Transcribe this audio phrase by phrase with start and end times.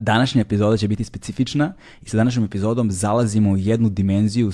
[0.00, 1.72] Današnja epizoda će biti specifična
[2.02, 4.50] i sa današnjom epizodom zalazimo u jednu dimenziju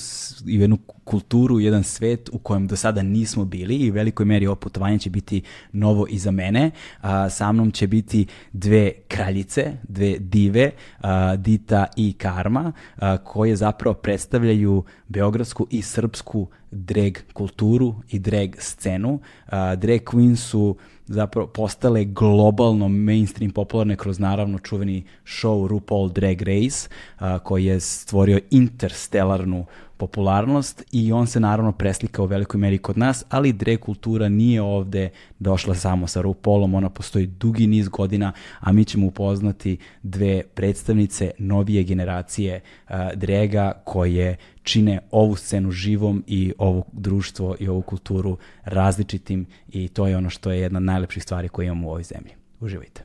[0.46, 3.94] i u jednu kulturu, u jedan svet u kojem do sada nismo bili i u
[3.94, 6.70] velikoj meri ovo putovanje će biti novo i za mene.
[7.00, 10.70] A, sa mnom će biti dve kraljice, dve dive,
[11.00, 18.50] a, Dita i Karma, a, koje zapravo predstavljaju beogradsku i srpsku drag kulturu i drag
[18.58, 19.20] scenu.
[19.46, 20.76] A, drag queen su
[21.06, 27.80] zapravo postale globalno mainstream popularne kroz naravno čuveni show RuPaul Drag Race a, koji je
[27.80, 33.78] stvorio interstellarnu popularnost i on se naravno preslika u velikoj meri kod nas, ali drag
[33.78, 39.06] kultura nije ovde došla samo sa RuPaulom, ona postoji dugi niz godina, a mi ćemo
[39.06, 47.56] upoznati dve predstavnice novije generacije uh, draga koje čine ovu scenu živom i ovo društvo
[47.60, 51.66] i ovu kulturu različitim i to je ono što je jedna od najlepših stvari koje
[51.66, 52.32] imamo u ovoj zemlji.
[52.60, 53.04] Uživajte.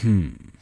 [0.00, 0.52] Hmm.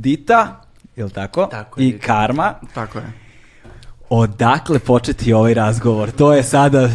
[0.00, 0.60] Dita,
[0.96, 1.46] je li tako?
[1.46, 2.06] Tako je, I Dita.
[2.06, 2.54] Karma.
[2.74, 3.12] Tako je.
[4.10, 6.10] Odakle početi ovaj razgovor?
[6.10, 6.88] To je sada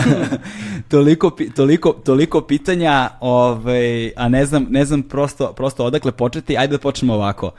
[0.88, 6.56] toliko, toliko, toliko pitanja, ovaj, a ne znam, ne znam prosto, prosto odakle početi.
[6.56, 7.50] Ajde da počnemo ovako.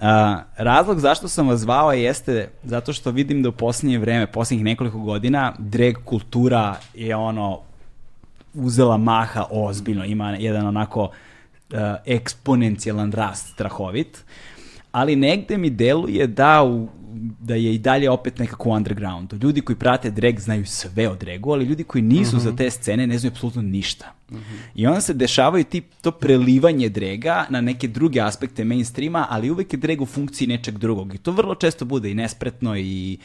[0.00, 4.64] A, razlog zašto sam vas zvao jeste zato što vidim da u posljednje vreme, posljednjih
[4.64, 7.60] nekoliko godina, drag kultura je ono
[8.54, 11.10] uzela maha ozbiljno, ima jedan onako
[11.72, 14.24] uh, eksponencijalan rast strahovit,
[14.92, 16.88] ali negde mi deluje da, u,
[17.40, 19.36] da je i dalje opet nekako u undergroundu.
[19.36, 23.06] Ljudi koji prate drag znaju sve o dragu, ali ljudi koji nisu za te scene
[23.06, 24.12] ne znaju apsolutno ništa.
[24.74, 29.72] I onda se dešavaju ti, to prelivanje drega na neke druge aspekte mainstreama, ali uvek
[29.72, 31.14] je drag u funkciji nečeg drugog.
[31.14, 33.18] I to vrlo često bude i nespretno i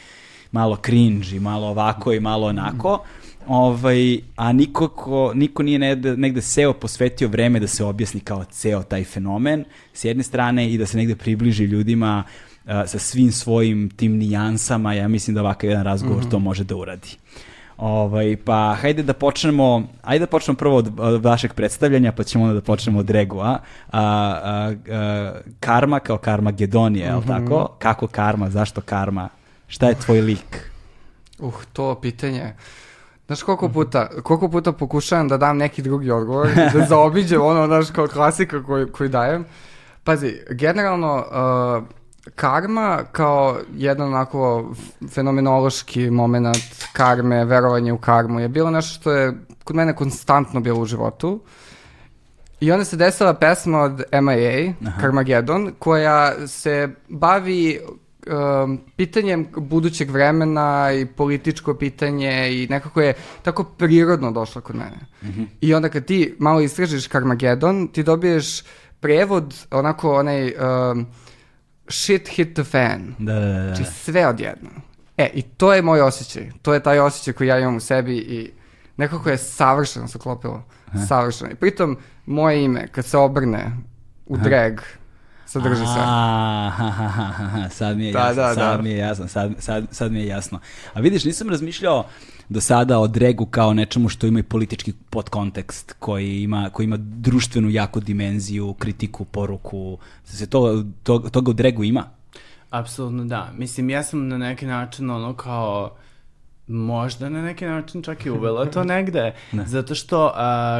[0.52, 3.04] malo cringe i malo ovako i malo onako.
[3.46, 8.44] Ovaj, a niko, ko, niko nije negde, negde seo posvetio vreme da se objasni kao
[8.44, 12.24] ceo taj fenomen s jedne strane i da se negde približi ljudima
[12.64, 14.94] uh, sa svim svojim tim nijansama.
[14.94, 17.16] Ja mislim da ovakav jedan razgovor to može da uradi.
[17.76, 22.44] Ovaj, pa hajde da počnemo, ajde da počnemo prvo od, od vašeg predstavljanja, pa ćemo
[22.44, 23.44] onda da počnemo od Regu, a?
[23.44, 23.58] a,
[23.92, 27.76] a, a karma kao Karmagedonije, je li tako?
[27.78, 29.28] Kako karma, zašto karma?
[29.66, 30.70] Šta je tvoj lik?
[31.38, 32.54] Uh, to pitanje.
[33.32, 37.90] Znaš koliko puta, koliko puta pokušavam da dam neki drugi odgovor, da zaobiđem ono, znaš,
[37.90, 39.44] kao klasika koju, koju dajem.
[40.04, 41.84] Pazi, generalno, uh,
[42.34, 44.72] karma kao jedan onako
[45.10, 46.56] fenomenološki moment
[46.92, 49.32] karme, verovanje u karmu je bilo nešto što je
[49.64, 51.40] kod mene konstantno bilo u životu.
[52.60, 57.80] I onda se desila pesma od MIA, Carmageddon, koja se bavi
[58.26, 64.98] um, pitanjem budućeg vremena i političko pitanje i nekako je tako prirodno došla kod mene.
[65.60, 68.62] I onda kad ti malo istražiš Carmageddon, ti dobiješ
[69.00, 71.06] prevod, onako onaj um,
[71.88, 73.14] shit hit the fan.
[73.18, 73.74] Da, da, da.
[73.74, 74.70] Znači sve odjedno.
[75.16, 76.50] E, i to je moj osjećaj.
[76.62, 78.50] To je taj osjećaj koji ja imam u sebi i
[78.96, 80.64] nekako je savršeno se klopilo.
[81.08, 81.50] Savršeno.
[81.50, 81.96] I pritom,
[82.26, 83.70] moje ime, kad se obrne
[84.26, 84.80] u drag,
[85.52, 86.02] sadrži sve.
[87.78, 88.82] Sad mi je Da, jasno, da, sad da.
[88.82, 90.60] mi je jasno, sad, sad, sad mi je jasno.
[90.94, 92.04] A vidiš, nisam razmišljao
[92.48, 96.96] do sada o dregu kao nečemu što ima i politički podkontekst, koji ima, koji ima
[96.98, 99.98] društvenu jaku dimenziju, kritiku, poruku.
[100.24, 102.04] Se to, to, toga u dregu ima?
[102.70, 103.50] Apsolutno da.
[103.56, 105.96] Mislim, ja sam na neki način ono kao
[106.72, 110.32] možda na neki način čak i uvela to negde, zato što uh,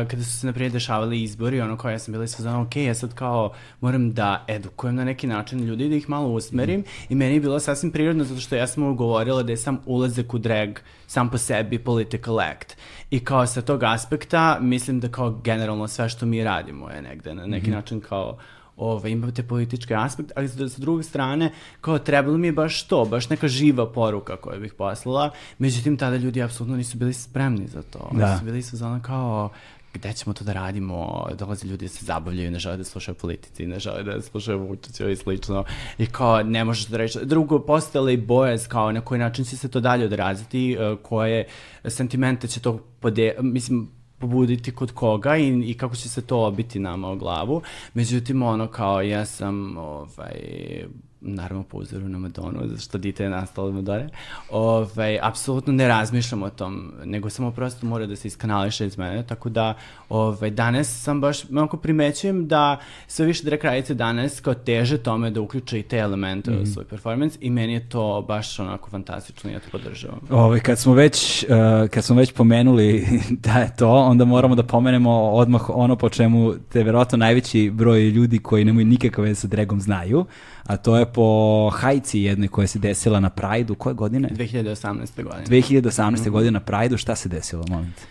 [0.08, 3.14] kada su se naprijed dešavali izbori, ono kao ja sam bila sve ok, ja sad
[3.14, 6.84] kao moram da edukujem na neki način ljudi, da ih malo usmerim.
[7.08, 10.34] I meni je bilo sasvim prirodno zato što ja sam ugovorila da je sam ulazak
[10.34, 12.76] u drag sam po sebi political act.
[13.10, 17.34] I kao sa tog aspekta mislim da kao generalno sve što mi radimo je negde
[17.34, 18.38] na neki način kao
[18.76, 23.04] ove, imate politički aspekt, ali sa, sa druge strane, kao trebalo mi je baš to,
[23.04, 27.82] baš neka živa poruka koju bih poslala, međutim tada ljudi apsolutno nisu bili spremni za
[27.82, 28.10] to.
[28.12, 28.38] Da.
[28.38, 29.50] Su bili su zona kao,
[29.94, 33.66] gde ćemo to da radimo, dolaze ljudi da se zabavljaju, ne žele da slušaju politici,
[33.66, 35.64] ne žele da slušaju Vučića i slično.
[35.98, 37.18] I kao, ne možeš da reći.
[37.22, 41.46] Drugo, postala i bojaz kao na koji način će se to dalje odraziti, uh, koje
[41.84, 43.34] sentimente će to pode...
[43.40, 47.62] Mislim, pobuditi kod koga i, i kako će se to obiti nama o glavu.
[47.94, 50.86] Međutim, ono kao ja sam ovaj,
[51.24, 54.08] naravno po uzoru na Madonu, zato što dite je nastalo od Madone,
[54.50, 59.26] ovaj, apsolutno ne razmišljam o tom, nego samo prosto mora da se iskanališe iz mene,
[59.26, 59.74] tako da
[60.08, 65.30] ovaj, danas sam baš, onako primećujem da sve više drag radice danas kao teže tome
[65.30, 66.62] da uključe i te elemente mm -hmm.
[66.62, 70.20] u svoj performance i meni je to baš onako fantastično i ja to podržavam.
[70.30, 73.06] Ovaj, kad smo već, uh, kad smo već pomenuli
[73.44, 78.00] da je to, onda moramo da pomenemo odmah ono po čemu te verovatno najveći broj
[78.00, 80.26] ljudi koji nemaju nikakve veze sa dragom znaju,
[80.64, 84.28] a to je po hajci jednoj koja se desila na Prajdu, koje godine?
[84.28, 85.22] 2018.
[85.22, 85.44] godine.
[85.46, 86.10] 2018.
[86.10, 86.30] Mm -hmm.
[86.30, 88.02] godine na Prajdu, šta se desilo, molim te?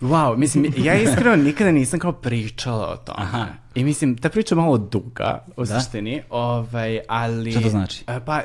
[0.00, 3.18] Wow, mislim, ja iskreno nikada nisam kao pričala o tome.
[3.22, 3.46] Aha.
[3.74, 5.80] I mislim, ta priča je malo duga, u da?
[5.80, 7.50] suštini, ovaj, ali...
[7.50, 8.04] Šta to znači?
[8.26, 8.42] Pa,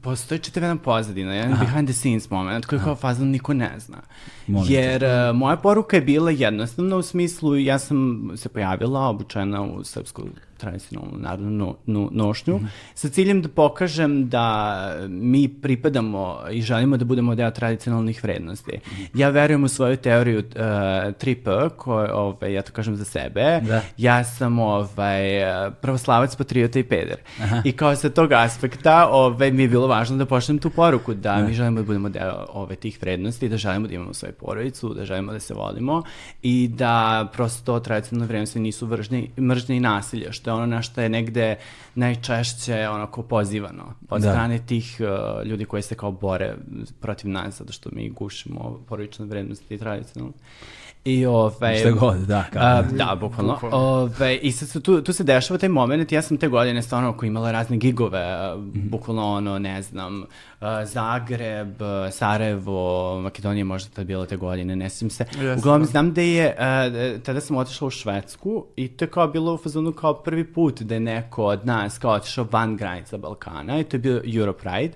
[0.00, 1.64] postoji čitav jedan pozadina, jedan Aha.
[1.64, 2.84] behind the scenes moment koji Aha.
[2.84, 3.98] kao fazno niko ne zna.
[4.46, 5.32] Molim Jer te.
[5.32, 10.22] Moja poruka je bila jednostavna u smislu, ja sam se pojavila obučena u srpsku
[10.58, 12.68] tradicionalnu narodnu no, no, nošnju, mm -hmm.
[12.94, 18.72] sa ciljem da pokažem da mi pripadamo i želimo da budemo deo tradicionalnih vrednosti.
[18.72, 19.08] Mm -hmm.
[19.14, 23.60] Ja verujem u svoju teoriju uh, 3P, koju, ovaj, ja to kažem za sebe.
[23.62, 23.82] Da.
[23.96, 25.20] Ja sam ovaj,
[25.80, 27.16] pravoslavac, patriota i peder.
[27.42, 27.62] Aha.
[27.64, 31.34] I kao sa tog aspekta ovaj, mi je bilo važno da pošljem tu poruku, da,
[31.34, 31.46] da.
[31.46, 35.04] mi želimo da budemo deo ovaj, tih vrednosti, da želimo da imamo svoju porodicu, da
[35.04, 36.02] želimo da se volimo
[36.42, 41.00] i da prosto tradicionalne vrednosti nisu vržnje, mržnje i nasilje, što je ono na što
[41.00, 41.56] je negde
[41.94, 44.30] najčešće onako pozivano od da.
[44.30, 46.54] strane tih uh, ljudi koji se kao bore
[47.00, 50.34] protiv nas, zato što mi gušimo porodične vrednosti i tradicionalne.
[51.04, 52.62] I ovaj Šta god, da, kao.
[52.62, 53.52] A, da, bukvalno.
[53.52, 53.76] bukvalno.
[53.76, 57.26] Ove, I sad tu, tu se dešava taj moment, ja sam te godine stvarno ako
[57.26, 58.90] imala razne gigove, mm -hmm.
[58.90, 60.24] bukvalno ono, ne znam,
[60.84, 61.74] Zagreb,
[62.12, 65.24] Sarajevo, Makedonija možda tad bilo te godine, ne sjećam se.
[65.24, 66.56] Yes, Uglavnom znam da je,
[67.16, 70.52] uh, tada sam otišla u Švedsku i to je kao bilo u fazonu kao prvi
[70.52, 74.22] put da je neko od nas kao otišao van granica Balkana i to je bio
[74.36, 74.94] Europride.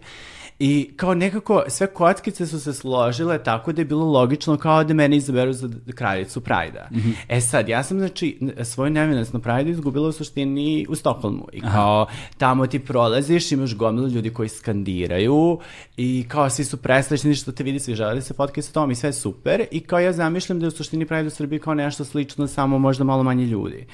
[0.58, 4.94] I kao nekako sve kockice su se složile tako da je bilo logično kao da
[4.94, 6.88] mene izaberu za kraljicu Prajda.
[6.93, 7.12] Mm -hmm.
[7.28, 11.46] E sad, ja sam znači svoju nevinost na Prajdu izgubila u suštini u Stokholmu.
[11.52, 12.19] I kao Aha.
[12.38, 15.58] tamo ti prolaziš, imaš gomilu ljudi koji skandiraju
[15.96, 18.90] i kao svi su presrećni što te vidi, svi žele da se fotkaju sa tom
[18.90, 19.64] i sve super.
[19.70, 22.78] I kao ja zamišljam da je u suštini Pride u Srbiji kao nešto slično, samo
[22.78, 23.87] možda malo manje ljudi.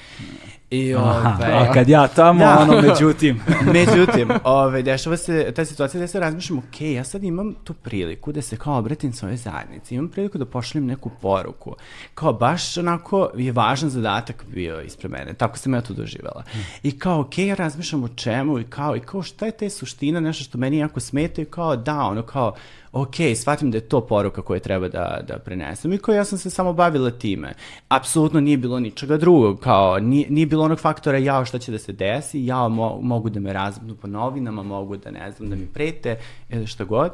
[0.71, 2.59] I, ove, Aha, a kad ja tamo, da.
[2.59, 3.41] ono, međutim.
[3.75, 8.33] međutim, ove, dešava se ta situacija da se razmišljam, ok, ja sad imam tu priliku
[8.33, 11.77] da se kao obratim svoje zajednici, imam priliku da pošaljem neku poruku.
[12.15, 16.45] Kao baš onako je važan zadatak bio ispred mene, tako sam ja to doživala.
[16.55, 16.59] Mm.
[16.83, 20.21] I kao, ok, ja razmišljam o čemu i kao, i kao šta je te suština,
[20.21, 22.55] nešto što meni jako smeta i kao, da, ono kao,
[22.95, 26.39] ok, shvatim da je to poruka koju treba da, da prenesem i koja ja sam
[26.39, 27.53] se samo bavila time.
[27.89, 31.79] Apsolutno nije bilo ničega drugog, kao nije, nije bilo onog faktora jao šta će da
[31.79, 35.57] se desi, ja mo, mogu da me razbudu po novinama, mogu da ne znam, da
[35.57, 36.19] mi prete
[36.51, 37.13] ili šta god.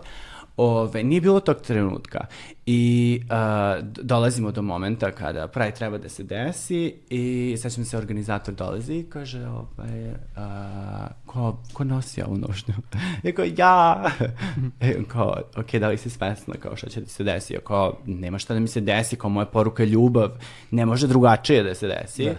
[0.62, 2.27] Ove, nije bilo tog trenutka
[2.67, 8.55] i uh, dolazimo do momenta kada Pride treba da se desi i sećam se organizator
[8.55, 10.15] dolazi i kaže ovaj, uh,
[11.27, 12.75] ko, ko nosi ovu nošnju?
[13.29, 14.11] I kao ja!
[14.81, 17.56] I kao, ok, da li si svesna kao šta će da se desi?
[17.65, 20.31] Kao, nema šta da mi se desi, kao moja poruka je ljubav,
[20.70, 22.25] ne može drugačije da se desi.
[22.25, 22.34] Da.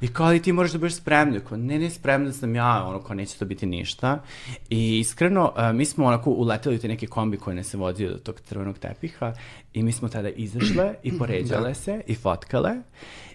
[0.00, 1.40] I kao ali ti moraš da budeš spremna.
[1.40, 4.22] Kao, ne, ne, spremna sam ja, ono, kao neće to biti ništa.
[4.70, 8.10] I iskreno, uh, mi smo onako uleteli u te neke kombi koje ne se vodio
[8.10, 9.34] do tog crvenog tepiha
[9.72, 11.74] i mi smo tada izašle i poređale da.
[11.74, 12.70] se i fotkale.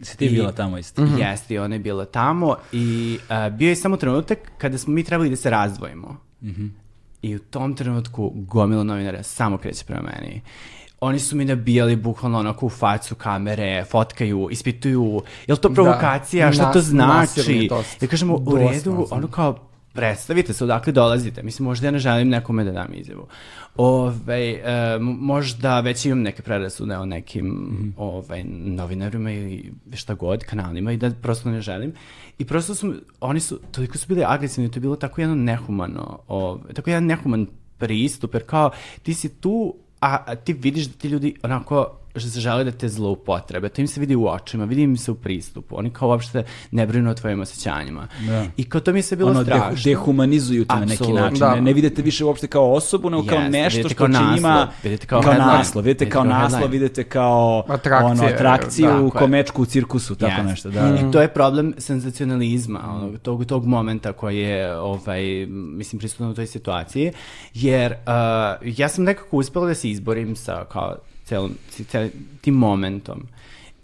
[0.01, 1.01] Si ti I, bila tamo isto?
[1.01, 1.29] Mm -hmm.
[1.29, 5.03] Jeste, i ona je bila tamo i uh, bio je samo trenutak kada smo mi
[5.03, 6.17] trebali da se razdvojimo.
[6.41, 6.69] Mm -hmm.
[7.22, 10.41] I u tom trenutku gomila novinara samo kreće prema meni
[11.05, 15.75] oni su mi nabijali bukvalno onako u facu kamere, fotkaju, ispituju, je li to da.
[15.75, 17.69] provokacija, da, šta nas, to znači?
[18.01, 19.55] Ja kažemo, u redu, ono kao,
[19.95, 21.43] predstavite se odakle dolazite.
[21.43, 23.27] Mislim, možda ja ne želim nekome da dam izjavu.
[23.77, 27.91] Ove, e, možda već imam neke prerasude o nekim mm -hmm.
[27.97, 31.93] ove, novinarima ili šta god, kanalima i da prosto ne želim.
[32.38, 36.19] I prosto su, oni su, toliko su bili agresivni, to je bilo tako jedno nehumano,
[36.27, 37.47] ove, tako jedan nehuman
[37.77, 38.71] pristup, jer kao
[39.03, 43.69] ti si tu a, a ti vidiš da ti ljudi onako žele da te zloupotrebe.
[43.69, 45.77] To im se vidi u očima, vidi im se u pristupu.
[45.77, 48.07] Oni kao uopšte ne brinu o tvojim osjećanjima.
[48.27, 48.45] Da.
[48.57, 49.75] I kao to mi sve bilo ono, strašno.
[49.75, 51.39] dehu- dehumanizuju te na neki način.
[51.39, 51.55] Da.
[51.55, 54.13] Ne, ne vidite više uopšte kao osobu, nego kao Jeste, nešto vidite što kao će
[54.13, 54.67] naslov, ima...
[54.84, 56.79] vidite kao kao headline, naslov, vidite kao kao naslov, headline.
[56.81, 59.19] vidite kao Atrakcije, ono, atrakciju da.
[59.19, 60.43] komečku u cirkusu, tako Jeste.
[60.43, 60.69] nešto.
[60.69, 61.07] Da, da.
[61.07, 66.34] I to je problem senzacionalizma, onog, tog, tog momenta koji je, ovaj, mislim, prisutan u
[66.34, 67.12] toj situaciji,
[67.53, 70.95] jer uh, ja sam nekako uspela da se izborim sa kao
[71.25, 73.27] celom, celim tim momentom.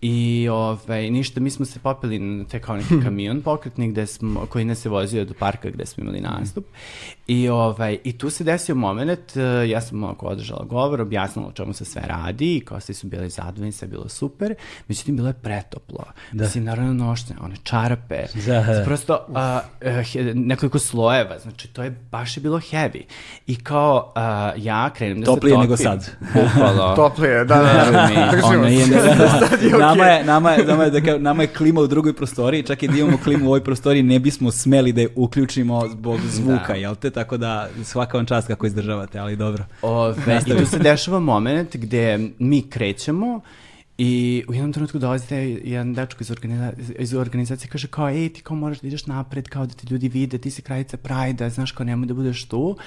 [0.01, 4.45] I ovaj, ništa, mi smo se popeli na te kao neki kamion pokretni gde smo,
[4.45, 6.65] koji nas je vozio do parka gde smo imali nastup.
[7.27, 11.51] I, ovaj, I tu se desio moment, eh, ja sam onako održala govor, objasnila o
[11.51, 14.55] čemu se sve radi i kao svi su bili zadovoljni, sve je bilo super.
[14.87, 16.05] Međutim, bilo je pretoplo.
[16.31, 16.43] Da.
[16.43, 18.23] Mislim, naravno nošnje, one čarape.
[18.47, 18.83] Da, da.
[18.85, 23.01] Prosto a, eh, he- nekoliko slojeva, znači to je baš je bilo heavy.
[23.47, 25.61] I kao a, ja krenem da Toplije se topim.
[25.61, 26.09] nego sad.
[26.33, 26.95] Bukvalno.
[27.09, 28.07] Toplije, da, da, da.
[28.09, 28.99] mi, ono je se.
[29.49, 32.13] Sad je nama, je, nama, je, nama, je, da kažem, nama je klima u drugoj
[32.13, 35.87] prostoriji, čak i da imamo klimu u ovoj prostoriji, ne bismo smeli da je uključimo
[35.87, 36.73] zbog zvuka, Da.
[36.73, 37.09] jel te?
[37.09, 39.65] Tako da svaka vam čast kako izdržavate, ali dobro.
[39.81, 43.41] Ove, I tu se dešava moment gde mi krećemo
[44.03, 48.41] i u jednom trenutku dolazi jedan dečko iz, organiza iz organizacije kaže kao, ej, ti
[48.41, 51.71] kao moraš da ideš napred, kao da te ljudi vide, ti si kraljica Prajda, znaš,
[51.71, 52.77] kao nemoj da budeš tu.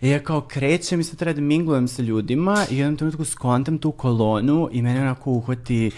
[0.00, 3.24] I ja kao krećem i sad treba da minglujem sa ljudima i u jednom trenutku
[3.24, 5.90] skontam tu kolonu i mene onako uhvati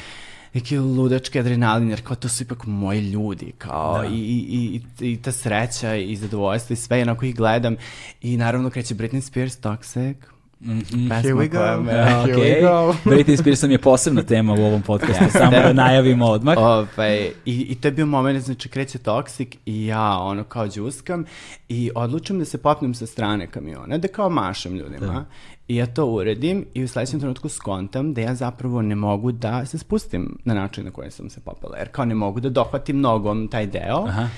[0.55, 4.07] neki ludački adrenalin, jer kao to su ipak moji ljudi, kao Da.
[4.07, 7.77] i, i, i, i ta sreća i zadovoljstvo i sve, onako ih gledam
[8.23, 10.15] i naravno kreće Britney Spears, Toxic,
[10.61, 11.59] pesma Here we go.
[11.59, 12.61] koja me- Here we Okay.
[12.63, 12.95] go.
[13.11, 16.57] Britney Spears nam je posebna tema u ovom podcastu, samo da najavimo odmah.
[16.59, 21.25] Ovaj, i, I to je bio moment, znači kreće Toxic i ja ono kao džuskam
[21.69, 25.25] i odlučim da se popnem sa strane kamiona, da kao mašem ljudima.
[25.69, 29.67] I ja to uredim i u sledećem trenutku skontam da ja zapravo ne mogu da
[29.67, 33.01] se spustim na način na koji sam se popela, jer kao ne mogu da dohvatim
[33.01, 34.05] nogom taj deo.
[34.07, 34.29] Aha.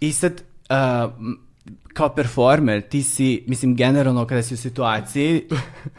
[0.00, 1.12] I sad, uh,
[1.96, 5.48] kao performer, ti si, mislim, generalno kada si u situaciji,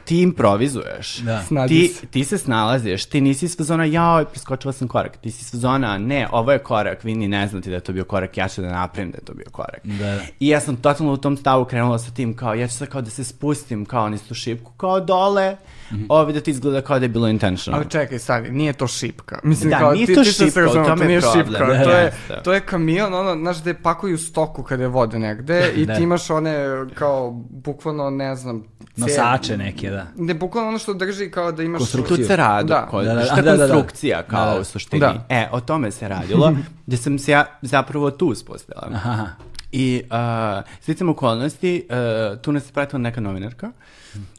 [0.06, 1.18] ti improvizuješ.
[1.18, 1.68] Da.
[1.68, 5.18] Ti, ti se snalaziš, ti nisi iz fazona, jao, preskočila sam korak.
[5.18, 7.94] Ti si iz fazona, ne, ovo je korak, vi ni ne znate da je to
[7.94, 9.80] bio korak, ja ću da napravim da je to bio korak.
[9.84, 10.20] Da, da.
[10.40, 13.02] I ja sam totalno u tom stavu krenula sa tim, kao, ja ću sad kao
[13.02, 15.58] da se spustim, kao niz tu šipku, kao dole,
[15.92, 16.04] Mhm.
[16.10, 17.80] ovdje da ti izgleda kao da je bilo intentional.
[17.80, 19.40] Ali čekaj, stani, nije to šipka.
[19.44, 21.46] Mislim, Da, kao, nije ti, to ti šipka, u tome to je nije problem.
[21.46, 21.66] šipka.
[21.66, 22.42] Da, to, je, jeste.
[22.44, 25.96] to je kamion, ono, znaš, gde pakuju stoku kada je vode negde i Da.
[25.96, 28.64] ti imaš one, kao, bukvalno, ne znam,
[28.98, 30.08] Nosače neke, da.
[30.16, 31.80] Ne, bukvalno ono što drži kao da imaš...
[31.80, 32.18] Konstrukciju.
[32.18, 32.86] Tu se radi, Da.
[32.86, 33.58] ko, Da, da, šta da, da, da.
[33.58, 34.60] konstrukcija kao Da, da.
[34.60, 35.00] u suštini.
[35.00, 35.26] Da.
[35.30, 36.56] E, o tome se radilo,
[36.88, 38.90] gde sam se ja zapravo tu spustila.
[38.94, 39.28] Aha.
[39.72, 43.72] I uh, slicam okolnosti, uh, tu nas je pratila neka novinarka,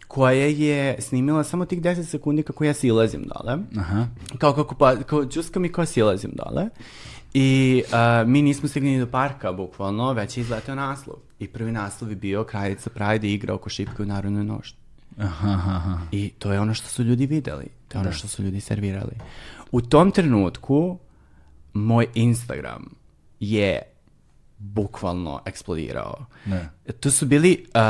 [0.09, 3.59] koja je snimila samo tih 10 sekundi kako ja silazim dole.
[3.79, 4.07] Aha.
[4.39, 6.69] Kao kako pa, kao džuskam i kao silazim dole.
[7.35, 11.17] I uh, mi nismo stigli ni do parka, bukvalno, već je izletao naslov.
[11.39, 14.79] I prvi naslov je bio Kraljica Prajde igra oko šipke u Narodnoj nošnji.
[15.19, 15.99] Aha, aha.
[16.13, 17.67] I to je ono što su ljudi videli.
[17.89, 19.13] To je ono što su ljudi servirali.
[19.73, 20.99] U tom trenutku
[21.73, 22.85] moj Instagram
[23.41, 23.83] je
[24.59, 26.27] bukvalno eksplodirao.
[26.47, 26.71] Ne.
[27.01, 27.81] To su bili uh,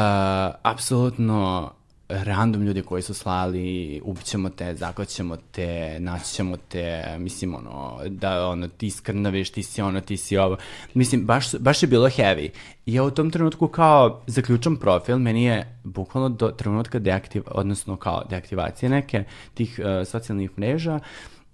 [0.63, 1.73] apsolutno
[2.09, 8.49] random ljudi koji su slali ubićemo te, zaklaćemo te, naći ćemo te, mislim ono, da
[8.49, 10.57] ono, ti skrnaviš, ti si ono, ti si ovo.
[10.95, 12.49] Mislim, baš, baš je bilo heavy.
[12.87, 17.97] I ja u tom trenutku kao zaključam profil, meni je bukvalno do trenutka deaktiv, odnosno
[17.97, 19.25] kao deaktivacije neke
[19.55, 21.01] tih uh, socijalnih mreža,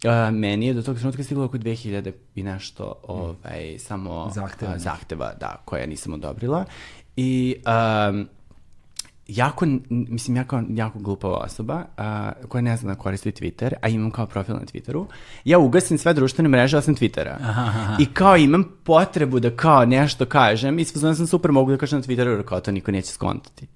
[0.05, 4.73] Uh, meni je do tog trenutka stiglo oko 2000 i nešto ovaj, samo Zahteva.
[4.73, 6.65] a, zahteva, da, koje ja nisam odobrila.
[7.17, 7.57] I
[8.11, 8.29] um,
[9.29, 13.89] jako, mislim, ja kao jako glupava osoba, a, koja ne zna da koristi Twitter, a
[13.89, 15.07] imam kao profil na Twitteru,
[15.45, 17.37] ja ugasim sve društvene mreže osim Twittera.
[17.99, 21.99] I kao imam potrebu da kao nešto kažem i sve sam super mogu da kažem
[21.99, 23.67] na Twitteru, jer kao to niko neće skontati.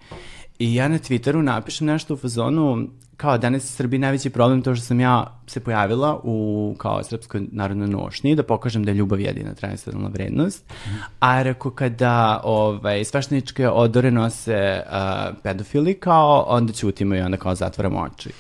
[0.59, 4.75] I ja na Twitteru napišem nešto u fazonu, kao danas je Srbiji najveći problem to
[4.75, 9.21] što sam ja se pojavila u kao srpskoj narodnoj nošnji da pokažem da je ljubav
[9.21, 10.73] jedina tradicionalna vrednost.
[11.21, 17.55] A reko kada ovaj, svešteničke odore nose uh, pedofili kao onda ćutimo i onda kao
[17.55, 18.31] zatvaramo oči.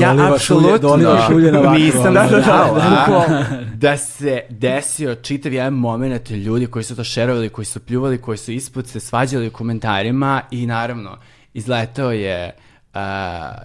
[0.00, 1.38] Na vatru,
[1.72, 3.44] nisam da, znala da.
[3.74, 8.38] da se desio čitav jedan moment ljudi koji su to šerovali, koji su pljuvali, koji
[8.38, 11.16] su ispod se svađali u komentarima i naravno
[11.54, 12.56] izletao je
[12.94, 13.00] uh,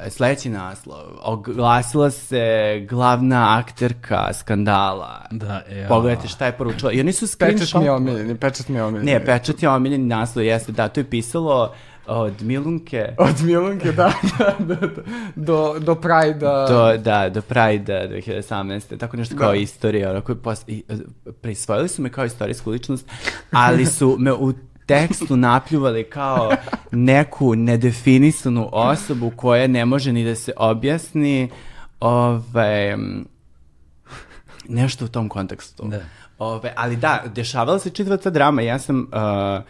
[0.10, 1.04] sledeći naslov.
[1.22, 2.46] Oglasila se
[2.90, 5.22] glavna akterka skandala.
[5.32, 5.88] Da, ja.
[5.88, 6.92] Pogledajte šta je poručila.
[6.92, 7.96] I oni su Pečat mi je screenshot...
[7.98, 9.12] omiljeni, pečat mi je omiljeni.
[9.12, 11.74] Ne, pečat je omiljeni naslov, jeste, da, to je pisalo
[12.08, 14.88] od Milunke Od Milunke, da, da, da, da,
[15.36, 16.68] do, do Pride-a.
[16.68, 18.98] do, da, do Pride 2018.
[18.98, 19.56] Tako nešto kao Da.
[19.56, 20.10] istorija.
[20.10, 20.96] Onako, pos, i, e,
[21.42, 23.08] prisvojili su me kao istorijsku ličnost,
[23.52, 24.54] ali su me u
[24.88, 26.52] tekstu napljuvali kao
[26.92, 31.50] neku nedefinisanu osobu koja ne može ni da se objasni
[32.00, 32.96] ovaj,
[34.70, 35.88] nešto u tom kontekstu.
[35.88, 36.00] Da.
[36.40, 39.64] Ove, ali da, dešavala se čitava ta drama, ja sam, uh,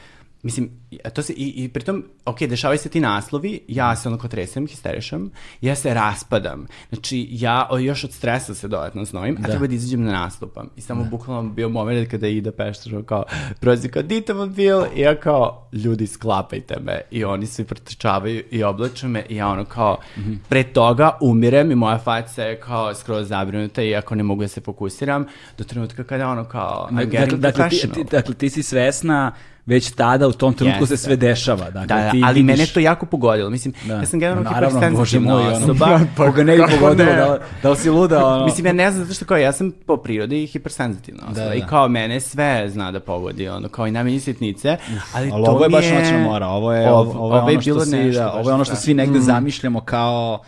[0.43, 0.69] mislim,
[1.13, 5.31] to se, i, i pritom, ok, dešavaju se ti naslovi, ja se onako tresem, histerišam,
[5.61, 9.47] ja se raspadam, znači ja o, još od stresa se dodatno znojim, a Da.
[9.47, 10.69] treba da izađem na nastupam.
[10.75, 13.23] I samo bukvalno bio moment kada Ida Peštažo kao,
[13.59, 18.63] prozi kao, dite mobil, i ja kao, ljudi, sklapajte me, i oni svi pretrčavaju i
[18.63, 20.33] oblače me, i ja ono kao, Mhm.
[20.49, 24.61] pre toga umirem i moja faca je kao skroz zabrinuta, iako ne mogu da se
[24.61, 25.25] fokusiram,
[25.57, 29.31] do trenutka kada ono kao, I'm Dakle, getting dakle, ti, ti, dakle, ti si svesna
[29.67, 31.05] već tada u tom trenutku se Jeste.
[31.05, 31.65] sve dešava.
[31.65, 33.49] Dakle, Da, da, ti ali vidiš- mene to jako pogodilo.
[33.49, 33.93] Mislim, Da.
[33.93, 35.99] ja sam generalno hipersenzitivna moj, ono, osoba.
[36.17, 37.15] koga ne bi pogodilo, ne?
[37.15, 38.45] da, da li si luda, ono.
[38.45, 41.59] Mislim, ja ne znam zato što kao ja sam po prirodi hipersenzitivna osoba Da, i
[41.59, 41.65] da.
[41.65, 44.77] kao mene sve zna da pogodi, ono, kao i najmanje sitnice,
[45.13, 47.61] ali, Ali to ovo je baš noćna mora, ovo je, Ov- ovo, ovo je ono
[47.61, 50.39] što svi, da, ovo je ono što svi negde zamišljamo kao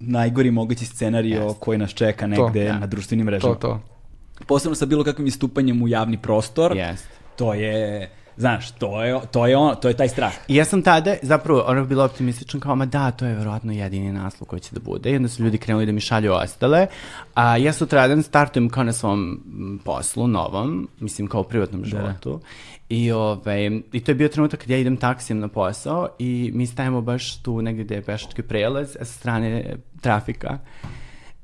[0.00, 1.60] najgori mogući scenario Jeste.
[1.60, 2.78] koji nas čeka negde da.
[2.78, 3.54] na društvenim mrežama.
[3.54, 3.80] To, to.
[4.46, 7.08] Posebno sa bilo kakvim istupanjem u javni prostor, Jeste.
[7.40, 10.32] To je, znaš, to je, to je, on, to je taj strah.
[10.48, 14.12] I ja sam tada zapravo ono bila optimistična kao, ma da, to je verovatno jedini
[14.12, 15.10] naslov koji će da bude.
[15.10, 16.86] I onda su ljudi krenuli da mi šalju ostale.
[17.34, 19.40] A ja sutradan startujem kao na svom
[19.84, 22.40] poslu, novom, mislim kao u privatnom životu.
[22.88, 26.66] I, ovaj, I to je bio trenutak kad ja idem taksijem na posao i mi
[26.66, 30.58] stajemo baš tu negdje gde je pešački prelaz sa strane trafika.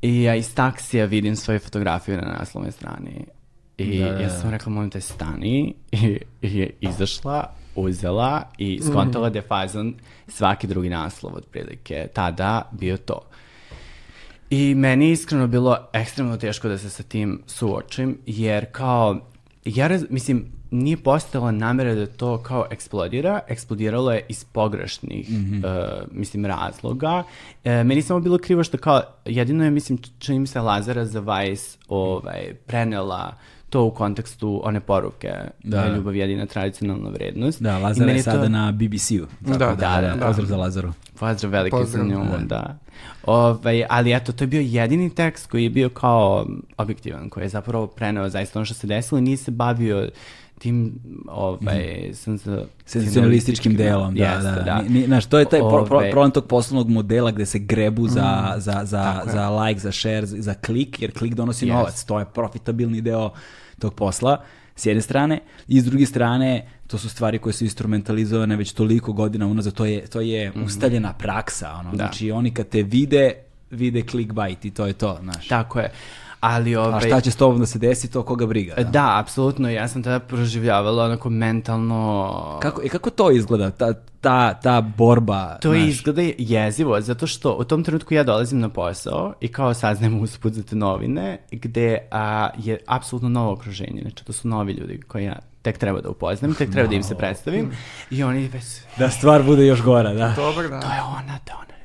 [0.02, 3.35] I ja iz taksija vidim svoje fotografije na naslovnoj strani.
[3.78, 4.30] I Da, da, ja da.
[4.30, 5.74] sam rekla, molim te, stani.
[5.92, 9.94] I, i je izašla, uzela i skontala da je fazon
[10.28, 12.08] svaki drugi naslov otprilike.
[12.12, 13.20] Tada bio to.
[14.50, 19.20] I meni je iskreno bilo ekstremno teško da se sa tim suočim, jer kao,
[19.64, 26.02] ja raz, mislim, nije postojala namera da to kao eksplodira, eksplodiralo je iz pogrešnih, eh,
[26.12, 27.22] mislim, razloga.
[27.64, 31.20] E, meni samo bilo krivo što kao, jedino je, mislim, čini mi se Lazara za
[31.20, 33.34] Vice ovaj, prenela
[33.70, 35.28] to u kontekstu one poruke
[35.64, 35.82] da, Da.
[35.82, 37.62] je ljubav jedina tradicionalna vrednost.
[37.62, 39.26] Da, I Lazar meni je to- sada na BBC-u.
[39.48, 40.26] tako Da, da, da.
[40.26, 40.92] Pozdrav za Lazaru.
[41.14, 42.04] Pozdrav veliki Pozdrav.
[42.04, 42.78] za nju, da.
[43.24, 46.46] Ovaj, ali eto, to je bio jedini tekst koji je bio kao
[46.78, 50.08] objektivan, koji je zapravo preneo zaista ono što se desilo i nije se bavio
[50.58, 54.62] tim ovaj, senza- senzacionalističkim delom, da, Jeste, da.
[54.62, 54.82] da.
[54.88, 58.08] Ni, znaš, to je taj pro, pro, Ove- problem tog poslovnog modela gde se grebu
[58.08, 59.32] za, za, za, je.
[59.32, 61.74] za like, za share, za klik, jer klik donosi Jest.
[61.74, 62.04] novac.
[62.04, 63.30] To je profitabilni deo
[63.78, 64.42] tog posla,
[64.76, 65.40] s jedne strane.
[65.68, 69.72] I s druge strane, to su stvari koje su instrumentalizovane već toliko godina unazad.
[69.74, 71.72] To je, to je ustaljena praksa.
[71.80, 71.90] Ono.
[71.90, 71.96] Da.
[71.96, 73.32] Znači, oni kad te vide,
[73.70, 75.48] vide clickbait i to je to, znaš.
[75.48, 75.90] Tako je.
[76.46, 78.74] Ali, ovaj, A šta će s tobom da se desi, to koga briga.
[78.74, 78.82] Da.
[78.82, 79.70] Da, apsolutno.
[79.70, 82.58] Ja sam tada proživljavala onako mentalno...
[82.62, 85.58] Kako, i kako to izgleda, ta, ta, ta borba?
[85.62, 85.88] To znaš?
[85.88, 90.52] izgleda jezivo, zato što u tom trenutku ja dolazim na posao i kao saznajem usput
[90.52, 94.02] za te novine, gde a, je apsolutno novo okruženje.
[94.02, 97.02] Znači, to su novi ljudi koji ja tek treba da upoznam, tek treba da im
[97.02, 97.70] se predstavim.
[98.10, 98.64] I oni već...
[98.98, 100.32] Da stvar bude još gora, da.
[100.36, 100.82] Dobar dan.
[100.82, 101.75] To je ona, to je ona.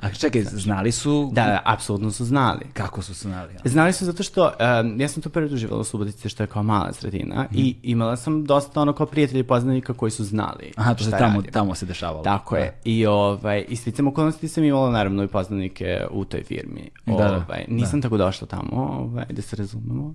[0.00, 2.60] A čekaj, znali su Da, da, apsolutno su znali.
[2.72, 3.50] kako su znali?
[3.50, 3.60] ono?
[3.64, 6.62] Znali su zato što, um, ja sam to prvi doživjela u Subotici, što je kao
[6.62, 10.94] mala sredina, i imala sam dosta ono kao prijatelji i poznanika koji su znali Aha,
[10.94, 11.52] to se tamo, radim.
[11.52, 12.22] tamo se dešavalo.
[12.22, 12.74] Tako je.
[12.84, 16.90] I, ovaj, i sticam okolnosti sam imala naravno i poznanike u toj firmi.
[17.06, 17.44] Da, da.
[17.48, 20.14] Ovaj, nisam tako došla tamo, ovaj, da se razumemo.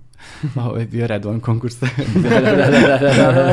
[0.66, 1.76] Ovo je bio redovan konkurs.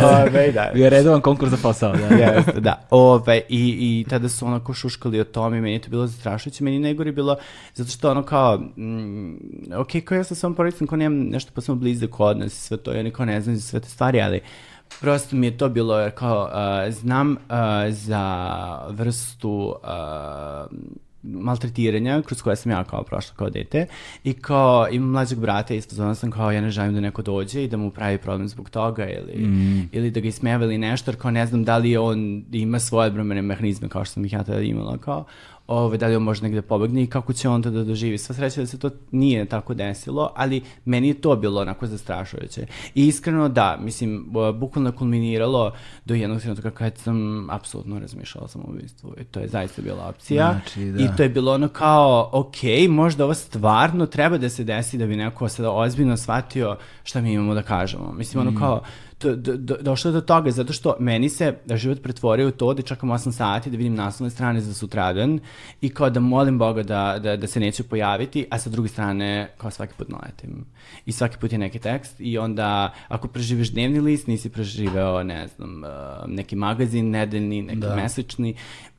[0.04, 0.72] Ovaj, da.
[0.74, 2.16] Bio redovan konkurs za posao, da.
[2.16, 2.88] Jeste, da.
[2.90, 6.64] Ove, i, I tada su onako šuškali o tome i meni je to bilo zastrašujuće.
[6.64, 7.38] Meni najgore bilo
[7.74, 9.36] zato što ono kao, mm,
[9.76, 12.96] ok, kao ja sa svojom porodicom, kao nemam nešto posebno blizak odnos i sve to,
[12.96, 14.42] i oni kao ne znam za sve te stvari, ali
[15.02, 17.38] prosto mi je to bilo, jer kao, uh, znam uh,
[17.90, 20.78] za vrstu uh,
[21.24, 23.86] maltretiranja kroz koje sam ja kao prošla kao dete
[24.24, 27.64] i kao imam mlađeg brata i ispozvana sam kao ja ne želim da neko dođe
[27.64, 29.50] i da mu pravi problem zbog toga ili,
[29.92, 33.08] ili da ga ismeva ili nešto jer kao ne znam da li on ima svoje
[33.08, 35.26] odbrambene mehanizme kao što sam ih ja tada imala kao
[35.72, 38.18] ove, da li on može negde pobegne i kako će on to da doživi.
[38.18, 42.66] Sva sreća da se to nije tako desilo, ali meni je to bilo onako zastrašujuće.
[42.96, 45.72] I iskreno da, mislim, bu- bukvalno kulminiralo
[46.06, 49.14] do jednog trenutka kad sam apsolutno razmišljala o samoubistvu.
[49.22, 50.52] I to je zaista bila opcija.
[50.52, 51.04] Znači, da.
[51.04, 52.56] I to je bilo ono kao, ok,
[52.90, 57.34] možda ovo stvarno treba da se desi da bi neko sada ozbiljno shvatio šta mi
[57.34, 58.14] imamo da kažemo.
[58.14, 58.82] Mislim, ono kao,
[59.82, 63.70] došlo do toga, zato što meni se život pretvorio u to da čekam 8 sati
[63.70, 65.40] da vidim naslovne strane za sutradan
[65.82, 69.54] i kao da molim Boga da, da, da se neću pojaviti, a sa druge strane
[69.58, 70.66] kao svaki put naletim.
[71.06, 75.48] I svaki put je neki tekst i onda ako preživiš dnevni list, nisi preživeo, ne
[75.48, 75.90] znam, uh,
[76.28, 77.96] neki magazin, nedeljni, neki Da.
[77.96, 78.56] mesečni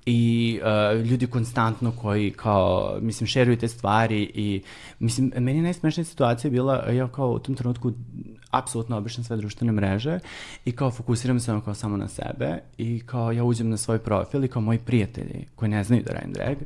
[0.07, 4.63] i uh, ljudi konstantno koji kao, mislim, šeruju te stvari i,
[4.99, 7.93] mislim, meni je najsmešnija situacija bila, ja kao u tom trenutku
[8.53, 10.19] apsolutno obrišem sve društvene mreže
[10.65, 13.99] i kao fokusiram se ono kao samo na sebe i kao ja uđem na svoj
[13.99, 16.57] profil i kao moji prijatelji koji ne znaju da radim drag,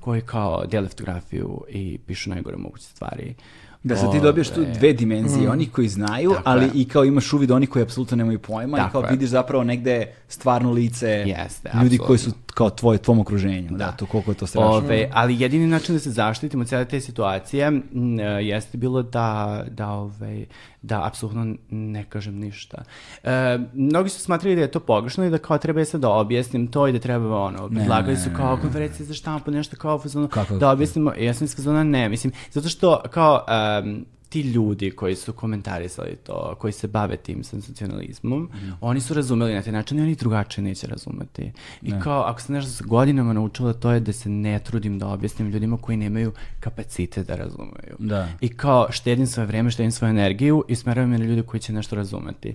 [0.00, 3.34] koji kao dijele fotografiju i pišu najgore moguće stvari.
[3.82, 6.70] Da sad ti dobiješ tu dve dimenzije, oni koji znaju, Tako ali je.
[6.74, 9.10] i kao imaš uvid oni koji apsolutno nemaju pojma i Tako kao je.
[9.10, 12.45] vidiš zapravo negde stvarno lice Jeste, ljudi koji su apsolutno.
[12.56, 13.68] Kao tvoj, tvom okruženju.
[13.70, 13.92] Da, Da.
[13.92, 14.70] to koliko je to strašno.
[14.70, 19.02] Ove, ali jedini način da se zaštitimo od cijele te situacije m, e, jeste bilo
[19.02, 20.46] da, da, ove,
[20.82, 22.84] da apsolutno ne kažem ništa.
[23.24, 26.10] E, mnogi su smatrali da je to pogrešno i da kao treba je sad da
[26.10, 30.56] objasnim to i da treba ono, predlagali su kao konferencije za štampu, nešto kao Kako?
[30.56, 34.04] da objasnimo, ja sam iz fazona ne, mislim, zato što kao em,
[34.36, 38.70] ti ljudi koji su komentarisali to, koji se bave tim sensacionalizmom, Mhm.
[38.80, 41.52] oni su razumeli na taj način i oni drugačije neće razumeti.
[41.82, 45.08] I kao, ako sam nešto s godinama naučila, to je da se ne trudim da
[45.08, 47.96] objasnim ljudima koji nemaju kapacitet da razumeju.
[47.98, 48.28] Da.
[48.40, 51.72] I kao, štedim svoje vreme, štedim svoju energiju i smeravam je na ljude koji će
[51.72, 52.54] nešto razumeti.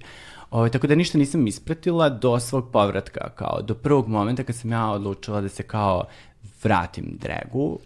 [0.51, 4.71] Ovo, tako da ništa nisam ispratila do svog povratka, kao do prvog momenta kad sam
[4.71, 6.03] ja odlučila da se kao
[6.63, 7.79] vratim dragu,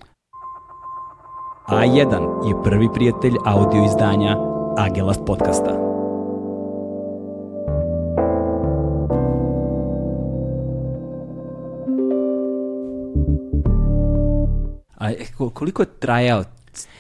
[1.68, 2.14] A1
[2.48, 4.38] je prvi prijatelj audio izdanja
[4.78, 5.72] Agelast podcasta.
[14.98, 16.44] A e, ko- koliko je trajao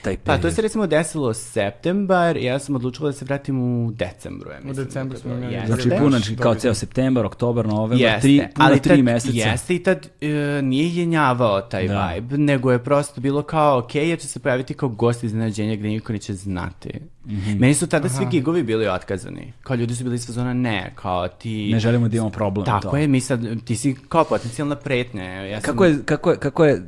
[0.01, 0.41] taj Pa, period?
[0.41, 4.51] to se recimo desilo septembar i ja sam odlučila da se vratim u decembru.
[4.51, 5.67] Ja mislim, decembru da smo to imali- jeste.
[5.67, 9.33] Znači puno, znači, kao ceo septembar, oktobar, novembar, Jeste, tri, puna ali tri tad, meseca.
[9.39, 10.27] Jeste i tad e,
[10.61, 12.07] nije jenjavao taj Da.
[12.07, 15.88] vibe, nego je prosto bilo kao, ok, ja ću se pojaviti kao gost iznenađenja gde
[15.88, 16.89] niko neće znati.
[17.25, 17.51] Mhm.
[17.51, 19.53] Meni su tada svi gigovi bili otkazani.
[19.61, 21.69] Kao ljudi su bili iz fazona, ne, kao ti...
[21.73, 22.65] Ne želimo da imamo problem.
[22.65, 22.97] Tako to.
[22.97, 25.23] je, mi sad, ti si kao potencijalna pretnja.
[25.23, 26.81] Ja sam, Kako je, kako je, kako je e,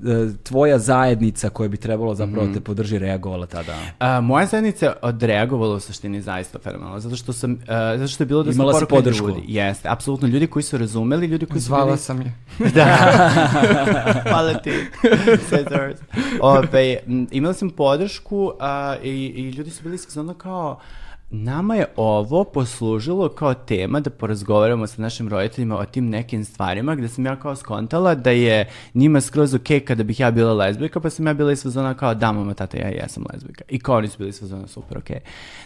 [0.44, 2.54] tvoja zajednica koja bi trebalo zapravo Mhm.
[2.54, 3.76] te podrži reagovala tada?
[4.00, 8.24] A, moja zajednica je odreagovala u suštini zaista fenomenalno, zato što sam, a, zato što
[8.24, 9.28] je bilo da Imala si poruka podršku.
[9.28, 9.42] Ljudi.
[9.48, 11.98] Jeste, apsolutno, ljudi koji su razumeli, ljudi koji su Zvala bili...
[11.98, 12.34] sam je.
[14.30, 14.72] Hvala ti.
[16.42, 16.98] Ove,
[17.32, 20.80] imala sam podršku a, i, i ljudi su bili skazano kao
[21.30, 26.96] Nama je ovo poslužilo kao tema da porazgovaramo sa našim roditeljima o tim nekim stvarima
[26.96, 31.00] gde sam ja kao skontala da je njima skroz ok kada bih ja bila lezbijka
[31.00, 33.96] pa sam ja bila iz fazona kao da mama tata ja jesam lezbijka i kao
[33.98, 35.10] oni su bili iz fazona super ok.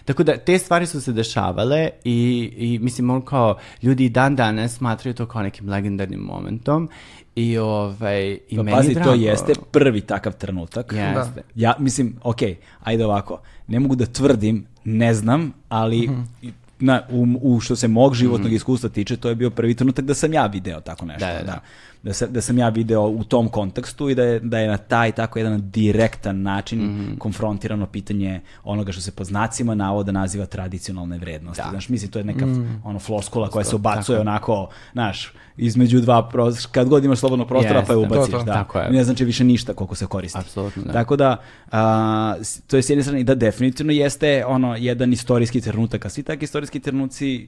[0.06, 4.76] Tako da te stvari su se dešavale i, i mislim on kao ljudi dan danas
[4.76, 6.90] smatraju to kao nekim legendarnim momentom
[7.36, 9.10] i ovaj i Pa meni pazi, drago.
[9.10, 10.94] to jeste prvi takav trenutak.
[10.94, 11.44] Jeste.
[11.56, 12.40] Ja mislim, ok,
[12.84, 16.22] ajde ovako, ne mogu da tvrdim, ne znam, ali Mhm.
[16.42, 20.06] i- na, u, u što se mog životnog iskustva tiče, to je bio prvi trenutak
[20.06, 21.26] da sam ja video tako nešto.
[21.28, 21.60] Da, da, da.
[22.04, 24.78] Da, sam, da sam ja video u tom kontekstu i da je, da je na
[24.78, 27.18] taj tako jedan direktan način Mhm.
[27.18, 31.64] konfrontirano pitanje onoga što se po znacima navoda naziva tradicionalne vrednosti.
[31.64, 31.70] Da.
[31.70, 32.46] Znaš, mislim, to je neka
[32.84, 37.48] ono floskula koja se ubacuje tako onako, znaš, između dva, pros- kad god imaš slobodnog
[37.48, 38.32] prostora pa je ubaciš.
[38.32, 38.44] To, to.
[38.44, 38.54] Da.
[38.54, 38.92] Tako je.
[38.92, 40.40] Ne znači više ništa koliko se koristi.
[40.40, 40.92] Apsolutno, da.
[40.92, 41.38] Tako da,
[41.72, 42.36] a,
[42.68, 46.44] to je s jedne strane da definitivno jeste ono jedan istorijski trenutak, a svi takvi
[46.44, 47.48] istorijski trenuci,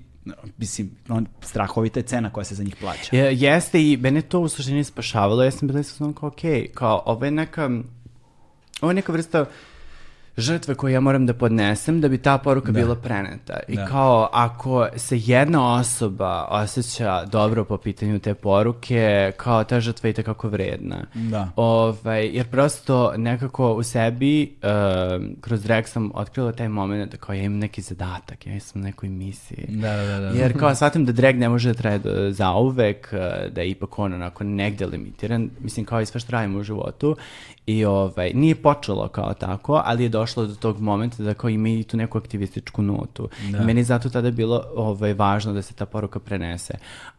[0.57, 3.15] mislim, on, strahovita je cena koja se za njih plaća.
[3.15, 6.41] Je, jeste i mene to u suštini spašavalo, ja sam bila sam kao, ok,
[6.73, 7.69] kao, ovo je neka,
[8.81, 9.45] ovo je neka vrsta
[10.37, 13.59] žrtve koju ja moram da podnesem da bi ta poruka bila preneta.
[13.67, 13.85] I Da.
[13.85, 19.03] kao, ako se jedna osoba osjeća dobro po pitanju te poruke,
[19.37, 20.97] kao ta žrtva je tekako vredna.
[21.13, 21.49] Da.
[21.55, 27.33] Ovaj, jer prosto nekako u sebi, um, kroz drag sam otkrila taj moment da kao
[27.33, 29.65] ja imam neki zadatak, ja sam u nekoj misiji.
[29.69, 30.27] Da, da, da, da.
[30.29, 33.19] Jer kao shvatim da drag ne može da traje do- zauvek, eh,
[33.49, 37.15] da je ipak on onako negde limitiran, mislim kao i sve što radimo u životu.
[37.65, 41.69] I ovaj, nije počelo kao tako, ali je došlo do tog momenta da kao ima
[41.69, 43.29] i tu neku aktivističku notu.
[43.51, 43.57] Da.
[43.57, 46.73] I meni zato tada bilo ovaj, važno da se ta poruka prenese.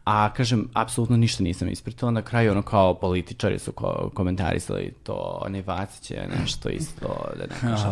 [0.05, 2.11] A kažem, apsolutno ništa nisam ispratila.
[2.11, 7.43] Na kraju ono kao političari su ko komentarisali to, onaj Vacić je nešto isto, da
[7.43, 7.91] ne kažem.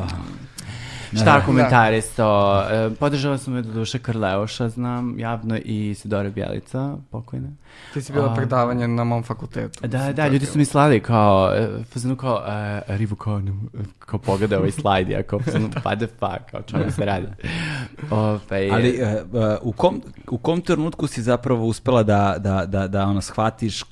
[1.21, 2.63] Šta komentarisao?
[2.71, 7.47] E, podržala sam je do duše Krleuša, znam, javno i Sidore Bjelica, pokojna.
[7.93, 9.87] Ti si bila predavanje na mom fakultetu.
[9.87, 13.53] Da, Mislim, da, ljudi su mi slali kao, e, fazonu kao, e, Rivu kao, ne-
[13.99, 17.27] kao pogledaj ovaj slajd, ja kao, fazonu, pa the fuck, kao čemu se radi.
[18.11, 19.23] Ovaj, Ali e,
[19.61, 23.83] u, kom, u kom trenutku si zapravo uspela da, da, da, da ono, shvatiš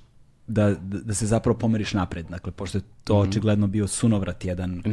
[0.47, 4.83] da, da da se zapravo pomeriš napred, dakle, pošto je to očigledno bio sunovrat jedan,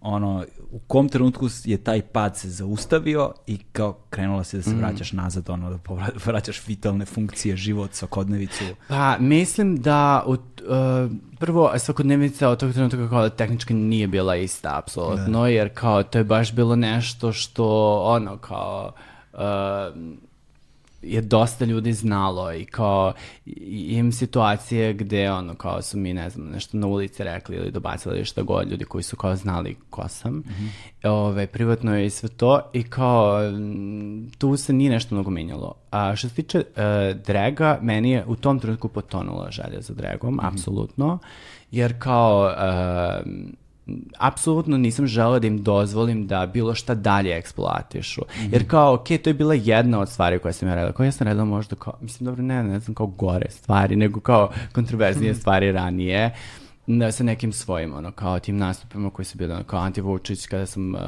[0.00, 4.74] ono, u kom trenutku je taj pad se zaustavio i kao krenula se da se
[4.74, 8.64] vraćaš nazad, ono, da povra- vraćaš vitalne funkcije, život, svakodnevicu.
[8.88, 10.38] Pa, mislim da u, uh,
[11.38, 16.18] prvo svakodnevnica od tog trenutka kao da tehnički nije bila ista, apsolutno, jer kao to
[16.18, 18.92] je baš bilo nešto što ono kao
[19.32, 19.38] uh,
[21.06, 23.12] je dosta ljudi znalo i kao
[23.46, 23.52] i-
[23.90, 28.16] imam situacije gde ono kao su mi ne znam nešto na ulici rekli ili dobacili
[28.16, 30.42] ili šta god ljudi koji su kao znali ko sam.
[31.04, 35.74] Ove, privatno je i sve to i kao mm, tu se nije nešto mnogo menjalo.
[35.90, 36.64] A što se tiče e,
[37.16, 41.18] draga meni je u tom trenutku potonula želja za dragom apsolutno
[41.70, 43.22] jer kao e,
[44.18, 48.22] apsolutno nisam želeo da im dozvolim da bilo šta dalje eksploatišu.
[48.52, 50.92] Jer kao, ok, to je bila jedna od stvari koje sam ja radila.
[50.92, 54.20] Kao ja sam radila možda kao, mislim, dobro, ne, ne znam, kao gore stvari, nego
[54.20, 56.34] kao kontroverznije stvari ranije
[56.86, 60.46] na, sa nekim svojim, ono, kao tim nastupima koji su bili, ono, kao Anti Vučić,
[60.46, 61.00] kada sam uh,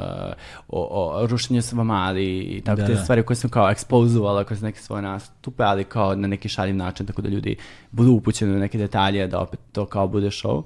[0.69, 3.03] o, o rušenju Savamali i tako Da, te da.
[3.03, 7.07] stvari koje sam kao ekspozovala kroz neke svoje nastupe, ali kao na neki šaljiv način,
[7.07, 7.57] tako da ljudi
[7.91, 10.63] budu upućeni na neke detalje, da opet to kao bude show.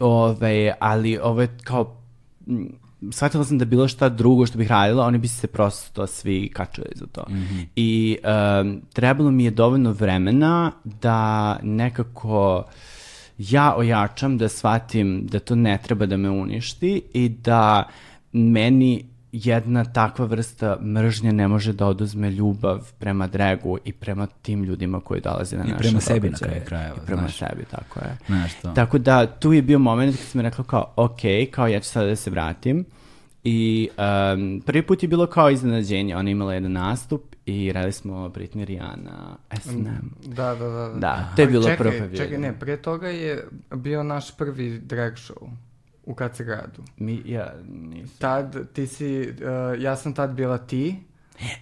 [0.00, 1.96] Ove, ali ovo je kao
[3.10, 6.88] shvatila sam da bilo šta drugo što bih radila, oni bi se prosto svi kačili
[6.94, 7.24] za to.
[7.76, 12.64] I em, trebalo mi je dovoljno vremena da nekako
[13.38, 17.88] ja ojačam, da shvatim da to ne treba da me uništi i da
[18.32, 24.64] meni jedna takva vrsta mržnje ne može da oduzme ljubav prema dragu i prema tim
[24.64, 26.64] ljudima koji dolaze na I naše prema sebi na događaje.
[26.64, 27.38] kraju krajeva, I prema znaš.
[27.38, 28.16] sebi, tako je.
[28.26, 28.72] Znaš to.
[28.72, 31.20] Tako da tu je bio moment kad sam rekla kao, ok,
[31.50, 32.84] kao ja ću sada da se vratim.
[33.44, 36.16] I um, prvi put je bilo kao iznenađenje.
[36.16, 40.10] Ona je imala jedan nastup i radili smo Britney Rihanna, S&M.
[40.24, 40.88] Da, da, da.
[40.88, 42.16] Da, to je bilo čekaj, prvo pojavljivanje.
[42.18, 45.48] Čekaj, ne, pre toga je bio naš prvi drag show
[46.04, 46.82] u Kacegradu.
[46.96, 48.16] Mi, ja nisam.
[48.18, 50.96] Tad ti si, uh, ja sam tad bila ti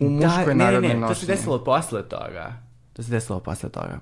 [0.00, 1.26] u Da, muškoj ne, ne, narodnoj ne, to nošnji.
[1.26, 2.52] se desilo posle toga.
[2.92, 3.98] To se desilo posle toga.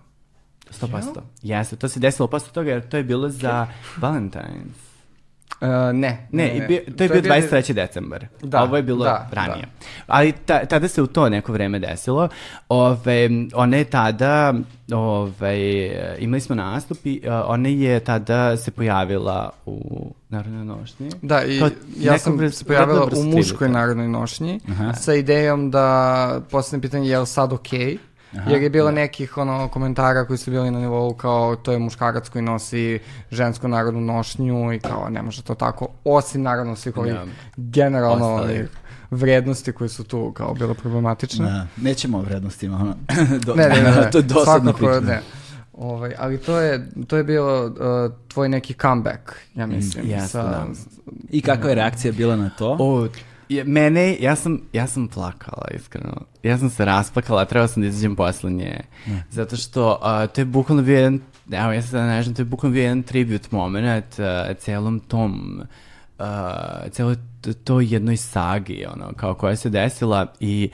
[0.81, 1.21] 100%.
[1.43, 3.67] Jeste, to se desilo posle toga jer to je bilo za
[3.97, 4.94] Valentine's.
[5.61, 7.73] Uh, ne, Ne, i bio, to je bio 23.
[7.73, 8.27] decembar.
[8.43, 9.65] Da, Ovo je bilo da, ranije.
[10.07, 12.29] Ali ta, tada se u to neko vreme desilo.
[12.69, 14.55] Ove, ona je tada,
[14.93, 15.57] ove,
[16.19, 21.11] imali smo nastup i uh, ona je tada se pojavila u Narodnoj nošnji.
[21.23, 24.61] Da, i Kao ja sam vrst- se pojavila u muškoj narodnoj nošnji
[24.95, 27.99] sa idejom da postavim pitanje je li sad okej?
[28.47, 32.29] Jer je bilo nekih ono komentara koji su bili na nivou kao to je muškarac
[32.29, 32.99] koji nosi
[33.31, 37.25] žensku narodnu nošnju i kao ne može to tako, osim naravno svih ovih Da.
[37.57, 38.69] generalno ovih
[39.11, 41.45] vrednosti koje su tu kao bile problematične.
[41.45, 42.95] Da, nećemo o vrednostima, ono.
[43.47, 44.11] Do- Ne, ne, ne, ne.
[44.13, 45.01] to je dosadna priča.
[45.01, 45.21] ne.
[45.73, 47.73] Ovaj, ali to je, to je bilo uh,
[48.29, 49.21] tvoj neki comeback,
[49.55, 50.07] ja mislim.
[50.09, 50.67] jeste, sa, da.
[51.31, 52.77] I kakva je reakcija bila na to?
[52.81, 53.09] O,
[53.49, 56.23] je, mene, ja sam, ja sam plakala, iskreno.
[56.43, 58.81] Ja sam se rasplakala, trebala sam da izađem poslednje.
[59.31, 61.21] Zato što a, to je bukvalno bio jedan,
[61.53, 65.63] evo ja se sada nežem, to je bukvalno bio jedan tribut moment a, celom tom,
[66.19, 70.71] a, celoj t- toj jednoj sagi, ono, kao koja se desila i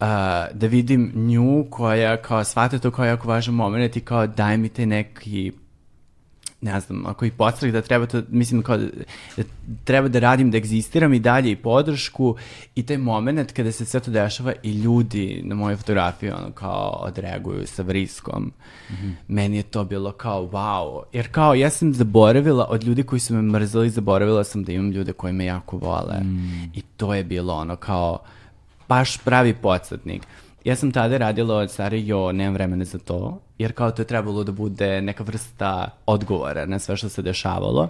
[0.00, 4.56] a, da vidim nju koja kao shvata to kao jako važan moment i kao daj
[4.56, 5.52] mi te neki
[6.60, 8.86] ne znam, ako ih podstrah da treba to, mislim kao da,
[9.36, 9.42] da
[9.84, 12.36] treba da radim, da egzistiram i dalje i podršku
[12.74, 16.90] i taj moment kada se sve to dešava i ljudi na moje fotografije ono kao
[16.90, 18.52] odreaguju sa vriskom.
[19.28, 21.02] Meni je to bilo kao wow.
[21.12, 24.90] Jer kao ja sam zaboravila od ljudi koji su me mrzeli, zaboravila sam da imam
[24.90, 26.20] ljude koji me jako vole.
[26.74, 28.18] I to je bilo ono kao
[28.88, 30.22] baš pravi podsjetnik.
[30.64, 34.06] Ja sam tada radila od stvari, jo, nemam vremena za to, jer kao to je
[34.06, 37.88] trebalo da bude neka vrsta odgovora na sve što se dešavalo.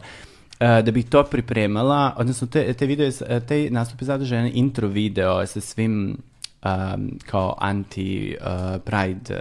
[0.60, 3.10] E, da bih to pripremala, odnosno te, te video,
[3.48, 6.16] te nastupe zadržene intro video sa svim
[6.64, 9.40] um, kao anti-pride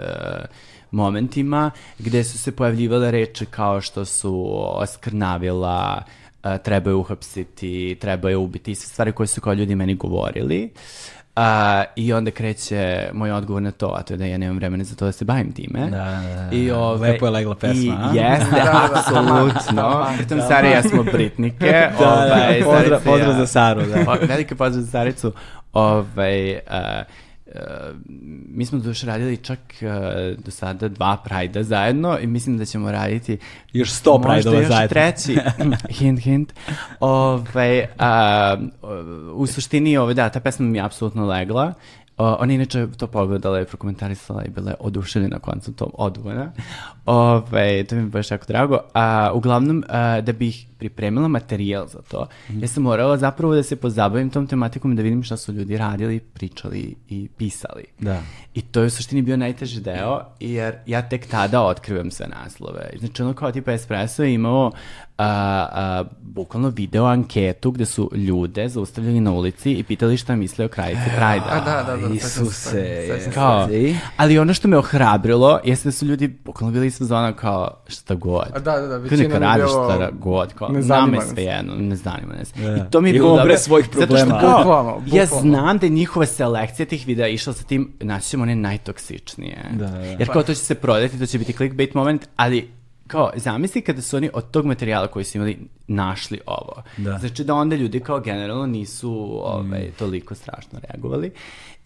[0.90, 6.02] momentima, gde su se pojavljivale reči kao što su oskrnavila,
[6.44, 10.64] uh, treba je uhapsiti, treba je ubiti, sve stvari koje su kao ljudi meni govorili.
[10.64, 11.19] Uh,
[11.96, 14.96] I onda kreće moj odgovor na to, a to je da ja nemam vremena za
[14.96, 15.80] to da se bavim time.
[15.80, 16.04] Da, da,
[16.40, 16.48] da.
[16.52, 18.22] I ove, Lepo je legla pesma, I a?
[18.22, 18.88] jeste, Da, da, da.
[18.94, 20.06] apsolutno.
[20.16, 21.66] Pritom Sara i ja smo Britnike.
[21.90, 24.16] Da, da, ovaj, pozdrav- pozdrav za Saru, da.
[24.28, 25.32] Veliki pozdrav za Saricu.
[25.72, 26.60] Ovaj, uh,
[28.48, 32.92] mi smo duše radili čak uh, do sada dva prajda zajedno i mislim da ćemo
[32.92, 33.38] raditi
[33.72, 34.88] Još sto možda prajdova još zajedno.
[34.88, 35.38] treći,
[35.98, 36.52] hint, hint.
[37.00, 38.56] Ovaj, a,
[39.34, 41.72] u suštini, ovaj, da, ta pesma mi je apsolutno legla.
[42.18, 46.52] O, ona je inače to pogledala i prokomentarisala i bila je oduševljena konceptom odvojena.
[47.06, 48.78] Ove, to mi je baš jako drago.
[48.94, 52.26] A, uglavnom, a, da bih pripremila materijal za to,
[52.60, 55.76] ja sam morala zapravo da se pozabavim tom tematikom i da vidim šta su ljudi
[55.76, 57.84] radili, pričali i pisali.
[57.98, 58.22] Da.
[58.54, 62.90] I to je u suštini bio najteži deo, jer ja tek tada otkrivam sve naslove.
[62.98, 64.72] Znači, ono kao tipa Espresso je imao
[65.18, 70.64] a, a, bukvalno video anketu gde su ljude zaustavljali na ulici i pitali šta misle
[70.64, 71.46] o krajici Prajda.
[71.50, 72.14] A da, da, da.
[72.14, 73.30] Isuse.
[73.34, 73.68] Kao,
[74.16, 78.14] ali ono što me ohrabrilo jeste da su ljudi bukvalno bili iz fazona kao šta
[78.14, 78.46] god.
[78.54, 81.96] A da, da, da, Kao većina neka radi šta god, kao, ne nama je ne
[81.96, 82.52] zanima nas.
[82.52, 82.76] Da.
[82.76, 83.56] I to mi je bilo dobro.
[83.56, 84.40] svojih Zato što problema.
[84.40, 85.50] kao, Bukvalno, ja bukvalno.
[85.50, 89.64] znam da je njihova selekcija tih videa išla sa tim, naći ćemo one najtoksičnije.
[89.72, 89.98] Da, da.
[89.98, 92.70] Jer kao to će se prodati, to će biti clickbait moment, ali
[93.06, 96.82] kao, zamisli kada su oni od tog materijala koji su imali našli ovo.
[96.96, 97.18] Da.
[97.18, 101.30] Znači da onda ljudi kao generalno nisu ovaj, toliko strašno reagovali.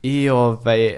[0.07, 0.97] I ovaj, e,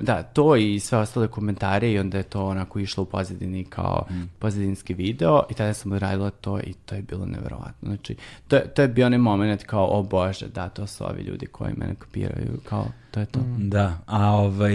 [0.00, 4.06] da, to i sve ostale komentare i onda je to onako išlo u pozadini kao
[4.38, 7.88] pozadinski video i tada sam odradila to i to je bilo neverovatno.
[7.88, 8.16] Znači,
[8.48, 11.46] to, je- to je bio onaj moment kao, o bože, da, to su ovi ljudi
[11.46, 13.40] koji mene kopiraju, kao, to je to.
[13.58, 14.74] Da, a ovaj,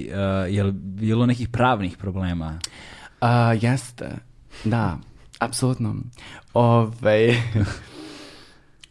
[0.00, 0.14] uh,
[0.48, 2.58] je li bilo nekih pravnih problema?
[3.20, 4.10] A, jeste,
[4.64, 4.98] da,
[5.38, 5.94] apsolutno.
[6.54, 7.34] Ove,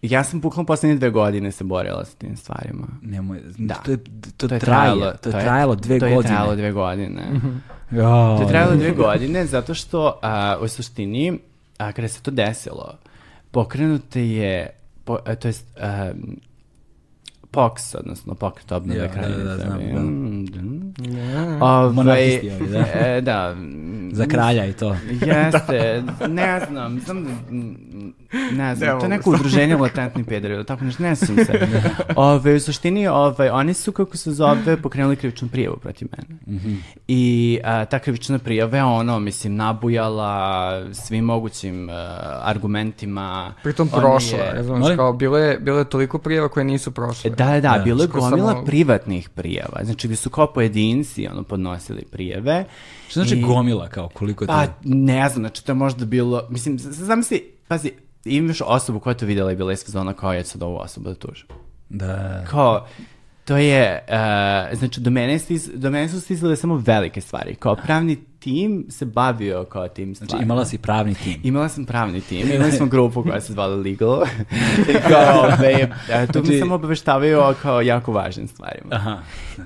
[0.02, 2.88] ja sam bukvalno poslednje dve godine se borila sa tim stvarima.
[3.02, 3.76] Nemoj, Da.
[3.76, 3.98] to, je,
[4.38, 6.18] to, To je traje, trajalo, to je trajalo dve to godine.
[6.20, 7.24] je trajalo dve godine.
[7.92, 11.40] Jao, To je trajalo dve godine zato što a, u suštini,
[11.78, 12.94] a, kada se to desilo,
[13.52, 14.70] pokrenute je,
[15.04, 16.12] po, a, to jest, a,
[17.52, 20.00] POX, odnosno pokret obnove Ja, ja, da, kraljevine da, znam, da.
[20.62, 20.94] Mm.
[21.18, 21.58] Ja.
[21.62, 22.80] Ovaj, Monarhisti ovi, da.
[22.94, 23.56] e, da.
[24.12, 24.96] Za kralja i to.
[25.10, 27.30] Jeste, ne znam, znam da,
[28.52, 31.67] ne znam, to je neko udruženje latentni pederi, ili tako nešto, ne sjećam se.
[32.15, 36.39] Ove, u suštini, ove, oni su, kako se zove, pokrenuli krivičnu prijavu protiv mene.
[36.50, 36.76] Mhm.
[37.08, 37.22] I
[37.63, 40.32] a, ta krivična prijava je ono, mislim, nabujala
[40.94, 41.94] svim mogućim a,
[42.44, 43.54] argumentima.
[43.63, 44.98] Pritom prošla, je- Molim?
[44.98, 47.30] kao bilo je, bilo je toliko prijava koje nisu prošle.
[47.30, 49.80] Da, da, da, bilo je gomila samo- privatnih prijava.
[49.84, 52.65] Znači, gde su kao pojedinci ono, podnosili prijeve.
[53.08, 54.70] Što znači I- gomila, kao koliko to Pa, je?
[54.84, 57.91] ne znam, znači to je možda bilo, mislim, zamisli, pazi,
[58.26, 61.16] imaš osobu koja to videla i bila je sezona kao ja sad ovu osobu da
[61.16, 61.48] tužim.
[61.90, 62.46] Da.
[62.50, 62.88] Kao,
[63.52, 64.04] to je,
[64.72, 67.56] uh, znači do mene, stiz, do mene su stizale samo velike stvari.
[67.56, 70.30] Kao pravni tim se bavio kao tim stvarima.
[70.30, 71.42] Znači imala si pravni tim.
[71.44, 74.24] Imala sam pravni tim, imali smo grupu koja se zvala Legal.
[74.90, 75.72] I kao, ove,
[76.10, 78.88] e, tu Znači- mi samo obaveštavaju o kao jako važnim stvarima.
[78.92, 79.18] Aha.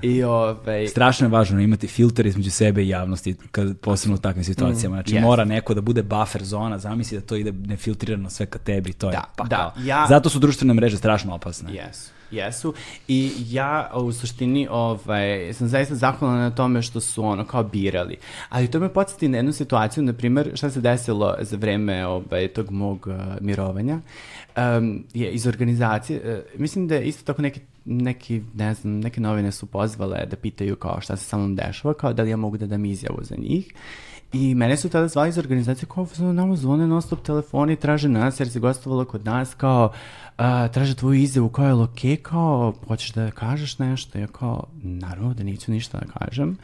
[0.02, 4.44] I ove, Strašno je važno imati filter između sebe i javnosti, kad, posebno u takvim
[4.44, 4.96] situacijama.
[4.96, 5.20] Znači Yes.
[5.20, 9.06] mora neko da bude buffer zona, zamisli da to ide nefiltrirano sve ka tebi, to
[9.06, 9.72] je Da, pa da, kao.
[9.78, 11.72] ja- Zato su društvene mreže strašno opasne.
[11.74, 12.74] Jesu, jesu.
[13.08, 18.16] I ja u suštini ovaj, sam zaista zahvalna na tome što su ono kao birali.
[18.48, 22.48] Ali to me podsjeti na jednu situaciju, na primjer, šta se desilo za vreme ovaj,
[22.48, 24.00] tog mog uh, mirovanja.
[24.56, 29.20] Um, je iz organizacije, uh, mislim da je isto tako neki neki, ne znam, neke
[29.20, 32.36] novine su pozvale da pitaju kao šta se sa mnom dešava, kao da li ja
[32.36, 33.72] mogu da dam izjavu za njih.
[34.32, 38.08] I mene su tada zvali iz organizacije kao "Fazon, nama zvone non stop telefoni, traže
[38.08, 39.92] nas jer se gostovala kod nas kao
[40.36, 44.18] a, traže tvoju izjavu kao je okej, kao hoćeš da kažeš nešto?
[44.18, 46.58] Ja kao, naravno da neću ništa da kažem.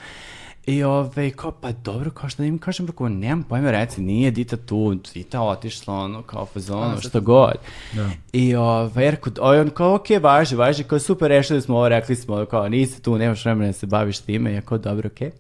[0.67, 4.31] I ove, kao, pa dobro, kao što da im kažem, rekao, nemam pojma, reci, nije
[4.31, 7.55] Dita tu, Dita otišla, ono, kao fazonu, što god.
[7.93, 8.11] Da.
[8.33, 12.17] I ovaj, rekao, ovaj, on kao, okej, važi, važi, kao, super, rešili smo ovo, rekli
[12.17, 15.31] smo, kao, nisi tu, nemaš vremena da se baviš time, ja kao, dobro, okej.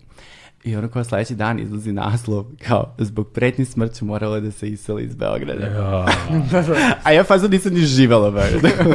[0.65, 5.05] I ono kao sledeći dan izlazi naslov, kao, zbog pretnji smrću morala da se iseli
[5.05, 5.67] iz Beograda.
[5.67, 6.07] Ja,
[7.05, 8.69] A ja fazom nisam ni živela u Beogradu.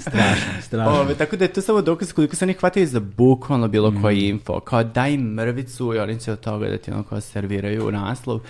[0.00, 1.00] strašno, strašno.
[1.00, 4.28] Ove, tako da je to samo dokaz koliko se oni hvataju za bukvalno bilo koji
[4.28, 4.60] info.
[4.60, 8.40] Kao daj mrvicu i oni će od toga da ti ono kao serviraju naslov.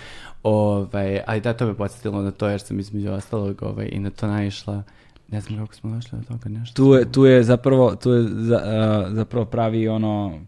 [0.43, 4.09] Ove, ali da, to me podsjetilo na to jer sam između ostalog ovaj, i na
[4.09, 4.83] to naišla.
[5.27, 6.83] Ne znam kako smo došli do toga nešto.
[6.83, 10.39] tu je, tu je zapravo, tu je za, a, zapravo pravi ono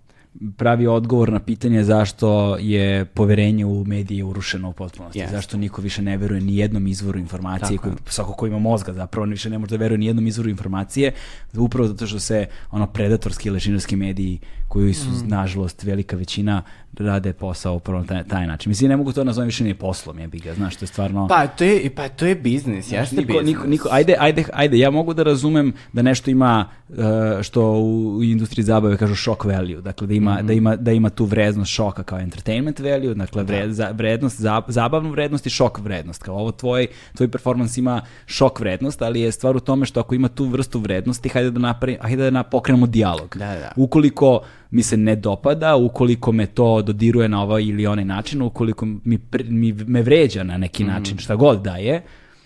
[0.58, 5.20] pravi odgovor na pitanje zašto je poverenje u medije urušeno u potpunosti.
[5.20, 5.36] Jeste.
[5.36, 9.24] Zašto niko više ne veruje ni jednom izvoru informacije, koji, svako ko ima mozga zapravo
[9.24, 11.12] on više ne može da veruje ni jednom izvoru informacije,
[11.54, 14.40] upravo zato što se ono predatorski lešinarski mediji
[14.76, 15.28] koji su Mm.
[15.30, 16.62] nažalost velika većina
[17.00, 18.70] rade posao upravo na taj, taj način.
[18.70, 21.28] Mislim, ne mogu to nazvati više ni poslom, jebi ga, znaš, to je stvarno...
[21.28, 23.46] Pa to je, pa to je biznis, jeste Niko, biznis.
[23.48, 26.96] niko, niko, ajde, ajde, ajde, ja mogu da razumem da nešto ima, uh,
[27.42, 31.10] što u, industriji zabave kažu shock value, dakle da ima ima, da ima, da ima
[31.10, 35.80] tu vrednost šoka kao entertainment value, dakle vred, za, vrednost, za, zabavnu vrednost i šok
[35.80, 36.24] vrednost.
[36.24, 40.16] Kao ovo tvoj, tvoj performans ima šok vrednost, ali je stvar u tome što ako
[40.16, 43.36] ima tu vrstu vrednosti, hajde da, napravi, hajde da pokrenemo dijalog.
[43.38, 43.72] Da, da.
[43.76, 44.42] Ukoliko
[44.72, 49.20] mi se ne dopada, ukoliko me to dodiruje na ovaj ili onaj način, ukoliko mi,
[49.44, 50.92] mi me vređa na neki Mhm.
[50.94, 52.02] način, šta god da je,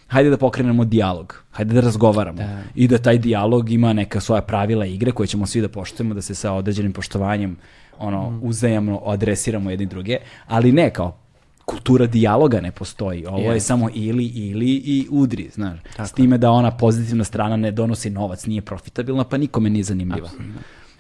[0.08, 2.62] hajde da pokrenemo dijalog, hajde da razgovaramo Da.
[2.76, 6.22] i da taj dijalog ima neka svoja pravila igre koje ćemo svi da poštujemo, da
[6.22, 7.58] se sa određenim poštovanjem
[8.00, 8.40] ono, Mhm.
[8.44, 10.18] uzajamno adresiramo jedni druge,
[10.48, 11.18] ali ne kao
[11.66, 13.26] kultura dijaloga ne postoji.
[13.26, 13.60] Ovo je Jeste.
[13.60, 15.80] samo ili, ili i udri, znaš.
[16.00, 20.30] S time da ona pozitivna strana ne donosi novac, nije profitabilna, pa nikome nije zanimljiva.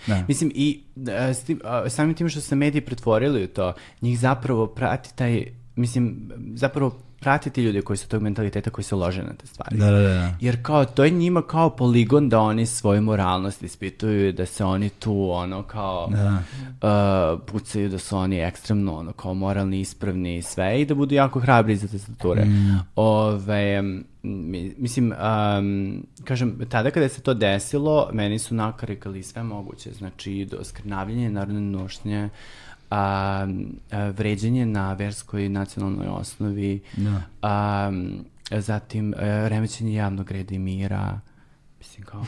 [0.07, 0.23] Da.
[0.27, 0.83] Mislim, i
[1.17, 5.45] a, s tim, samim tim što se mediji pretvorili u to, njih zapravo prati taj,
[5.75, 9.77] mislim, zapravo prati ti ljudi koji su tog mentaliteta koji se lože na te stvari.
[9.77, 10.33] Da, da, da, da.
[10.39, 14.89] Jer kao, to je njima kao poligon da oni svoju moralnost ispituju, da se oni
[14.89, 20.81] tu, ono, kao, uh, pucaju da su oni ekstremno, ono, kao moralni, ispravni i sve,
[20.81, 22.47] i da budu jako hrabri za te stature.
[22.95, 29.43] Ove, m, mi- mislim, um, kažem, tada kada se to desilo, meni su nakarikali sve
[29.43, 32.29] moguće, znači, do skrnavljanje narodne nošnje,
[32.89, 33.47] a,
[33.91, 36.81] a, vređanje na verskoj i nacionalnoj osnovi,
[37.41, 37.91] a,
[38.51, 41.19] zatim a, remećenje javnog reda i mira,
[41.79, 42.25] mislim kao...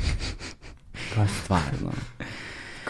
[1.14, 1.92] kao stvarno.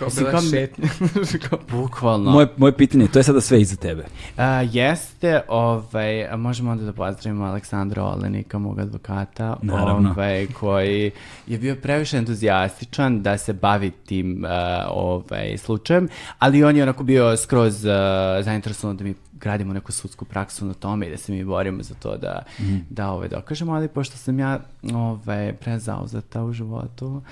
[0.00, 0.88] Kao bila kao šetnja.
[1.48, 2.30] Kao- Bukvalno.
[2.30, 4.04] Moje, moje pitanje, to je sada sve iza tebe.
[4.36, 10.10] A, jeste, ovaj, a možemo onda da pozdravimo Aleksandra Olenika, mog advokata, Naravno.
[10.10, 11.10] ovaj, koji
[11.46, 17.02] je bio previše entuzijastičan da se bavi tim a, ovaj, slučajem, ali on je onako
[17.02, 21.32] bio skroz a, zainteresovan da mi gradimo neku sudsku praksu na tome i da se
[21.32, 22.42] mi borimo za to da,
[22.90, 24.60] da ovaj, dokažemo, ali pošto sam ja
[24.94, 27.22] ovaj, prezauzeta u životu,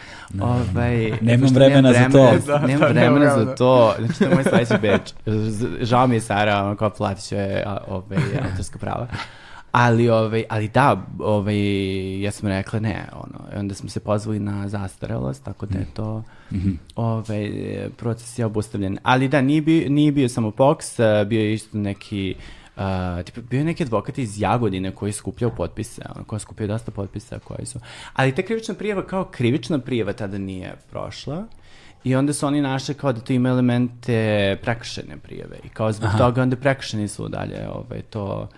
[0.41, 2.35] ovaj, Nemam pošto vremena za to.
[2.47, 3.55] Da, Nemam vremena za vremena.
[3.55, 5.13] to, znači to je moj sledeći beč.
[5.81, 8.19] Žao mi je Sara, ono kao platit će ovaj,
[8.51, 9.07] autorska prava.
[9.73, 14.69] Ali, ovaj, ali da, ovaj, ja sam rekla ne, ono, onda smo se pozvali na
[14.69, 16.23] zastarelost, tako da je to
[16.97, 17.51] ovaj,
[17.97, 18.99] proces je obustavljen.
[19.03, 22.35] Ali da, nije bio, nije bio samo POX, a, bio je isto neki
[22.79, 26.41] Uh, tipa, bio je neki advokat iz Jagodine koji je skupljao potpise, ono, koji je
[26.41, 27.81] skupio dosta potpisa koji su...
[28.13, 31.45] Ali ta krivična prijava kao krivična prijava tada nije prošla.
[32.05, 35.57] I onda su oni našli kao da to ima elemente prekršene prijave.
[35.65, 38.49] I kao zbog toga onda prekršeni su dalje ovaj, to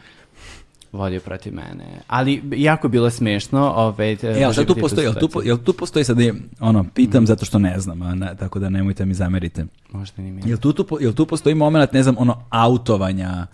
[0.93, 1.85] vodio protiv mene.
[2.07, 3.73] Ali jako je bilo smešno.
[3.77, 5.05] Ovaj, E, ali šta tu postoji?
[5.05, 8.37] Jel tu, jel tu postoji sad, je, ono, pitam zato što ne znam, a ne,
[8.39, 9.67] tako da nemojte mi zamerite.
[9.93, 10.43] Možda ni mi.
[10.45, 13.47] Jel tu, tu, jel tu postoji moment, ne znam, ono, autovanja,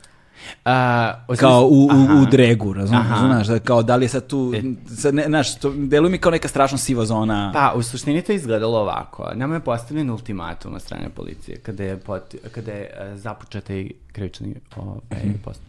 [0.64, 4.53] A, o kao u, u, u dregu, razumiješ, da kao da li je sad tu,
[4.55, 4.62] E.
[4.95, 7.51] sad ne, znaš, to deluje mi kao neka strašno siva zona.
[7.55, 9.30] Pa, u suštini to je izgledalo ovako.
[9.34, 13.93] Nama je postavljen ultimatum od strane policije kada je, pot, kada je uh, započeta i
[14.12, 15.66] krivični ovaj, postupak.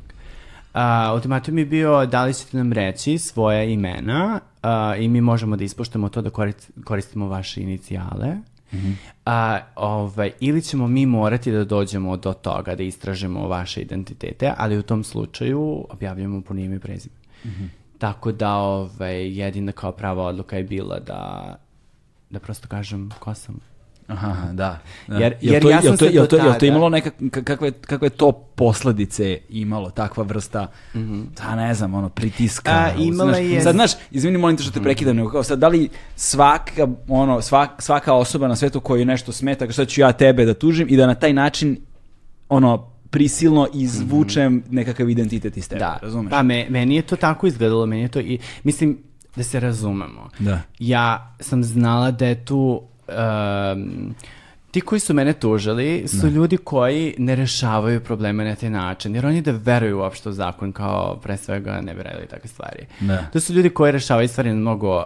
[0.78, 5.55] Uh, ultimatum je bio da li ćete nam reći svoje imena uh, i mi možemo
[5.55, 8.38] da ispoštujemo to da korist, koristimo vaše inicijale.
[9.25, 14.78] A, ovaj, ili ćemo mi morati da dođemo do toga da istražimo vaše identitete, ali
[14.78, 17.15] u tom slučaju objavljamo po ime i prezime.
[17.97, 21.55] Tako da ovaj, jedina kao prava odluka je bila da,
[22.30, 23.59] da prosto kažem ko sam.
[24.08, 24.80] Aha, da.
[25.08, 25.18] da.
[25.18, 27.43] Jer- jer to, ja jel sam to, se jel to, jel to imalo neka, ka-
[27.43, 30.68] kakve, kakve to posledice imalo, takva vrsta,
[31.36, 32.72] ta ne znam, ono, pritiska.
[32.72, 35.60] A, imala znaš, je- Sad, znaš, izvini, molim te što te prekidam, nego kao sad,
[35.60, 40.01] da li svaka, ono, svak, svaka osoba na svetu koju nešto smeta, kao sad ću
[40.01, 41.78] ja tebe da tužim i da na taj način,
[42.49, 42.78] ono,
[43.10, 46.32] prisilno izvučem nekakav identitet iz tebe, Da, razumeš?
[46.32, 48.97] pa me, meni je to tako izgledalo, meni je to i, mislim,
[49.36, 50.30] da se razumemo.
[50.39, 50.62] Da.
[50.80, 54.16] Ja sam znala da je tu, um,
[54.72, 59.26] ti koji su mene tužili su ljudi koji ne rešavaju probleme na taj način, jer
[59.26, 62.86] oni da veruju uopšte u zakon kao pre svega ne bi radili takve stvari.
[62.99, 63.18] Da.
[63.18, 65.03] To su ljudi koji rešavaju stvari na mnogo uh,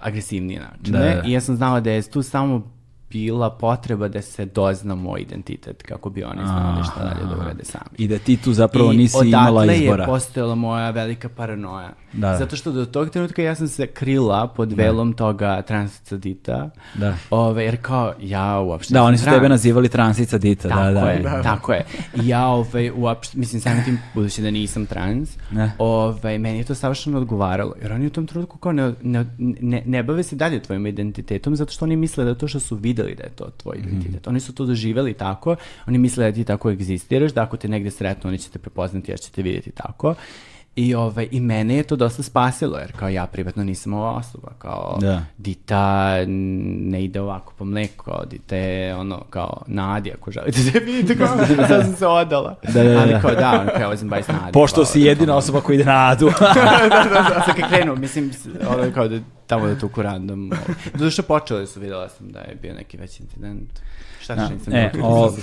[0.00, 0.92] agresivniji način.
[0.92, 1.22] Da, da.
[1.26, 2.73] I ja sam znala da je tu samo
[3.14, 7.64] bila potreba da se dozna moj identitet kako bi oni znali šta dalje da urade
[7.64, 7.84] sami.
[7.98, 10.02] I da ti tu zapravo I nisi imala odatle izbora.
[10.02, 11.90] je postojala moja velika paranoja.
[12.12, 12.38] Da, da.
[12.38, 16.70] Zato što do tog trenutka ja sam se krila pod velom toga transcadita.
[16.94, 17.14] Da.
[17.30, 19.36] Ove, jer kao, ja uopšte Da, oni su trans.
[19.36, 21.00] tebe nazivali transica dita, Tako da, da.
[21.10, 21.84] je, tako je.
[22.14, 25.72] I ja ovaj, uopšte, mislim, samim tim, budući da nisam trans, Ne.
[25.78, 27.74] ovaj, meni je to savršeno odgovaralo.
[27.82, 31.56] Jer oni u tom trenutku kao ne, ne, ne, ne bave se dalje tvojim identitetom,
[31.56, 34.26] zato što oni misle da to što su videli da je to tvoj identitet.
[34.26, 37.90] Oni su to doživeli tako, oni misle da ti tako egzistiraš, da ako te negde
[37.90, 40.14] sretnu, oni će te prepoznati, jer će te vidjeti tako.
[40.76, 44.48] I, ovaj, I mene je to dosta spasilo, jer kao ja privatno nisam ova osoba,
[44.58, 45.24] kao Da.
[45.38, 50.78] Dita ne ide ovako po mleku, kao Dita je ono, kao Nadi, ako želite da
[50.78, 51.26] vidite, kao
[51.68, 52.56] sad sam se odala.
[52.62, 53.00] Da, da, da.
[53.00, 54.52] Ali kao da, ono, kao sam bajs Nadi.
[54.52, 56.26] Pošto kao, si jedina osoba koja ide na adu.
[56.40, 58.30] da, da, da, sad kad krenu, mislim,
[58.68, 60.52] ono kao da tamo da tuku random.
[60.52, 60.74] ovaj.
[60.94, 63.70] Zato što počeli su, videla sam da je bio neki veći incident.
[64.24, 64.48] Šta Da.
[64.48, 65.34] nisam E, o-.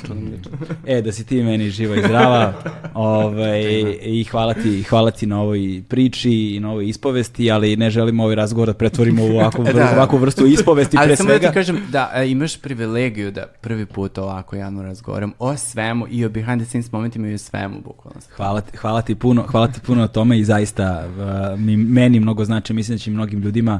[0.85, 2.53] E, da si ti meni živa i zdrava.
[2.93, 3.61] Ovaj,
[4.01, 8.23] I hvala ti, hvala ti na ovoj priči i na ovoj ispovesti, ali ne želimo
[8.23, 9.91] ovaj razgovor da pretvorimo u ovakvu, Da.
[9.95, 11.47] ovakvu vrstu ispovesti Ali pre samo da svega.
[11.47, 16.25] ti kažem da e, imaš privilegiju da prvi put ovako javno razgovaram o svemu i
[16.25, 18.19] o behind the scenes momentima i o svemu bukvalno.
[18.35, 22.19] Hvala ti, hvala ti puno, hvala ti puno na tome i zaista uh, mi, meni
[22.19, 23.79] mnogo znači, mislim da će i mnogim ljudima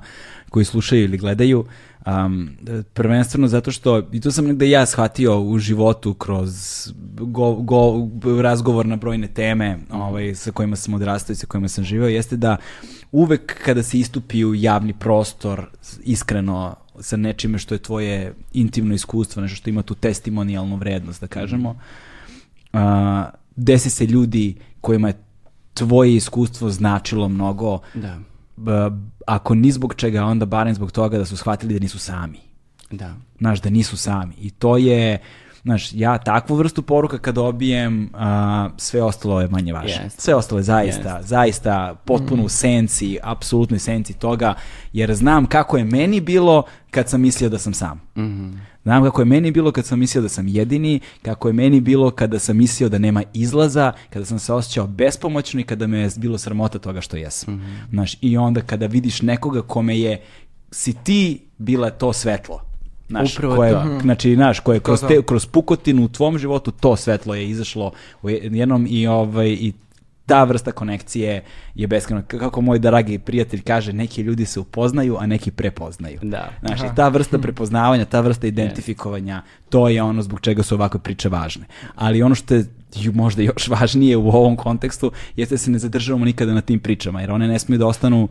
[0.50, 1.66] koji slušaju ili gledaju,
[2.06, 2.50] um,
[2.94, 6.52] prvenstveno zato što, i to sam negde ja shvatio u životu kroz
[7.20, 8.08] go, go,
[8.42, 12.38] razgovor na brojne teme ovaj, sa kojima sam odrastao i sa kojima sam živeo, jeste
[12.38, 12.58] da
[13.12, 15.66] uvek kada se istupi u javni prostor
[16.04, 21.28] iskreno sa nečime što je tvoje intimno iskustvo, nešto što ima tu testimonijalnu vrednost, da
[21.28, 21.80] kažemo,
[22.74, 25.24] a, desi se ljudi kojima je
[25.74, 28.20] tvoje iskustvo značilo mnogo, Da,
[29.28, 32.40] ako ni zbog čega, onda barem zbog toga da su shvatili da nisu sami.
[32.92, 33.14] da.
[33.38, 34.36] Znaš, da nisu sami.
[34.38, 35.18] I to je,
[35.64, 40.04] znaš, ja takvu vrstu poruka kad dobijem, a, sve ostalo je manje važno.
[40.04, 40.22] Jeste.
[40.22, 44.54] Sve ostalo je zaista, zaista potpuno u senci, apsolutnoj senci toga,
[44.94, 48.02] jer znam kako je meni bilo kad sam mislio da sam sam.
[48.84, 52.12] Znam kako je meni bilo kad sam mislio da sam jedini, kako je meni bilo
[52.12, 56.10] kada sam mislio da nema izlaza, kada sam se osjećao bespomoćno i kada me je
[56.18, 57.62] bilo sramota toga što jesam.
[57.90, 60.22] Znaš, i onda kada vidiš nekoga kome je,
[60.72, 62.62] si ti bila to svetlo.
[63.10, 64.00] Znaš, Upravo koje, to.
[64.02, 65.08] znači, znaš, koje kroz, to.
[65.08, 69.74] te, kroz pukotinu u tvom životu to svetlo je izašlo u jednom i, ovaj, i
[70.26, 71.44] ta vrsta konekcije
[71.76, 72.24] je beskreno.
[72.28, 76.20] Kako moj dragi prijatelj kaže, neki ljudi se upoznaju, a neki prepoznaju.
[76.22, 76.50] Da.
[76.60, 81.00] Znaš, i ta vrsta prepoznavanja, ta vrsta identifikovanja, to je ono zbog čega su ovakve
[81.00, 81.66] priče važne.
[81.96, 82.66] Ali ono što je
[83.14, 87.22] možda još važnije u ovom kontekstu jeste da se ne zadržavamo nikada na tim pričama,
[87.22, 88.28] jer one ne smiju da ostanu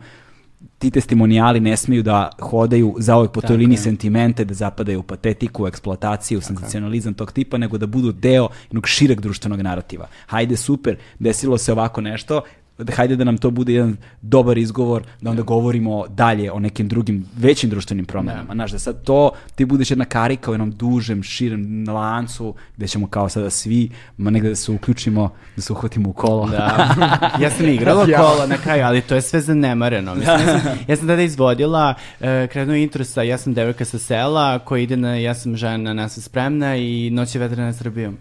[0.77, 5.03] ti testimonijali ne smiju da hodaju za ovoj po toj liniji sentimente, da zapadaju u
[5.03, 10.07] patetiku, eksploataciju, senzacionalizam tog tipa, nego da budu deo jednog šireg društvenog narativa.
[10.25, 12.41] Hajde, super, desilo se ovako nešto,
[12.95, 17.25] hajde da nam to bude jedan dobar izgovor, da onda govorimo dalje o nekim drugim
[17.37, 18.53] većim društvenim promenama.
[18.53, 23.07] Znaš, da sad to ti budeš jedna karika u jednom dužem, širem lancu, gde ćemo
[23.07, 26.49] kao sada svi, ma negde da se uključimo, da se uhvatimo u kolo.
[26.49, 26.95] Da.
[27.43, 28.17] ja sam igrala Ja.
[28.17, 30.15] kola na kraju, ali to je sve zanemareno.
[30.15, 33.99] Mislim, ja, sam, ja sam tada izvodila, uh, krenuo intro sa Ja sam devojka sa
[33.99, 38.17] sela, koja ide na Ja sam žena, nas je spremna i Noć je vetrana Srbijom.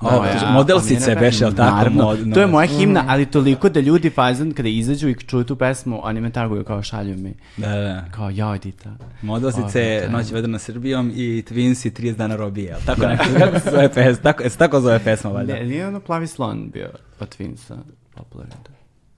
[0.00, 1.76] O, modelsice omiljena beše, jel tako?
[1.76, 5.44] Naravno, Mod- to je moja himna, ali toliko da ljudi fazan kada izađu i čuju
[5.44, 7.34] tu pesmu, oni me taguju kao šalju mi.
[7.56, 8.04] Da, da.
[8.10, 8.90] Kao, jao, Dita.
[9.22, 10.12] Modelsice, O, da.
[10.12, 13.88] Noć vedrena Srbijom i Twins i 30 dana robije, jel tako neko, kako se zove
[13.88, 15.54] pesma, tako, se tako zove pesma, valjda.
[15.54, 16.90] Ne, nije ono plavi slon bio
[17.20, 17.76] od Twinsa,
[18.14, 18.52] popularan.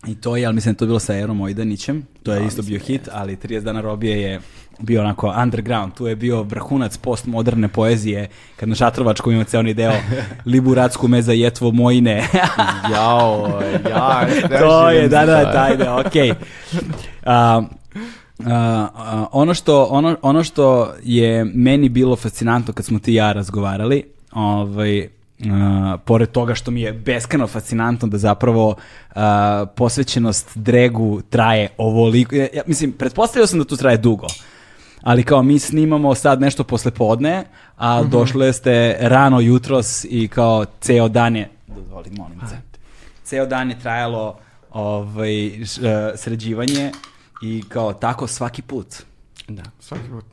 [0.06, 2.46] I to je, ali mislim da je to bilo sa Erom Ojdanićem, to je Da,
[2.46, 4.40] isto bio da hit, ali 30 dana robije je
[4.78, 9.92] bio onako underground, tu je bio vrhunac postmoderne poezije, kad na Šatrovačkom ima ceo deo
[10.52, 12.28] Liburatsku me za jetvo mojine.
[12.92, 13.60] Jao,
[13.90, 14.26] ja,
[14.60, 16.30] to je, da, da, taj deo, okej.
[16.30, 16.34] A,
[17.26, 17.62] a,
[18.46, 23.32] a, ono, što, ono, ono što je meni bilo fascinantno kad smo ti i ja
[23.32, 25.08] razgovarali, ovaj,
[25.50, 28.74] a, pored toga što mi je beskreno fascinantno da zapravo
[29.74, 34.26] posvećenost dregu traje ovoliko, ja, ja, mislim, pretpostavio sam da tu traje dugo,
[35.02, 37.44] ali kao mi snimamo sad nešto posle podne,
[37.76, 42.78] a došle ste rano jutros i kao ceo dan je, dozvoli, molim te,
[43.24, 44.38] ceo dan je trajalo
[44.72, 46.92] ovaj, š- e, sređivanje
[47.42, 48.86] i kao tako svaki put.
[49.48, 49.62] Da.
[49.80, 50.24] Svaki put.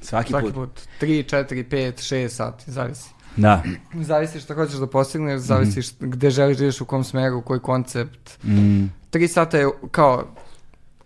[0.00, 0.54] Svaki, Svaki put.
[0.54, 0.80] put.
[1.00, 3.10] 3, 4, 5, 6 sati, zavisi.
[3.36, 3.62] Da.
[3.94, 7.60] Zavisi šta hoćeš da postigneš, zavisi št- gde želiš da ideš, u kom smeru, koji
[7.60, 8.44] koncept.
[8.44, 10.24] Mm, 3 sata je kao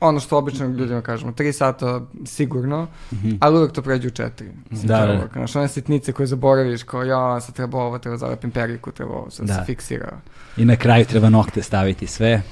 [0.01, 2.87] ono što obično ljudima kažemo, 3 sata sigurno,
[3.41, 4.31] ali uvek to pređe u 4.
[4.73, 4.87] Mhm.
[4.87, 5.29] Da, da.
[5.33, 9.31] Znaš, one sitnice koje zaboraviš, kao ja, sad treba ovo, treba zalepim periku, treba ovo,
[9.31, 9.55] sad Da.
[9.55, 10.19] se fiksira.
[10.57, 12.43] I na kraju treba nokte staviti sve.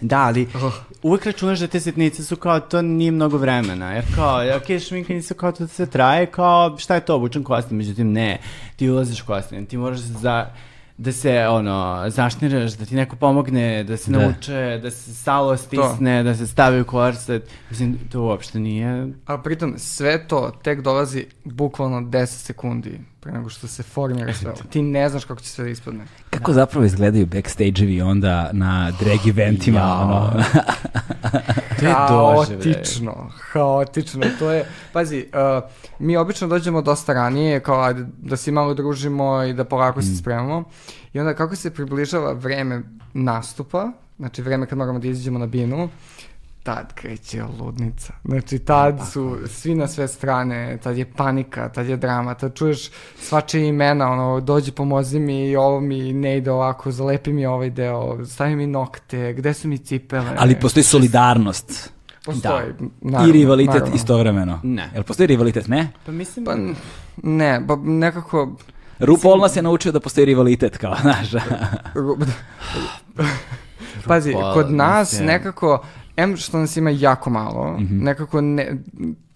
[0.00, 0.72] Da, ali Oh.
[1.02, 3.92] uvek računaš da te sitnice su kao to nije mnogo vremena.
[3.92, 7.76] Jer kao, ok, šminkanje su kao to sve traje, kao šta je to, obučen kostim,
[7.76, 8.38] međutim ne,
[8.76, 10.46] ti ulaziš kostim, ti moraš za,
[10.98, 14.18] da se ono zašniraš, da ti neko pomogne, da se Da.
[14.18, 17.50] nauče, da se salo stisne, da se stavi u korset.
[17.70, 19.08] Mislim, to uopšte nije...
[19.26, 24.50] A pritom sve to tek dolazi bukvalno 10 sekundi pre nego što se formira sve
[24.50, 24.60] ovo.
[24.62, 26.04] Ti ne znaš kako će sve da ispadne.
[26.30, 29.78] Kako zapravo izgledaju backstage-evi onda na drag eventima?
[29.78, 30.02] Jao.
[30.02, 30.44] ono?
[31.78, 32.74] To je doživljaj.
[32.74, 34.26] Haotično, haotično.
[34.38, 35.26] To je, pazi,
[35.58, 40.00] uh, mi obično dođemo dosta ranije, kao ajde, da se malo družimo i da polako
[40.00, 40.02] Mm.
[40.02, 40.64] se spremamo.
[41.12, 42.82] I onda kako se približava vreme
[43.14, 45.88] nastupa, znači vreme kad moramo da izađemo na binu,
[46.68, 48.12] tad kreće ludnica.
[48.24, 52.90] Znači, tad su svi na sve strane, tad je panika, tad je drama, tad čuješ
[53.18, 58.26] svačije imena, ono, dođi pomozi mi, ovo mi ne ide ovako, zalepi mi ovaj deo,
[58.26, 60.30] stavi mi nokte, gde su mi cipele.
[60.38, 61.92] Ali postoji solidarnost
[62.24, 63.94] Postoji, i naravno, rivalitet naravno.
[63.94, 64.60] istovremeno.
[64.62, 64.90] Ne.
[64.94, 65.68] Jel postoji rivalitet?
[65.68, 65.92] Ne?
[66.06, 66.44] Pa mislim...
[66.44, 66.54] Pa,
[67.22, 68.56] ne, pa nekako...
[68.98, 71.30] RuPaul nas je naučio da postoji rivalitet, kao, znaš.
[71.94, 72.26] ru-
[74.06, 75.84] Pazi, kod nas nekako,
[76.18, 77.98] em što nas ima jako malo, Mhm.
[78.04, 78.76] nekako ne,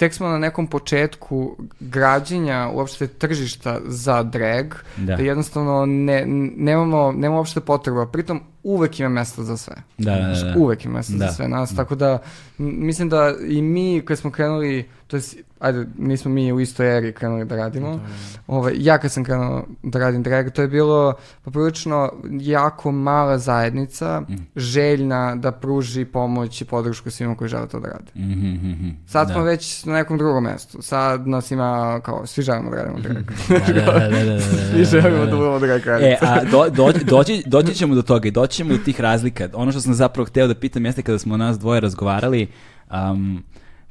[0.02, 5.16] tek smo na nekom početku građenja uopšte tržišta za drag, Da.
[5.16, 6.24] da, jednostavno ne,
[6.56, 9.74] nemamo, nemamo uopšte potreba, pritom uvek ima mesta za sve.
[9.98, 10.54] Da, da, da.
[10.58, 11.26] Uvek ima mesta Da.
[11.26, 12.18] za sve nas, tako da
[12.58, 17.12] mislim da i mi kad smo krenuli, to jest, ajde, nismo mi u istoj eri
[17.12, 18.00] krenuli da radimo,
[18.46, 24.20] Ovaj, ja kad sam krenuo da radim drag, to je bilo poprilično jako mala zajednica,
[24.20, 24.34] Mm.
[24.56, 28.12] željna da pruži pomoć i podršku svima koji žele to da rade.
[28.16, 28.88] Mhm, mhm.
[29.06, 29.34] Sad Da.
[29.34, 30.82] smo već na nekom drugom mestu.
[30.82, 33.24] Sad nas ima, kao, svi želimo da radimo drag.
[33.48, 37.42] Da, da, da, da, da, svi želimo da budemo drag E, a do, doći, doći,
[37.46, 39.48] doći ćemo do toga i doći ćemo do tih razlika.
[39.54, 42.48] Ono što sam zapravo hteo da pitam jeste kada smo nas dvoje razgovarali,
[42.90, 43.42] um,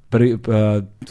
[0.09, 0.39] prvi, uh,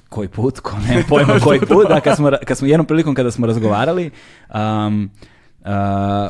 [0.09, 3.30] koji put, ko ne pojma koji put, da, kad smo, kad smo jednom prilikom kada
[3.30, 4.11] smo razgovarali,
[4.55, 5.11] um,
[5.61, 5.68] uh,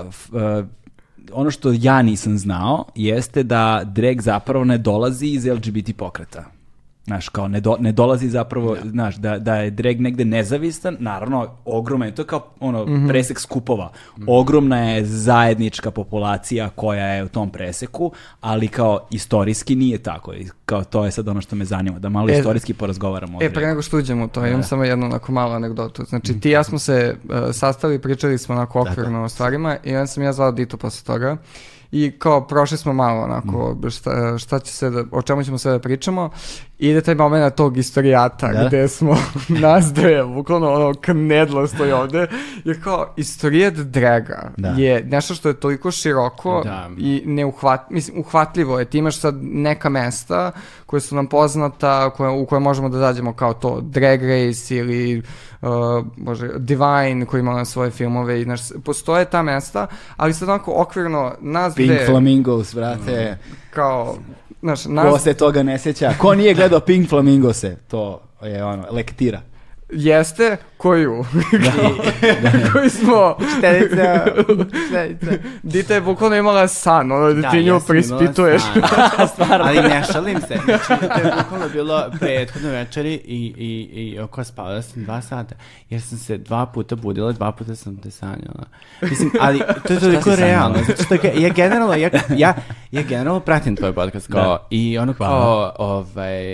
[0.09, 0.67] f- uh,
[1.33, 6.45] ono što ja nisam znao jeste da drag zapravo ne dolazi iz LGBT pokreta.
[7.11, 11.49] Znaš, kao ne, do- ne dolazi zapravo, znaš, da, da je drag negde nezavistan, naravno,
[11.65, 13.91] ogroman je, to je kao ono, presek skupova.
[14.27, 20.35] Ogromna je zajednička populacija koja je u tom preseku, ali kao istorijski nije tako.
[20.35, 23.39] I Kao to je sad ono što me zanima, da malo E, istorijski porazgovaramo.
[23.43, 24.67] E, pre nego što uđemo u to, imam Da.
[24.67, 26.05] samo jednu onako malu anegdotu.
[26.05, 29.95] Znači, ti i ja smo se uh, sastali, pričali smo onako okvirno o stvarima i
[29.95, 31.37] onda sam ja zvao Ditu posle toga.
[31.93, 35.73] I kao prošli smo malo onako šta, šta će se da, o čemu ćemo sve
[35.73, 36.31] da pričamo
[36.81, 38.67] i ide taj moment tog istorijata Da.
[38.67, 39.17] gde smo
[39.63, 42.27] nas dve, bukvalno ono knedlo stoji ovde,
[42.65, 44.69] jer kao istorijat draga Da.
[44.69, 46.89] je nešto što je toliko široko Da.
[46.99, 48.85] i neuhvat, mislim, uhvatljivo je.
[48.85, 50.53] Ti imaš sad neka mesta
[50.87, 55.23] koje su nam poznata, koje, u koje možemo da zađemo kao to Drag Race ili
[55.63, 55.69] uh,
[56.17, 61.33] bože, Divine koji ima svoje filmove i naš, postoje ta mesta, ali sad onako okvirno
[61.41, 63.39] nas Pink dve Flamingos, brate.
[63.71, 64.17] kao
[64.63, 66.13] znaš, Ko nas se toga ne sjeća?
[66.19, 67.77] Ko nije gledao Pink Flamingose?
[67.89, 69.41] To je ono, lektira.
[69.91, 71.25] jeste koju
[72.73, 74.27] koji smo Štedica,
[74.89, 75.33] štedica.
[75.63, 78.63] Dita je bukvalno imala san, ono da, ti nju prispituješ.
[79.37, 79.61] san.
[79.61, 80.59] Ali ne šalim se.
[80.65, 85.55] Znači, to je bukvalno bilo prethodno večeri i, i, i oko spavala sam dva sata.
[85.91, 88.65] Jer sam se dva puta budila, dva puta sam te sanjala.
[89.03, 90.47] Mislim, ali to je toliko si sanjala?
[90.47, 90.79] realno.
[90.87, 92.55] Zato što ga- ja generalno, ja, ja,
[92.93, 94.67] ja generalno pratim tvoj podcast kao, Da.
[94.71, 96.45] i ono kao, ovaj,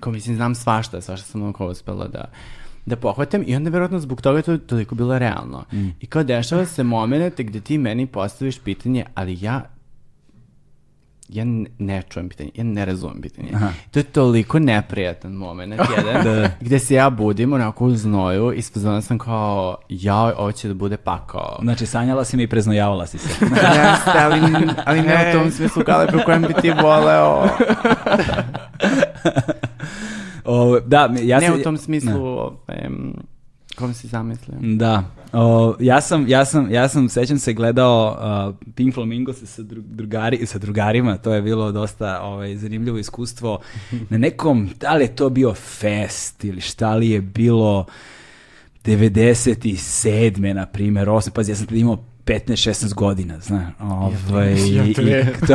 [0.00, 2.24] kao mislim, znam svašta, svašta sam ono kao uspela da
[2.86, 5.64] da pohvatam i onda verovatno zbog toga je to toliko bilo realno.
[5.72, 5.88] Mm.
[6.00, 9.62] I kao dešava se moment gde ti meni postaviš pitanje, ali ja
[11.32, 13.48] ja ne, ne čujem pitanje, ja ne razumem pitanje.
[13.54, 13.68] Aha.
[13.90, 16.50] To je toliko neprijatan moment, jedan, Da.
[16.60, 20.74] gde se ja budim onako u znoju i spoznala sam kao, ja, ovo će da
[20.74, 21.58] bude pakao.
[21.62, 23.28] Znači, sanjala si mi i preznojavala si se.
[23.44, 24.40] Jeste, ali,
[24.84, 27.48] ali ne u tom smislu galepe u kojem bi ti voleo.
[30.44, 33.12] O, da, ja ne u tom smislu, em,
[33.76, 34.56] kom si zamislio.
[34.60, 35.02] Da.
[35.32, 38.18] O, ja sam, ja sam, ja sam, sećam se, gledao
[38.58, 43.60] uh, Pink Flamingos sa, dru- drugari, sa drugarima, to je bilo dosta ovaj, zanimljivo iskustvo.
[44.08, 47.86] Na nekom, da li je to bio fest ili šta li je bilo
[48.84, 50.52] 97.
[50.52, 55.26] na primjer, 8, pazi, ja sam tada imao 15-16 godina, znaš, ovaj, ja i, tre.
[55.46, 55.54] to,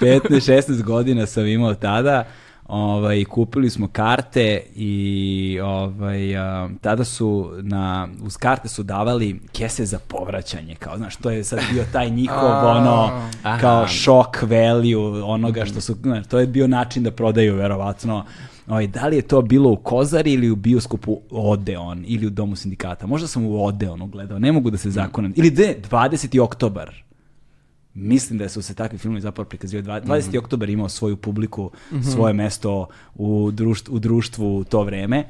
[0.00, 2.24] 15-16 godina sam imao tada,
[2.70, 9.84] ovaj, kupili smo karte i ovaj, a, tada su na, uz karte su davali kese
[9.84, 13.28] za povraćanje, kao, znaš, to je sad bio taj njihov, ono,
[13.60, 18.24] kao šok value onoga što su, znaš, to je bio način da prodaju, verovatno,
[18.68, 22.56] ovaj, da li je to bilo u Kozari ili u bioskopu Odeon ili u Domu
[22.56, 23.06] sindikata.
[23.06, 25.32] Možda sam u Odeonu gledao, ne mogu da se zakonem.
[25.36, 26.40] Ili de, 20.
[26.40, 27.09] oktobar.
[27.94, 30.02] Mislim da su se takvi filmovi zapravo prikazivali.
[30.02, 30.38] 20.
[30.38, 31.70] oktobar imao svoju publiku,
[32.12, 35.24] svoje mesto u društvu, u društvu u to vreme.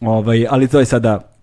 [0.00, 1.33] Ovaj, ali to je sada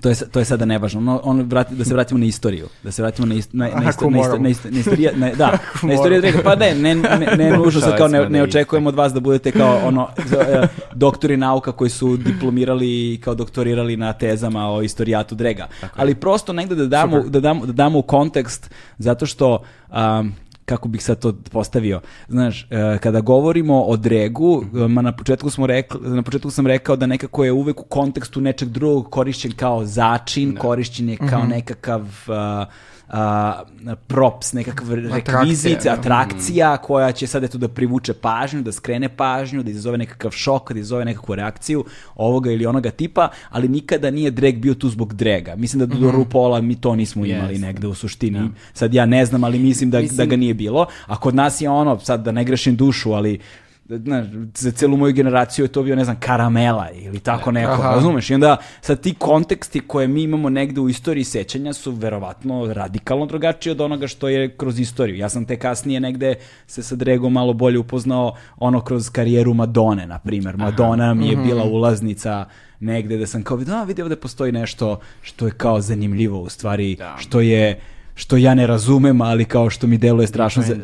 [0.00, 1.00] to je, to je sada nevažno.
[1.00, 2.68] No, on vrati, da se vratimo na istoriju.
[2.82, 5.30] Da se vratimo na, ist, na, na, isto, na, isto, na, isto, na istorija, na,
[5.30, 6.38] da, na istoriju Drega.
[6.44, 9.52] Pa ne, ne, ne, ne nužno sad kao ne, ne očekujemo od vas da budete
[9.52, 15.34] kao ono e, doktori nauka koji su diplomirali i kao doktorirali na tezama o istorijatu
[15.34, 15.66] Drega.
[15.96, 20.32] Ali prosto negde da damo, da damo, da damo u kontekst zato što um,
[20.66, 22.00] kako bih sad to postavio.
[22.28, 26.66] Znaš, e, kada govorimo o Dregu, e, ma na početku smo rekli, na početku sam
[26.66, 31.44] rekao da nekako je uvek u kontekstu nečeg drugog korišćen kao začin, korišćen je kao
[31.44, 32.66] nekakav a,
[33.08, 33.62] a,
[34.06, 35.92] props, nekakav rekvizit, da.
[35.92, 40.72] atrakcija koja će sad eto da privuče pažnju, da skrene pažnju, da izazove nekakav šok,
[40.72, 41.84] da izazove nekakvu reakciju
[42.14, 45.56] ovoga ili onoga tipa, ali nikada nije drag bio tu zbog drega.
[45.56, 47.66] Mislim da do RuPaula mi to nismo imali Jeste.
[47.66, 48.50] negde u suštini.
[48.72, 50.86] Sad ja ne znam, ali mislim da, Mislim- da ga nije bilo.
[51.06, 53.40] A kod nas je ono, sad da ne grešim dušu, ali
[53.88, 57.90] znaš, za celu moju generaciju je to bio, ne znam, karamela ili tako neko, Aha.
[57.94, 58.30] razumeš?
[58.30, 63.26] I onda sad ti konteksti koje mi imamo negde u istoriji sećanja su verovatno radikalno
[63.26, 65.16] drugačiji od onoga što je kroz istoriju.
[65.16, 66.34] Ja sam te kasnije negde
[66.66, 70.56] se sa Dregom malo bolje upoznao ono kroz karijeru Madone, na primjer.
[70.56, 72.44] Madonna mi je bila ulaznica
[72.80, 76.96] negde da sam kao, da, vidi ovde postoji nešto što je kao zanimljivo u stvari,
[76.96, 77.14] Da.
[77.18, 77.80] što je
[78.16, 80.74] što ja ne razumem, ali kao što mi deluje strašno, za,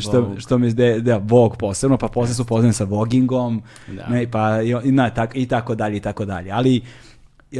[0.00, 4.06] što, što mi zde, da, Vogue posebno, pa posle su poznani sa Vogingom, Da.
[4.06, 6.50] ne, pa i, i, na, tak, i tako dalje, i tako dalje.
[6.50, 6.80] Ali,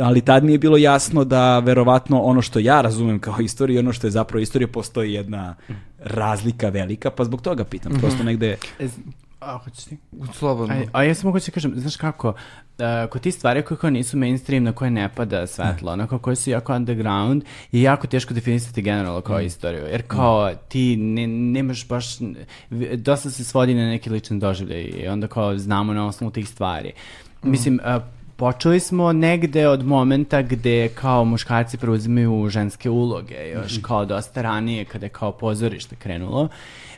[0.00, 3.92] ali tad mi je bilo jasno da verovatno ono što ja razumem kao istoriju, ono
[3.92, 5.54] što je zapravo istorija, postoji jedna
[5.98, 8.56] razlika velika, pa zbog toga pitam, prosto negde...
[9.44, 9.96] E, z- A, hoćeš ti?
[10.32, 10.74] Slobodno.
[10.74, 12.34] A, a ja samo hoću da kažem, znaš kako, uh,
[13.10, 16.50] kod ti stvari koje kao nisu mainstream, na koje ne pada svetlo, onako koje su
[16.50, 17.42] jako underground,
[17.72, 19.82] je jako teško definisati generalno kao istoriju.
[19.82, 22.06] Jer kao ti ne, nemaš baš,
[22.96, 26.92] dosta se svodi na neki lični doživljaj i onda kao znamo na osnovu tih stvari.
[27.42, 28.02] Mislim, uh,
[28.36, 34.84] počeli smo negde od momenta gde kao muškarci preuzimaju ženske uloge, još kao dosta ranije
[34.84, 36.48] kada je kao pozorište krenulo.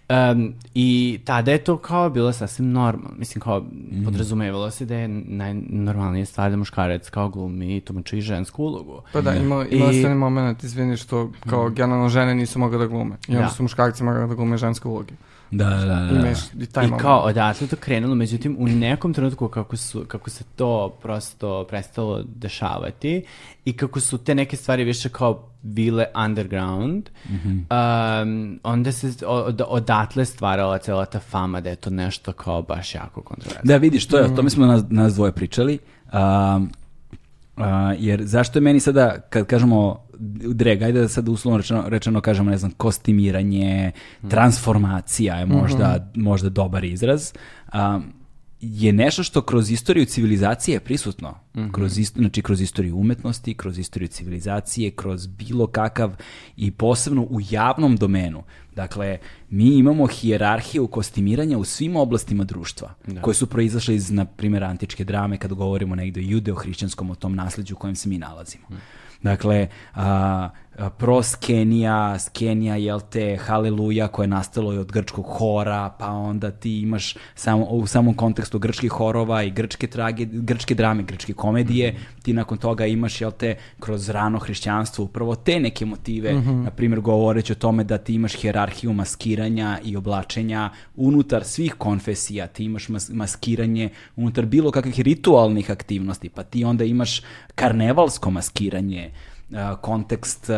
[0.09, 3.17] Um, I tada je to kao bilo sasvim normalno.
[3.19, 3.65] Mislim, kao
[4.05, 9.03] podrazumevalo se da je najnormalnija stvar da muškarac kao glumi i tumači žensku ulogu.
[9.13, 12.87] Pa da, imali, imali I- onaj moment, izvini, što kao generalno žene nisu mogle da
[12.87, 13.17] glume.
[13.29, 13.49] I onda Da.
[13.49, 15.15] su muškarci mogli da glume ženske uloge.
[15.51, 16.21] Da, da, da.
[16.21, 20.31] Imaš i taj I kao odatle to krenulo, međutim u nekom trenutku kako, su, kako
[20.31, 23.25] se to prosto prestalo dešavati
[23.65, 30.25] i kako su te neke stvari više kao bile underground, um, onda se od, odatle
[30.25, 33.63] stvarala cela ta fama da je to nešto kao baš jako kontroverzno.
[33.65, 35.79] Da, vidiš, to je, o tome smo nas, nas dvoje pričali.
[36.13, 36.71] Um,
[37.57, 40.07] a, jer zašto je meni sada, kad kažemo
[40.55, 43.93] drag, ajde da sad uslovno rečeno, rečeno kažemo, ne znam, kostimiranje,
[44.29, 47.33] transformacija je možda, možda dobar izraz,
[47.75, 48.13] um,
[48.61, 51.35] je nešto što kroz istoriju civilizacije je prisutno.
[51.73, 56.17] Kroz, ist, znači, kroz istoriju umetnosti, kroz istoriju civilizacije, kroz bilo kakav
[56.57, 58.43] i posebno u javnom domenu.
[58.77, 59.19] Dakle,
[59.51, 65.05] mi imamo hijerarhiju kostimiranja u svim oblastima društva, koje su proizašle iz, na primjer, antičke
[65.05, 68.67] drame, kad govorimo negde o judeo-hrišćanskom, o tom nasleđu u kojem se mi nalazimo.
[69.23, 76.07] Dakle, a, a, proskenija, skenija, jel te, haleluja, koje je nastalo od grčkog hora, pa
[76.07, 81.33] onda ti imaš samo, u samom kontekstu grčkih horova i grčke, trage, grčke drame, grčke
[81.33, 86.33] komedije, ti nakon toga imaš, jel te, kroz rano hrišćanstvo upravo te neke motive,
[86.65, 92.47] na primjer govoreći o tome da ti imaš hjerarhiju maskiranja i oblačenja unutar svih konfesija,
[92.47, 97.23] ti imaš mas- maskiranje unutar bilo kakvih ritualnih aktivnosti, pa ti onda imaš
[97.55, 99.11] karnevalsko maskiranje,
[99.81, 100.51] kontekst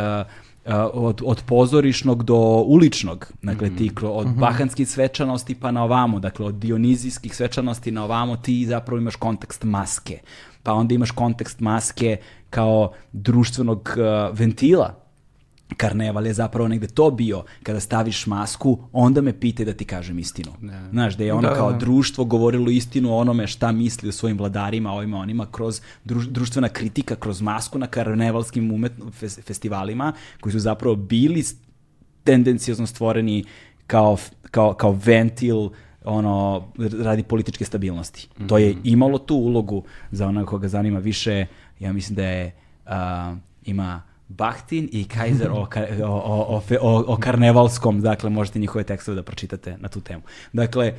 [0.93, 2.36] od, od pozorišnog do
[2.66, 8.05] uličnog, dakle ti kro- od bahanskih svečanosti pa na ovamo, dakle od dionizijskih svečanosti na
[8.05, 10.18] ovamo ti zapravo imaš kontekst maske,
[10.62, 12.16] pa onda imaš kontekst maske
[12.51, 15.08] kao društvenog a, ventila,
[15.77, 20.19] karneval je zapravo negde to bio, kada staviš masku, onda me pitaj da ti kažem
[20.19, 20.51] istinu.
[20.91, 21.79] Znaš, da je ono Da, kao da.
[21.79, 26.69] društvo govorilo istinu o onome šta misli o svojim vladarima, ovima, onima, kroz druž- društvena
[26.69, 31.45] kritika, kroz masku na karnevalskim umetno, fes- festivalima, koji su zapravo bili
[32.25, 33.45] tendencijozno stvoreni
[33.87, 34.16] kao,
[34.51, 35.69] kao, kao ventil
[36.05, 36.69] ono,
[37.03, 38.29] radi političke stabilnosti.
[38.47, 41.47] To je imalo tu ulogu za onoga koga zanima više,
[41.81, 42.55] ja mislim da je,
[42.87, 45.66] a, ima Bahtin i Kaiser o,
[46.05, 50.22] o, o, o, karnevalskom, dakle možete njihove tekstove da pročitate na tu temu.
[50.53, 50.95] Dakle,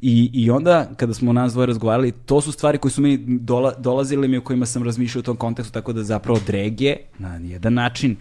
[0.00, 3.72] I, I onda, kada smo nas dvoje razgovarali, to su stvari koje su meni dola,
[3.78, 7.36] dolazile mi u kojima sam razmišljao u tom kontekstu, tako da zapravo drag je na
[7.36, 8.16] jedan način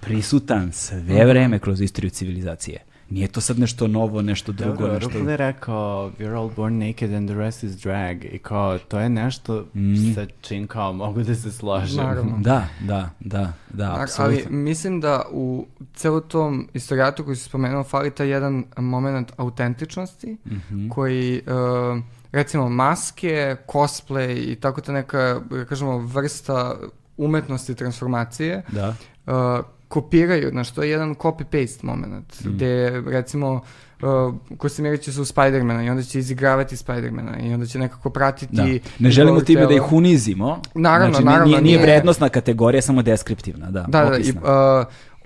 [0.00, 2.87] prisutan sve vreme kroz istoriju civilizacije.
[3.10, 5.08] Nije to sad nešto novo, nešto drugo, Dobro, nešto...
[5.08, 8.98] RuPaul je rekao We're all born naked and the rest is drag i kao to
[8.98, 10.14] je nešto Mm.
[10.14, 11.96] sa čim kao mogu da se složim.
[11.98, 12.38] Naravno.
[12.40, 14.50] Da, da, da, da, A- Ali apsolutno.
[14.52, 20.88] mislim da u celom tom istorijatu koji si spomenuo fali taj jedan moment autentičnosti Mhm.
[20.88, 22.02] koji uh,
[22.32, 25.18] recimo maske, cosplay i tako ta neka,
[25.50, 26.74] da kažemo, vrsta
[27.16, 28.94] umetnosti transformacije Da.
[29.26, 32.48] uh, kopiraju, znaš, to je jedan copy-paste moment, Mm.
[32.48, 33.60] gde recimo
[34.02, 38.10] uh, Kostimirat će se u Spidermana i onda će izigravati Spidermana i onda će nekako
[38.10, 38.56] pratiti...
[38.56, 38.66] Da.
[38.98, 40.62] Ne želimo time da ih unizimo.
[40.74, 43.82] Naravno, znači, naravno, Nije, nije nije- vrednostna kategorija, samo deskriptivna, da.
[43.82, 44.40] Da, da, i, opisna.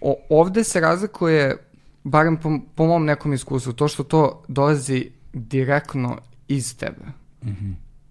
[0.02, 1.56] uh, ovde se razlikuje,
[2.04, 7.04] barem po, po mom nekom iskustvu, to što to dolazi direktno iz tebe.
[7.44, 7.70] Mhm.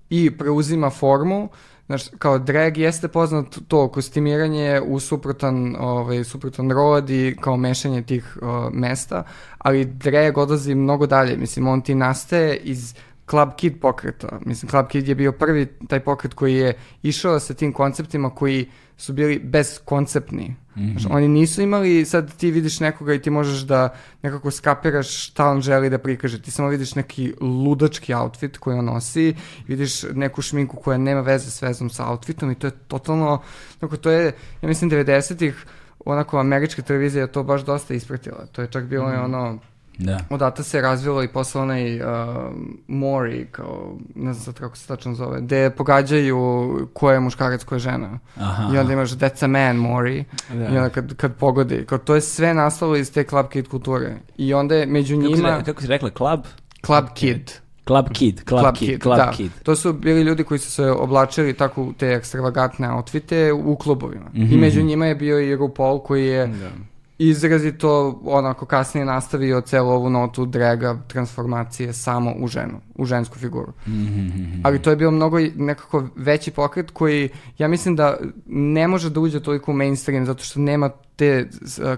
[0.09, 1.49] I preuzima formu,
[1.91, 8.01] znaš, kao drag jeste poznat to kostimiranje u suprotan, ovaj, suprotan rod i kao mešanje
[8.01, 9.23] tih uh, mesta,
[9.57, 12.95] ali drag odlazi mnogo dalje, mislim, on ti nastaje iz
[13.29, 14.39] Club Kid pokreta.
[14.45, 16.73] Mislim, Club Kid je bio prvi taj pokret koji je
[17.03, 18.69] išao sa tim konceptima koji
[19.01, 20.55] su bili bezkonceptni.
[20.77, 20.91] Mhm.
[20.91, 23.89] Znaš, oni nisu imali, sad ti vidiš nekoga i ti možeš da
[24.21, 26.41] nekako skapiraš šta on želi da prikaže.
[26.41, 29.33] Ti samo vidiš neki ludački outfit koji on nosi,
[29.67, 33.41] vidiš neku šminku koja nema veze s vezom sa outfitom i to je totalno,
[33.79, 34.25] tako to je,
[34.61, 35.65] ja mislim, 90-ih
[36.05, 38.45] onako američka televizija je to baš dosta ispratila.
[38.51, 39.15] To je čak bilo Mhm.
[39.15, 39.59] i ono,
[39.97, 40.19] Da.
[40.29, 42.07] Odata se razvilo i posle onaj uh,
[42.87, 47.75] Mori, kao, ne znam sad kako se tačno zove, gde pogađaju ko je muškarac, ko
[47.75, 48.19] je žena.
[48.35, 48.75] Aha.
[48.75, 50.25] I onda imaš That's a man, Mori.
[50.49, 50.63] Da.
[50.63, 54.15] I onda kad, kad pogodi, kao, to je sve nastalo iz te Club Kid kulture.
[54.37, 56.39] I onda je među Kako si, njima kako si rekla, club?
[56.85, 57.51] Club Kid.
[57.87, 59.31] Club Kid, Club, Kid, Club da.
[59.31, 59.51] Kid.
[59.63, 64.29] To su bili ljudi koji su se oblačili tako u te ekstravagantne outfite u klubovima.
[64.33, 64.53] Mhm.
[64.53, 66.69] I među njima je bio i RuPaul koji je Da.
[67.29, 73.73] Izrazito onako kasnije nastavio celu ovu notu draga transformacije samo u ženu, u žensku figuru.
[73.87, 74.61] Mhm.
[74.63, 78.17] Ali to je bio mnogo nekako veći pokret koji ja mislim da
[78.47, 81.49] ne može da uđe toliko u mainstream zato što nema te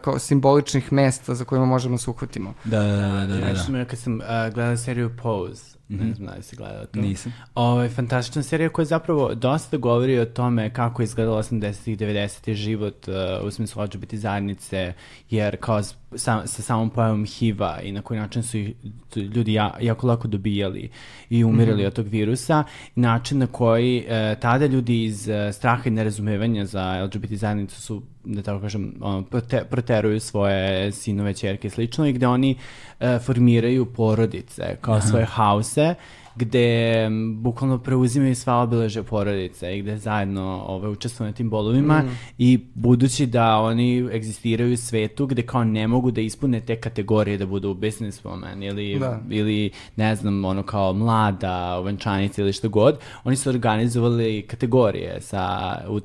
[0.01, 2.53] kao simboličnih mesta za kojima možemo se uhvatimo.
[2.63, 3.77] Da, da, da, da, da, da.
[3.77, 6.99] Ja kad sam uh, gledala seriju Pose, ne znam da li si gledala to.
[6.99, 7.33] Nisam.
[7.55, 13.07] Ovaj, fantastična serija koja zapravo dosta govori o tome kako je izgledalo 80-ih, 90-ih život
[13.07, 13.13] uh,
[13.47, 14.93] u smislu LGBT zajednice,
[15.29, 18.73] jer kao s- sa, sa samom pojavom HIV-a i na koji način su ih
[19.15, 20.89] ljudi ja, jako lako dobijali
[21.29, 22.63] i umirali od tog virusa,
[22.95, 28.03] način na koji e, tada ljudi iz e, straha i nerazumevanja za LGBT zajednicu su
[28.25, 32.55] da tako kažem, ono, prote, proteruju svoje sinove, čerke i slično i gde oni
[32.99, 35.95] e, formiraju porodice kao svoje hause
[36.35, 42.03] gde bukvalno preuzimaju sva obeležja porodice i gde zajedno ovaj, učestvuju na tim bolovima
[42.37, 47.37] i budući da oni egzistiraju u svetu gde kao ne mogu da ispune te kategorije
[47.37, 49.19] da budu businesswoman ili, Da.
[49.29, 55.77] ili ne znam, ono kao mlada, venčanica ili što god, oni su organizovali kategorije sa,
[55.87, 55.99] u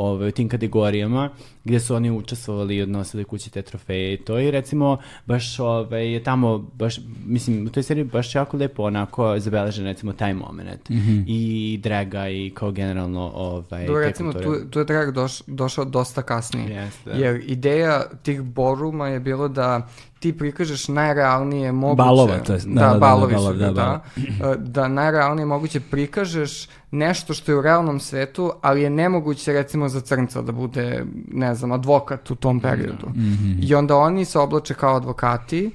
[0.00, 1.30] ove, u tim kategorijama
[1.64, 6.12] gdje su oni učestvovali i odnosili kući te trofeje i to i recimo baš ove,
[6.12, 10.90] je tamo baš, mislim u toj seriji baš jako lepo onako zabeležen recimo taj moment
[11.26, 15.84] i draga i kao generalno ovaj, Dobro, te recimo, tu, tu je drag doš, došao
[15.84, 16.70] dosta kasnije.
[16.70, 17.10] Jeste.
[17.10, 19.88] Jer ideja tih boruma je bilo da
[20.20, 21.96] ti prikažeš najrealnije moguće...
[21.96, 24.00] Balova, to jest, da, da, da, da, balovi balov, su, da, da,
[24.40, 29.88] da, da najrealnije moguće prikažeš nešto što je u realnom svetu, ali je nemoguće recimo
[29.88, 33.08] za crnca da bude, ne znam, advokat u tom periodu.
[33.08, 33.58] Mhm.
[33.62, 35.70] I onda oni se oblače kao advokati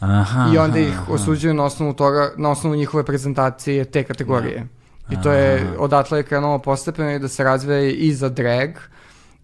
[0.00, 1.12] Aha, i onda ih aha.
[1.12, 4.66] osuđuju na osnovu toga, na osnovu njihove prezentacije te kategorije.
[5.10, 8.70] I to je, odatle je krenulo postepeno i da se razvije i za drag,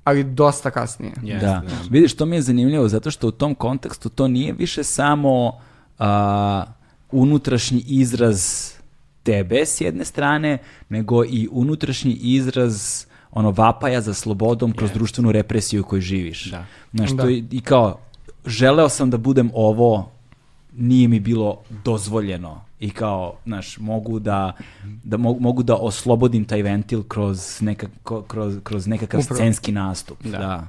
[0.07, 1.13] ali dosta kasnije.
[1.23, 1.63] Jeste, Da.
[1.91, 5.53] Vidiš, to mi je zanimljivo zato što u tom kontekstu to nije više samo
[5.99, 6.65] a,
[7.13, 8.71] unutrašnji izraz
[9.23, 15.83] tebe s jedne strane, nego i unutrašnji izraz ono vapaja za slobodom kroz društvenu represiju
[15.83, 16.51] u kojoj živiš.
[16.51, 16.65] Da.
[16.95, 17.23] Znaš, Da.
[17.23, 17.99] to je, i kao,
[18.47, 20.11] želeo sam da budem ovo,
[20.73, 24.53] nije mi bilo dozvoljeno i kao, znaš, mogu da,
[25.05, 29.37] da mogu, mogu da oslobodim taj ventil kroz, nekako, kroz, kroz nekakav Upravo.
[29.37, 30.23] scenski nastup.
[30.25, 30.39] Da.
[30.39, 30.69] Da.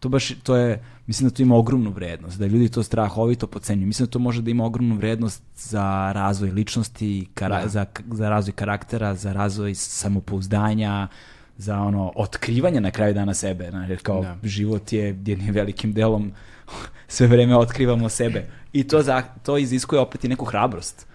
[0.00, 3.86] To baš, to je, mislim da to ima ogromnu vrednost, da ljudi to strahovito pocenjuju.
[3.86, 8.52] Mislim da to može da ima ogromnu vrednost za razvoj ličnosti, kara, za, za razvoj
[8.52, 11.08] karaktera, za razvoj samopouzdanja,
[11.56, 14.36] za ono otkrivanje na kraju dana sebe, znaš, jer kao Da.
[14.42, 16.32] život je jednim velikim delom
[17.08, 18.46] sve vreme otkrivamo sebe.
[18.72, 21.07] I to, za, to iziskuje opet i neku hrabrost.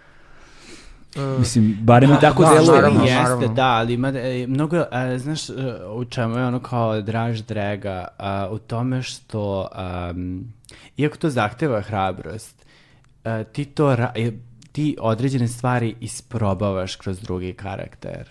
[1.39, 2.72] Mislim, barem mi tako da, deluje.
[2.82, 3.03] naravno.
[3.03, 3.47] Jeste, naravno.
[3.47, 5.53] da, ali ima, e, mnogo, a, znaš, e,
[5.93, 10.53] u čemu je ono kao draž drega, a, u tome što, am,
[10.97, 12.66] iako to zahteva hrabrost,
[13.24, 14.32] a, ti to, ra- e,
[14.72, 18.30] ti određene stvari isprobavaš kroz drugi karakter.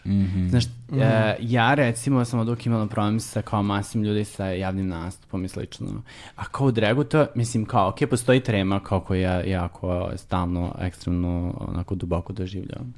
[0.48, 0.64] Znaš,
[1.00, 5.44] e, ja recimo sam od uvijek imala problem sa kao masom ljudi sa javnim nastupom
[5.44, 5.86] i slično.
[6.36, 10.74] A kao u dragu to, mislim kao, ok, postoji trema kao koju ja jako stalno,
[10.80, 12.94] ekstremno, onako duboko doživljavam.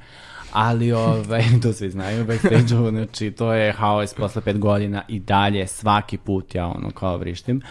[0.54, 5.66] Ali, ovaj, to svi znaju backstage-u, znači, to je haos posle pet godina i dalje,
[5.66, 7.62] svaki put ja ono kao vrištim.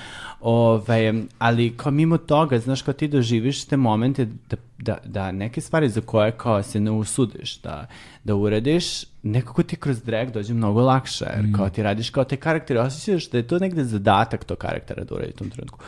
[0.41, 5.61] Ovaj, ali kao mimo toga, znaš, kao ti doživiš te momente da, da, da neke
[5.61, 7.87] stvari za koje kao se ne usudiš da,
[8.23, 12.35] da uradiš, nekako ti kroz drag dođe mnogo lakše, jer kao ti radiš kao te
[12.35, 15.79] karaktere, osjećaš da je to negde zadatak tog karaktera da uradi u tom trenutku.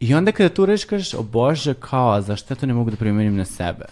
[0.00, 2.96] I onda kada tu uradiš, kažeš, o Bože, kao, zašto ja to ne mogu da
[2.96, 3.84] primenim na sebe?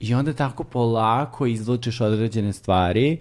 [0.00, 3.18] I onda tako polako izlučiš određene stvari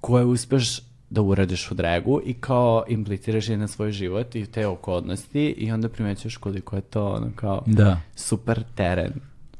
[0.00, 4.66] koje uspeš da uradiš u dragu i kao impliciraš je na svoj život i te
[4.66, 8.00] okolnosti i onda primećuješ koliko je to ono kao Da.
[8.14, 9.12] super teren.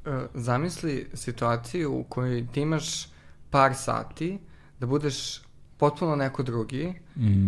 [0.06, 3.06] E, zamisli situaciju u kojoj ti imaš
[3.50, 4.38] par sati
[4.80, 5.40] da budeš
[5.78, 6.94] potpuno neko drugi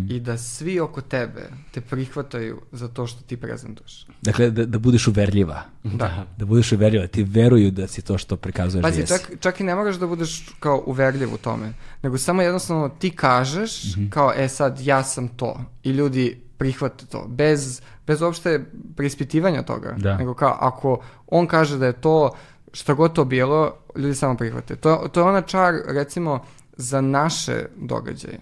[0.09, 4.07] i da svi oko tebe te prihvataju za to što ti prezentuješ.
[4.21, 5.61] Dakle, da, da budeš uverljiva.
[5.83, 6.25] Da.
[6.37, 7.07] Da budeš uverljiva.
[7.07, 9.13] Ti veruju da si to što prikazuješ da Pazi, jesi.
[9.13, 11.73] čak, čak i ne moraš da budeš kao uverljiv u tome,
[12.03, 15.61] nego samo jednostavno ti kažeš kao, e sad, ja sam to.
[15.83, 18.65] I ljudi prihvate to, bez, bez uopšte
[18.95, 19.95] preispitivanja toga.
[19.97, 20.17] Da.
[20.17, 22.31] Nego kao, ako on kaže da je to
[22.73, 24.75] šta god to bilo, ljudi samo prihvate.
[24.75, 26.45] To, to je ona čar, recimo,
[26.79, 28.39] za naše događaje.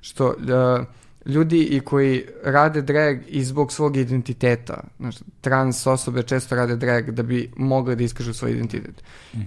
[0.00, 0.86] Što uh,
[1.26, 7.10] ljudi i koji rade drag i zbog svog identiteta, znaš, trans osobe često rade drag
[7.10, 9.02] da bi mogli da iskažu svoj identitet.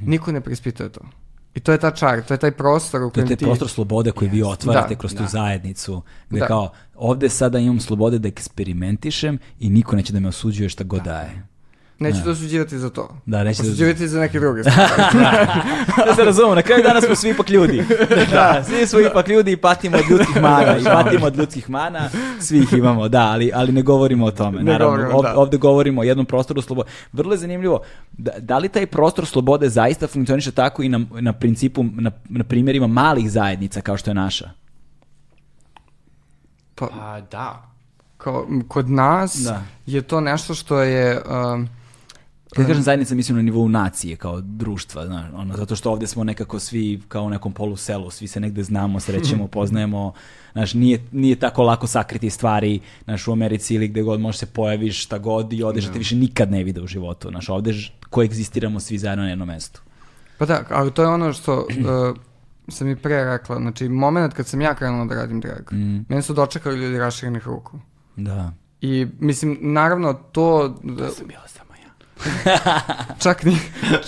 [0.06, 1.02] Niko ne preispituje to.
[1.56, 3.46] I to je ta čar, to je taj prostor u To je kojem taj ti...
[3.46, 5.28] prostor slobode koji vi otvarate Da, kroz tu da.
[5.28, 6.02] zajednicu.
[6.30, 6.48] Gde Da.
[6.48, 11.04] kao, ovde sada imam slobode da eksperimentišem i niko neće da me osuđuje šta god
[11.04, 11.48] daje.
[12.00, 13.10] Neću da osuđivati za to.
[13.26, 14.90] Da, neće da- Osuđivati za neke druge stvari.
[16.08, 17.84] da se razumemo, na kraju dana smo svi ipak ljudi.
[18.32, 20.78] da, svi smo ipak ljudi i patimo od ljudskih mana.
[20.78, 24.58] I patimo od ljudskih mana, svi ih imamo, da, ali, ali ne govorimo o tome.
[24.58, 25.38] Ne Naravno, govorimo, ov- da.
[25.38, 26.90] ovde govorimo o jednom prostoru slobode.
[27.12, 27.82] Vrlo je zanimljivo,
[28.12, 32.44] da, da li taj prostor slobode zaista funkcioniše tako i na, na principu, na, na
[32.44, 34.50] primjerima malih zajednica kao što je naša?
[36.76, 37.62] Pa, Pa da.
[38.18, 39.62] kao, kod nas Da.
[39.86, 41.22] je to nešto što je...
[41.54, 41.70] Um,
[42.56, 46.24] Kad kažem zajednica, mislim na nivou nacije, kao društva, znaš, ono, zato što ovde smo
[46.24, 50.14] nekako svi kao u nekom poluselu, svi se negde znamo, srećemo, poznajemo,
[50.54, 54.46] znaš, nije, nije tako lako sakriti stvari, znaš, u Americi ili gde god možeš se
[54.46, 57.74] pojaviš, šta god i odeš, da te više nikad ne vide u životu, znaš, ovde
[58.10, 59.82] koegzistiramo svi zajedno na jednom mestu.
[60.38, 61.54] Pa da, ali to je ono što
[62.10, 62.18] uh,
[62.68, 63.56] sam i pre rekla.
[63.60, 66.06] Znači, moment kad sam ja krenula da radim drag, Mm.
[66.10, 67.80] mene su dočekali ljudi raširenih ruku.
[68.16, 68.54] Da.
[68.82, 70.68] I, mislim, naravno, to...
[70.84, 71.48] Da, Sam bila.
[73.20, 73.58] Čak, ni,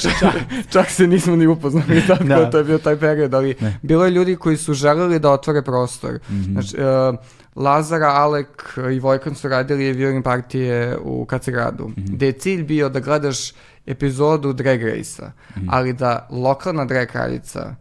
[0.01, 0.33] čak,
[0.69, 2.49] čak se nismo ni upoznali, tako Da.
[2.49, 3.79] to je bio taj period, ali Ne.
[3.81, 6.19] bilo je ljudi koji su želeli da otvore prostor.
[6.51, 7.15] Znači, uh,
[7.55, 8.47] Lazara, Alek
[8.93, 13.51] i Vojkan su radili violin partije u KC gradu, gde je cilj bio da gledaš
[13.85, 15.31] epizodu Drag Race-a,
[15.69, 17.75] ali da lokalna drag kraljica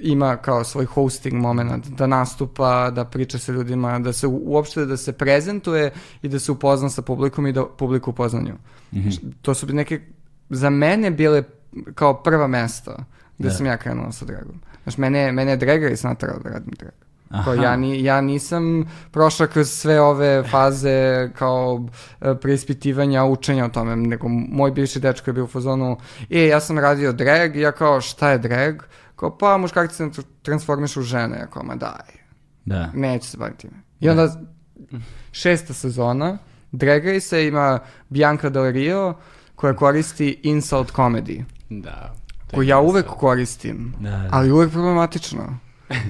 [0.00, 4.96] ima kao svoj hosting moment, da nastupa, da priča sa ljudima, da se uopšte da
[4.96, 5.90] se prezentuje
[6.22, 8.54] i da se upozna sa publikom i da publiku upozna nju.
[8.92, 10.00] Znači, To su neke,
[10.50, 11.42] za mene bile
[11.94, 13.04] kao prva mesta
[13.38, 13.54] gde Da.
[13.54, 14.60] sam ja krenula sa dragom.
[14.82, 16.92] Znaš, mene, mene je Drag Race naterao da radim drag.
[17.44, 21.86] Kao ja, ni, ja nisam prošla kroz sve ove faze kao
[22.20, 25.96] e, preispitivanja, učenja o tome, nego moj bivši dečko je bio u fazonu,
[26.30, 28.82] e, ja sam radio drag, ja kao, šta je drag?
[29.18, 32.12] Kao, pa muškarci se tr- transformišu u žene, ja kao, ma daj,
[32.64, 32.90] Da.
[32.94, 33.82] neću se baviti time.
[34.00, 34.40] I onda
[35.32, 36.38] šesta sezona,
[36.72, 39.14] Drag Race ima Bianca Del Rio,
[39.54, 42.14] koja koristi insult comedy, Da.
[42.50, 44.28] koju ja uvek koristim, Da, da.
[44.32, 45.58] ali uvek problematično.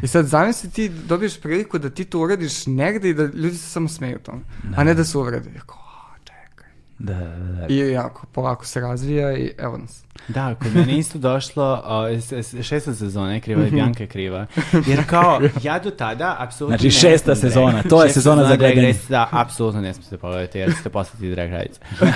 [0.02, 3.68] I sad zamisli ti dobiješ priliku da ti to uradiš negde i da ljudi se
[3.68, 4.40] samo smeju tome,
[4.76, 5.50] a ne da se uvrede.
[5.50, 6.68] Ja kao, "A, čekaj.
[6.98, 7.66] Da, da, da.
[7.68, 10.04] I jako, polako se razvija i evo nas.
[10.28, 11.82] Da, kod mene isto došlo,
[12.20, 14.46] s- šesta sezona je kriva i Bjanka je kriva.
[14.86, 18.94] Jer kao, ja do tada, apsolutno Znači, šesta sezona, to je sezona za gledanje.
[19.08, 21.80] Da, apsolutno ne smijete pogledati jer ćete postati drag radice.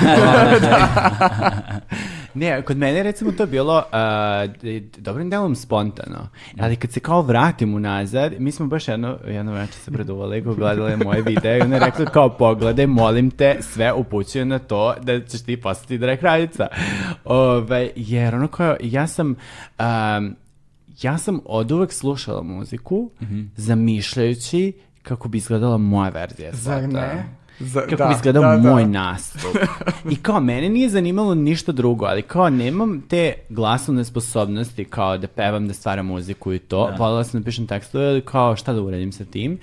[2.34, 3.82] ne, kod mene je recimo to bilo uh,
[4.98, 6.28] dobrim delom spontano,
[6.60, 10.96] ali kad se kao vratim unazad, mi smo baš jedno, jedno večer se preduvali, gledali
[10.96, 15.20] moje videe i ona je rekla kao pogledaj, molim te, sve upućuje na to da
[15.20, 16.66] ćeš ti postati drag radica.
[17.24, 19.34] Ove, jer ono kao, ja sam,
[19.78, 20.36] um,
[21.02, 23.10] ja sam od uvek slušala muziku,
[23.56, 24.72] zamišljajući
[25.02, 27.00] kako bi izgledala moja verzija Zar spota.
[27.00, 27.24] ne?
[27.60, 29.56] Za, Kako bi izgledao moj nastup.
[30.10, 35.26] I kao, mene nije zanimalo ništa drugo, ali kao, nemam te glasovne sposobnosti kao da
[35.26, 36.90] pevam, da stvaram muziku i to.
[36.90, 36.96] Da.
[36.96, 39.58] Voljela sam da pišem tekstove, ali kao, šta da uradim sa tim?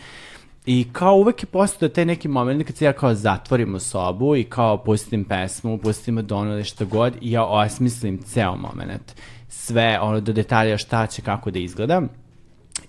[0.71, 4.35] I kao uvek je postoje taj neki moment kad se ja kao zatvorim u sobu
[4.35, 9.15] i kao pustim pesmu, pustim Madonna ili šta god i ja osmislim ceo moment.
[9.47, 12.01] Sve, ono, do detalja šta će, kako da izgleda.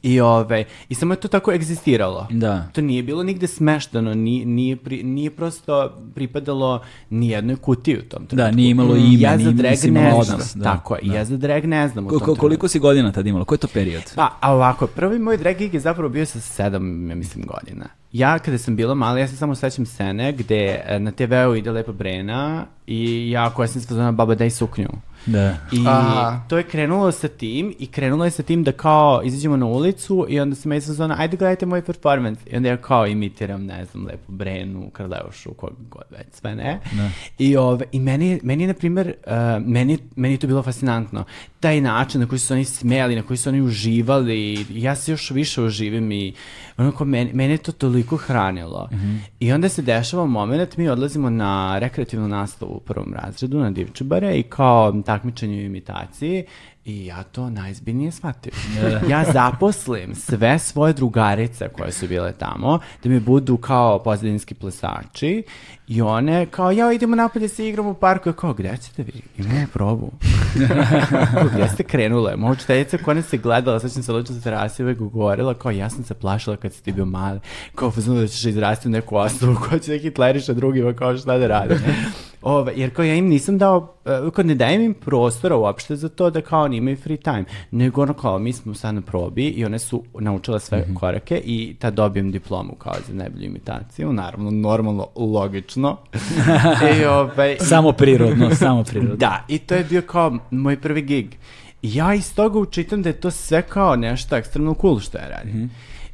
[0.03, 2.27] I, ove, I samo je to tako egzistiralo.
[2.31, 2.67] Da.
[2.73, 6.81] To nije bilo nigde smeštano, nije, nije, pri, nije prosto pripadalo
[7.11, 8.37] nijednoj kutiji u tom trenutku.
[8.37, 10.35] Da, nije imalo I ime, ja nije- drag nisi ne imala znam.
[10.35, 11.15] odnos, da, Tako je, da.
[11.15, 12.69] ja za drag ne znam u tom ko- koliko trenutku.
[12.69, 13.45] si godina tad imalo?
[13.45, 14.03] Koji je to period?
[14.15, 17.85] Pa, a ovako, prvi moj drag gig je zapravo bio sa sedam, ja mislim, godina.
[18.13, 21.71] Ja, kada sam bila mala, ja se samo sećam scene gde e, na TV-u ide
[21.71, 24.89] Lepa Brena i ja koja sam zvana Baba daj suknju.
[25.27, 25.57] Da.
[25.73, 26.41] I Aha.
[26.49, 30.27] to je krenulo sa tim i krenulo je sa tim da kao izađemo na ulicu
[30.29, 32.43] i onda sam ja zona, ajde gledajte moj performance.
[32.51, 36.81] I onda ja kao imitiram, ne znam, lepu Brenu, Karleušu, kog god već, sve ne.
[37.39, 39.33] I, ove, i meni, meni je, na primjer, uh,
[39.67, 41.25] meni, meni je to bilo fascinantno.
[41.61, 45.13] Taj način na koji su se oni smijali, na koji su oni uživali, ja se
[45.13, 46.35] još više uživim i
[46.81, 48.89] onako, meni, meni je to toliko hranilo.
[49.41, 54.39] I onda se dešava moment, mi odlazimo na rekreativnu nastavu u prvom razredu, na divčibare
[54.39, 56.45] i kao takmičenje u imitaciji
[56.91, 58.53] i ja to najzbiljnije shvatio.
[59.09, 65.43] ja zaposlim sve svoje drugarice koje su bile tamo da mi budu kao pozadinski plesači
[65.89, 68.29] i one kao, ja idemo napolje se igramo u parku.
[68.29, 69.23] Ja kao, gde ćete vi?
[69.39, 70.13] Imamo probu.
[71.35, 72.37] Kao, gde ste krenule?
[72.37, 75.91] Moja učiteljica koja se gledala, sad sam se lično sa terasi uvek govorila, kao ja
[75.91, 77.41] sam se plašila kad si ti bio mali,
[77.75, 81.39] kao fazonu da ćeš izrasti u neku osnovu koja će da hitleriša drugima, kao šta
[81.39, 81.75] da radi.
[82.43, 83.95] Ove, jer kao ja im nisam dao,
[84.27, 87.45] uh, kao ne dajem im prostora uopšte za to da kao oni imaju free time,
[87.71, 91.77] nego ono kao mi smo sad na probi i one su naučile sve korake i
[91.79, 95.97] tad dobijem diplomu kao za najbolju imitaciju, naravno normalno, logično.
[97.01, 99.17] I, ovaj, Samo prirodno, samo prirodno.
[99.17, 101.35] da, i to je bio kao moj prvi gig.
[101.83, 105.71] Ja iz toga učitam da je to sve kao nešto ekstremno cool što ja radim.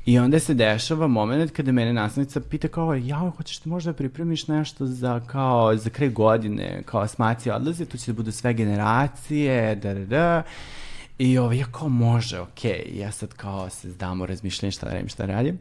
[0.06, 3.96] I onda se dešava moment kada mene nastavnica pita kao, ja, hoćeš ti možda da
[3.96, 8.54] pripremiš nešto za kao, za kraj godine, kao smaci odlaze, tu će da budu sve
[8.54, 10.42] generacije, da, da, da.
[11.18, 15.08] I ovo, ja kao može, okej, ja sad kao se zdamo razmišljanje šta da radim,
[15.08, 15.58] šta da radim.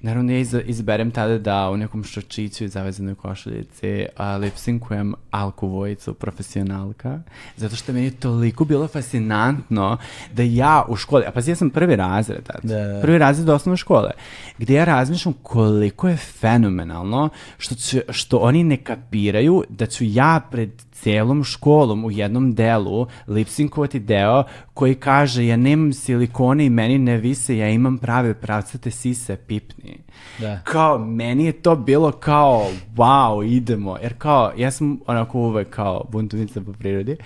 [0.00, 4.06] Naravno, ja iz- izberem tada da u nekom šočiću i zavezanoj košuljici
[4.40, 7.20] lipsinkujem Alku Vojicu, profesionalka,
[7.56, 9.96] zato što meni je toliko bilo fascinantno
[10.32, 13.00] da ja u školi, a pazi, ja sam prvi razred tad, Da, da.
[13.00, 14.10] prvi razred osnovne škole,
[14.58, 17.28] gdje ja razmišljam koliko je fenomenalno
[17.58, 20.70] što, će, što oni ne kapiraju da ću ja pred
[21.02, 24.44] celom školom u jednom delu lipsinkovati deo
[24.74, 29.98] koji kaže ja nemam silikone i meni ne vise, ja imam prave pravcate sise, pipni.
[30.38, 30.60] Da.
[30.64, 33.96] Kao, meni je to bilo kao, wow, idemo.
[34.02, 37.16] Jer kao, ja sam onako uvek kao buntovnica po prirodi.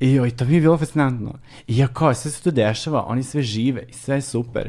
[0.00, 1.34] I joj, to mi je bilo fascinantno.
[1.66, 4.68] I ja kao, sve se to dešava, oni sve žive i sve je super.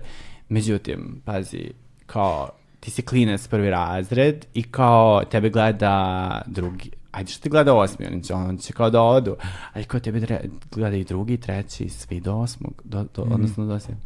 [0.49, 1.71] Međutim, pazi,
[2.05, 2.49] kao,
[2.79, 8.05] ti si klinac prvi razred i kao tebe gleda drugi, ajde što ti gleda osmi,
[8.13, 9.35] on će, on će kao da odu,
[9.73, 13.79] ali kao tebe dre- gleda i drugi, treći, svi do osmog, do, do, odnosno do
[13.79, 14.03] sedmog.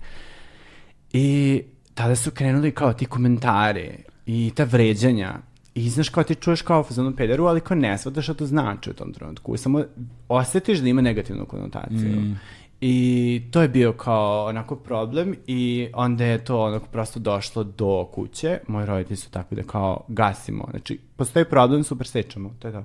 [1.13, 1.61] I
[1.93, 3.91] tada su krenuli kao ti komentari
[4.25, 5.39] i ta vređanja.
[5.75, 8.89] I znaš kao ti čuješ kao fazonu pederu, ali kao ne shvataš šta to znači
[8.89, 9.57] u tom trenutku.
[9.57, 9.83] Samo
[10.27, 12.35] osjetiš da ima negativnu konotaciju.
[12.81, 18.09] I to je bio kao onako problem i onda je to onako prosto došlo do
[18.13, 18.59] kuće.
[18.67, 20.67] Moji roditelji su tako da kao gasimo.
[20.69, 22.55] Znači, postoji problem, super sečamo.
[22.59, 22.83] To je to.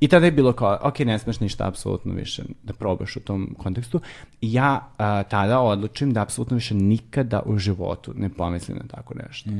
[0.00, 3.54] I tada je bilo kao, ok, ne smeš ništa apsolutno više da probaš u tom
[3.58, 4.00] kontekstu.
[4.40, 9.14] I ja a, tada odlučim da apsolutno više nikada u životu ne pomislim na tako
[9.14, 9.50] nešto.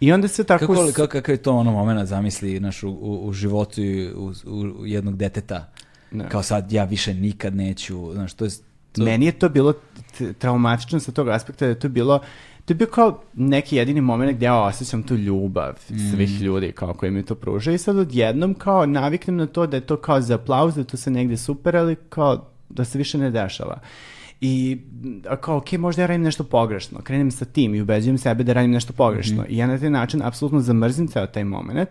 [0.00, 0.66] I onda se tako...
[0.66, 3.80] Kako, kako, kakav je to ono momena zamisli naš, u, u, u životu
[4.16, 4.32] u,
[4.80, 5.72] u jednog deteta?
[6.10, 6.28] Ne.
[6.28, 8.50] Kao sad ja više nikad neću, znaš, to je...
[8.96, 9.72] To, Meni je to bilo
[10.38, 12.20] traumatično sa tog aspekta da je to bilo
[12.66, 15.74] to je bio kao neki jedini moment gdje ja osjećam tu ljubav
[16.12, 19.76] svih ljudi kao koji mi to pružaju i sad odjednom kao naviknem na to da
[19.76, 22.98] je to kao za aplauz, da je to se negdje super, ali kao da se
[22.98, 23.80] više ne dešava.
[24.40, 24.78] I
[25.40, 27.00] kao, ok, možda ja radim nešto pogrešno.
[27.02, 29.44] Krenem sa tim i ubeđujem sebe da radim nešto pogrešno.
[29.48, 31.88] I ja na taj način apsolutno zamrzim ceo taj moment,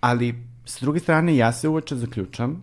[0.00, 0.34] ali
[0.64, 2.62] s druge strane ja se uoče zaključam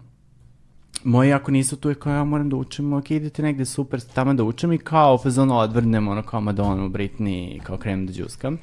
[1.05, 4.33] moji ako nisu tu je kao ja moram da učim, ok, idete negde super, tamo
[4.33, 8.57] da učim i kao u fazonu odvrnem ono kao Madonu, Britney, kao krenem da džuskam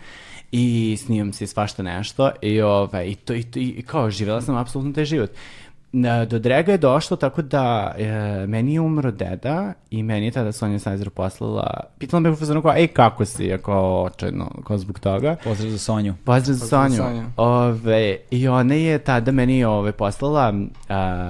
[0.53, 4.57] i snimam se svašta nešto i, ovaj, i, to, i, to, i kao živjela sam
[4.57, 5.31] apsolutno taj život.
[5.93, 8.07] na- do drega je došlo tako da e,
[8.47, 12.63] meni je umro deda i meni je tada Sonja Sajzer poslala, pitala me u fazonu
[12.63, 15.37] kao, ej, kako si, ja kao očajno, kao zbog toga.
[15.45, 16.15] Pozdrav za Sonju.
[16.25, 17.09] Pozdrav za Pozdrav za Sonju.
[17.11, 17.25] Sonju.
[17.37, 20.55] Ove, I ona je tada meni ove, poslala
[20.89, 21.29] a,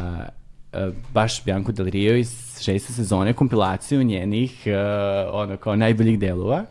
[1.12, 6.64] baš Bianco Del Rio iz šeste sezone kompilaciju njenih a, ono kao najboljih delova.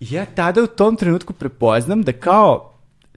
[0.00, 2.72] Ja tada u tom trenutku prepoznam da kao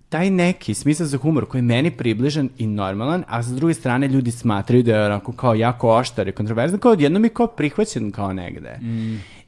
[0.10, 4.08] taj neki smisao za humor koji je meni približan i normalan, a sa druge strane
[4.08, 8.12] ljudi smatraju da je onako kao jako oštar i kontroverzan, kao odjednom je kao prihvaćen
[8.12, 8.80] kao negde.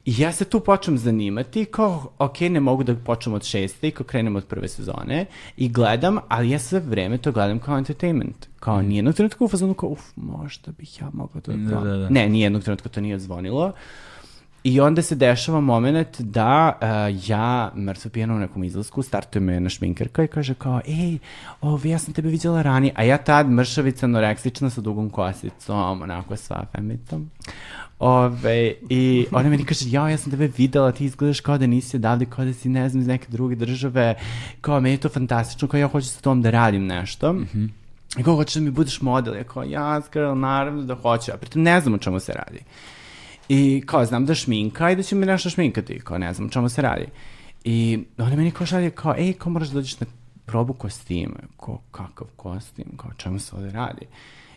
[0.04, 3.90] I ja se tu počnem zanimati, kao, ok, ne mogu da počnem od šeste i
[3.90, 5.26] kao krenem od prve sezone
[5.56, 8.48] i gledam, ali ja sve vreme to gledam kao entertainment.
[8.60, 11.96] Kao nijednog trenutka u fazonu kao, uf, možda bih ja mogao to da, Da, da,
[11.96, 12.08] da.
[12.08, 13.72] Ne, nijednog trenutka to nije odzvonilo.
[14.64, 19.52] I onda se dešava moment da uh, ja, mrtvo pijena u nekom izlasku, startuje me
[19.52, 21.18] jedna šminkerka i kaže kao, ej,
[21.60, 26.36] ovi, ja sam tebe vidjela ranije, a ja tad mršavica, anoreksična sa dugom kosicom, onako
[26.36, 27.30] sva femicom.
[27.98, 31.96] Ove, I ona meni kaže, ja, ja sam tebe videla, ti izgledaš kao da nisi
[31.96, 34.14] odavde, kao da si, ne znam, iz neke druge države,
[34.60, 37.34] kao, meni je to fantastično, kao ja hoću sa tom da radim nešto.
[38.18, 39.34] I kao, hoćeš da mi budeš model?
[39.36, 42.60] Ja kao, ja, girl, naravno da hoću, a pritom ne znam o čemu se radi.
[43.48, 46.82] I kao, znam da šminka da će mi nešto šminkati, kao ne znam čemu se
[46.82, 47.06] radi.
[47.64, 50.06] I ona meni kao šalje kao, ej, kao moraš da dođeš na
[50.46, 51.40] probu kostime.
[51.60, 54.06] Kao, kakav kostim, kao čemu se ovde radi.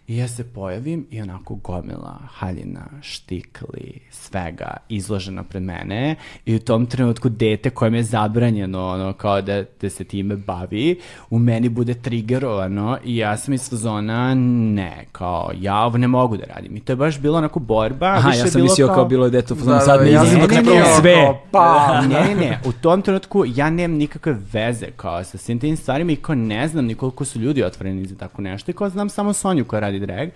[0.07, 6.15] I ja se pojavim i onako gomila, haljina, štikli, svega izložena pred mene
[6.45, 10.99] i u tom trenutku dete kojem je zabranjeno ono kao da, da se time bavi,
[11.29, 16.37] u meni bude triggerovano i ja sam iz fazona ne, kao ja ovo ne mogu
[16.37, 16.77] da radim.
[16.77, 18.07] I to je baš bilo onako borba.
[18.07, 20.23] Aha, više ja sam bilo mislio kao bilo je deto, Da, sad da, ne ja
[20.23, 21.13] izlazim sam dok ne ne, ne, sve.
[21.13, 25.59] kao, pa, ne, ne, ne, u tom trenutku ja nemam nikakve veze kao sa svim
[25.59, 28.73] tim stvarima i kao ne znam ni koliko su ljudi otvoreni za tako nešto i
[28.73, 30.29] kao znam samo Sonju koja radi drag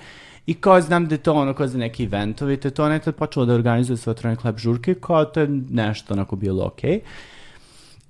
[0.45, 3.15] i kao znam da je to ono kao za neki eventovi, to je to tad
[3.15, 6.99] počela da organizuje sve otvorene klub žurke, kao to je nešto onako bilo okej.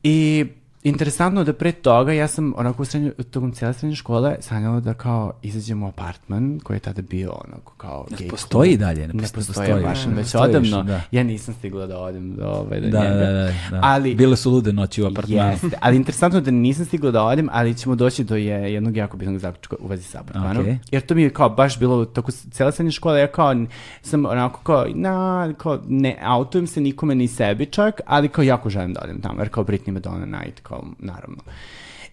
[0.03, 0.45] I
[0.83, 4.93] interesantno da pre toga ja sam onako u srednjoj, tokom cijele srednje škole sanjala da
[4.93, 8.79] kao izađem u apartman koji je tada bio onako kao gay postoji klub.
[8.79, 9.83] dalje, ne ne posto- postoji, postoji.
[9.83, 10.83] baš Ne već odavno.
[10.83, 11.01] da.
[11.11, 13.15] Ja nisam stigla da odem do, ovaj, do Da, njega.
[13.15, 13.79] da, da, da.
[13.83, 15.51] Ali, Bile su lude noći u apartmanu.
[15.51, 19.17] Jeste, ali interesantno da nisam stigla da odem, ali ćemo doći do je, jednog jako
[19.17, 20.61] bitnog zaključka u vezi sa apartmanom.
[20.61, 20.77] Okej.
[20.91, 23.55] Jer to mi je kao baš bilo, toko cijela srednje škole, ja kao
[24.01, 28.69] sam onako kao, na, kao ne autujem se nikome ni sebi čak, ali kao jako
[28.69, 31.43] želim da odem tamo, jer kao Britney Madonna Night, kao naravno.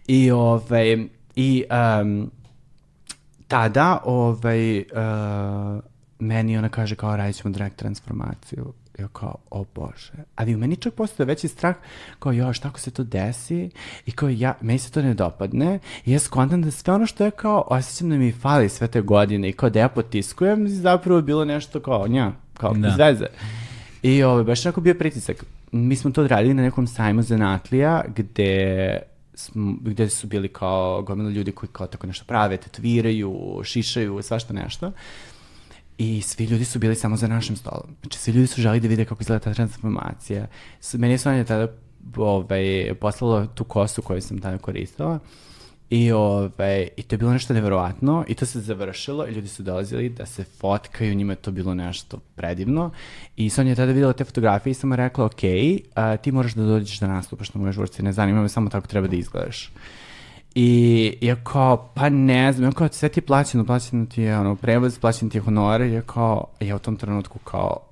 [0.07, 1.07] I ovaj,
[1.37, 1.65] i
[2.01, 2.31] um,
[3.49, 4.85] tada, ovaj, uh,
[6.19, 8.73] meni ona kaže kao radit ćemo drag transformaciju.
[8.99, 10.12] Ja kao, o bože.
[10.37, 11.77] Ali u meni čak postoje veći strah,
[12.19, 13.70] kao još, tako se to desi
[14.07, 17.24] i kao ja, meni se to ne dopadne i ja skontam da sve ono što
[17.24, 21.23] je kao, osjećam da mi fali sve te godine i kao da ja potiskujem, zapravo
[21.23, 22.89] bilo nešto kao, nja, kao, Da.
[22.89, 23.27] bez veze.
[24.07, 25.45] I ovaj, baš onako bio pritisak.
[25.73, 28.99] Mi smo to odradili na nekom sajmu zanatlija gde
[29.81, 34.93] gde su bili kao gomila ljudi koji kao tako nešto prave, tetoviraju, šišaju, svašta nešto.
[35.99, 37.97] I svi ljudi su bili samo za našim stolom.
[38.01, 40.47] Znači, svi ljudi su želi da vide kako izgleda ta transformacija.
[40.93, 41.73] Meni je Sonja tada
[42.16, 45.19] ovaj, poslala tu kosu koju sam tada koristila.
[45.91, 49.63] I, ovaj, I to je bilo nešto neverovatno i to se završilo i ljudi su
[49.63, 52.91] dolazili da se fotkaju, njima je to bilo nešto predivno.
[53.37, 55.43] I Sonja je tada videla te fotografije i samo rekla, ok,
[55.95, 58.87] a, ti moraš da dođeš da nastupaš na moje žurci, ne zanima me samo tako
[58.87, 59.73] treba da izgledaš.
[60.55, 64.39] I ja kao, pa ne znam, ja kao, sve ti je plaćeno, plaćeno ti je
[64.39, 67.86] ono, prevoz, plaćeno ti je honor, ja kao, ja u tom trenutku kao,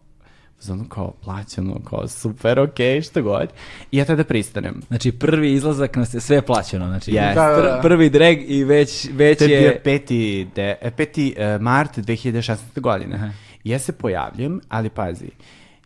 [0.68, 3.48] ono kao plaćeno, kao super, okej, šta god.
[3.90, 4.81] I ja tada pristanem.
[4.89, 7.35] Znači prvi izlazak nas je sve plaćeno, znači Yes.
[7.35, 7.78] Da, da, da.
[7.78, 9.82] pr- prvi drag i već, već To je bio je...
[9.85, 10.55] 5.
[10.55, 11.32] De, e, 5.
[11.36, 12.81] e, mart 2016.
[12.81, 13.14] godine.
[13.14, 13.31] Aha.
[13.64, 15.31] Ja se pojavljam, ali pazi,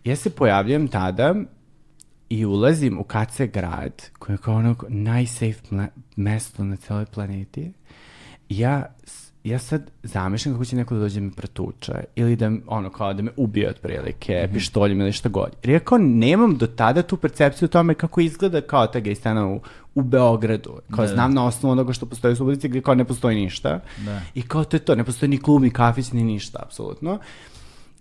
[0.04, 1.34] ja se pojavljam tada
[2.28, 5.60] i ulazim u KC grad, koji je kao ono najsafe
[6.16, 7.72] mesto na celoj planeti.
[8.48, 8.94] Ja,
[9.48, 13.22] ja sad zamišljam kako će neko da dođe me pretuče ili da, ono, kao da
[13.22, 15.50] me ubije otprilike, pištoljem ili šta god.
[15.62, 19.14] Jer ja kao nemam do tada tu percepciju o tome kako izgleda kao ta gej
[19.14, 19.60] scena u,
[19.94, 20.80] u Beogradu.
[20.90, 21.14] Kao Da, da.
[21.14, 23.80] znam na osnovu onoga što postoji u Subotici gdje kao ne postoji ništa.
[24.04, 24.20] Da.
[24.34, 27.18] I kao to je to, ne postoji ni klub, ni kafić, ni ništa, apsolutno.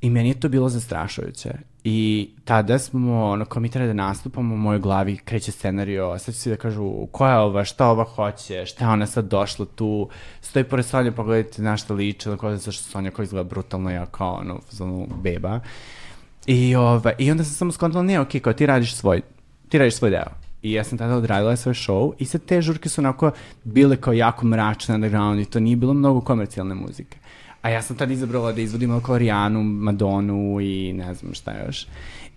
[0.02, 1.52] I meni je to bilo zastrašujuće.
[1.90, 6.36] I tada smo, ono, kao mi treba da nastupamo, u mojoj glavi kreće scenario, sad
[6.36, 9.66] će svi da kažu, koja je ova, šta ova hoće, šta je ona sad došla
[9.76, 10.10] tu,
[10.42, 14.06] stoji pored Sonja, pogledajte na šta liče, na koja zašto Sonja koja izgleda brutalno, ja
[14.06, 15.60] kao, ono, zonu beba.
[16.46, 19.22] I, ova, I onda sam samo skontala, ne, okej, kao ti radiš svoj,
[19.70, 20.32] ti radiš svoj deo.
[20.62, 23.32] I ja sam tada odradila svoj show i sad te žurke su onako
[23.64, 27.18] bile kao jako mračne underground i to nije bilo mnogo komercijalne muzike.
[27.68, 31.88] A ja sam tada izabrala da izvodim oko Rijanu, Madonu i ne znam šta još.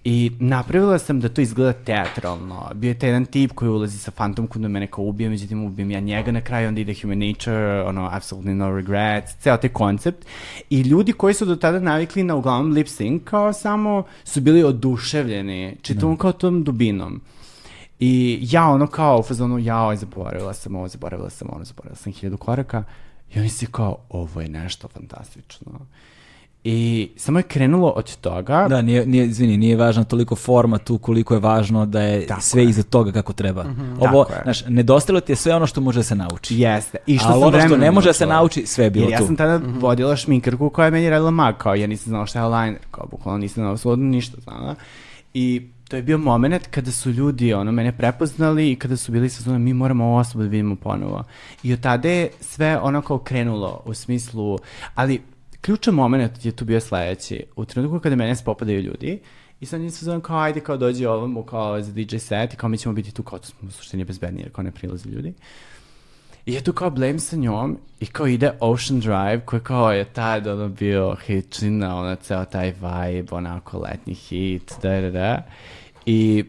[0.05, 2.71] I napravila sam da to izgleda teatralno.
[2.75, 5.91] Bio je taj jedan tip koji ulazi sa fantomkom da mene kao ubije, međutim ubijem
[5.91, 10.27] ja njega na kraju, onda ide Human Nature, ono, Absolutely No Regrets, ceo taj koncept.
[10.71, 14.65] I ljudi koji su do tada navikli na uglavnom lip sync, kao samo su bili
[14.65, 17.21] oduševljeni čitavom kao tom dubinom.
[18.01, 22.13] I ja ono kao u fazonu, jao, zaboravila sam ovo, zaboravila sam ono, zaboravila sam
[22.13, 22.85] hiljadu koraka.
[23.35, 25.73] I oni si kao, ovo je nešto fantastično.
[26.65, 28.67] I samo je krenulo od toga.
[28.69, 32.41] Da, nije, nije, izvini, nije važno toliko forma tu koliko je važno da je Tako
[32.41, 32.69] sve je.
[32.69, 33.65] iza toga kako treba.
[33.65, 34.41] Mhm, Ovo, tako je.
[34.43, 36.59] znaš, nedostajalo ti je sve ono što može da se nauči.
[36.59, 36.99] Jeste.
[37.07, 39.19] I što Ali ono što ne može da se nauči, sve je bilo Jer ja
[39.19, 39.27] tu.
[39.27, 42.45] sam tada vodila šminkarku koja je meni radila mag, kao ja nisam znala šta je
[42.47, 44.75] liner, kao bukvalno nisam znala apsolutno ništa znala.
[45.35, 49.29] I to je bio moment kada su ljudi ono, mene prepoznali i kada su bili
[49.29, 51.25] sa mi moramo ovo osobu da vidimo ponovo.
[51.63, 54.59] I od tada je sve ono kao krenulo u smislu,
[54.95, 55.23] ali
[55.61, 57.45] ključan moment je tu bio sledeći.
[57.57, 59.21] U trenutku kada mene spopadaju ljudi,
[59.61, 62.69] I sad nisam zovem kao, ajde, kao dođi ovom, kao za DJ set i kao
[62.69, 65.35] mi ćemo biti tu, kao to smo u suštini bezbedni jer kao ne prilaze ljudi.
[66.47, 70.05] I ja tu kao blame sa njom i kao ide Ocean Drive koji kao je
[70.05, 75.47] tad ono bio hitčina, ono ceo taj vibe, onako letnji hit, da, da, da.
[76.13, 76.45] I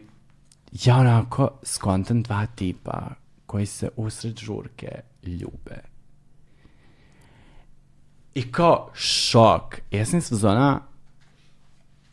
[0.84, 3.10] ja onako skontam dva tipa
[3.46, 5.82] koji se usred žurke ljube.
[8.34, 9.80] I kao šok.
[9.90, 10.80] Ja sam iz fazona,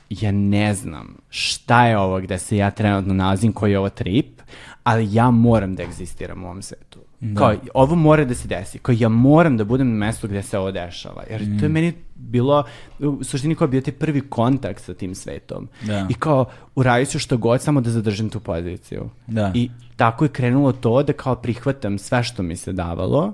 [0.10, 4.42] ja ne znam šta je ovo gde se ja trenutno nalazim, koji je ovo trip,
[4.84, 7.00] ali ja moram da egzistiram u ovom svetu.
[7.38, 8.80] Kao, ovo mora da se desi.
[8.80, 11.24] Kao, ja moram da budem na mestu gde se ovo dešava.
[11.30, 12.64] Jer to je meni bilo,
[13.00, 15.68] u suštini kao bio taj prvi kontakt sa tim svetom.
[15.82, 16.08] Da.
[16.10, 19.10] I kao, uradit ću što god, samo da zadržim tu poziciju.
[19.28, 19.52] Da.
[19.56, 23.34] I tako je krenulo to da kao prihvatam sve što mi se davalo,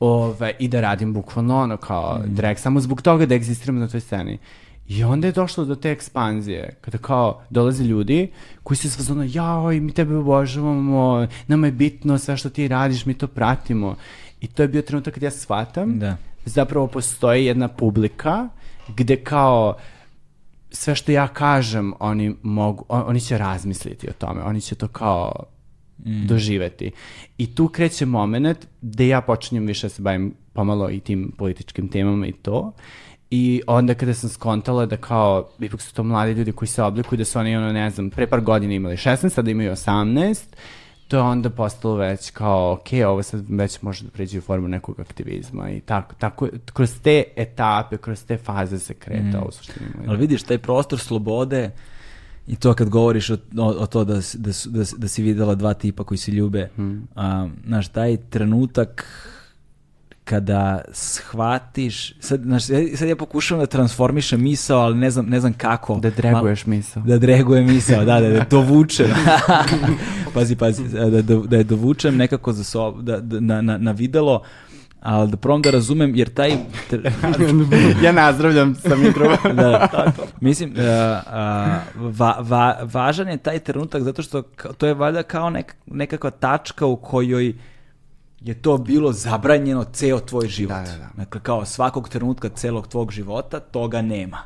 [0.00, 2.34] Ove, i da radim bukvalno ono kao Mm.
[2.34, 4.38] drag, samo zbog toga da egzistiram na toj sceni.
[4.88, 8.30] I onda je došlo do te ekspanzije, kada kao dolaze ljudi
[8.62, 13.14] koji se svazano, jao, mi tebe obožavamo, nama je bitno sve što ti radiš, mi
[13.14, 13.96] to pratimo.
[14.40, 16.16] I to je bio trenutak kad ja shvatam Da.
[16.44, 18.48] zapravo postoji jedna publika
[18.88, 19.76] gde kao
[20.70, 24.88] sve što ja kažem, oni mogu, on- oni će razmisliti o tome, oni će to
[24.88, 25.32] kao
[26.24, 26.90] doživeti.
[27.38, 31.88] I tu kreće moment gde ja počinjem više da se bavim pomalo i tim političkim
[31.88, 32.72] temama i to.
[33.30, 37.16] I onda kada sam skontala da kao, ipak su to mladi ljudi koji se oblikuju,
[37.16, 40.44] da su oni, ono, ne znam, pre par godina imali 16, sada imaju 18,
[41.08, 44.68] to je onda postalo već kao, ok, ovo sad već može da pređe u formu
[44.68, 49.86] nekog aktivizma i tako, tako, kroz te etape, kroz te faze se kreta u suštini.
[50.08, 51.70] Ali vidiš, taj prostor slobode
[52.46, 55.74] i to kad govoriš o, o, o to da, da, da, da si videla dva
[55.74, 56.70] tipa koji se ljube,
[57.14, 59.06] a, znaš, taj trenutak
[60.24, 65.40] kada shvatiš, sad, znaš, sad sad ja pokušavam da transformišem misao, ali ne znam, ne
[65.40, 65.96] znam kako.
[65.96, 67.02] Da dreguješ misao.
[67.02, 69.06] Da dregujem misao, da, da, da dovučem.
[70.34, 73.92] pazi, pazi, da, da, da je dovučem nekako za sob, da, da, na, na, na
[73.92, 74.42] videlo,
[75.00, 76.50] ali da probam da razumem, jer taj...
[78.04, 79.54] ja nazdravljam sa mikrofona.
[79.62, 80.12] da, da.
[80.40, 80.82] Mislim, uh, uh,
[82.18, 84.42] va, va, važan je taj trenutak zato što
[84.78, 87.54] to je valjda kao nek, nekakva tačka u kojoj
[88.44, 90.74] je to bilo zabranjeno ceo tvoj život.
[90.76, 91.08] Da, da, da.
[91.14, 94.38] Dakle, kao svakog trenutka celog tvog života, toga nema.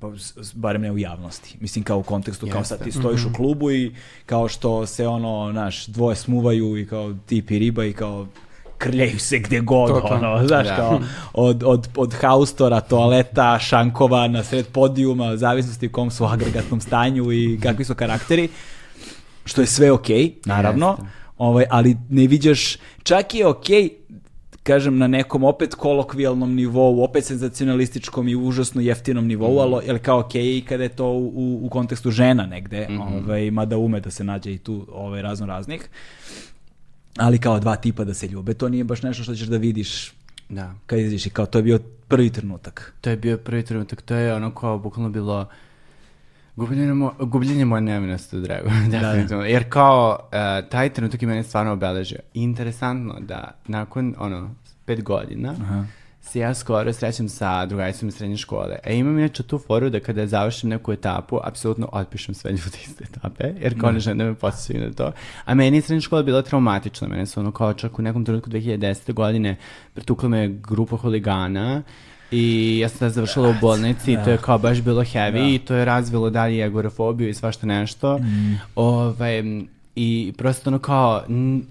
[0.00, 1.56] Pa, s- s- barem ne u javnosti.
[1.60, 3.94] Mislim kao u kontekstu kao sad ti stojiš u klubu i
[4.26, 8.26] kao što se ono, naš, dvoje smuvaju i kao tip i riba i kao
[8.78, 10.14] krljaju se gdje god, To, to.
[10.14, 10.76] ono, znaš, Da.
[10.76, 11.00] kao
[11.34, 16.80] od, od, od haustora, toaleta, šankova, na sred podijuma, u zavisnosti u kom su agregatnom
[16.80, 18.48] stanju i kakvi su karakteri,
[19.44, 21.19] što je sve okej, naravno, Jeste.
[21.40, 23.88] Ovaj, ali ne viđaš, čak je okej,
[24.62, 29.58] kažem, na nekom opet kolokvijalnom nivou, opet senzacionalističkom i užasno jeftinom nivou, Mhm.
[29.74, 33.00] ali, ali kao okej i kada je to u, u, kontekstu žena negde, Mhm.
[33.00, 35.88] ovaj, mada ume da se nađe i tu ovaj, razno raznih.
[37.16, 40.12] Ali kao dva tipa da se ljube, to nije baš nešto što ćeš da vidiš
[40.48, 40.74] Da.
[40.86, 42.94] kad izađeš i kao to je bio prvi trenutak.
[43.00, 45.46] To je bio prvi trenutak, to je ono kao bukvalno bilo
[46.56, 49.44] gubljenje, mo gubljenje moje nevinosti u dragu, definitivno.
[49.44, 52.18] Jer kao, uh, taj trenutak je mene stvarno obeležio.
[52.34, 54.54] Interesantno da nakon, ono,
[54.84, 55.54] pet godina,
[56.22, 58.78] se ja skoro srećem sa drugaricom iz srednje škole.
[58.84, 62.96] E imam inače tu foru da kada završim neku etapu, apsolutno otpišem sve ljude iz
[62.96, 65.12] te etape, jer kao one žene me posjećaju na to.
[65.44, 67.08] A meni je srednja škola bila traumatična.
[67.08, 69.12] Mene su ono kao čak u nekom trenutku 2010.
[69.12, 69.56] godine
[69.94, 71.82] pretukla me grupa huligana
[72.30, 75.58] i ja sam tada završila u bolnici i to je kao baš bilo heavy i
[75.58, 78.20] to je razvilo dalje agorafobiju i svašta nešto.
[78.74, 79.42] Ovaj,
[79.96, 81.62] i prosto ono kao, n-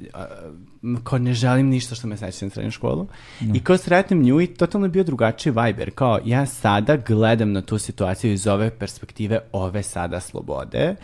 [1.04, 3.08] kao ne želim ništa što me seća na srednju školu.
[3.54, 7.52] I kao sretnem nju i totalno je bio drugačiji vibe, jer kao ja sada gledam
[7.52, 10.96] na tu situaciju iz ove perspektive ove sada slobode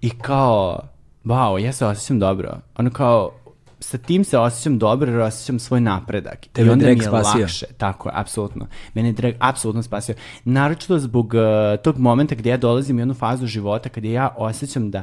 [0.00, 0.80] i kao,
[1.24, 2.58] wow, ja se osjećam dobro.
[2.76, 3.30] Ono kao,
[3.80, 6.46] sa tim se osjećam dobro jer osjećam svoj napredak.
[6.52, 7.40] Tebe I onda mi je spasio.
[7.40, 7.66] lakše.
[7.76, 8.66] Tako je, apsolutno.
[8.94, 10.14] Mene je drag apsolutno spasio.
[10.44, 14.90] Naročito zbog uh, tog momenta gdje ja dolazim u jednu fazu života kad ja osjećam
[14.90, 15.02] da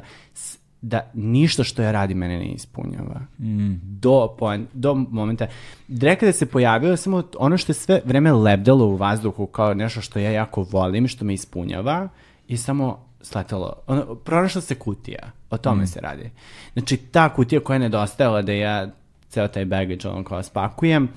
[0.81, 3.21] da ništa što ja radim mene ne ispunjava.
[3.81, 5.47] Do, poen, do momenta.
[5.87, 10.01] Drag kada se pojavio samo ono što je sve vreme lebdalo u vazduhu kao nešto
[10.01, 12.09] što ja jako volim, što me ispunjava
[12.47, 13.73] i samo sletalo.
[13.87, 15.31] Ono, pronašla se kutija.
[15.49, 16.29] O tome se radi.
[16.73, 18.87] Znači, ta kutija koja je nedostajala da ja
[19.29, 21.09] ceo taj baggage ono kao spakujem,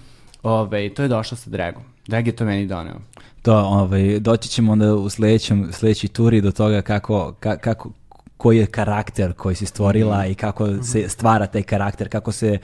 [0.42, 1.82] ovaj, to je došlo sa dragom.
[2.06, 2.96] Drag je to meni doneo.
[3.42, 7.90] To, ovaj, doći ćemo onda u sledećem, sledećoj turi do toga kako, ka- kako,
[8.38, 12.58] koji je karakter koji si stvorila i kako se stvara taj karakter, kako se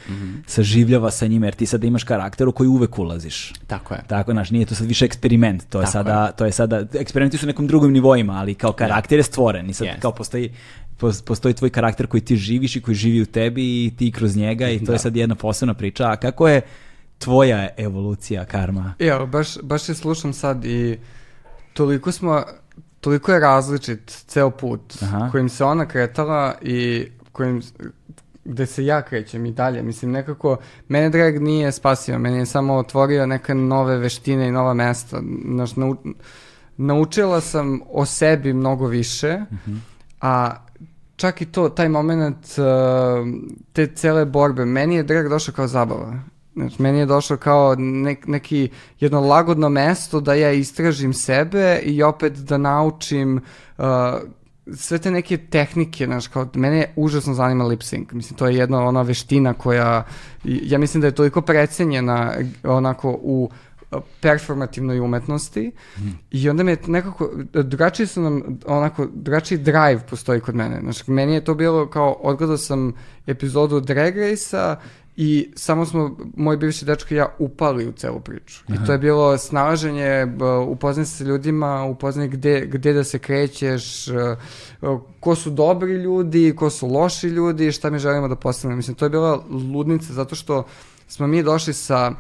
[0.47, 3.53] saživljava sa njima, jer ti sada imaš karakter u koji uvek ulaziš.
[3.67, 4.05] Tako je.
[4.07, 7.39] Tako, znaš, nije to sad više eksperiment, to je Tako sada, to je sada, eksperimenti
[7.39, 10.01] su na nekom drugim nivoima, ali kao karakter je stvoren i sad Jest.
[10.01, 10.53] kao postoji,
[11.01, 14.37] pos- postoji tvoj karakter koji ti živiš i koji živi u tebi i ti kroz
[14.37, 16.11] njega i to je sad jedna posebna priča.
[16.11, 16.61] A kako je
[17.19, 18.95] tvoja evolucija karma?
[18.99, 20.99] Evo, baš, baš je slušam sad i
[21.73, 22.45] toliko smo,
[23.05, 25.29] toliko je različit ceo put Aha.
[25.33, 27.63] kojim se ona kretala i kojim,
[28.45, 29.83] gde se ja krećem i dalje.
[29.83, 30.57] Mislim, nekako,
[30.89, 35.21] mene drag nije spasio, meni je samo otvorio neke nove veštine i nova mesta.
[35.45, 35.97] Znaš, nau,
[36.77, 39.41] naučila sam o sebi mnogo više,
[40.21, 40.57] a
[41.17, 43.29] čak i to, taj moment uh,
[43.73, 46.19] te cele borbe, meni je drag došao kao zabava.
[46.57, 48.69] Znači, meni je došao kao nek, neki
[49.01, 53.41] jedno lagodno mesto da ja istražim sebe i opet da naučim
[53.79, 53.85] uh,
[54.75, 58.13] sve te neke tehnike, znaš, kao, mene užasno zanima lip sync.
[58.13, 60.07] Mislim, to je jedna ona veština koja,
[60.45, 62.33] ja mislim da je toliko precenjena
[62.63, 63.57] onako u uh,
[64.21, 65.73] performativnoj umetnosti
[66.31, 70.81] i onda me je nekako, drugačiji su nam, onako, drugačiji drive postoji kod mene.
[70.81, 72.93] Znači, meni je to bilo kao, odgledao sam
[73.27, 74.77] epizodu Drag Race-a
[75.17, 78.65] i samo smo, moj bivši dečko i ja upali u celu priču.
[78.69, 80.27] I to je bilo snalaženje,
[80.69, 86.55] upoznaj se sa ljudima, upoznaj gde, gde da se krećeš, uh, ko su dobri ljudi,
[86.57, 88.77] ko su loši ljudi, šta mi želimo da postanemo.
[88.77, 90.65] Mislim, to je bila ludnica zato što
[91.09, 92.13] smo mi došli sa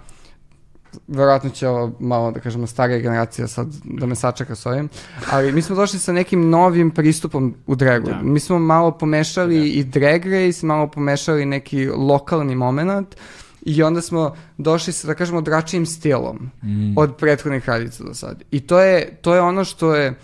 [1.08, 4.88] verovatno će ovo malo, da kažemo, starija generacija sad da me sačeka s ovim,
[5.30, 8.06] ali mi smo došli sa nekim novim pristupom u dragu.
[8.06, 8.20] Da.
[8.22, 13.16] Mi smo malo pomešali i drag race, malo pomešali neki lokalni moment
[13.62, 16.50] i onda smo došli sa, da kažemo, dračijim stilom
[16.96, 18.42] od prethodnih radica do sad.
[18.50, 20.14] I to je, to je ono što je,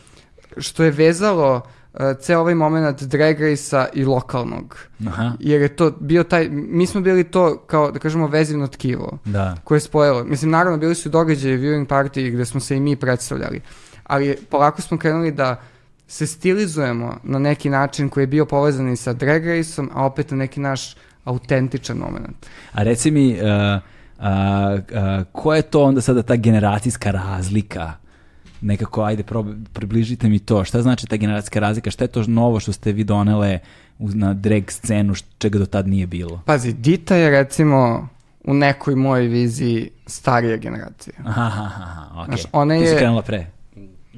[0.56, 1.62] što je vezalo uh,
[2.20, 4.78] ceo ovaj moment drag race-a i lokalnog.
[5.06, 9.18] Aha, Jer je to bio taj, mi smo bili to kao, da kažemo, vezivno tkivo
[9.24, 9.56] da.
[9.64, 10.24] koje je spojilo.
[10.24, 13.60] Mislim, naravno, bili su događaji, viewing party gde smo se i mi predstavljali.
[14.04, 15.60] Ali polako smo krenuli da
[16.08, 20.30] se stilizujemo na neki način koji je bio povezan i sa drag race-om, a opet
[20.30, 22.46] na neki naš autentičan moment.
[22.72, 23.38] A reci mi, uh,
[24.18, 27.92] uh, uh, koja je to onda sada ta generacijska razlika?
[28.62, 30.64] Nekako, ajde, prob, približite mi to.
[30.64, 31.90] Šta znači ta generacijska razlika?
[31.90, 33.58] Šta je to novo što ste vi donele
[33.98, 36.42] na drag scenu, čega do tad nije bilo?
[36.46, 38.08] Pazi, Dita je recimo
[38.44, 41.14] u nekoj mojoj viziji starija generacija.
[41.26, 42.24] Aha, aha, aha, okej.
[42.26, 43.46] Znaš, ona Ti si je- krenula pre.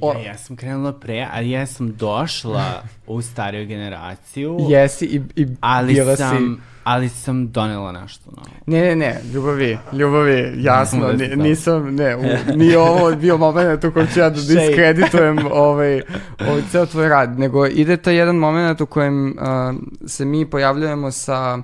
[0.00, 5.20] O- Ja, ja sam krenula pre, a ja sam došla u stariju generaciju, Jesi i,
[5.36, 6.71] i ali bila sam, si...
[6.84, 8.48] ali sam donela nešto novo.
[8.66, 11.36] Ne, ne, ne, ljubavi, ljubavi, jasno, Da ni- si to.
[11.36, 12.22] nisam, ne, u,
[12.58, 16.02] nije ovo bio moment u kojem ću ja da diskreditujem ovaj,
[16.40, 19.34] ovaj ceo tvoj rad, nego ide taj jedan moment u kojem uh,
[20.06, 21.58] se mi pojavljujemo sa,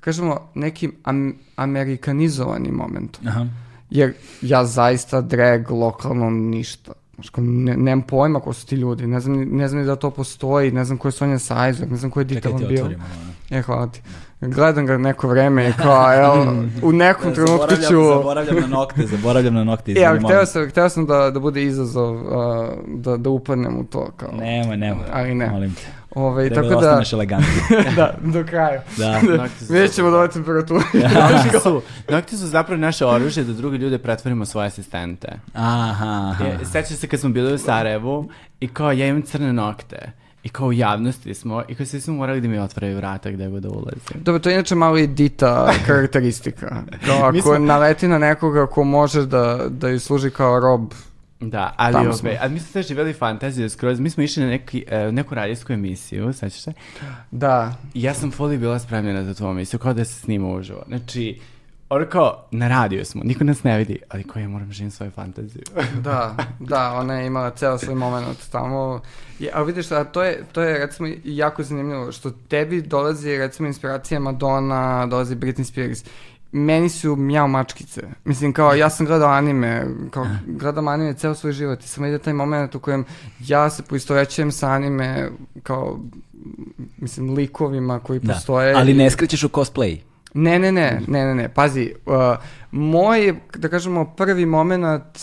[0.00, 3.26] kažemo, nekim am, amerikanizovanim momentom.
[3.28, 3.46] Aha.
[3.90, 4.12] Jer
[4.42, 6.92] ja zaista drag lokalno ništa.
[7.14, 9.96] Znaš, kao, ne, nemam pojma ko su ti ljudi, ne znam, ne znam ni da
[9.96, 13.04] to postoji, ne znam ko je Sonja Sajzor, ne znam ko je Dita otvorimo.
[13.14, 13.32] ono.
[13.50, 14.02] E, hvala ti.
[14.40, 16.32] Gledam ga neko vreme i kao, jel,
[16.82, 18.04] u nekom trenutku Zaboravljam, ću...
[18.18, 19.92] zaboravljam na nokte, zaboravljam na nokte.
[19.92, 24.10] Izvini, hteo sam, hteo sam da, da bude izazov, uh, da, da upadnem u to,
[24.16, 24.32] kao.
[24.32, 25.04] Nemoj, nemoj.
[25.12, 25.50] Ali ne.
[25.50, 25.80] Molim te.
[26.14, 27.46] Ovaj, Treba tako da da, ostaneš elegantni.
[27.96, 28.82] da, do kraja.
[28.96, 29.20] Da.
[29.36, 30.80] Nokti su- Vidjet ćemo do ove temperature.
[31.32, 35.28] Nokti su, nokti su zapravo naše oružje da druge ljude pretvorimo u svoje asistente.
[35.54, 36.44] Aha, aha.
[36.44, 38.28] Je, sećam se kad smo bili u Sarajevu
[38.60, 40.12] i kao ja imam crne nokte.
[40.44, 43.48] I kao u javnosti smo, i kao svi smo morali da mi otvaraju vrata gde
[43.48, 44.00] god da ulazim.
[44.14, 46.82] Dobro, to je inače malo i dita karakteristika.
[47.06, 50.92] Kao ako smo- naleti na nekoga ko može da, da ju služi kao rob,
[51.40, 52.30] Da, ali Tamo ove, smo.
[52.40, 55.72] ali mi smo sve živjeli fantaziju skroz, mi smo išli na neki, e, neku radijsku
[55.72, 56.72] emisiju, sećaš se?
[57.30, 60.82] Da, I ja sam fully bila spremljena za tu emisiju, kao da se snima uživo.
[60.88, 61.40] Znači,
[61.88, 65.10] ono kao, na radiju smo, niko nas ne vidi, ali kao ja moram živim svoju
[65.10, 65.62] fantaziju.
[66.04, 69.00] da, da, ona je imala ceo svoj moment tamo.
[69.40, 73.68] I, a vidiš, a to je, to je recimo jako zanimljivo, što tebi dolazi recimo
[73.68, 76.04] inspiracija Madonna, dolazi Britney Spears.
[76.52, 78.02] Meni su mjau mačkice.
[78.24, 82.18] Mislim, kao, ja sam gledao anime, kao, gledam anime ceo svoj život i samo ide
[82.18, 83.04] taj moment u kojem
[83.40, 85.30] ja se poistovećujem sa anime,
[85.62, 85.98] kao,
[86.98, 88.32] mislim, likovima koji Da.
[88.32, 88.74] postoje.
[88.74, 89.98] Ali ne skrećeš u cosplay.
[90.34, 92.14] Ne, ne, ne, ne, ne, ne, pazi, uh,
[92.70, 95.18] moj, da kažemo, prvi moment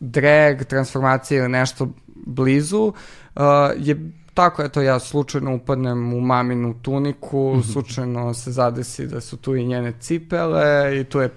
[0.00, 2.92] drag, transformacije ili nešto blizu
[3.34, 3.42] uh,
[3.76, 3.96] je
[4.34, 7.62] tako, eto, ja slučajno upadnem u maminu tuniku, Mhm.
[7.62, 10.62] slučajno se zadesi da su tu i njene cipele
[11.00, 11.30] i tu je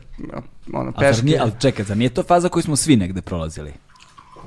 [0.73, 1.25] ono, A zar peške.
[1.25, 3.73] nije, ali čekaj, zar nije to faza koju smo svi negde prolazili?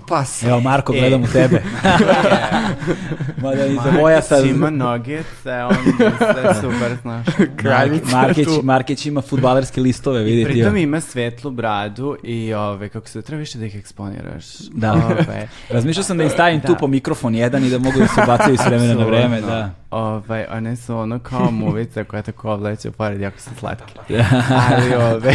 [0.08, 0.42] Pas.
[0.42, 0.98] Evo, Marko, E.
[0.98, 1.62] gledam u tebe.
[3.42, 4.46] Mada i za moja sad...
[4.46, 5.74] ima nogice, on
[6.18, 7.26] sve super, znaš.
[7.56, 8.48] Kraljica Markić.
[8.62, 10.50] Markić ima futbalerske listove, I vidite.
[10.50, 14.44] pritom ima svetlu bradu i ove, kako se treba više da ih eksponiraš.
[14.72, 14.92] Da.
[14.92, 16.66] Ove, Razmišljao sam da im stavim Da.
[16.66, 19.70] tu po mikrofon jedan i da mogu da se bacaju s vremena na vreme, da.
[19.96, 23.92] Ovaj, one su ono kao muvice koja tako vleće pored, jako su slatke.
[24.70, 25.34] ali, ove,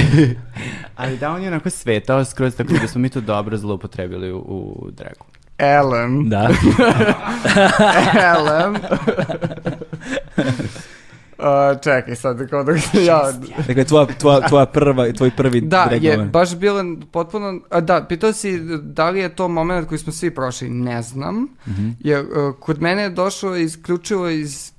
[0.96, 4.38] ali da, on je onako svetao skroz, tako da smo mi to dobro zloupotrebili u,
[4.38, 5.26] u dragu.
[5.58, 6.30] Ellen.
[6.30, 6.50] Da.
[8.36, 8.78] Ellen.
[11.42, 12.72] Uh, čekaj sad, kao da
[13.08, 13.32] ja...
[13.68, 16.32] Dakle, tvoja, tvoja, tvoja prva, tvoj prvi Da, je moment.
[16.32, 17.62] baš bilo potpuno...
[17.70, 21.48] A, da, pitao si da li je to moment koji smo svi prošli, ne znam.
[21.68, 21.90] Mhm.
[22.00, 24.72] Jer uh, kod mene je došlo isključivo iz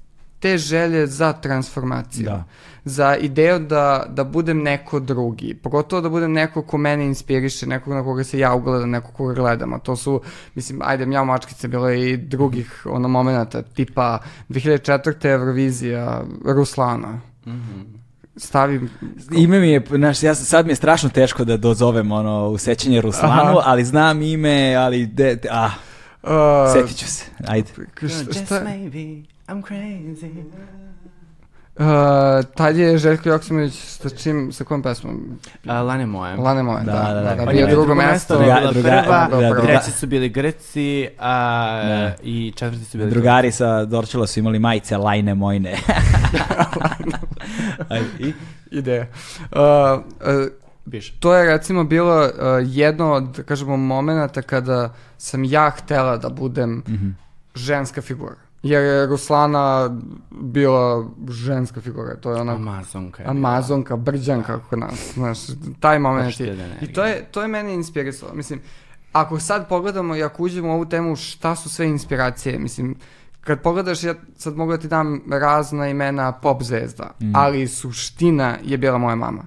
[0.42, 2.24] te želje za transformaciju.
[2.24, 2.44] Da.
[2.84, 5.54] Za ideju da, da budem neko drugi.
[5.54, 9.34] Pogotovo da budem neko ko mene inspiriše, neko na koga se ja ugledam, neko koga
[9.34, 9.72] gledam.
[9.72, 10.20] A to su,
[10.54, 15.26] mislim, ajde, mjau mačkice, bilo je i drugih ono momenta, tipa 2004.
[15.26, 17.20] Eurovizija, Ruslana.
[18.36, 18.90] Stavim
[19.32, 22.58] Ime mi je, znaš, ja, sam- sad mi je strašno teško da dozovem ono u
[22.58, 23.62] sećanje Ruslanu, Aha.
[23.64, 25.70] ali znam ime, ali de, de- ah,
[26.24, 26.28] Uh,
[26.72, 27.24] setit ću se.
[27.46, 27.68] Ajde.
[27.98, 30.44] šta- šta- maybe, I'm crazy.
[31.74, 31.84] Uh,
[32.46, 35.38] tad je Željko Joksimović sa čim, sa kojom pesmom?
[35.66, 36.36] A, Lane moje.
[36.36, 36.92] Lane moje, da.
[36.92, 37.22] Da, da, da.
[37.26, 38.36] da, On On bio drugo drugo mesto.
[38.36, 42.14] Druga- bila druga- prva, da, druga- treći su bili Grci, a, Da.
[42.22, 45.76] i četvrti su bili Drugari sa Dorčela su imali majice lajne mojne.
[48.18, 48.32] I?
[48.70, 49.06] Ideja.
[49.42, 50.48] Uh, uh,
[50.84, 51.10] Biš.
[51.10, 52.30] to je recimo bilo uh,
[52.62, 57.08] jedno od, da kažemo, momenta kada sam ja htela da budem Mhm.
[57.54, 58.34] ženska figura.
[58.62, 59.90] Jer je Ruslana
[60.30, 62.16] bila ženska figura.
[62.16, 63.48] To je ona Amazonka je bila.
[63.48, 65.12] Amazonka, brđanka kod nas.
[65.14, 65.38] Znaš,
[65.80, 66.40] taj moment.
[66.40, 68.34] Je- jedan I to je, to je mene inspirisalo.
[68.34, 68.60] Mislim,
[69.12, 72.96] ako sad pogledamo i ako uđemo u ovu temu šta su sve inspiracije, mislim,
[73.40, 78.78] kad pogledaš, ja sad mogu da ti dam razna imena pop zvezda, ali suština je
[78.78, 79.42] bila moja mama.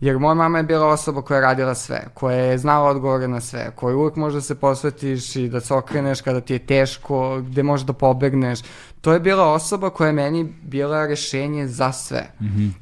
[0.00, 3.40] Jer moja mama je bila osoba koja je radila sve, koja je znala odgovore na
[3.40, 7.40] sve, koja uvijek može da se posvetiš i da se okreneš kada ti je teško,
[7.40, 8.60] gde možeš da pobegneš.
[9.00, 12.30] To je bila osoba koja je meni bila rešenje za sve.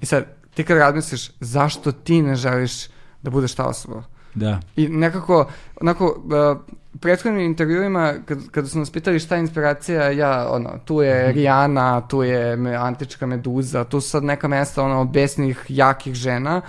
[0.01, 0.24] I sad,
[0.55, 2.86] ti kad razmisliš, zašto ti ne želiš
[3.23, 4.03] da budeš ta osoba?
[4.35, 4.61] Da.
[4.77, 5.49] I nekako,
[5.81, 6.61] onako, uh,
[7.01, 12.01] prethodnim intervjuima, kad, kada su nas pitali šta je inspiracija, ja, ono, tu je Rijana,
[12.09, 16.61] tu je me, antička meduza, tu su sad neka mesta, ono, besnih, jakih žena,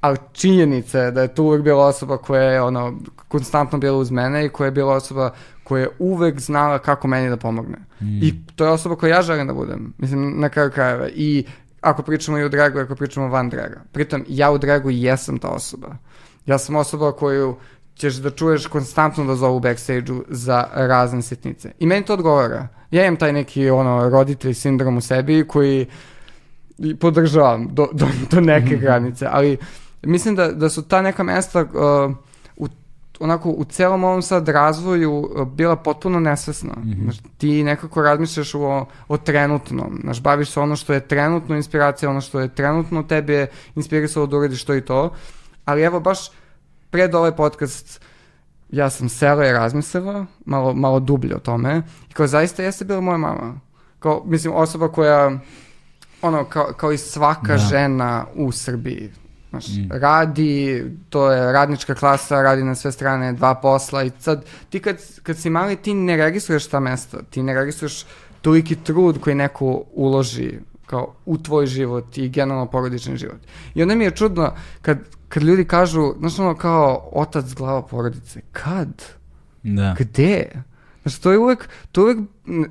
[0.00, 2.98] ali činjenica je da je tu uvek bila osoba koja je, ono,
[3.28, 5.32] konstantno bila uz mene i koja je bila osoba
[5.64, 7.78] koja je uvek znala kako meni da pomogne.
[8.00, 11.08] I to je osoba koja ja želim da budem, mislim, na kraju krajeva.
[11.14, 11.44] I
[11.80, 13.82] ako pričamo i o dragu, ako pričamo van draga.
[13.92, 15.96] Pritom, ja u dragu jesam ta osoba.
[16.46, 17.56] Ja sam osoba koju
[17.94, 21.72] ćeš da čuješ konstantno da zovu backstage-u za razne sitnice.
[21.78, 22.68] I meni to odgovara.
[22.90, 25.86] Ja imam taj neki ono, roditelj sindrom u sebi koji
[27.00, 29.58] podržavam do, do, do neke granice, ali
[30.02, 32.12] mislim da, da su ta neka mesta uh,
[32.56, 32.68] u,
[33.20, 36.74] onako u celom ovom sad razvoju uh, bila potpuno nesvesna.
[37.02, 42.10] Znaš, ti nekako razmišljaš o, o trenutnom, znaš, baviš se ono što je trenutno inspiracija,
[42.10, 45.12] ono što je trenutno tebe inspirisalo da uradiš to i to,
[45.64, 46.30] ali evo baš
[46.90, 48.00] pred ovaj podcast
[48.70, 53.00] ja sam sela i razmislila malo, malo dublje o tome i kao zaista jeste bila
[53.00, 53.60] moja mama.
[53.98, 55.38] Kao, mislim, osoba koja
[56.22, 57.58] ono, kao, kao i svaka Da.
[57.58, 59.12] žena u Srbiji.
[59.50, 64.80] Znaš, radi, to je radnička klasa, radi na sve strane, dva posla i sad ti
[64.80, 68.06] kad, kad si mali ti ne registruješ ta mesta, ti ne registruješ
[68.40, 73.38] toliki trud koji neko uloži kao u tvoj život i generalno porodični život.
[73.74, 74.98] I onda mi je čudno kad,
[75.28, 79.02] kad ljudi kažu, znaš ono kao otac glava porodice, kad?
[79.62, 79.96] Da.
[79.98, 80.46] Gde?
[81.02, 82.18] Znači, to je uvek, to uvek,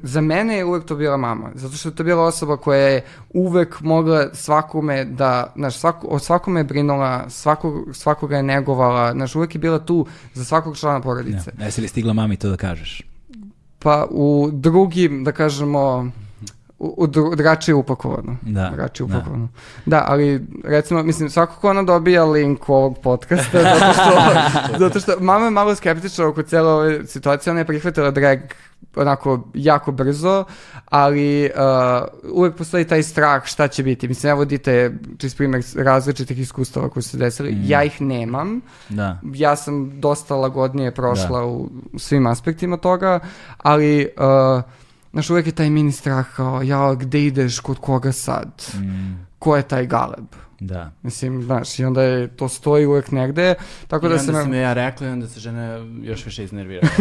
[0.03, 3.01] za mene je uvek to bila mama, zato što je to bila osoba koja je
[3.29, 9.35] uvek mogla svakome da, znaš, svako, o svakome je brinula, svakog, svakoga je negovala, znaš,
[9.35, 11.51] uvek je bila tu za svakog člana porodice.
[11.51, 11.65] Da.
[11.65, 13.01] Jesi li stigla mami to da kažeš?
[13.79, 16.11] Pa u drugim, da kažemo,
[16.79, 18.37] u, u dru- drugačije upakovano.
[18.41, 19.15] Da, Drugačije da.
[19.15, 19.47] upakovano.
[19.85, 20.05] Da.
[20.07, 24.11] ali recimo, mislim, svakako ona dobija link ovog podcasta, zato što,
[24.79, 28.39] zato što mama je malo skeptična oko cijele ove situacije, ona je prihvatila drag
[28.95, 30.43] onako jako brzo,
[30.85, 31.51] ali uh,
[32.31, 34.07] uvek postoji taj strah šta će biti.
[34.07, 37.51] Mislim, evo dite čist primjer različitih iskustava koji su se desili.
[37.51, 37.61] Mm.
[37.63, 39.19] Ja ih nemam, Da.
[39.23, 41.45] ja sam dosta lagodnije prošla Da.
[41.45, 43.19] u svim aspektima toga,
[43.57, 44.63] ali uh,
[45.11, 48.51] znaš, uvek je taj mini strah kao, ja, gde ideš, kod koga sad?
[48.75, 50.25] Mm, Ko je taj galeb?
[50.61, 50.91] da.
[51.01, 53.55] Mislim, znaš, i onda je, to stoji uvek negde,
[53.87, 54.31] tako I da onda se...
[54.33, 55.63] sam me- je ja rekla i onda se žena
[56.01, 56.87] još više iznervirala.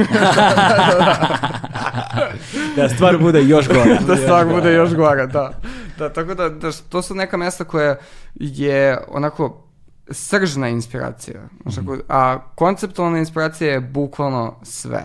[2.77, 3.99] Da stvar bude još gora.
[4.01, 5.53] da stvar bude još gora, da.
[5.99, 7.97] Da, tako da, da, to su neka mesta koja
[8.35, 9.65] je onako
[10.11, 11.41] sržna inspiracija.
[11.63, 15.05] Znaš, ako- a konceptualna inspiracija je bukvalno sve.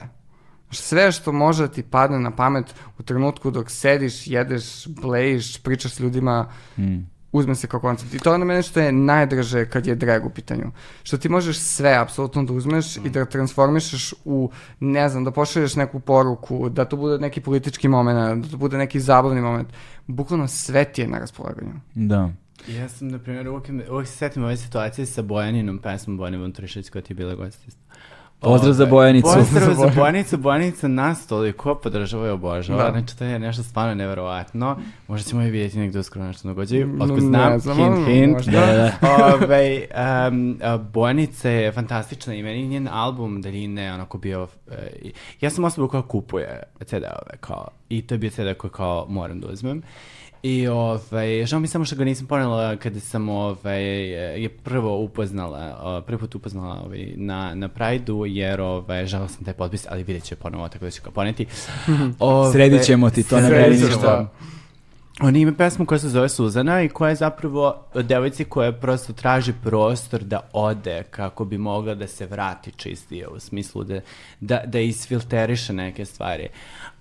[0.74, 2.66] Sve što može da ti padne na pamet
[3.00, 7.14] u trenutku dok sediš, jedeš, blejiš, pričaš s ljudima, Mm.
[7.32, 8.14] uzme se kao koncept.
[8.14, 10.72] I to je ono mene što je najdraže kad je drag u pitanju.
[11.04, 15.76] Što ti možeš sve apsolutno da uzmeš i da transformišeš u, ne znam, da pošalješ
[15.76, 19.68] neku poruku, da to bude neki politički moment, da to bude neki zabavni moment.
[20.08, 21.74] Bukvalno sve ti je na raspolaganju.
[21.96, 22.30] Da.
[22.68, 26.52] ja sam, na primjer, uvijek, uvijek se setim ove situacije sa Bojaninom pesmom Bojane Von
[26.52, 27.60] Trišić koja ti je bila gost
[28.44, 28.50] isto.
[28.50, 29.30] Pozdrav za Bojanicu.
[29.36, 30.38] Pozdrav za Bojanicu.
[30.38, 32.84] Bojanica nas toliko podržava i obožava.
[32.84, 32.92] Da.
[32.92, 34.78] Znači, to je nešto stvarno neverovatno.
[35.08, 36.88] Možda ćemo i vidjeti negdje uskoro nešto događaju.
[36.88, 38.34] No, Otko ne znam, znam, hint, hint.
[38.34, 38.52] možda.
[38.52, 38.92] Da, da.
[39.36, 39.82] Ove,
[40.28, 44.48] um, a, Bojanica je fantastična i meni njen album Daljine onako bio...
[45.02, 45.12] i-
[45.42, 49.40] ja sam osoba koja kupuje CD-ove kao, i to je bio CD koji kao moram
[49.40, 49.82] da uzmem.
[50.44, 53.84] I ovaj, žao mi samo što ga nisam ponela kada sam ovaj,
[54.44, 59.54] je prvo upoznala, prvi put upoznala ovaj, na, na Pride-u, jer ovaj, žao sam taj
[59.54, 61.46] potpis, ali vidjet ću je ponovo, tako da ću ga poneti.
[62.20, 63.88] Ove, Sredit ćemo ti, to ne ćemo.
[63.88, 64.30] ništa.
[65.22, 69.54] On ima pesmu koja se zove Suzana i koja je zapravo devojci koja prosto traži
[69.64, 74.00] prostor da ode kako bi mogla da se vrati čistije u smislu da,
[74.40, 76.48] da, da isfilteriše neke stvari.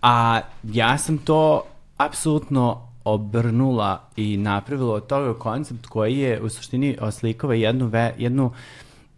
[0.02, 1.64] A ja sam to
[1.96, 8.52] apsolutno obrnula i napravila od toga koncept koji je u suštini oslikava jednu, ve, jednu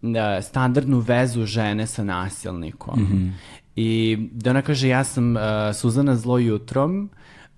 [0.03, 2.99] e, standardnu vezu žene sa nasilnikom.
[3.75, 5.41] I da ona kaže ja sam e,
[5.73, 7.09] Suzana zlo jutrom,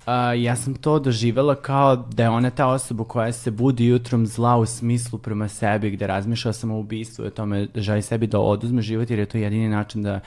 [0.06, 4.28] a, ja sam to doživela kao da je ona ta osoba koja se budi jutrom
[4.28, 8.02] zla u smislu prema sebi, gde razmišlja samo o ubistvu i o tome da želi
[8.02, 10.20] sebi da oduzme život jer je to jedini način da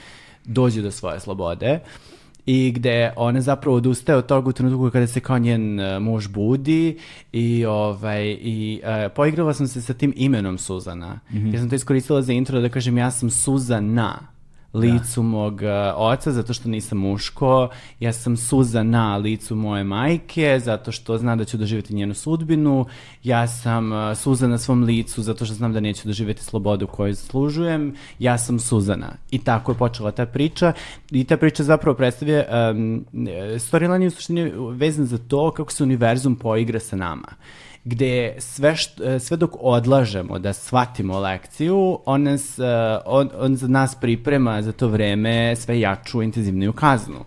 [0.45, 1.79] dođe do svoje slobode
[2.45, 6.27] i gde ona zapravo odustaje od toga u trenutku kada se kao njen e, muž
[6.27, 6.97] budi
[7.31, 11.19] i ovaj i e, poigrala sam se sa tim imenom Suzana.
[11.53, 14.30] Ja sam to iskoristila za intro da kažem ja sam Suzana
[14.73, 17.69] licu mog e, oca zato što nisam muško,
[17.99, 22.85] ja sam suza na licu moje majke zato što znam da ću doživjeti njenu sudbinu,
[23.23, 27.13] ja sam e, suza na svom licu zato što znam da neću doživjeti slobodu koju
[27.13, 29.13] zaslužujem, ja sam Suzana.
[29.31, 30.73] I tako je počela ta priča.
[31.11, 35.83] I ta priča zapravo predstavlja um, storyline je u suštini vezan za to kako se
[35.83, 37.27] univerzum poigra sa nama
[37.83, 42.63] gde sve, št, e, sve dok odlažemo da shvatimo lekciju, on, nas, e,
[43.05, 47.25] on, on za nas priprema za to vreme sve jaču, intenzivniju kaznu.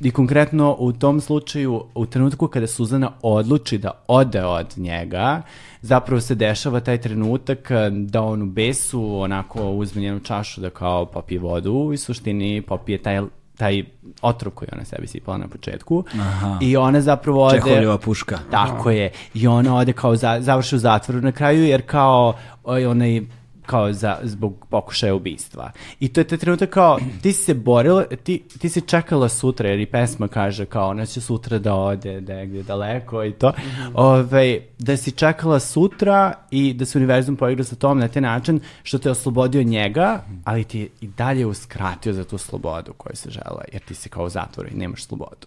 [0.00, 5.42] I konkretno u tom slučaju, u trenutku kada Suzana odluči da ode od njega,
[5.80, 10.70] zapravo se dešava taj trenutak e, da on u besu onako uzme njenu čašu da
[10.70, 13.20] kao popije vodu i suštini popije taj
[13.56, 13.84] taj
[14.22, 16.58] otrov koji ona sebi sipala na početku Aha.
[16.60, 18.38] i ona zapravo ode Čehovljeva puška.
[18.50, 19.10] tako je.
[19.34, 22.34] I ona ode kao za, završi u zatvoru na kraju jer kao
[22.64, 23.20] onaj
[23.66, 25.70] kao za, zbog pokušaja ubistva.
[26.00, 29.68] I to je taj trenutak kao, ti si se borila, ti, ti si čekala sutra,
[29.68, 33.52] jer i pesma kaže kao, ona će sutra da ode, je gdje daleko i to.
[33.94, 38.60] Ovaj, da si čekala sutra i da se univerzum poigra sa tom na taj način
[38.82, 43.30] što te oslobodio njega, ali ti je i dalje uskratio za tu slobodu koju se
[43.30, 45.46] žela, jer ti si kao u zatvoru i nemaš slobodu.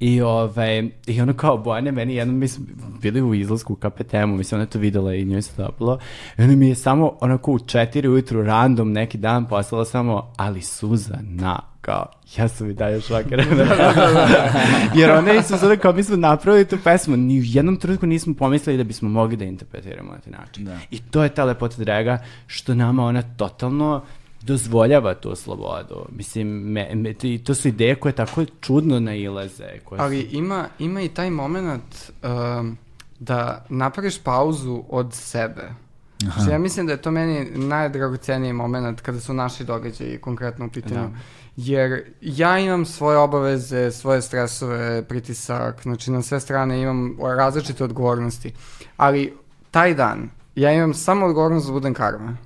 [0.00, 2.66] I, ovaj, I ono kao Bojane, meni jednom mi smo
[3.02, 5.98] bili u izlasku u KPTM-u, mislim, ona je to videla i njoj se dopalo.
[6.38, 10.62] I ona mi je samo onako u četiri ujutru random neki dan poslala samo, ali
[10.62, 12.06] Suzana, kao,
[12.36, 13.64] ja sam i dalje šokirana.
[14.98, 18.34] Jer ona je Suzana, kao mi smo napravili tu pesmu, ni u jednom trenutku nismo
[18.34, 20.64] pomislili da bismo mogli da interpretiramo na taj način.
[20.64, 20.78] Da.
[20.90, 24.02] I to je ta lepota draga, što nama ona totalno
[24.48, 26.06] dozvoljava tu slobodu.
[26.12, 27.14] Mislim, me, me,
[27.44, 29.78] to su ideje koje tako čudno nailaze.
[29.84, 32.76] Koje Ali su, ima, ima i taj moment um,
[33.18, 35.68] da napraviš pauzu od sebe.
[36.40, 40.70] Što ja mislim da je to meni najdragoceniji moment kada su naši događaji konkretno u
[40.70, 41.08] pitanju.
[41.08, 41.18] Da.
[41.56, 48.52] Jer ja imam svoje obaveze, svoje stresove, pritisak, znači na sve strane imam različite odgovornosti.
[48.96, 49.34] Ali
[49.70, 52.36] taj dan ja imam samo odgovornost da budem karma.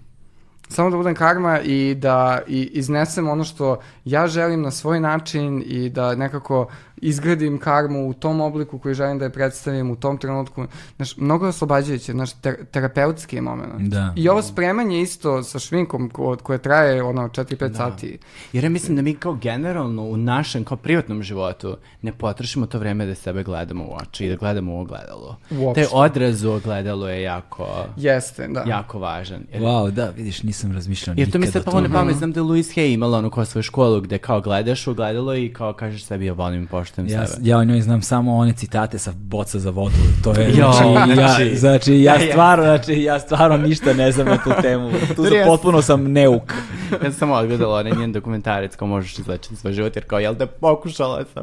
[0.72, 5.62] Samo da budem karma i da i iznesem ono što ja želim na svoj način
[5.66, 6.66] i da nekako
[7.02, 10.66] izgradim karmu u tom obliku koji želim da je predstavim u tom trenutku.
[10.96, 13.90] Znaš, mnogo je oslobađajuće, znaš, ter terapeutski je moment.
[13.90, 14.12] Da.
[14.16, 18.18] I ovo spremanje isto sa šminkom ko, koje traje ono 4-5 sati.
[18.52, 22.78] Jer ja mislim da mi kao generalno u našem, kao privatnom životu, ne potrošimo to
[22.78, 25.36] vreme da sebe gledamo u oči i da gledamo u ogledalo.
[25.50, 25.82] Uopšte.
[25.82, 28.64] Taj odraz u ogledalo je jako, Jeste, da.
[28.66, 29.42] jako važan.
[29.52, 32.32] Jer, Wow, da, vidiš, nisam razmišljao jer to mi nikad se palo na pamet, znam
[32.32, 35.52] da je Louise Hay imala ono kao svoju školu gde kao gledaš u ogledalo i
[35.52, 37.40] kao kažeš sebi ja volim i poštujem Ja, sebe.
[37.44, 39.94] ja o njoj znam samo one citate sa boca za vodu.
[40.24, 41.56] To je, Jo, znači, ja, znači.
[41.56, 44.90] znači, ja stvarno, znači, ja stvarno ništa ne znam na tu temu.
[45.16, 46.52] Tu ja- potpuno sam neuk.
[46.92, 50.34] ja sam samo odgledala onaj njen dokumentarac kao možeš izlečiti svoj život jer kao jel
[50.34, 51.42] da pokušala sam.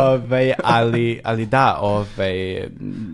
[0.00, 2.68] Ovaj, ali, ali da, ovaj,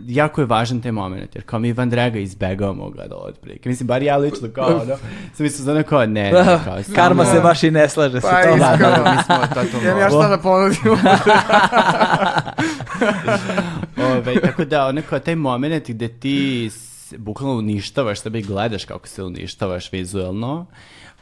[0.09, 3.69] jako je važan taj moment jer kao mi Van Draga izbegavamo ogledalo otprilike.
[3.69, 4.97] Mislim, bar ja lično kao ono,
[5.35, 6.33] sam mislio za ono kao ne, ne,
[6.65, 8.59] kao, samo- Karma se baš i ne slaže sa Pa tom.
[8.59, 8.97] Da, iskreno.
[8.97, 9.89] da, da, mi smo totalno...
[9.89, 10.81] Imam ja šta da ponudim.
[14.13, 16.71] Ove, tako da, ono kao taj moment gde ti
[17.17, 20.67] bukvalno uništavaš sebe i gledaš kako se uništavaš vizuelno,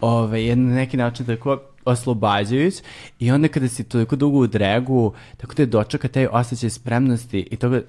[0.00, 2.74] ove, je na neki način tako oslobađajuć
[3.18, 7.56] i onda kada si toliko dugo u dregu, tako da dočeka taj osjećaj spremnosti i
[7.56, 7.80] toga,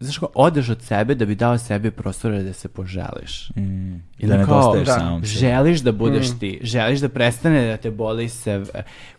[0.00, 3.50] znaš kao, odeš od sebe da bi dao sebi prostora da se poželiš.
[3.50, 5.26] Mm, I da ne kao, dostaješ da, samom sebi.
[5.28, 8.64] Želiš da budeš ti, želiš da prestane da te boli se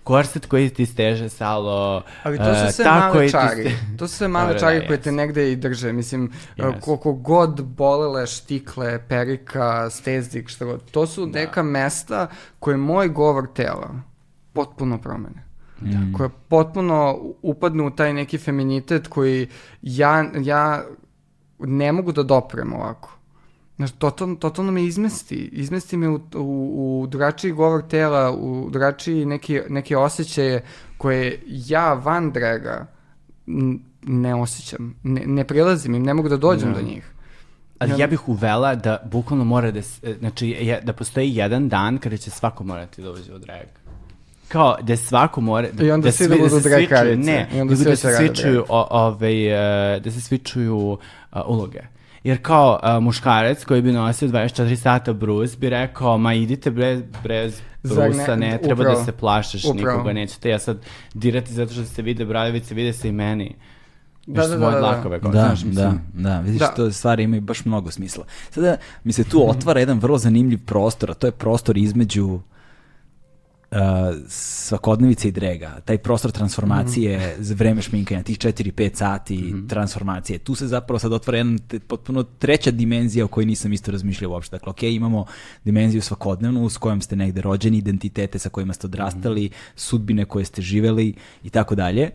[0.04, 3.64] korset koji ti steže salo, Ali to su sve ta male čari.
[3.64, 5.16] ste- To su sve male Dobro, čari da, koje te jes.
[5.16, 5.94] negde i drže.
[5.94, 6.66] Mislim, Jes.
[6.82, 10.92] koliko god bolele štikle, perika, stezdik, što god.
[10.92, 12.28] To su neka mesta
[12.60, 13.96] koje moj govor tela
[14.54, 15.44] potpuno promene.
[16.18, 19.48] Koje potpuno upadnu u taj neki feminitet koji
[19.82, 20.86] ja, ja
[21.60, 23.18] ne mogu da doprem ovako.
[23.76, 25.36] Znaš, totalno, totalno me izmesti.
[25.36, 30.64] Izmesti me u, u, u drugačiji govor tela, u drugačiji neki, neke osjećaje
[30.98, 32.88] koje ja van draga
[34.02, 34.96] ne osjećam.
[35.04, 37.14] Ne, ne prilazim im, ne mogu da dođem do njih.
[37.80, 42.18] Ali ja bih uvela da bukvalno mora da, e, znači, da postoji jedan dan kada
[42.18, 43.68] će svako morati da uđe u drag.
[44.54, 45.68] Kao da svako mora...
[45.82, 47.20] I onda svi da budu se drag.
[47.20, 49.48] Ne, I onda svi da se raditi svičuju, o, ovaj,
[49.96, 50.98] e, da se svičuju
[51.32, 51.80] a, uloge.
[52.24, 57.02] Jer kao a, muškarac koji bi nosio 24 sata brus bi rekao, ma idite bre,
[57.24, 59.00] bez Zar ne- brusa, ne, treba upravo.
[59.00, 59.92] da se plašiš, Upravo.
[59.92, 60.78] nikoga nećete ja sad
[61.14, 63.56] dirati zato što se vide bradavice, vide se i meni.
[64.28, 64.80] Da, da, da, da, da.
[64.80, 66.68] dlakove, Da, znaš, da, da, vidiš, Da.
[66.68, 68.26] to stvari imaju baš mnogo smisla.
[68.50, 72.40] Sada mi se tu otvara jedan vrlo zanimljiv prostor, a to je prostor između
[73.74, 75.80] uh, svakodnevice i drega.
[75.86, 80.40] Taj prostor transformacije za vreme šminkanja, tih 4-5 sati transformacije.
[80.40, 84.32] Tu se zapravo sad otvara jedna te- potpuno treća dimenzija o kojoj nisam isto razmišljao
[84.32, 84.56] uopšte.
[84.56, 85.26] Dakle, ok, imamo
[85.64, 90.62] dimenziju svakodnevnu s kojom ste negde rođeni, identitete sa kojima ste odrastali, sudbine koje ste
[90.62, 91.14] živeli
[91.44, 92.10] i tako dalje.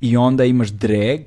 [0.00, 1.20] I onda imaš drag,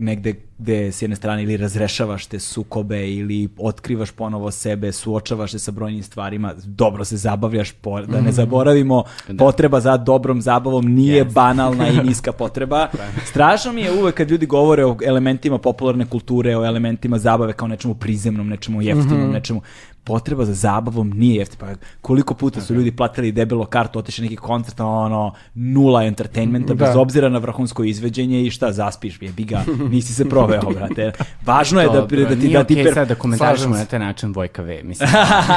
[0.00, 5.58] negde gde s jedne strane ili razrešavaš te sukobe ili otkrivaš ponovo sebe, suočavaš se
[5.58, 9.04] sa brojnim stvarima, dobro se zabavljaš, po- da ne zaboravimo,
[9.38, 12.88] potreba za dobrom zabavom nije banalna i niska potreba.
[13.24, 17.68] Strašno mi je uvek kad ljudi govore o elementima popularne kulture, o elementima zabave kao
[17.68, 19.60] nečemu prizemnom, nečemu jeftinom, nečemu
[20.04, 21.66] potreba za zabavom nije jeftina.
[21.66, 26.74] Pa koliko puta su ljudi platili debelo kartu, otišli na neki koncert, ono, nula entertainmenta,
[26.74, 26.86] Da.
[26.86, 31.12] bez obzira na vrhunsko izveđenje i šta, zaspiš, jebi ga, nisi se proveo, brate.
[31.46, 32.94] Važno je da, Dobro, da ti, nije da ti okej per...
[32.94, 35.08] sad da komentarišemo na taj način Vojka V, mislim.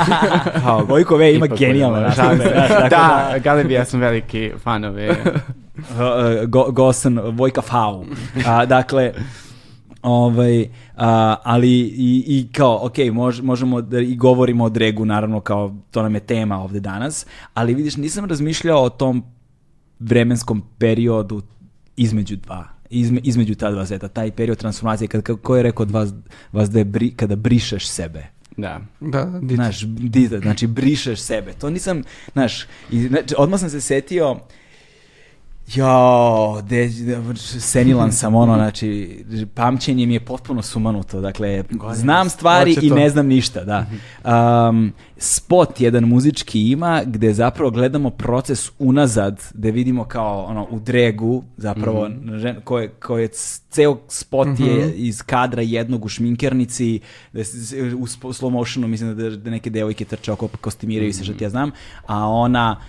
[0.64, 1.74] Kao, Vojko V ima nastupe.
[1.74, 1.99] realni.
[1.99, 5.10] znaš, tako Da, Galebi, ja sam veliki fan ove.
[5.11, 5.15] uh,
[6.48, 8.06] Go, Gosan, Vojka Fau.
[8.48, 9.14] A, dakle,
[10.04, 15.40] ovaj, a, ali i, i kao, ok, mož, možemo da i govorimo o dregu, naravno,
[15.40, 19.24] kao to nam je tema ovde danas, ali vidiš, nisam razmišljao o tom
[20.00, 21.42] vremenskom periodu
[21.98, 25.84] između dva izme, između ta dva sveta, taj period transformacije, kad, kad, ko je rekao
[25.84, 26.10] od vas,
[26.52, 28.28] vas da je bri, kada brišeš sebe,
[28.58, 28.82] Da.
[29.00, 29.56] Da, dite.
[29.56, 31.54] Znaš, dite, znači brišeš sebe.
[31.54, 32.04] To nisam,
[32.34, 34.40] znaš, i, znači, odmah sam se setio
[35.68, 36.90] Jo, de,
[37.60, 39.23] senilan sam ono, znači,
[39.53, 41.64] pamćenje mi je potpuno sumanuto, dakle,
[41.94, 43.85] znam stvari i ne znam ništa, da.
[44.69, 50.80] Um, spot jedan muzički ima gde zapravo gledamo proces unazad, gde vidimo kao ono u
[50.80, 53.27] dregu, zapravo, žen, koje, koje
[53.69, 56.99] ceo spot je iz kadra jednog u šminkernici,
[57.44, 61.44] se- u slow motionu mislim da, da neke devojke trče oko kostimiraju se, što ti
[61.44, 61.72] ja znam,
[62.07, 62.80] a ona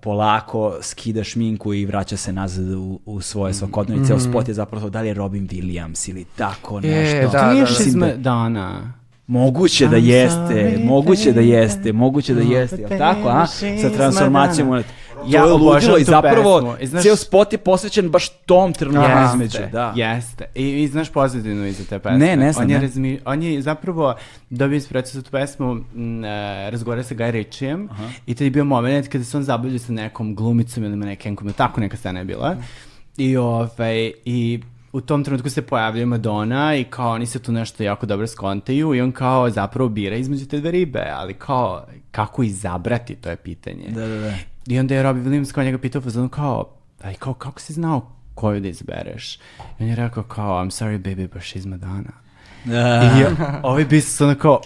[0.00, 4.08] polako skida šminku i vraća se nazad u, u svoje svakodnevnice.
[4.08, 7.32] Ceo spot je zapravo da li je Robin Williams ili tako nešto.
[7.32, 7.66] da, To nije da.
[7.66, 8.92] šizma Mislim dana.
[9.26, 13.46] Moguće da I'm jeste, sorry, moguće da jeste, moguće da jeste, jel tako, a?
[13.46, 14.68] Sa transformacijom.
[14.68, 19.10] To Ja je ludilo obožavam i zapravo znaš- ceo spot je posvećen baš tom trenutku
[19.10, 19.92] Jeste, između, da.
[19.96, 20.44] Jeste.
[20.54, 22.18] I, I znaš pozadinu iza te pesme.
[22.18, 22.82] Ne, ne znam, On je, ne.
[22.82, 24.14] razmi- on je zapravo
[24.50, 26.28] dobio inspiraciju za tu pesmu, m, e,
[26.70, 27.88] razgovara sa Guy Ritchijem
[28.26, 31.80] i tad je bio moment kada se on zabavljao sa nekom glumicom ili nekenkom, tako
[31.80, 32.56] neka scena je bila.
[33.16, 34.60] I, ovaj, i
[34.92, 38.94] u tom trenutku se pojavlja Madonna i kao oni se tu nešto jako dobro skontaju
[38.94, 43.36] i on kao zapravo bira između te dve ribe, ali kao kako izabrati, to je
[43.36, 43.88] pitanje.
[43.88, 44.34] Da, da, da.
[44.66, 46.70] I onda je Robbie Williams kao njega pitao fazonu kao,
[47.02, 49.36] aj kao, kako si znao koju da izbereš?
[49.78, 52.12] I on je rekao kao, I'm sorry baby, but she's Madonna.
[52.66, 54.60] I ja, ovaj bis su ono kao,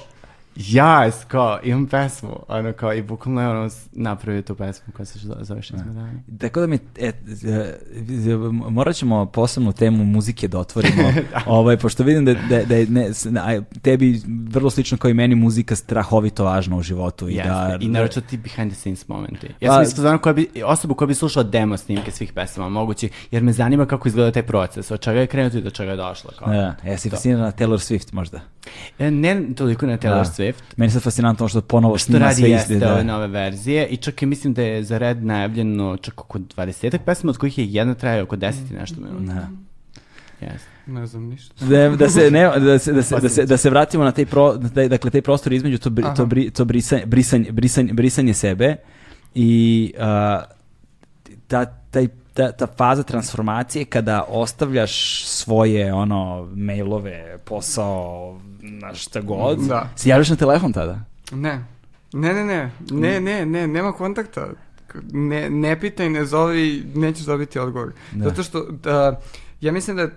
[0.56, 5.18] ja, kao, imam pesmu, ono kao, i bukvalno je ono napravio tu pesmu koja se
[5.18, 6.12] zove zove She's Madonna.
[6.38, 7.12] Tako da mi, e, e,
[8.70, 11.12] morat ćemo posebnu temu muzike da otvorimo,
[11.46, 13.10] ovaj, pošto vidim da, da, da je ne,
[13.82, 17.28] tebi vrlo slično kao i meni muzika strahovito važna u životu.
[17.28, 19.46] I, Jeste, da, i naročito ti behind the scenes momenti.
[19.60, 22.68] Ja Pa- sam isto znao koja bi, osobu koja bi slušala demo snimke svih pesama,
[22.68, 25.90] mogući, jer me zanima kako izgleda taj proces, od čega je krenuto i do čega
[25.90, 26.30] je došla.
[26.38, 26.48] Kao.
[26.48, 28.40] Da, jesi fascinirana Taylor Swift možda?
[28.98, 30.24] E, Ne toliko na Taylor Da.
[30.24, 30.45] Swift,
[30.77, 32.86] Meni je sad fascinantno što ponovo što snima radi sve jeste iste.
[32.86, 33.02] ove Da.
[33.02, 37.31] nove verzije i čak i mislim da je za red najavljeno čak oko 20 pesma,
[37.31, 39.35] od kojih je jedna traje oko 10 i nešto minuta.
[39.35, 39.48] Da.
[40.40, 40.68] Jeste.
[40.86, 41.64] Ne znam ništa.
[41.64, 44.27] Da, da se ne da se da se da se da se vratimo na taj
[44.27, 47.93] pro, na taj, dakle taj prostor između to bri, to, bri, to brisanje, brisanje, brisanje,
[47.93, 48.77] brisanje sebe
[49.35, 50.43] i a,
[51.47, 59.58] ta, taj, ta, ta faza transformacije kada ostavljaš svoje ono mailove, posao, na šta god.
[59.58, 59.90] Da.
[59.96, 61.00] Se javljaš na telefon tada?
[61.32, 61.64] Ne.
[62.12, 62.70] Ne, ne, ne.
[62.90, 64.48] Ne, ne, ne, nema kontakta.
[65.12, 67.92] Ne, ne pitaj, ne zovi, nećeš dobiti odgovor.
[68.12, 68.24] Da.
[68.24, 69.20] Zato što da,
[69.60, 70.10] ja mislim da je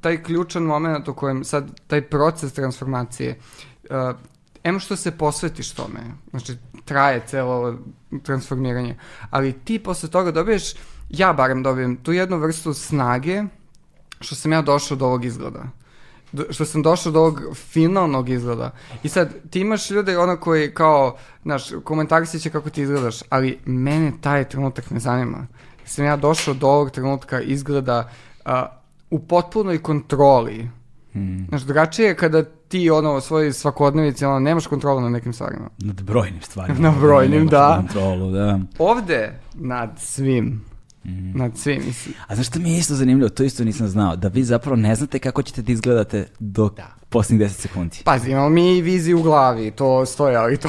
[0.00, 3.38] taj ključan moment u kojem sad taj proces transformacije
[3.90, 4.16] uh,
[4.64, 7.74] em što se posvetiš tome, znači traje celo ovo
[8.22, 8.96] transformiranje,
[9.30, 10.74] ali ti posle toga dobiješ,
[11.18, 13.42] ja barem dobijem tu jednu vrstu snage
[14.20, 15.62] što sam ja došao do ovog izgleda.
[16.32, 18.70] Do- što sam došao do ovog finalnog izgleda.
[19.02, 23.58] I sad, ti imaš ljude ono koji kao, znaš, komentarisit će kako ti izgledaš, ali
[23.64, 25.46] mene taj trenutak ne zanima.
[25.84, 28.10] Sam ja došao do ovog trenutka izgleda
[28.44, 28.66] a,
[29.10, 30.70] u potpunoj kontroli.
[31.12, 31.46] Hmm.
[31.48, 35.68] Znaš, drugačije je kada ti ono u svojoj svakodnevici ono, nemaš kontrolu nad nekim stvarima.
[35.78, 36.78] Nad brojnim stvarima.
[36.90, 37.76] Na brojnim, da.
[37.76, 38.58] Kontrolu, da.
[38.78, 40.64] Ovde, nad svim,
[41.06, 41.38] Mhm.
[41.38, 42.14] nad svim, mislim.
[42.26, 44.94] A znaš što mi je isto zanimljivo, to isto nisam znao, da vi zapravo ne
[44.94, 46.70] znate kako ćete da izgledate do
[47.08, 47.98] posljednjih 10 sekundi.
[48.04, 50.68] Pazi, imamo mi viziju u glavi, to stoje, ali to,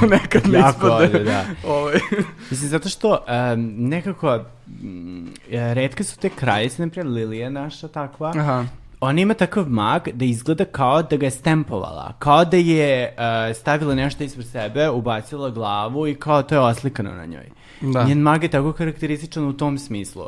[0.00, 0.94] to nekad ne Jako ispadne.
[1.06, 1.44] ovdje, da.
[1.66, 1.94] Ovaj.
[2.50, 4.38] Mislim, zato što em, nekako
[4.82, 8.64] mm, e, retke su te kraljice, naprijed Lilija naša takva, Aha.
[9.04, 13.54] Ona ima takav mag da izgleda kao da ga je stempovala, kao da je e,
[13.54, 17.50] stavila nešto ispred sebe, ubacila glavu i kao to je oslikano na njoj.
[17.80, 18.04] Da.
[18.04, 20.24] Njen mag je tako karakterističan u tom smislu.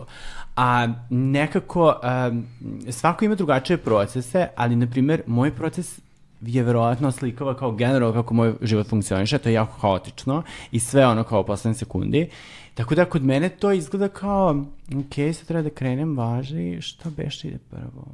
[0.57, 2.47] A nekako, em,
[2.91, 5.99] svako ima drugačije procese, ali, na primjer, moj proces
[6.41, 11.07] je verovatno slikava kao generalno kako moj život funkcioniše, to je jako haotično i sve
[11.07, 12.29] ono kao u poslednje sekundi.
[12.77, 14.65] Tako da kod mene to izgleda kao,
[14.97, 18.05] ok, sad treba da krenem, važi, što beše ide prvo?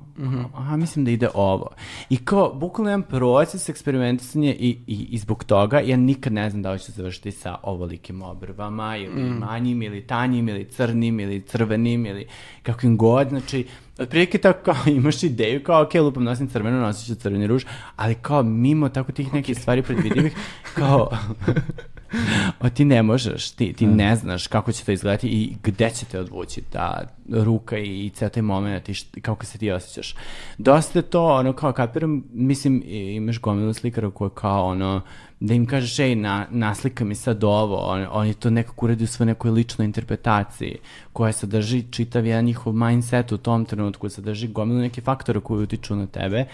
[0.54, 1.70] Aha, mislim da ide ovo.
[2.10, 6.62] I kao, bukvalno jedan proces eksperimentisanja i, i, i zbog toga ja nikad ne znam
[6.62, 12.06] da li ću završiti sa ovolikim obrvama ili manjim ili tanjim ili crnim ili crvenim
[12.06, 12.26] ili
[12.62, 13.66] kakvim god, znači
[13.98, 17.64] otprilike tako kao imaš ideju kao ok, lupam nosim crveno, nosit ću crveni ruž,
[17.96, 20.36] ali kao mimo tako tih nekih stvari predvidivih,
[20.74, 21.10] kao
[22.60, 26.06] o, ti ne možeš, ti, ti ne znaš kako će to izgledati i gde će
[26.06, 30.14] te odvući ta ruka i, i ceo taj moment i št- kako se ti osjećaš.
[30.58, 35.00] Dosta je to, ono, kao kapiram, mislim, imaš gomilu slikara koji kao, ono,
[35.40, 39.06] da im kažeš, ej, na, naslika mi sad ovo, on, oni to nekako uredi u
[39.06, 40.76] svoj nekoj ličnoj interpretaciji,
[41.12, 45.96] koja sadrži čitav jedan njihov mindset u tom trenutku, sadrži gomilu neke faktore koji utiču
[45.96, 46.44] na tebe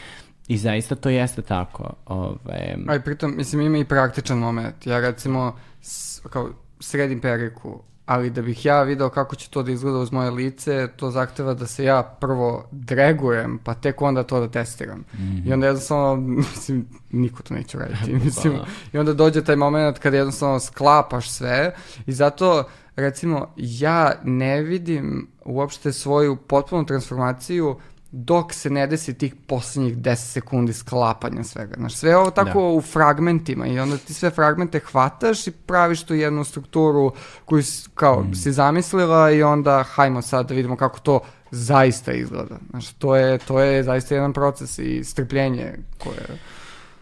[0.49, 1.95] i zaista to jeste tako.
[2.07, 4.87] Ove, Aj, pritom, mislim, ima i praktičan moment.
[4.87, 6.51] Ja, recimo, s, kao,
[6.81, 10.89] sredim periku, ali da bih ja video kako će to da izgleda uz moje lice,
[10.97, 14.99] to zahteva da se ja prvo dregujem, pa tek onda to da testiram.
[14.99, 15.49] Mm -hmm.
[15.49, 18.67] I onda jednostavno, mislim, niko to neće raditi, mislim, pa, da.
[18.93, 21.75] i onda dođe taj moment kada jednostavno sklapaš sve
[22.07, 22.65] i zato,
[22.97, 27.77] recimo, ja ne vidim uopšte svoju potpunu transformaciju
[28.11, 31.75] dok se ne desi tih poslednjih 10 sekundi sklapanja svega.
[31.77, 32.67] Znaš, sve ovo tako da.
[32.67, 37.13] u fragmentima i onda ti sve fragmente hvataš i praviš tu jednu strukturu
[37.45, 37.63] koju
[37.95, 38.35] kao mm.
[38.35, 41.21] si zamislila i onda hajmo sad da vidimo kako to
[41.51, 42.57] zaista izgleda.
[42.71, 46.39] Znaš, to je, to je zaista jedan proces i strpljenje koje...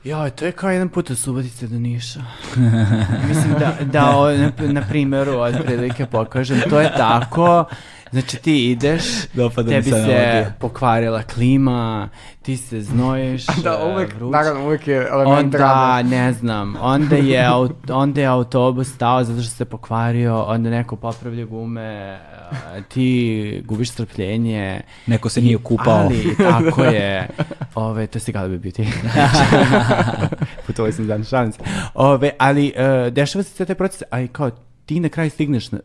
[0.04, 2.20] Ja, to je kao jedan put od Subotice do Niša.
[3.28, 7.64] Mislim da, da o, na, na primjeru od prilike pokažem, to je tako
[8.12, 9.02] Znači ti ideš,
[9.34, 12.08] Dopada tebi se pokvarila klima,
[12.42, 14.32] ti se znoješ, da, uvek, vruć.
[14.32, 16.02] naravno, uvek je element onda, drama.
[16.02, 17.50] ne znam, onda je,
[17.90, 22.18] onda je autobus stao zato što se pokvario, onda neko popravlja gume,
[22.88, 24.80] ti gubiš strpljenje.
[25.06, 25.94] Neko se nije kupao.
[25.94, 27.28] Ali, tako je.
[27.74, 28.88] Ove, to si kada bi biti.
[30.66, 31.56] Putovali sam dan šans.
[31.94, 34.50] Ove, ali, uh, dešava se sve te procese, ali kao,
[34.86, 35.78] ti na kraju stigneš na,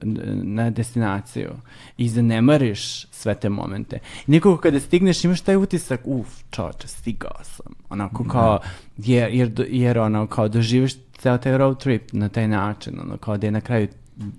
[0.43, 1.49] na destinaciju
[1.97, 3.99] i zanemariš sve te momente.
[4.27, 7.73] I nekako kada stigneš imaš taj utisak, uf, čoče, stigao sam.
[7.89, 8.59] Onako kao,
[8.97, 13.37] jer, jer, jer ono, kao doživiš ceo taj road trip na taj način, ono, kao
[13.37, 13.87] da je na kraju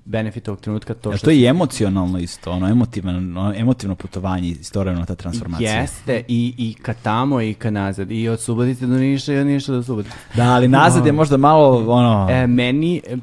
[0.05, 1.11] benefit ovog trenutka to što...
[1.13, 3.11] Ja, to je i emocionalno isto, ono emotivno,
[3.41, 5.81] ono, emotivno putovanje, istorijno ta transformacija.
[5.81, 9.47] Jeste, i, i ka tamo i ka nazad, i od Subotice do Niša i od
[9.47, 10.17] Niša do Subotice.
[10.35, 12.29] Da, ali nazad je možda malo, ono...
[12.31, 13.17] E, meni, e,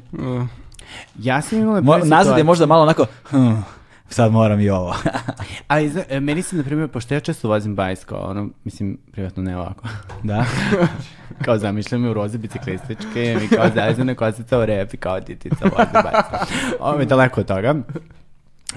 [1.18, 1.80] Ja sam imala...
[1.80, 3.06] Mo, nazad je možda malo onako...
[3.30, 3.52] Hm,
[4.08, 4.96] sad moram i ovo.
[5.68, 8.98] Ali zna, e, meni se, na primjer, pošto ja često vozim bajs, kao ono, mislim,
[9.12, 9.88] privatno ne ovako.
[10.22, 10.44] Da?
[11.44, 15.64] kao zamišljam me u roze biciklističke, mi kao zazine kosica u rep i kao ditica
[15.64, 16.48] vozim bajs.
[16.80, 17.74] Ovo je daleko od toga.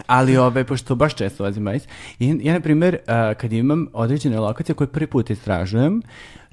[0.07, 1.83] Ali ove, pošto baš često vozim bajs,
[2.19, 6.01] ja, na primjer, uh, kad imam određene lokacije koje prvi put istražujem,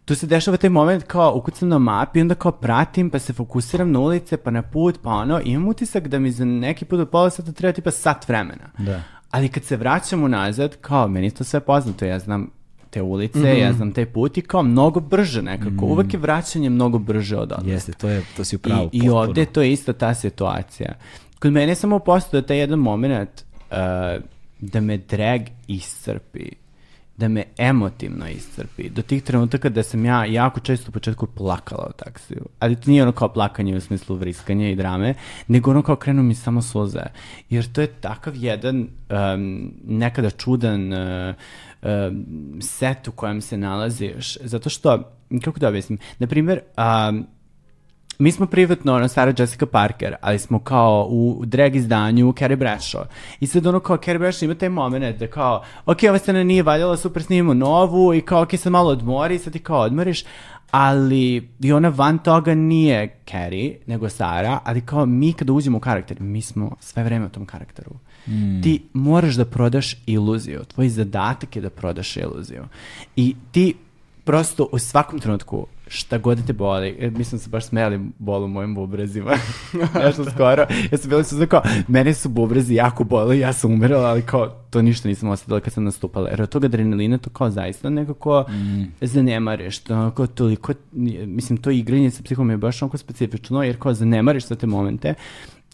[0.04, 3.92] tu se dešava taj moment kao ukucam na mapi onda kao pratim pa se fokusiram
[3.92, 7.08] na ulice pa na put pa ono imam utisak da mi za neki put od
[7.08, 8.70] pola sata treba tipa sat vremena.
[8.78, 9.02] Da.
[9.30, 12.50] Ali kad se vraćam unazad, kao meni to sve poznato, ja znam
[12.90, 13.62] te ulice, mm -hmm.
[13.62, 15.86] ja znam taj put i kao mnogo brže nekako.
[15.86, 15.90] Mm.
[15.90, 17.70] Uvek je vraćanje mnogo brže od odlaska.
[17.70, 18.88] Jeste, to, je, to si upravo.
[18.92, 20.94] I, I ovde to je isto ta situacija.
[21.38, 23.30] Kod mene je samo postoje taj jedan moment
[23.70, 23.76] uh,
[24.60, 26.59] da me drag iscrpi
[27.20, 28.88] da me emotivno iscrpi.
[28.88, 32.46] Do tih trenutaka da sam ja jako često u početku plakala u taksiju.
[32.58, 35.14] Ali to nije ono kao plakanje u smislu vriskanja i drame,
[35.48, 37.02] nego ono kao krenu mi samo suze.
[37.50, 41.34] Jer to je takav jedan um, nekada čudan uh,
[41.82, 44.36] um, set u kojem se nalaziš.
[44.40, 45.12] Zato što,
[45.44, 47.26] kako da objasnim, na primjer, um,
[48.20, 53.04] mi smo privatno ono Sara Jessica Parker, ali smo kao u drag izdanju Carrie Bradshaw.
[53.40, 56.62] I sad ono kao Carrie Bradshaw ima taj moment da kao, ok, ova scena nije
[56.62, 60.24] valjala, super snimimo novu i kao, ok, sad malo odmori, sad ti kao odmoriš,
[60.70, 65.80] ali i ona van toga nije Carrie, nego Sara, ali kao mi kada uđemo u
[65.80, 67.90] karakter, mi smo sve vreme u tom karakteru.
[68.26, 68.62] Mm.
[68.62, 70.64] Ti moraš da prodaš iluziju.
[70.64, 72.64] Tvoj zadatak je da prodaš iluziju.
[73.16, 73.74] I ti
[74.24, 78.44] prosto u svakom trenutku šta god te boli, e, mislim da se baš smeli bolu
[78.44, 79.32] u mojim bubrezima,
[80.04, 84.08] nešto skoro, ja sam bila su kao, mene su bubrezi jako boli, ja sam umirala,
[84.08, 87.50] ali kao, to ništa nisam osjetila kad sam nastupala, jer od toga adrenalina to kao
[87.50, 88.82] zaista nekako mm.
[89.00, 90.72] zanemariš, to kao toliko,
[91.26, 95.14] mislim, to igranje sa psihom je baš onako specifično, jer kao zanemariš sve te momente,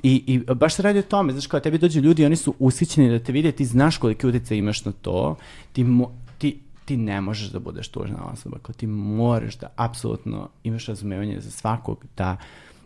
[0.03, 3.11] I, I baš se radi o tome, znaš, kao tebi dođu ljudi, oni su ushićeni
[3.11, 5.37] da te vide, ti znaš kolike utjece imaš na to,
[5.73, 10.49] ti, mo, ti ti ne možeš da budeš tužna osoba, kao ti moraš da apsolutno
[10.65, 12.37] imaš razumevanje za svakog, da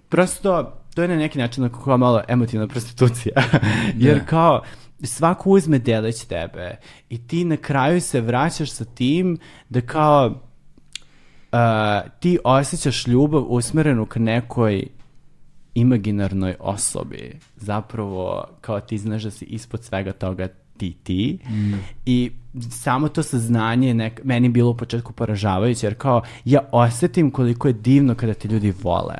[0.08, 3.34] prosto to je na neki način kao malo emotivna prostitucija,
[4.04, 4.24] jer da.
[4.24, 4.62] kao
[5.02, 6.76] svako uzme delić tebe
[7.08, 14.06] i ti na kraju se vraćaš sa tim da kao uh, ti osjećaš ljubav usmerenu
[14.06, 14.86] ka nekoj
[15.74, 17.38] imaginarnoj osobi.
[17.56, 20.48] Zapravo, kao ti znaš da si ispod svega toga
[20.80, 21.38] ti ti.
[21.50, 21.74] Mm.
[22.06, 22.30] I
[22.70, 27.72] samo to saznanje nek, meni bilo u početku poražavajuće, jer kao ja osetim koliko je
[27.72, 29.16] divno kada te ljudi vole.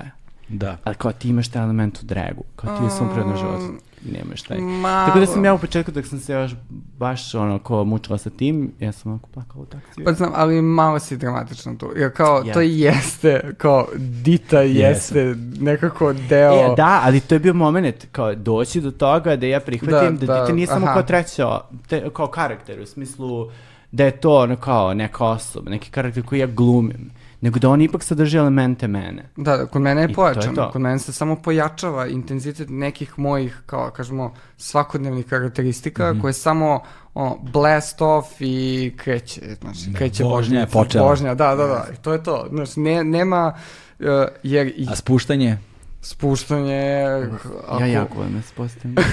[0.48, 0.76] Da.
[0.84, 4.42] Ali kao ti imaš taj element u dragu, kao ti u svom prirodnom životu nemaš
[4.42, 4.58] taj.
[4.58, 5.06] Malo.
[5.06, 6.52] Tako da sam ja u početku dok sam se još
[6.98, 10.04] baš ono ko mučila sa tim, ja sam onako plakala u taksiju.
[10.04, 11.92] Pa znam, ali malo si dramatično tu.
[11.96, 12.52] Jer kao yes.
[12.52, 16.72] to jeste, kao Dita jeste nekako deo.
[16.72, 20.26] E, da, ali to je bio moment kao doći do toga da ja prihvatim da,
[20.26, 23.50] da, da Dita nije samo kao treća, te, kao karakter u smislu
[23.92, 27.10] da je to ono kao neka osoba, neki karakter koji ja glumim
[27.40, 29.30] nego da on ipak sadrži elemente mene.
[29.36, 30.54] Da, da, kod mene I je to je pojačano.
[30.56, 30.70] to.
[30.70, 36.20] Kod mene se samo pojačava intenzitet nekih mojih, kao kažemo, svakodnevnih karakteristika Mhm.
[36.20, 36.80] koje samo
[37.14, 41.08] ono, blast off i kreće, znači, kreće vožnja je počela.
[41.08, 42.46] Vožnja, da, da, da, i to je to.
[42.50, 43.54] Znači, ne, nema,
[43.98, 44.06] uh,
[44.42, 45.58] jer i A spuštanje?
[46.02, 47.04] spuštanje...
[47.68, 48.96] Ako, Ja jako volim da se postavim.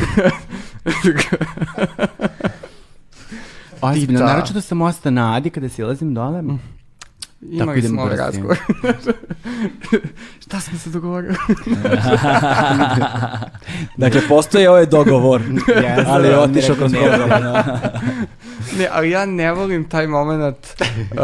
[3.81, 6.43] Ozbiljno, naročito sa mosta na Adi kada silazim dole.
[7.51, 8.57] Imali idemo smo ovaj razgovor.
[10.45, 11.35] Šta smo se dogovorili?
[13.97, 17.43] Dakle, postoji ovaj dogovor, Yes, ali je da, otišao ne, kroz ne, program.
[18.77, 20.67] Ne, ali ja ne volim taj moment
[21.11, 21.17] uh,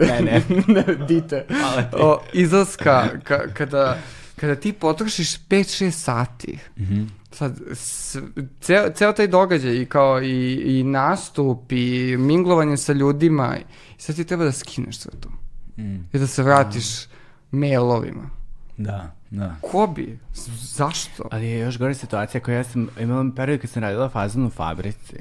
[0.00, 0.42] Ne, ne.
[0.66, 1.44] ne, dite.
[1.92, 3.98] O, izlaska, ka, kada,
[4.36, 7.02] kada ti potrošiš 5-6 sati, Mhm.
[7.30, 8.16] sad, s,
[8.60, 13.62] ceo, ceo taj događaj i kao i, i nastup i minglovanje sa ljudima, i
[13.98, 15.28] sad ti treba da skineš sve to.
[15.76, 15.96] Mm.
[16.12, 16.84] I da se vratiš
[17.50, 18.30] mailovima.
[18.76, 19.56] Da, da.
[19.60, 20.18] Ko bi?
[20.34, 21.28] Z- Zašto?
[21.30, 24.50] Ali je još gore situacija koja ja sam imala period kad sam radila fazon u
[24.50, 25.16] fabrici.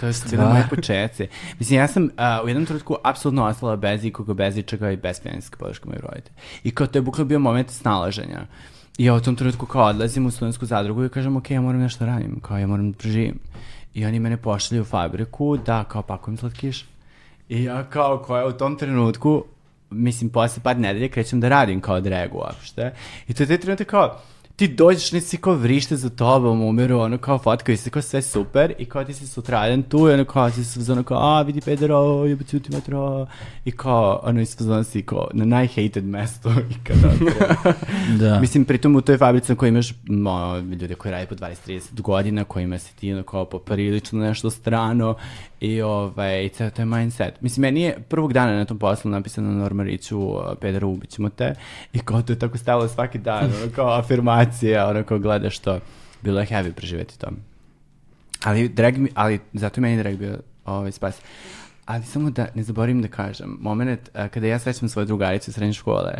[0.00, 1.28] To je bili moji početci.
[1.58, 5.20] Mislim, ja sam a, u jednom trenutku apsolutno ostala bez ikoga, bez ičega i bez
[5.22, 6.36] finansijske podrške mojih roditelja.
[6.64, 8.46] I kao to je bukvalno bio moment snalaženja.
[8.98, 11.80] I ja u tom trenutku kao odlazim u studentsku zadrugu i kažem, ok, ja moram
[11.80, 13.38] nešto da radim, kao ja moram da preživim.
[13.94, 16.84] I oni mene pošalju u fabriku da kao pakujem slatkiš.
[17.48, 19.44] I ja kao koja u tom trenutku
[19.90, 22.92] mislim, posle par nedelje krećem da radim kao drag uopšte.
[23.28, 24.20] I to je taj trenutak kao,
[24.56, 28.22] ti dođeš, neki si kao vrište za tobom, umiru, ono kao fotkaju se, kao sve
[28.22, 31.60] super, i kao ti si sutradan tu, i ono kao si ono kao, a vidi
[31.60, 33.26] pedero, jebaću ti metro,
[33.64, 37.12] i kao, ono iz fazona si kao na najhated mesto ikada.
[38.20, 38.40] Da.
[38.40, 42.44] Mislim, pritom u toj fabrici na kojoj imaš mo, ljude koji rade po 20-30 godina,
[42.44, 45.14] kojima si ti ono kao poprilično nešto strano
[45.60, 47.40] i ovaj, ceo taj mindset.
[47.40, 51.54] Mislim, meni je prvog dana na tom poslu napisano na Normariću, uh, Pedro, ubićemo te,
[51.92, 55.80] i kao to je tako stalo svaki dan, ono kao afirmacija, ono kao gledaš to.
[56.22, 57.28] Bilo je heavy preživeti to.
[58.44, 61.20] Ali, drag mi, ali zato je meni drag bio ovaj, spas.
[61.84, 65.54] Ali samo da ne zaboravim da kažem, moment a, kada ja srećam svoju drugaricu iz
[65.54, 66.12] srednje škole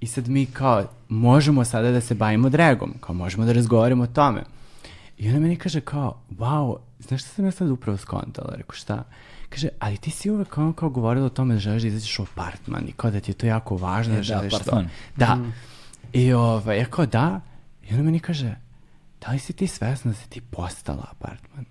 [0.00, 4.06] i sad mi kao možemo sada da se bavimo dragom, kao možemo da razgovaramo o
[4.06, 4.42] tome.
[5.18, 6.76] I ona meni kaže kao, wow,
[7.08, 8.54] znaš šta sam ja sad upravo skontala?
[8.56, 9.04] Rekao, šta?
[9.48, 12.22] Kaže, ali ti si uvek kao, kao govorila o tome da želiš da izađeš u
[12.22, 14.56] apartman i kao da ti je to jako važno E, da da, želiš to.
[14.56, 14.88] apartman.
[15.16, 15.38] Da.
[16.12, 17.40] I ovaj, ja kao da,
[17.90, 18.54] i ona meni kaže,
[19.20, 21.64] da li si ti svesna da si ti postala apartman?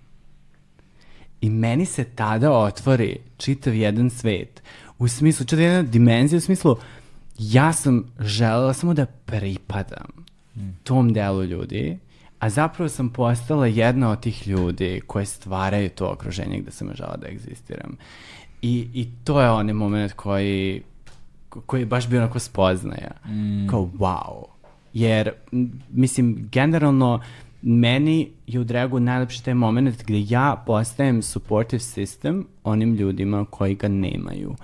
[1.41, 4.63] I meni se tada otvori čitav jedan svet.
[4.99, 6.77] U smislu, čitav jedna dimenzija, u smislu,
[7.37, 10.25] ja sam želela samo da pripadam
[10.83, 11.99] tom delu ljudi,
[12.41, 17.17] a zapravo sam postala jedna od tih ljudi koje stvaraju to okruženje gde sam žela
[17.17, 17.97] da egzistiram.
[18.61, 20.81] I, I to je onaj moment koji,
[21.49, 23.11] koji je baš bio onako spoznaja.
[23.69, 24.43] Kao, wow.
[24.93, 25.31] Jer,
[25.91, 27.21] mislim, generalno,
[27.61, 33.75] meni je u dragu najlepši taj moment gde ja postajem supportive system onim ljudima koji
[33.75, 34.55] ga nemaju.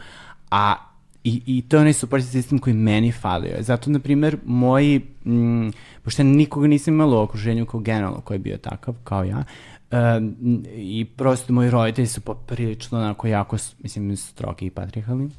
[0.52, 0.76] A
[1.24, 3.56] i, i to je onaj supportive system koji meni falio.
[3.60, 5.72] Zato, na primjer, moji, m,
[6.08, 9.44] pošto nikoga nisam imala u okruženju kao generalno koji je bio takav kao ja,
[9.92, 10.36] um,
[10.76, 15.30] i prosto moji roditelji su poprilično onako jako, mislim, strogi i patrihalni.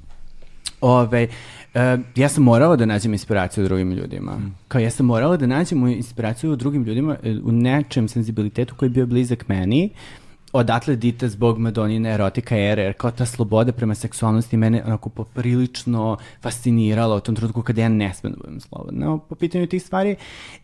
[0.81, 1.29] Ove,
[1.75, 4.41] e, ja sam morala da nađem inspiraciju u drugim ljudima.
[4.69, 8.87] Kao ja sam morala da nađem inspiraciju u drugim ljudima, e, u nečem senzibilitetu koji
[8.87, 9.91] je bio blizak meni,
[10.53, 16.17] odatle dite zbog Madonine erotika ere, jer kao ta sloboda prema seksualnosti mene onako poprilično
[16.43, 20.17] fascinirala u tom trenutku kada ja ne smem da budem slobodna po pitanju tih stvari.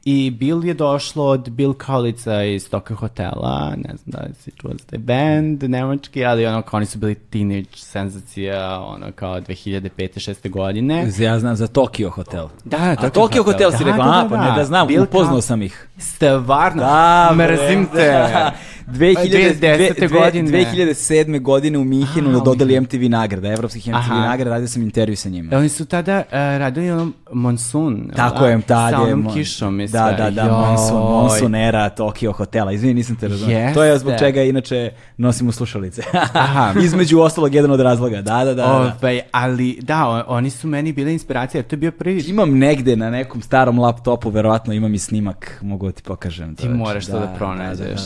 [0.04, 4.50] I Bill je došlo od Bill Kaulica iz Toka hotela, ne znam da li si
[4.50, 9.40] čuo za taj band, nemački, ali ono kao oni su bili teenage senzacija, ono kao
[9.40, 9.90] 2005.
[10.30, 10.50] 6.
[10.50, 11.10] godine.
[11.18, 12.48] Ja znam za Tokyo hotel.
[12.64, 15.62] Da, A Tokyo hotel si rekao, a, pa ne da znam, Bill upoznao Ka- sam
[15.62, 15.88] ih.
[15.98, 18.24] Stvarno, Da, mrzim te.
[18.86, 20.12] 2000, 2010.
[20.12, 20.50] godine.
[20.50, 21.40] 2007.
[21.40, 24.14] godine u Minhenu na dodali MTV nagrada, evropskih MTV Aha.
[24.14, 25.54] nagrada, radio sam intervju sa njima.
[25.54, 28.10] E, Oni su tada uh, radili ono Monsun.
[28.16, 28.48] Tako da?
[28.48, 29.02] je, tad Sa je.
[29.02, 30.00] onom mon- kišom i sve.
[30.00, 30.50] Da, da, da, Joj.
[30.50, 32.72] Monsun, Monsun era Tokyo hotela.
[32.72, 33.74] Izvini, nisam te razumio.
[33.74, 36.02] To je zbog čega inače nosimo slušalice.
[36.32, 36.72] Aha.
[36.84, 38.22] Između ostalog, jedan od razloga.
[38.22, 38.54] Da, da, da.
[38.54, 38.72] da.
[38.72, 42.24] Ovaj, ali da, oni su meni bile inspiracija, jer to je bio prvi...
[42.26, 46.54] Imam negde na nekom starom laptopu, verovatno imam i snimak, mogu da ti pokažem.
[46.56, 48.00] Ti moraš to da pronađeš.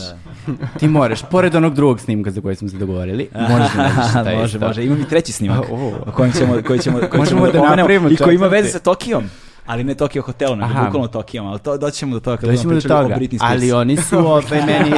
[0.68, 3.82] Da, da, Ti moraš, pored onog drugog snimka za koji smo se dogovorili, možeš da
[3.82, 4.24] nađeš da.
[4.24, 4.66] taj može, isto.
[4.66, 4.84] može.
[4.84, 5.64] Imam i treći snimak.
[5.70, 6.12] O.
[6.12, 9.24] kojem ćemo, koji ćemo, koji ćemo da pomenemo napravimo I koji ima veze sa Tokijom.
[9.68, 10.84] Ali ne Tokyo hotelu, nego Aha.
[10.84, 13.52] bukvalno Tokijom, ali to, doćemo do toga kad Doćemo do pričali o toga, Britney Spears.
[13.52, 14.90] ali oni su ovaj, meni...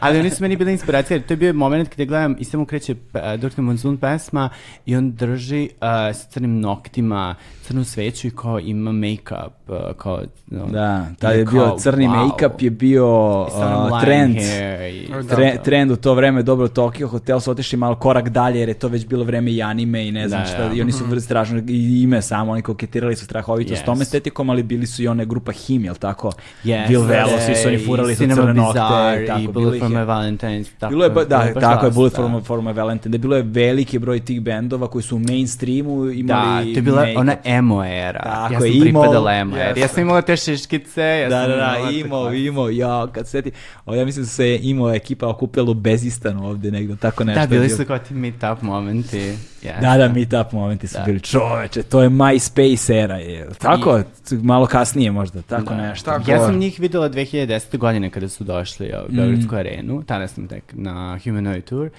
[0.00, 2.64] ali oni su meni bili inspiracija, jer to je bio moment kada gledam i samo
[2.64, 3.60] kreće uh, Dr.
[3.60, 4.48] Monsoon pesma
[4.86, 10.20] i on drži uh, s crnim noktima crnu sveću i kao ima make-up, uh, kao...
[10.46, 12.24] No, Da, tad i je bio kao, crni wow.
[12.24, 14.36] make-up je bio uh, trend.
[14.36, 18.68] i- Tre- trend u to vreme, dobro, Tokyo Hotel su otišli malo korak dalje jer
[18.68, 20.74] je to već bilo vreme i anime i ne znam Da, šta, da.
[20.74, 23.84] i oni su vrlo strašno, i ime samo, oni koketirali su strahovito s Yes.
[23.84, 26.32] tom estetikom, ali bili su i one grupa Him, jel tako?
[26.64, 29.52] Yes, Bill Velo, da, svi su oni i furali sa crne nokte, tako, i bilo
[29.52, 30.66] Bullet for my Valentine's.
[30.78, 33.18] Tako, Bilo je, ba, da, baš tako je, Bullet for, my- for my Valentine, da
[33.18, 37.02] bilo je veliki broj tih bendova koji su u mainstreamu Da, imali to je bila
[37.02, 37.16] make-up.
[37.16, 38.20] ona emo era.
[38.22, 39.64] Tako ja sam emo, pripadala emo era.
[39.64, 39.80] jeste.
[39.80, 41.02] Ja sam imala te šiškice.
[41.02, 42.00] Ja Da, sam da, da, klasične.
[42.40, 43.50] imao, ja, kad se seti,
[43.86, 47.40] o, ja mislim da se imao ekipa okupila u Bezistanu ovde negdje, tako nešto.
[47.40, 47.76] Da, bili bilo.
[47.76, 49.32] su kao ti meet-up momenti.
[49.62, 49.80] Yes.
[49.80, 51.04] Da, da, meetup momenti su Da.
[51.04, 54.02] bili čoveče, to je MySpace era, je, tako,
[54.32, 55.76] malo kasnije možda, tako Da.
[55.76, 56.04] nešto.
[56.04, 56.30] Tako.
[56.30, 57.78] Ja sam njih videla 2010.
[57.78, 59.58] godine kada su došli u Beogradsku Mm.
[59.58, 61.90] arenu, tada sam tek na Humanoid Tour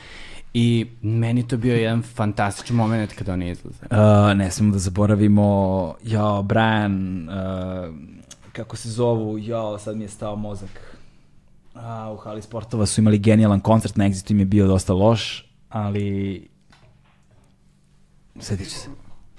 [0.54, 3.78] i meni to bio jedan fantastičan moment kada oni izlaze.
[3.84, 3.98] Uh,
[4.38, 5.48] ne smemo da zaboravimo,
[6.04, 7.96] ja, Brian, uh,
[8.54, 10.70] kako se zovu, ja, sad mi je stao mozak.
[11.76, 15.46] A, u hali sportova su imali genijalan koncert, na Exitu im je bio dosta loš,
[15.70, 16.48] ali...
[18.40, 18.90] Sjetit ću se.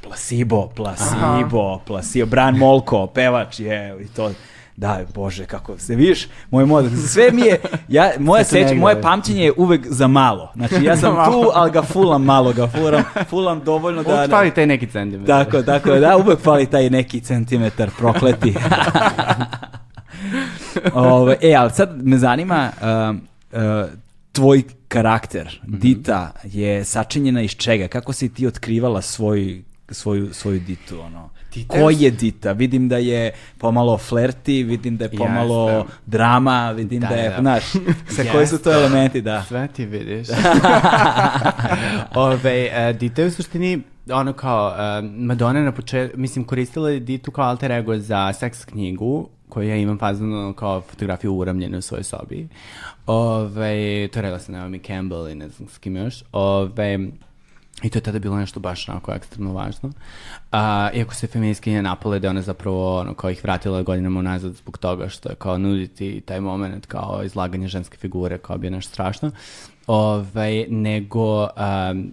[0.09, 4.31] Placebo, placebo, placebo, Brian Molko, pevač je, i to...
[4.79, 9.45] Da, bože, kako se vidiš, moj mozak, sve mi je, ja, moje seć, moje pamćenje
[9.45, 10.53] je uvek za malo.
[10.55, 14.15] Znači, ja sam tu, ali ga fulam malo, ga fulam, fulam dovoljno da...
[14.15, 15.45] Uvijek fali taj neki centimetar.
[15.45, 18.55] Tako, tako, da, uvek fali taj neki centimetar prokleti.
[20.95, 23.21] Ove, e, ali sad me zanima, um,
[23.53, 23.89] uh,
[24.33, 27.89] tvoj karakter, Dita, je sačinjena iz čega?
[27.89, 31.31] Kako si ti otkrivala svoj, svoju, svoju Ditu, ono?
[31.55, 32.53] Dita Ko je- Dita?
[32.53, 35.93] Vidim da je pomalo flerti, vidim da je pomalo Jeste.
[36.07, 37.37] drama, vidim da, Da, je, da.
[37.41, 37.65] znaš,
[38.09, 39.43] sa koji su to elementi, da.
[39.43, 40.29] Sve ti vidiš.
[42.17, 44.75] Ove, uh, Dita je u suštini ono kao uh,
[45.13, 49.77] Madonna na početku, mislim koristila je Ditu kao alter ego za seks knjigu koju ja
[49.77, 52.49] imam fazano kao fotografiju uramljenu u svojoj sobi.
[53.07, 53.49] Ove,
[54.09, 56.15] to je rekla sa Naomi Campbell i ne znam s kim još.
[56.33, 56.99] Ove,
[57.83, 59.93] I to je tada bilo nešto baš onako ekstremno važno.
[60.53, 64.55] A, iako se feministkinje napale da je ona zapravo ono, kao ih vratila godinama unazad
[64.55, 68.93] zbog toga što je kao nuditi taj moment kao izlaganje ženske figure kao bio nešto
[68.93, 69.31] strašno.
[69.89, 72.13] Ovaj, nego um,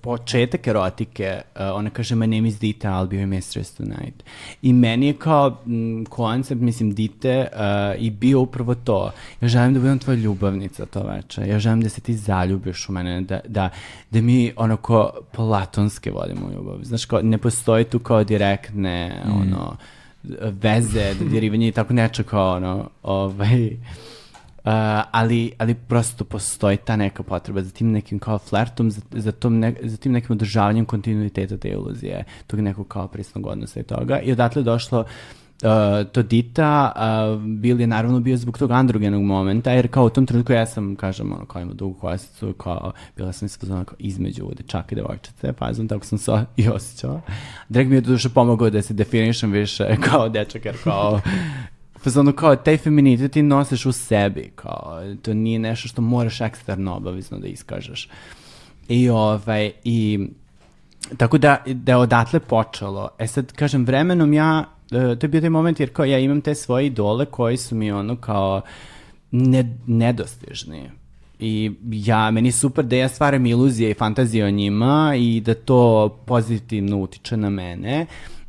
[0.00, 4.24] početak erotike, uh, ona kaže my name is Dita, I'll be your mistress tonight.
[4.62, 9.12] I meni je kao mm, koncept, mislim, Dite uh, i bio upravo to.
[9.40, 11.48] Ja želim da budem tvoja ljubavnica to veče.
[11.48, 13.70] Ja želim da se ti zaljubiš u mene, da, da,
[14.10, 16.78] da mi onako platonske vodimo ljubav.
[16.82, 19.76] Znaš, kao, ne postoji tu kao direktne, ono,
[20.62, 23.70] veze, dodirivanje i tako neče kao ono, ovaj,
[25.10, 29.58] ali, ali prosto postoji ta neka potreba za tim nekim kao flertom, za, za, tom
[29.58, 34.20] ne, za tim nekim održavanjem kontinuiteta te iluzije, tog nekog kao prisnog odnosa i toga.
[34.20, 35.04] I odatle došlo
[35.62, 40.10] uh, to Dita, uh, Bill je naravno bio zbog tog androgenog momenta, jer kao u
[40.10, 43.84] tom trenutku ja sam, kažem, ono, kao ima dugu kosicu, kao, bila sam se kao
[43.98, 47.20] između dečaka i devojčice, pazim, tako sam se i osjećala.
[47.68, 51.20] Drag mi je duše pomogao da se definišem više kao dečak, jer kao,
[52.02, 56.96] Fazonu kao, taj feminitet ti nosiš u sebi, kao, to nije nešto što moraš eksterno
[56.96, 58.08] obavezno da iskažeš.
[58.88, 60.28] I ovaj, i
[61.16, 63.08] tako da, da je odatle počelo.
[63.18, 66.40] E sad, kažem, vremenom ja, e, to je bio taj moment jer kao ja imam
[66.40, 68.60] te svoje idole koji su mi ono kao
[69.30, 70.90] ne, nedostižni.
[71.38, 75.54] I ja, meni je super da ja stvaram iluzije i fantazije o njima i da
[75.54, 78.06] to pozitivno utiče na mene,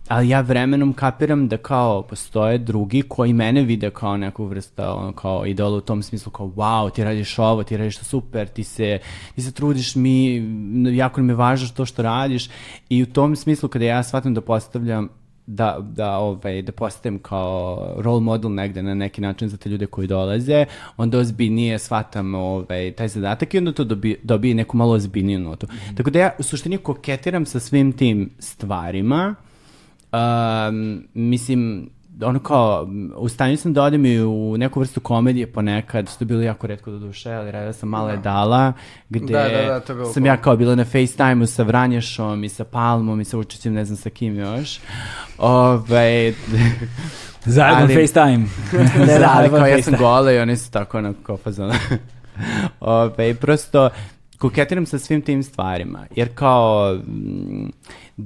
[0.10, 5.12] ali ja vremenom kapiram da kao postoje drugi koji mene vide kao neku vrsta ono,
[5.12, 8.64] kao idola u tom smislu kao wow, ti radiš ovo, ti radiš to super, ti
[8.64, 9.00] se,
[9.36, 10.36] ti se trudiš mi,
[10.96, 12.50] jako mi je važno to što radiš
[12.90, 15.10] i u tom smislu kada ja shvatim da postavljam
[15.46, 19.86] da, da, ovaj, da postajem kao role model negde na neki način za te ljude
[19.86, 20.66] koji dolaze,
[20.98, 25.68] onda ozbiljnije shvatam ovaj, taj zadatak i onda to dobi, dobije neku malo ozbiljniju notu.
[25.98, 29.36] Tako da ja u suštini koketiram sa svim tim stvarima,
[30.12, 31.90] Um, mislim,
[32.22, 36.26] ono kao, u stanju sam da odem i u neku vrstu komedije ponekad, što je
[36.26, 38.74] bilo jako redko do duše, ali radila sam Male dala,
[39.10, 42.44] gde Da, da, da, to je bilo sam ja kao bila na FaceTime-u sa Vranješom
[42.44, 44.80] i sa Palmom i sa Vučićem, ne znam sa kim još.
[45.38, 46.34] Ove,
[47.46, 48.46] Zajedno Ali- FaceTime.
[49.08, 51.72] ne, da, ali Zajedno kao ja sam gola i oni su tako onako kao fazon.
[52.80, 53.90] Ove, prosto,
[54.40, 57.70] koketiram sa svim tim stvarima, jer kao mm,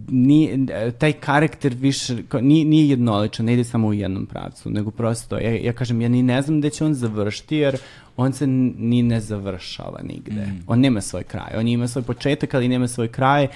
[0.08, 0.68] ni,
[1.00, 5.38] taj karakter više, kao, nije, nije jednoličan, ne ide samo u jednom pravcu, nego prosto,
[5.38, 7.78] ja, ja kažem, ja ni ne znam gde će on završiti, jer
[8.18, 10.46] on se ni ne završava nigde.
[10.46, 10.64] Mm.
[10.68, 11.58] On nema svoj kraj.
[11.58, 13.48] On ima svoj početak, ali nema svoj kraj.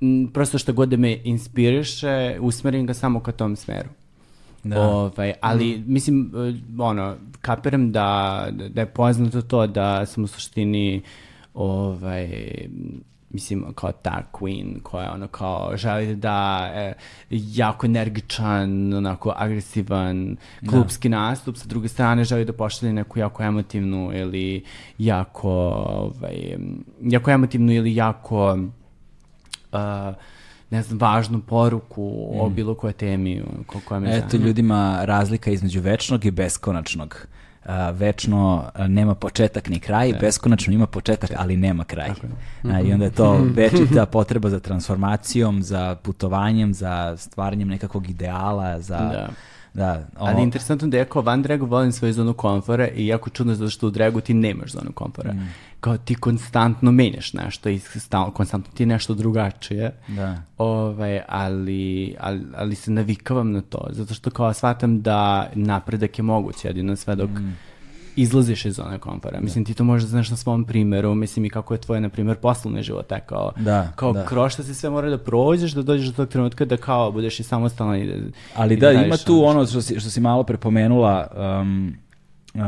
[0.00, 3.88] Mm, prosto što god da me inspiriše, usmerim ga samo ka tom smeru.
[4.64, 4.80] Da.
[4.80, 5.92] Ovaj, ali, mm.
[5.92, 6.32] mislim,
[6.78, 11.02] ono, kapiram da, da je poznato to da sam u suštini
[11.54, 12.28] ovaj,
[13.32, 16.94] mislim, kao ta queen koja ono kao želi da je
[17.30, 20.36] jako energičan, onako agresivan
[20.68, 21.16] klubski da.
[21.16, 24.64] nastup, sa druge strane želi da pošalje neku jako emotivnu ili
[24.98, 26.56] jako, ovaj,
[27.00, 28.58] jako emotivnu ili jako
[29.72, 30.14] uh,
[30.70, 32.40] ne znam, važnu poruku mm.
[32.40, 37.26] o bilo koje temi ko, koja me Eto, ljudima razlika između večnog i beskonačnog.
[37.64, 40.18] Uh, večno uh, nema početak ni kraj, da.
[40.18, 42.10] beskonačno ima početak, ali nema kraj.
[42.62, 48.80] Uh, I onda je to večita potreba za transformacijom, za putovanjem, za stvaranjem nekakvog ideala,
[48.80, 48.98] za...
[48.98, 49.28] Da.
[49.74, 50.26] Da, o...
[50.26, 53.70] Ali interesantno da ja kao van dragu volim svoju zonu komfora i jako čudno zato
[53.70, 55.32] što u dragu ti nemaš zonu komfora.
[55.32, 55.48] Mm
[55.82, 59.92] kao ti konstantno menjaš nešto i stalno, konstantno ti nešto drugačije.
[60.08, 60.42] Da.
[60.58, 66.22] Ovaj, ali, ali, ali se navikavam na to, zato što kao shvatam da napredak je
[66.22, 67.56] moguć jedino sve dok mm.
[68.16, 69.38] Izlaziš iz zone komfora.
[69.38, 69.44] Da.
[69.44, 72.08] Mislim, ti to možeš da znaš na svom primjeru, mislim i kako je tvoje, na
[72.08, 74.26] primjer, poslovne živote, kao, da, kao da.
[74.26, 77.40] kroz šta se sve mora da prođeš, da dođeš do tog trenutka da kao budeš
[77.40, 78.14] i samostalan i da
[78.56, 81.26] Ali i da, da ima tu ono što si, što si malo prepomenula,
[81.60, 81.96] um,
[82.54, 82.60] uh,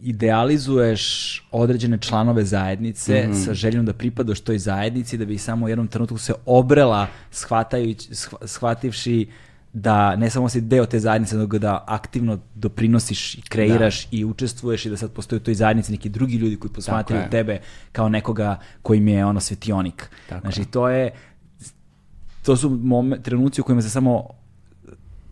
[0.00, 1.02] idealizuješ
[1.50, 3.44] određene članove zajednice mm -hmm.
[3.44, 8.08] sa željom da pripadaš toj zajednici da bi samo u jednom trenutku se obrela shvatajući,
[8.44, 9.28] shvativši
[9.72, 14.16] da ne samo si deo te zajednice, nego da aktivno doprinosiš i kreiraš da.
[14.16, 17.60] i učestvuješ i da sad postoji u toj zajednici neki drugi ljudi koji posmatraju tebe
[17.92, 20.10] kao nekoga kojim je ono svetionik.
[20.28, 20.70] Tako znači, je.
[20.70, 21.10] to je
[22.42, 24.28] to su momen, trenuci u kojima se samo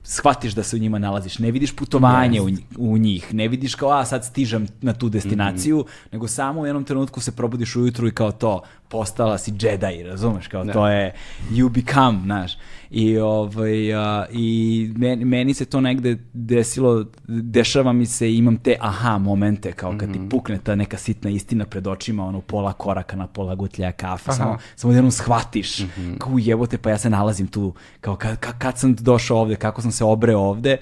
[0.03, 2.59] shvatiš da se u njima nalaziš, ne vidiš putovanje yes.
[2.79, 6.13] u, u njih, ne vidiš kao, a sad stižem na tu destinaciju, mm -hmm.
[6.13, 10.49] nego samo u jednom trenutku se probudiš ujutru i kao to, postala si Jedi, razumeš,
[10.49, 10.73] kao da.
[10.73, 11.15] to je
[11.51, 12.59] you become, znaš.
[12.91, 18.77] I, ovaj, a, i meni, meni se to negde desilo, dešava mi se, imam te
[18.81, 20.13] aha momente, kao kad mm -hmm.
[20.13, 20.29] ti mhm.
[20.29, 24.59] pukne ta neka sitna istina pred očima, ono pola koraka na pola gutlja kafe, samo,
[24.77, 26.19] samo jednom shvatiš, mm -hmm.
[26.19, 29.83] kao jebote, pa ja se nalazim tu, kao kad, kad, kad sam došao ovde, kako
[29.83, 30.77] sam se obreo ovde,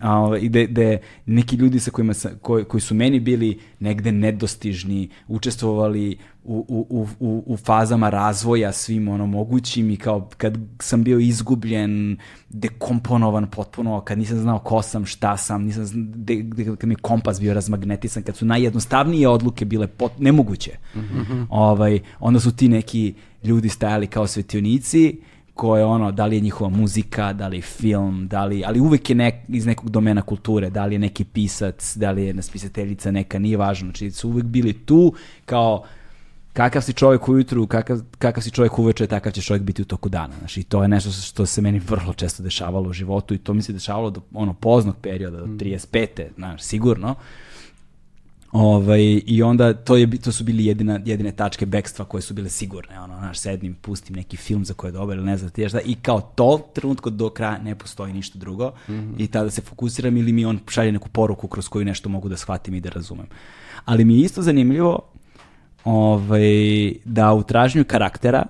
[0.00, 0.96] a, i da da
[1.26, 7.06] neki ljudi sa kojima sa, koji, koji su meni bili negde nedostižni, učestvovali u, u,
[7.20, 12.18] u, u fazama razvoja svim ono mogućim i kao kad sam bio izgubljen,
[12.48, 16.94] dekomponovan potpuno, kad nisam znao ko sam, šta sam, nisam znao, de, de, kad mi
[16.94, 20.70] kompas bio razmagnetisan, kad su najjednostavnije odluke bile pot, nemoguće.
[20.94, 21.46] Mm -hmm.
[21.50, 23.14] ovaj, onda su ti neki
[23.44, 25.20] ljudi stajali kao svetionici
[25.56, 28.80] ko je ono, da li je njihova muzika, da li je film, da li, ali
[28.80, 32.42] uvek je nek, iz nekog domena kulture, da li je neki pisac, da li je
[32.42, 35.12] spisateljica neka, nije važno, znači su uvek bili tu
[35.44, 35.84] kao
[36.52, 40.08] kakav si čovjek ujutru, kakav, kakav si čovjek uveče, takav će čovjek biti u toku
[40.08, 40.34] dana.
[40.38, 43.62] Znači, to je nešto što se meni vrlo često dešavalo u životu i to mi
[43.62, 46.06] se dešavalo do ono poznog perioda, do 35.
[46.06, 46.34] Mm.
[46.36, 47.14] Znaš, sigurno.
[48.52, 52.48] Ovaj, I onda to, je, to su bili jedina, jedine tačke bekstva koje su bile
[52.48, 53.00] sigurne.
[53.00, 55.80] Ono, naš sednim, pustim neki film za koje je dobar ili ne znam ti šta.
[55.80, 58.72] I kao to, trenutko do kraja ne postoji ništa drugo.
[58.88, 59.14] Mm -hmm.
[59.18, 62.36] I tada se fokusiram ili mi on šalje neku poruku kroz koju nešto mogu da
[62.36, 63.26] shvatim i da razumem.
[63.84, 65.00] Ali mi je isto zanimljivo
[65.84, 68.46] ovaj, da u tražnju karaktera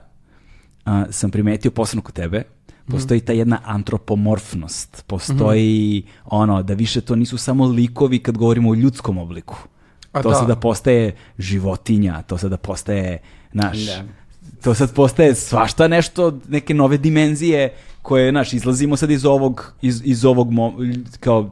[0.84, 2.42] a, sam primetio posebno kod tebe,
[2.86, 6.22] postoji ta jedna antropomorfnost, postoji mm -hmm.
[6.24, 9.56] ono da više to nisu samo likovi kad govorimo o ljudskom obliku.
[10.18, 10.34] A to da.
[10.34, 13.18] sada postaje životinja, to sada postaje
[13.52, 14.02] naš da.
[14.62, 20.02] to sad postaje svašta nešto, neke nove dimenzije koje, znaš, izlazimo sad iz ovog, iz,
[20.04, 20.72] iz ovog mo,
[21.20, 21.50] kao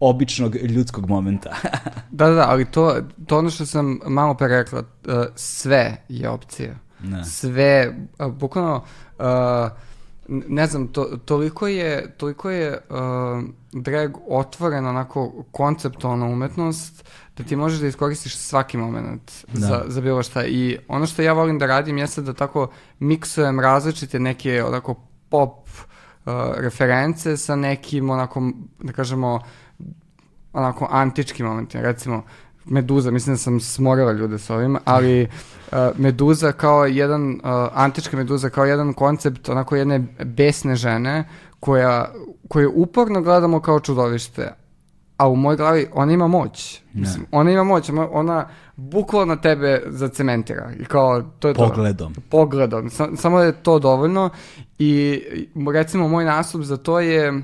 [0.00, 1.56] običnog ljudskog momenta.
[2.10, 2.96] da, da, ali to,
[3.26, 6.74] to ono što sam malo pre rekla, uh, sve je opcija.
[7.02, 7.24] Ne.
[7.24, 8.84] Sve, bukvalno,
[9.18, 9.24] uh,
[10.28, 13.44] ne znam, to, toliko je, toliko je uh,
[13.82, 17.04] drag otvoren onako konceptualna umetnost
[17.36, 19.66] da ti možeš da iskoristiš svaki moment da.
[19.66, 20.46] za, za bilo šta.
[20.46, 24.94] I ono što ja volim da radim jeste da tako miksujem različite neke onako
[25.28, 29.40] pop uh, reference sa nekim onako, da kažemo,
[30.52, 31.82] onako antičkim momentima.
[31.82, 32.22] Recimo,
[32.64, 37.40] Meduza, mislim da sam smorila ljude s ovim, ali uh, Meduza kao jedan, uh,
[37.74, 41.28] antička Meduza kao jedan koncept onako jedne besne žene
[41.60, 42.12] koja,
[42.48, 44.54] koju uporno gledamo kao čudovište,
[45.16, 46.80] a u mojoj glavi ona ima moć.
[46.92, 50.72] Mislim, ona ima moć, ona- bukvalno tebe zacementira.
[50.72, 51.68] I kao, to je to.
[51.68, 52.14] Pogledom.
[52.30, 52.90] Pogledom.
[52.90, 54.30] Sa- samo je to dovoljno
[54.78, 55.22] i
[55.68, 57.42] recimo moj nastup za to je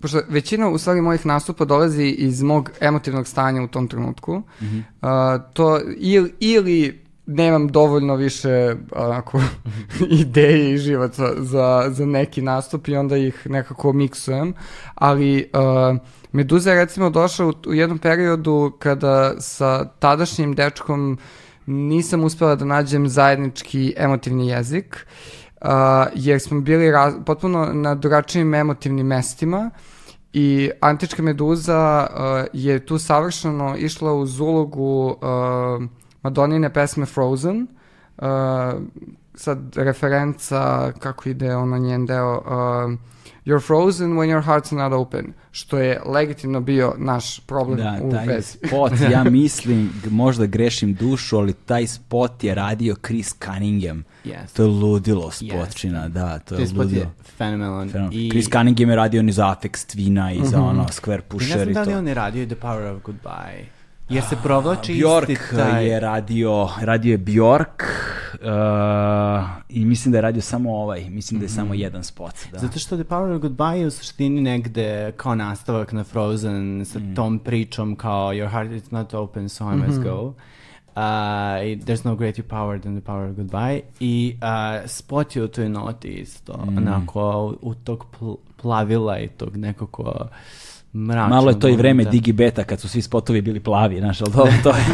[0.00, 4.78] pošto većina u stvari mojih nastupa dolazi iz mog emotivnog stanja u tom trenutku, Mhm.
[5.02, 9.40] a, to ili, ili nemam dovoljno više onako,
[10.22, 14.54] ideje i živaca za, za neki nastup i onda ih nekako miksujem,
[14.94, 15.98] ali uh,
[16.32, 21.18] Meduza je recimo došla u, u jednom periodu kada sa tadašnjim dečkom
[21.66, 25.06] nisam uspela da nađem zajednički emotivni jezik,
[25.60, 25.68] uh,
[26.14, 29.70] jer smo bili raz, potpuno na drugačijim emotivnim mestima
[30.32, 35.84] i Antička meduza uh, je tu savršeno išla uz ulogu uh,
[36.22, 37.66] Madonine pesme Frozen,
[38.18, 38.26] uh,
[39.34, 42.98] sad referenca, kako ide ona njen deo, uh,
[43.44, 48.10] You're frozen when your heart's not open, što je legitimno bio naš problem Da, u
[48.10, 48.58] taj vezi.
[48.58, 54.04] spot, ja mislim, možda grešim dušu, ali taj spot je radio Chris Cunningham.
[54.24, 54.52] Yes.
[54.52, 57.02] To je ludilo spotčina, da, to je spot ludilo.
[57.02, 57.90] je fenomenalan.
[57.90, 58.12] Fenomen.
[58.12, 61.28] I, Chris Cunningham je radio ni za Apex Twina i za ono Square I ne
[61.28, 61.98] Pusher znam da li to.
[61.98, 63.77] on je radio The Power of Goodbye.
[64.08, 65.86] Jer se provlači Bjork isti taj...
[65.86, 67.82] je radio, radio je Bjork
[68.34, 68.48] uh,
[69.68, 72.34] i mislim da je radio samo ovaj, mislim da je samo jedan spot.
[72.52, 72.58] Da.
[72.58, 76.98] Zato što The Power of Goodbye je u suštini negde kao nastavak na Frozen sa
[76.98, 77.14] Mm.
[77.14, 79.86] tom pričom kao Your heart is not open so I Mhm.
[79.86, 80.22] must go.
[80.22, 80.34] Uh,
[81.78, 83.80] there's no greater power than the power of goodbye.
[84.00, 84.48] I uh,
[84.88, 86.64] spot je u toj noti isto.
[86.64, 86.76] Mm.
[86.78, 87.20] Onako
[87.62, 90.26] u, u tog pl- plavila i tog nekako
[90.98, 92.10] mračnog Malo je to i vreme momenta.
[92.10, 94.84] digibeta kad su svi spotovi bili plavi, znaš, ali dobro, to je,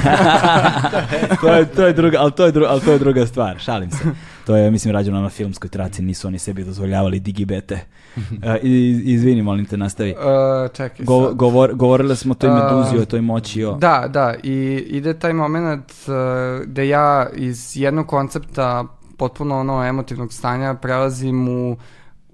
[1.40, 3.90] to je, to je druga, ali to je, dru, ali to je druga stvar, šalim
[3.90, 4.04] se.
[4.46, 7.78] To je, mislim, rađeno na filmskoj traci, nisu oni sebi dozvoljavali digibete.
[8.16, 8.22] Uh,
[8.62, 10.10] i, izvini, molim te, nastavi.
[10.10, 13.74] Uh, čekaj Go, govor, govorili smo o toj A, meduzi, o toj moći, o...
[13.74, 18.84] Da, da, i ide taj moment uh, da ja iz jednog koncepta
[19.16, 21.76] potpuno ono emotivnog stanja prelazim u,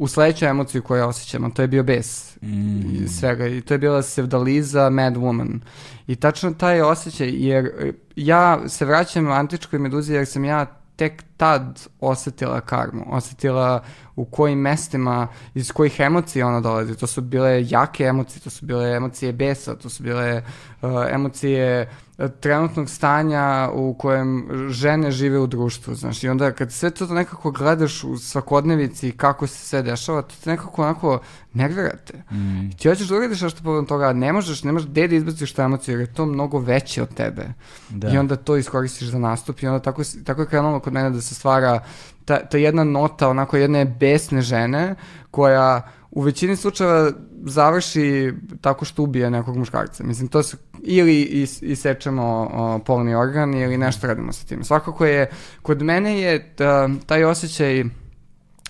[0.00, 3.04] u sledeću emociju koju osjećam, a to je bio bes Mm.
[3.04, 3.46] i svega.
[3.46, 5.58] I to je bila sevdaliza Mad Woman.
[6.06, 10.66] I tačno taj osjećaj, jer e, ja se vraćam u antičkoj meduzi jer sam ja
[10.96, 13.82] tek tad osetila karmu, osetila
[14.16, 16.96] u kojim mestima, iz kojih emocija ona dolazi.
[16.96, 20.42] To su bile jake emocije, to su bile emocije besa, to su bile
[20.82, 26.72] uh, emocije uh, trenutnog stanja u kojem žene žive u društvu, znaš, i onda kad
[26.72, 31.18] sve to nekako gledaš u svakodnevici i kako se sve dešava, to te nekako onako
[31.52, 32.22] nervirate.
[32.30, 32.70] Mm.
[32.78, 35.52] Ti hoćeš da uradiš nešto povodom toga, a ne možeš, ne možeš gde da izbaciš
[35.52, 37.46] tu emociju, jer je to mnogo veće od tebe.
[37.88, 38.10] Da.
[38.10, 41.20] I onda to iskoristiš za nastup i onda tako, tako je krenulo kod mene da
[41.20, 41.80] se stvara
[42.24, 44.94] ta, ta jedna nota, onako jedne besne žene,
[45.30, 47.10] koja u većini slučajeva
[47.44, 50.04] završi tako što ubije nekog muškarca.
[50.04, 52.50] Mislim, to su ili is, isečemo
[52.86, 54.64] polni organ ili nešto radimo sa tim.
[54.64, 55.30] Svakako je,
[55.62, 57.84] kod mene je ta, taj osjećaj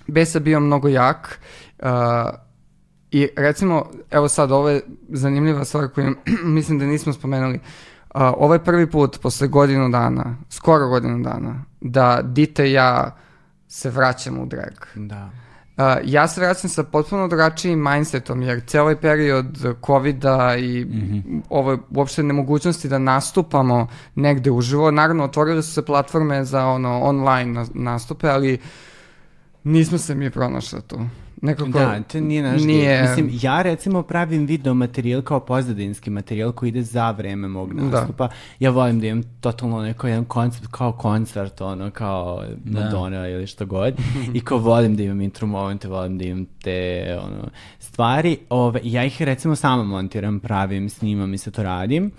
[0.07, 1.41] besa bio mnogo jak
[1.79, 1.89] uh,
[3.11, 6.15] i recimo, evo sad, ovo je zanimljiva stvar koju
[6.45, 7.55] mislim da nismo spomenuli.
[8.15, 13.17] Uh, ovo je prvi put posle godinu dana, skoro godinu dana, da Dita i ja
[13.69, 14.75] se vraćamo u drag.
[14.95, 15.31] Da.
[15.81, 20.87] Uh, ja se vraćam sa potpuno drugačijim mindsetom, jer cijel ovaj period covida i
[21.49, 27.53] ovo uopšte nemogućnosti da nastupamo negde uživo, naravno otvorile su se platforme za ono online
[27.53, 28.59] na- nastupe, ali
[29.65, 31.01] nismo se mi pronašli tu.
[31.43, 33.03] Nekako, Da, to nije naš nije-.
[33.03, 37.83] Mislim, ja recimo pravim video materijal kao pozadinski materijal koji ide za vreme mog Da.
[37.83, 38.29] nastupa.
[38.59, 43.67] Ja volim da imam totalno neko jedan koncept kao koncert, ono, kao Madonna ili što
[43.67, 43.95] god.
[44.35, 47.49] I kao volim da imam intro momente, volim da imam te ono,
[47.79, 48.39] stvari.
[48.51, 52.11] Ove, ja ih recimo sama montiram, pravim, snimam i sve to radim.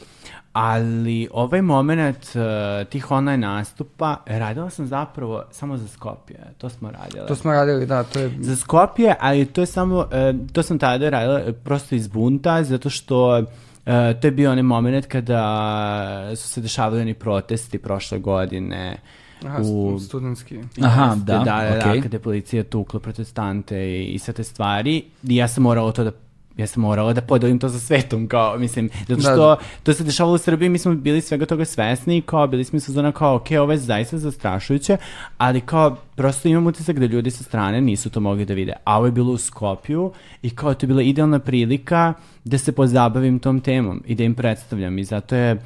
[0.53, 6.53] Ali ovaj moment uh, tih online nastupa radila sam zapravo samo za Skopje.
[6.57, 7.28] To smo radili.
[7.28, 8.32] To smo radili, da, to je...
[8.40, 12.64] Za Skopje, ali to je samo, e, to sam tada radila e, prosto iz bunta,
[12.64, 13.44] zato što e,
[14.22, 18.98] to je bio onaj moment kada su se dešavali oni protesti prošle godine.
[19.45, 20.60] Aha, u studentski.
[20.82, 21.95] Aha, da, da, da, okej.
[21.95, 25.03] da, kada je policija tukla protestante i, i sve te stvari.
[25.23, 26.11] I ja sam morala to da
[26.57, 29.22] ja sam morala da podelim to sa svetom, kao, mislim, zato Da.
[29.22, 32.80] što to se dešavalo u Srbiji, mi smo bili svega toga svesni kao, bili smo
[32.80, 34.98] su zona kao, ok, ovo je zaista zastrašujuće,
[35.38, 38.73] ali kao, prosto imam utisak da ljudi sa strane nisu to mogli da vide.
[38.84, 40.11] A ovo je bilo u Skopju
[40.41, 42.14] i kao, to je bila idealna prilika
[42.44, 45.57] da se pozabavim tom temom i da im predstavljam i zato je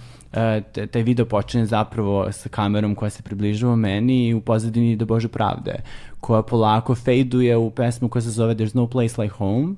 [0.74, 5.06] t- taj video počinje zapravo sa kamerom koja se približava meni i u pozadini do
[5.06, 5.76] Bože pravde,
[6.20, 9.76] koja polako fejduje u pesmu koja se zove There's no place like home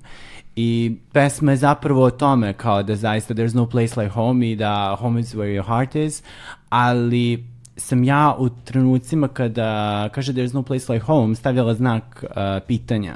[0.60, 4.56] i pesma je zapravo o tome kao da zaista there's no place like home i
[4.56, 6.24] da home is where your heart is,
[6.70, 12.38] ali sam ja u trenucima kada kaže there's no place like home stavljala znak uh,
[12.68, 13.16] pitanja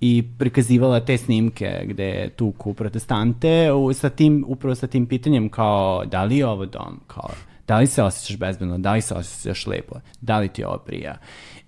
[0.00, 6.04] i prikazivala te snimke gde tuku protestante u, sa tim, upravo sa tim pitanjem kao
[6.04, 7.30] da li je ovo dom, kao
[7.68, 11.16] da li se osjećaš bezbedno, da li se osjećaš lepo, da li ti ovo prija.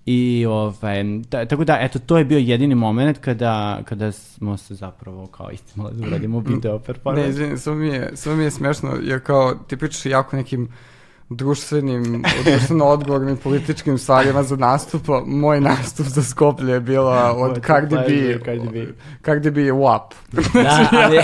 [0.07, 4.75] I ovaj, ta, tako da, eto, to je bio jedini moment kada, kada smo se
[4.75, 7.23] zapravo kao istimali da uradimo video performance.
[7.23, 10.69] Ne, izvini, samo mi je, samo mi je smešno, jer kao ti pričaš jako nekim
[11.29, 15.23] društvenim, društveno odgovornim političkim stvarima za nastupa.
[15.27, 18.87] Moj nastup za Skoplje je bila od Cardi B, Cardi B.
[19.25, 20.01] Cardi B WAP.
[20.55, 21.17] Da, ali,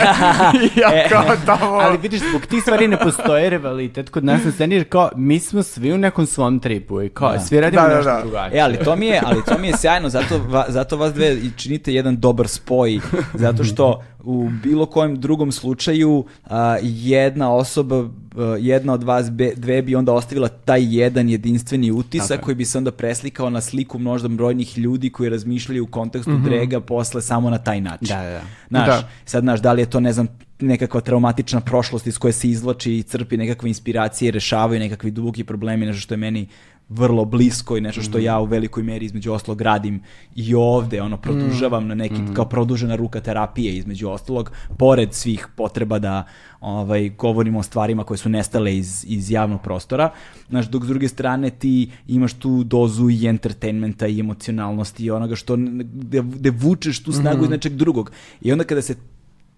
[0.77, 1.75] ja E, kao tamo...
[1.75, 5.41] Ali vidiš, zbog tih stvari ne postoji rivalitet kod nas na sceni, jer kao, mi
[5.41, 7.41] smo svi u nekom svom tripu i kao, Da.
[7.41, 8.21] svi radimo Da, da, nešto da.
[8.21, 8.59] drugačije.
[8.59, 11.35] E, ali to mi je, ali to mi je sjajno, zato, va, zato vas dve
[11.35, 13.01] i činite jedan dobar spoj,
[13.35, 19.53] zato što u bilo kojem drugom slučaju a, jedna osoba, a, jedna od vas be,
[19.57, 22.43] dve bi onda ostavila taj jedan jedinstveni utisak je.
[22.43, 26.81] koji bi se onda preslikao na sliku možda brojnih ljudi koji razmišljaju u kontekstu drega
[26.81, 28.09] posle samo na taj način.
[28.09, 28.43] Da, da, da.
[28.69, 29.09] Znaš, Da.
[29.25, 30.29] sad, znaš, da li je to, ne znam,
[30.61, 35.87] nekakva traumatična prošlost iz koje se izvlači i crpi nekakve inspiracije, rešavaju nekakvi duboki problemi,
[35.87, 36.49] nešto što je meni
[36.89, 40.03] vrlo blisko i nešto što ja u velikoj meri između ostalog radim
[40.35, 45.99] i ovde, ono, produžavam na neki, kao produžena ruka terapije između ostalog, pored svih potreba
[45.99, 46.25] da
[46.61, 50.11] ovaj, govorimo o stvarima koje su nestale iz, iz javnog prostora,
[50.49, 55.37] znaš, dok s druge strane ti imaš tu dozu i entertainmenta i emocionalnosti i onoga
[55.37, 58.13] što, gde, gde vučeš tu snagu iz nečeg drugog.
[58.41, 58.97] I onda kada se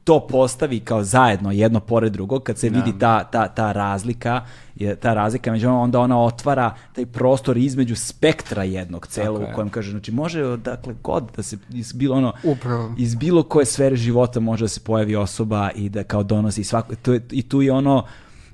[0.05, 4.41] to postavi kao zajedno jedno pored drugog kad se vidi ta, ta, ta razlika
[4.75, 9.49] je ta razlika među onda ona otvara taj prostor između spektra jednog celog je.
[9.49, 12.95] u kojem kaže znači može dakle god da se iz bilo ono Upravo.
[12.99, 16.95] iz bilo koje sfere života može da se pojavi osoba i da kao donosi svako
[16.95, 18.05] to je, i tu je ono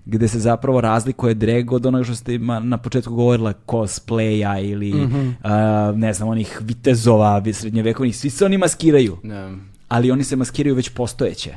[0.07, 5.29] gde se zapravo razlikuje drag od onoga što ste na početku govorila cosplaya ili Mhm.
[5.43, 9.51] a, ne znam onih vitezova srednjevekovnih svi se oni maskiraju Da.
[9.91, 11.55] Ali oni se maskiraju već postojeće.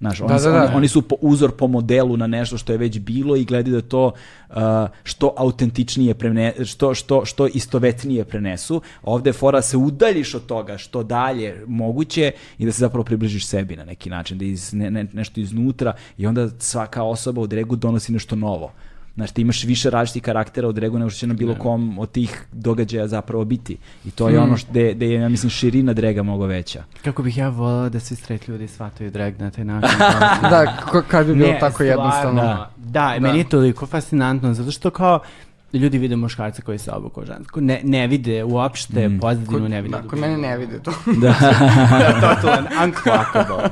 [0.00, 0.64] Znaš, oni, Da, da, da.
[0.64, 3.76] oni, oni su po, uzor po modelu na nešto što je već bilo i gledaju
[3.76, 4.12] da to
[4.48, 4.56] uh,
[5.02, 8.82] što autentičnije prene, što, što, što istovetnije prenesu.
[9.02, 13.04] Ovde je fora da se udaljiš od toga što dalje moguće i da se zapravo
[13.04, 17.40] približiš sebi na neki način, da iz, ne, ne, nešto iznutra i onda svaka osoba
[17.40, 18.72] u dregu donosi nešto novo.
[19.14, 22.10] Znaš, ti imaš više različitih karaktera u dregu nego što će na bilo kom od
[22.10, 23.76] tih događaja zapravo biti.
[24.04, 26.84] I to je ono što gde, je, ja mislim, širina drega mnogo veća.
[27.04, 29.98] Kako bih ja volao da svi straight ljudi shvataju drag na taj način.
[30.50, 30.76] Da,
[31.08, 31.92] kad bi bilo Ne, tako stvarno.
[31.92, 32.42] jednostavno.
[32.42, 35.20] Da, da, meni je toliko fascinantno, zato što kao
[35.74, 37.60] ljudi vide muškarca koji se obuko žensko.
[37.60, 39.18] Ne, ne vide uopšte Mm.
[39.20, 39.92] pozadinu, ne vide.
[39.92, 40.90] Da, kod mene ne vide to.
[41.16, 41.34] Da.
[42.14, 43.70] Totalan, unclockable.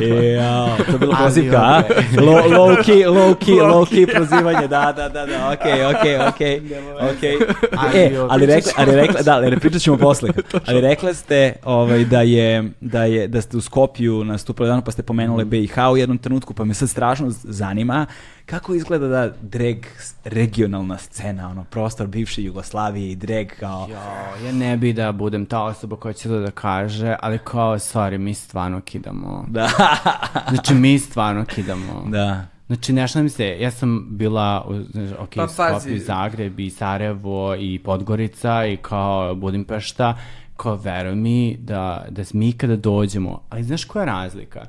[0.00, 1.78] E, jao, to je bilo prozivka, a?
[1.80, 1.96] okej.
[2.16, 6.60] Low, low key, low key, low key prozivanje, da, da, da, da, okej, okej, okej,
[7.08, 7.36] okej.
[7.72, 10.30] Ali E, ali rekla, ali rekla, da, ali pričat ćemo posle.
[10.66, 12.46] Ali rekla ste ovaj, da je,
[12.80, 15.50] da je, da ste u Skopju nastupali dano, pa ste pomenuli Mhm.
[15.50, 18.06] BiH u jednom trenutku, pa me sad strašno zanima
[18.46, 19.76] kako izgleda da drag
[20.24, 23.88] regionalna scena, ono, prostor bivše Jugoslavije i drag kao...
[23.90, 27.78] Jo, ja ne bi da budem ta osoba koja će to da kaže, ali kao,
[27.78, 29.44] sorry, mi stvarno kidamo.
[29.48, 29.68] Da,
[30.50, 32.04] Znači, mi stvarno kidamo.
[32.08, 32.46] da.
[32.66, 35.98] Znači, nešto mi se, ja sam bila, u, znaš, ok, Pa, Skopje.
[35.98, 40.18] Zagreb i Sarajevo i Podgorica i kao Budimpešta,
[40.56, 44.60] kao veruj mi da, da mi kada dođemo, ali znaš koja je razlika?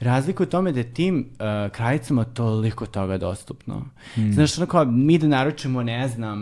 [0.00, 1.36] Razlika je u tome da je tim uh,
[1.70, 3.82] krajicama toliko toga dostupno.
[4.14, 4.32] Hmm.
[4.32, 6.38] Znaš, ono kao, mi da naručimo, ne znam,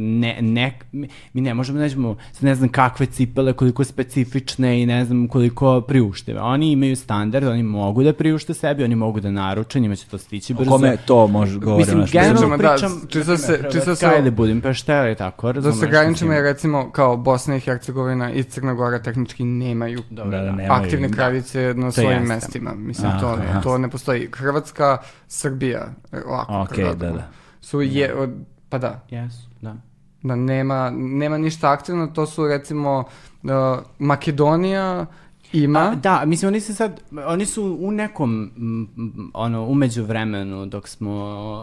[0.00, 5.04] ne, ne, mi, ne možemo da nađemo, ne znam kakve cipele, koliko specifične i ne
[5.04, 6.40] znam koliko priuštive.
[6.40, 10.18] Oni imaju standard, oni mogu da priušte sebi, oni mogu da naruče, njima će to
[10.18, 10.70] stići O brzo.
[10.70, 11.96] kome to može govoriti?
[11.96, 15.52] Mislim, generalno Da, pričam, čisto se- na čisto se- Hrvatska ili Budimpešta ili tako, Da
[15.52, 15.78] razumeš?
[15.78, 20.36] se graničimo je recimo kao Bosna i Hercegovina i Crna Gora tehnički nemaju Dobro, Da,
[20.36, 20.50] da, da.
[20.52, 20.72] nemaju.
[20.74, 22.74] aktivne kraljice na svojim mestima.
[22.94, 23.60] Mislim, Aha, to, aha.
[23.60, 24.28] to ne postoji.
[24.32, 24.98] Hrvatska,
[25.28, 26.60] Srbija, e, lako.
[26.60, 26.94] Ok, Hrvatska.
[26.94, 27.28] da, da.
[27.60, 28.30] Su je, od,
[28.68, 29.74] pa da, Jesu, da.
[30.22, 33.04] da nema, nema ništa aktivno, to su recimo
[33.42, 33.50] uh,
[33.98, 35.06] Makedonija
[35.54, 35.80] Ima.
[35.80, 40.66] A, da, mislim, oni se sad, oni su u nekom, m, m, ono, umeđu vremenu,
[40.66, 41.12] dok smo,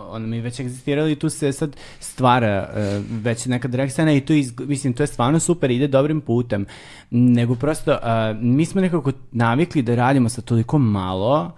[0.10, 4.34] ono, mi već egzistirali, tu se sad stvara uh, već neka drag scena i to,
[4.34, 6.66] iz, mislim, to je stvarno super, ide dobrim putem,
[7.10, 11.52] nego prosto, uh, mi smo nekako navikli da radimo sa toliko malo,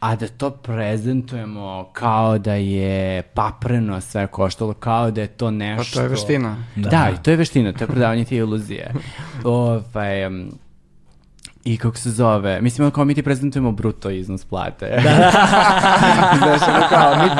[0.00, 5.94] a da to prezentujemo kao da je papreno sve koštalo, kao da je to nešto...
[5.94, 6.56] Pa to je veština.
[6.76, 8.92] Da, da i to je veština, to je prodavanje te iluzije.
[9.44, 10.50] ovaj, um,
[11.66, 15.00] I kako se zove, mislim, ono kao mi ti prezentujemo bruto iznos plate.
[15.04, 15.10] Da,
[16.38, 17.30] Znaš, ono kao, mi,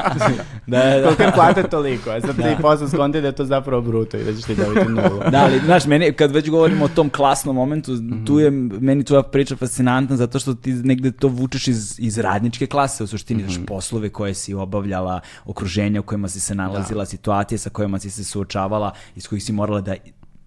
[0.66, 1.02] Da, da.
[1.02, 4.24] koliko je plate toliko, a sad ti posle skonti da je to zapravo bruto i
[4.24, 5.20] da ćeš ti dobiti nulu.
[5.30, 7.92] Da, ali, znaš, meni, kad već govorimo o tom klasnom momentu,
[8.26, 12.66] tu je, meni tvoja priča fascinantna zato što ti negde to vučeš iz, iz radničke
[12.66, 17.58] klase, u suštini, znaš, poslove koje si obavljala, okruženja u kojima si se nalazila, situacije
[17.58, 19.94] sa kojima si se suočavala, iz kojih si morala da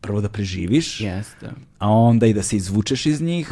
[0.02, 1.50] prvo da preživiš, Jeste.
[1.80, 3.52] a onda i da se izvučeš iz njih,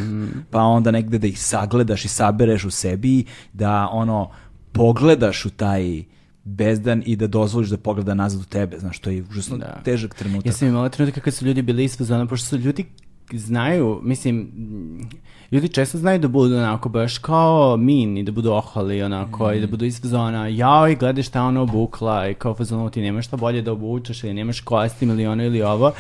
[0.52, 4.30] pa onda negde da ih sagledaš i sabereš u sebi, da ono,
[4.72, 6.04] pogledaš u taj
[6.44, 9.82] bezdan i da dozvoliš da pogleda nazad u tebe, znaš, to je užasno Da.
[9.84, 10.46] težak trenutak.
[10.46, 12.86] Ja sam imala trenutak kad su ljudi bili isfazona, pošto su ljudi
[13.34, 15.10] znaju, mislim, mm,
[15.52, 19.60] ljudi često znaju da budu onako baš kao min i da budu oholi onako i
[19.62, 23.38] da budu isfazona, jao i gledaj šta ona obukla i kao fazonu ti nemaš šta
[23.38, 25.92] bolje da obučeš ili nemaš kostim ili ono ili ovo.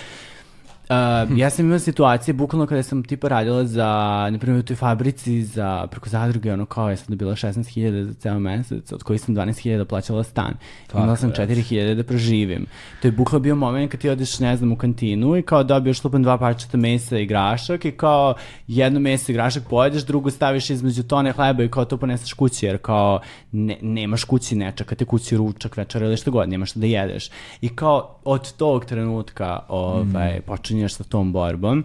[0.90, 3.88] Uh, ja sam imala situacije, bukvalno kada sam tipa radila za,
[4.32, 8.14] na primjer u toj fabrici za, preko zadruge, ono kao ja sam dobila 16.000 za
[8.14, 10.54] ceo mesec, od kojih sam 12.000 plaćala stan.
[10.94, 12.66] Imala sam 4.000 da preživim.
[13.02, 16.04] To je bukvalno bio moment kad ti odeš, ne znam, u kantinu i kao dobiješ
[16.04, 18.36] lupan dva parčeta mesa i grašak i kao
[18.68, 22.66] jedno meso i grašak pojedeš, drugo staviš između tone hleba i kao to poneseš kući,
[22.66, 23.20] jer kao
[23.52, 27.30] ne, nemaš kući nečaka, te kući ručak, večer ili što god, nemaš šta da jedeš.
[27.62, 30.42] I kao od tog trenutka ovaj,
[30.78, 31.84] počinješ sa tom borbom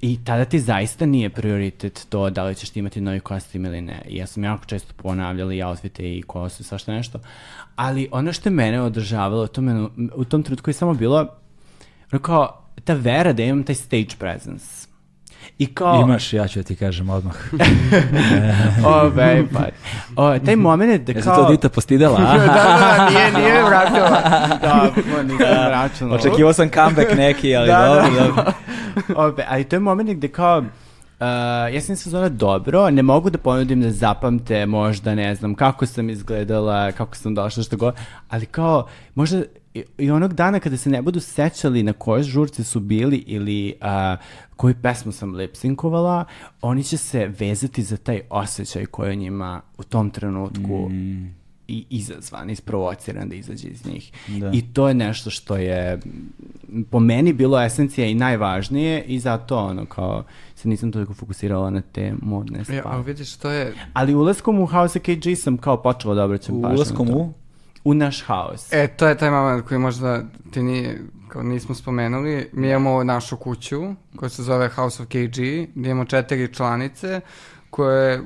[0.00, 3.80] i tada ti zaista nije prioritet to da li ćeš ti imati novi kostim ili
[3.80, 4.02] ne.
[4.08, 7.20] Ja sam jako često ponavljala i outfite i kosu i svašta nešto.
[7.76, 11.26] Ali ono što je mene održavalo u tom, u tom trenutku je samo bilo
[12.22, 14.83] kao ta vera da imam taj stage presence.
[15.58, 16.00] I kao...
[16.02, 17.34] Imaš, ja ću da ti kažem odmah.
[19.02, 19.64] Ove, pa,
[20.16, 21.44] o, taj moment da Je se kao...
[21.44, 22.38] to Dita postidela, da, a?
[22.38, 24.20] da, da, nije, nije vratila.
[24.62, 26.16] Da, ma, nisam računala.
[26.16, 28.26] Očekivao sam comeback neki, ali Da, dobro, da.
[28.26, 28.52] dobro.
[29.16, 30.64] Ove, ali to je moment gde kao, uh,
[31.74, 36.10] ja sam sezona dobro, ne mogu da ponudim da zapamte možda, ne znam, kako sam
[36.10, 37.94] izgledala, kako sam došla, što god,
[38.28, 39.42] ali kao, možda
[39.74, 43.74] i, i onog dana kada se ne budu sećali na kojoj žurci su bili ili
[43.80, 44.24] uh,
[44.56, 46.24] koju pesmu sam lipsinkovala,
[46.62, 50.90] oni će se vezati za taj osjećaj koji je njima u tom trenutku
[51.68, 54.12] i izazvan, isprovociran da izađe iz njih.
[54.40, 54.50] Da.
[54.54, 56.00] I to je nešto što je
[56.90, 60.24] po meni bilo esencija i najvažnije i zato ono kao
[60.54, 62.82] se nisam toliko fokusirala na te modne Ja, stvari.
[62.84, 63.74] ali vidiš, to je...
[63.92, 66.76] Ali ulaskom u House KG sam kao počela da obraćam pažnju.
[66.76, 67.16] Ulaskom to.
[67.16, 67.32] u?
[67.84, 68.72] U naš haos.
[68.72, 72.50] E, to je taj moment koji možda ti nije, kao nismo spomenuli.
[72.52, 73.82] Mi imamo našu kuću
[74.16, 75.38] koja se zove House of KG,
[75.74, 77.20] gdje imamo četiri članice
[77.70, 78.22] koje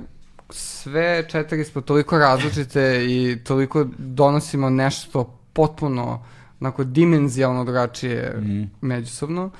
[0.51, 6.25] sve četiri smo toliko različite i toliko donosimo nešto potpuno
[6.61, 8.43] onako dimenzijalno drugačije
[8.81, 9.51] međusobno.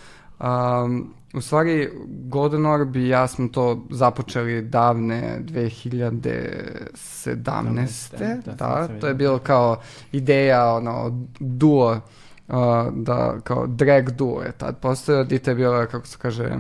[0.41, 8.19] Um, u stvari, Golden Orb i ja smo to započeli davne 2017.
[8.45, 9.81] Da, Da, to je bilo kao
[10.13, 12.01] ideja, ono, duo,
[12.49, 12.55] uh,
[12.93, 16.57] da, kao drag duo je tad postojao, Dita je bila, kako se kaže,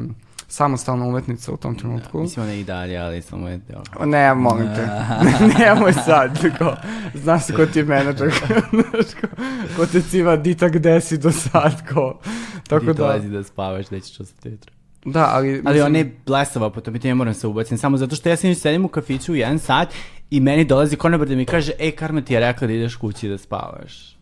[0.48, 2.20] samostalna umetnica u tom trenutku.
[2.20, 3.60] Mislim ona i dalje, ali samo je...
[3.98, 4.88] O, Ne, molim te.
[5.58, 6.58] Nemoj sad.
[6.58, 6.76] Ko,
[7.14, 8.30] znaš ko ti je menadžer.
[9.20, 9.26] Ko,
[9.76, 11.88] ko te civa, Dita, gde si do sad?
[11.92, 12.18] Ko.
[12.68, 12.92] Tako Ti da.
[12.92, 14.72] dolazi da spavaš, da ćeš čusti jutro.
[15.04, 15.48] Da, ali...
[15.48, 18.28] Ali mislim, on je blesava po tome, ti ne moram se ubaciti, samo zato što
[18.28, 19.88] ja sam sedim u kafiću u jedan sat
[20.30, 23.28] i meni dolazi konobar da mi kaže, ej, Karma ti je rekla da ideš kući
[23.28, 24.17] da spavaš.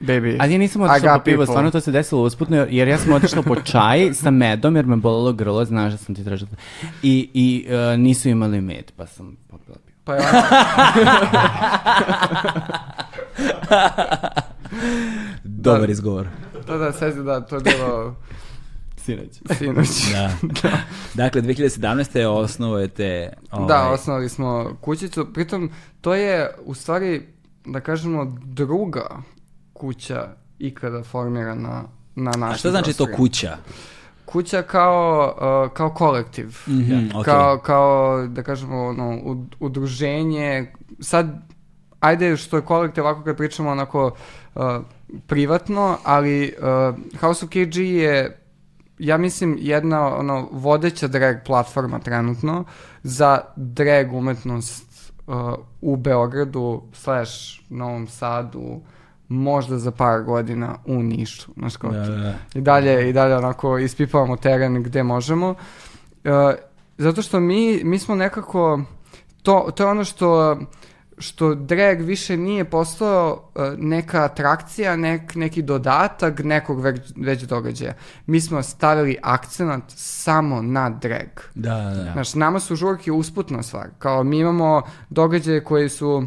[0.00, 0.36] Baby.
[0.38, 1.46] Ali ja nisam otišla po pivo, people.
[1.46, 4.96] stvarno to se desilo usputno, jer- ja sam otišla po čaj sa medom, jer me
[4.96, 6.50] bolelo grlo, znaš da sam ti tražila.
[7.02, 9.96] I, i e, nisu imali med, pa sam popila pivo.
[10.04, 10.22] Pa ona...
[15.44, 15.86] Dobar Da.
[15.86, 16.28] izgovor.
[16.66, 18.16] da, da, sezi, da, to je bilo
[18.96, 19.40] Sinoć.
[19.50, 19.88] sinoć.
[20.62, 20.70] Da.
[21.14, 22.24] Dakle, 2017.
[22.26, 23.32] osnovujete...
[23.50, 25.26] Ovaj, Da, osnovali smo kućicu.
[25.26, 25.70] Pritom,
[26.00, 27.26] to je u stvari,
[27.64, 29.06] da kažemo, druga
[29.80, 30.28] kuća
[30.58, 31.82] ikada formirana
[32.14, 33.56] na našem A šta znači to kuća?
[34.24, 35.34] Kuća kao,
[35.66, 36.58] uh, kao kolektiv.
[36.66, 37.24] Mhm, ok.
[37.24, 40.72] Kao, kao, da kažemo, ono, ud- udruženje.
[41.00, 41.26] Sad,
[42.00, 44.10] ajde što je kolektiv, ovako kad pričamo onako
[44.54, 44.62] uh,
[45.26, 48.36] privatno, ali uh, House of KG je
[48.98, 52.64] ja mislim, jedna ono, vodeća drag platforma trenutno
[53.02, 55.34] za drag umetnost uh,
[55.80, 57.32] u Beogradu slash
[57.68, 58.80] Novom Sadu,
[59.30, 61.52] možda za par godina u Nišu.
[61.56, 62.34] Znaš kao, Da, da.
[62.54, 65.48] I dalje, i dalje onako ispipavamo teren gde možemo.
[65.50, 66.30] Uh,
[66.98, 68.80] zato što mi, mi smo nekako,
[69.42, 70.58] to, to je ono što
[71.18, 77.94] što drag više nije postao uh, neka atrakcija, nek, neki dodatak nekog već, već događaja.
[78.26, 81.28] Mi smo stavili akcenat samo na drag.
[81.54, 82.12] Da, da, da.
[82.12, 83.88] Znaš, nama su žurke usputna stvar.
[83.98, 86.26] Kao mi imamo događaje koji su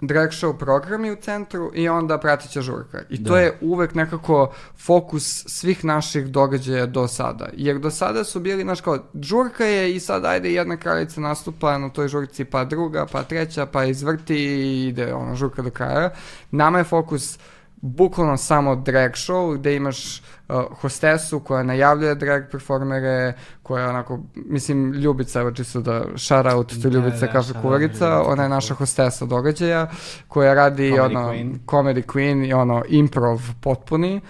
[0.00, 2.98] drag show programi u centru i onda prateća žurka.
[3.10, 3.40] I to Da.
[3.40, 7.48] je uvek nekako fokus svih naših događaja do sada.
[7.56, 11.78] Jer do sada su bili, znaš kao, žurka je i sad ajde jedna kraljica nastupa
[11.78, 16.10] na toj žurci, pa druga, pa treća, pa izvrti i ide ona žurka do kraja.
[16.50, 17.38] Nama je fokus
[17.80, 23.32] bukvalno samo drag show gde imaš uh, hostesu koja najavljuje drag performere,
[23.62, 27.56] koja onako, mislim, Ljubica, evo čisto da shout out to Da, Ljubica da, Kafe shout
[27.56, 29.90] out Kuvarica, ona je naša hostesa događaja,
[30.28, 31.58] koja radi Comedy ono, queen.
[31.66, 34.20] comedy queen i ono, improv potpuni,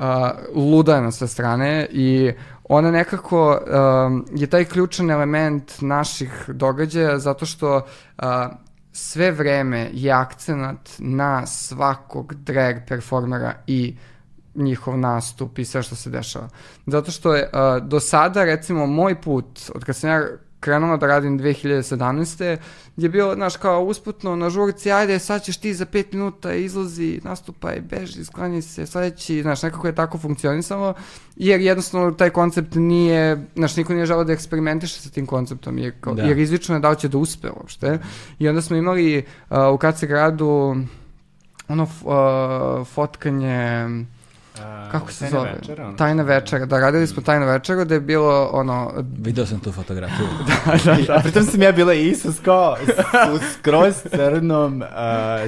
[0.00, 0.06] uh,
[0.54, 2.32] luda je na sve strane i
[2.64, 3.60] ona nekako
[4.06, 8.24] um, je taj ključan element naših događaja zato što uh,
[8.92, 13.96] sve vreme je akcenat na svakog drag performera i
[14.54, 16.48] njihov nastup i sve što se dešava.
[16.86, 20.26] Zato što je uh, do sada, recimo, moj put, od kad sam ja
[20.60, 22.56] krenula da radim 2017.
[22.96, 27.20] je bio, znaš, kao usputno na žurci, ajde, sad ćeš ti za pet minuta izlazi,
[27.24, 30.94] nastupaj, beži, sklanji se, sledeći, znaš, nekako je tako funkcionisalo,
[31.36, 35.92] jer jednostavno taj koncept nije, znaš, niko nije želeo da eksperimentiše sa tim konceptom, jer,
[36.00, 36.22] kao, Da.
[36.22, 37.98] jer izlično je da li će da uspe uopšte.
[38.38, 39.18] I onda smo imali
[39.50, 40.76] uh, u KC gradu
[41.68, 43.88] ono uh, fotkanje
[44.60, 45.52] A, kako se zove?
[45.52, 45.96] večera, ono?
[45.96, 50.26] tajna večera, da, radili smo tajnu večeru da je bilo ono, Video sam tu fotografiju.
[51.08, 52.98] A pritom sam ja bila Isus kao s-
[53.30, 54.88] u skroz crnom uh,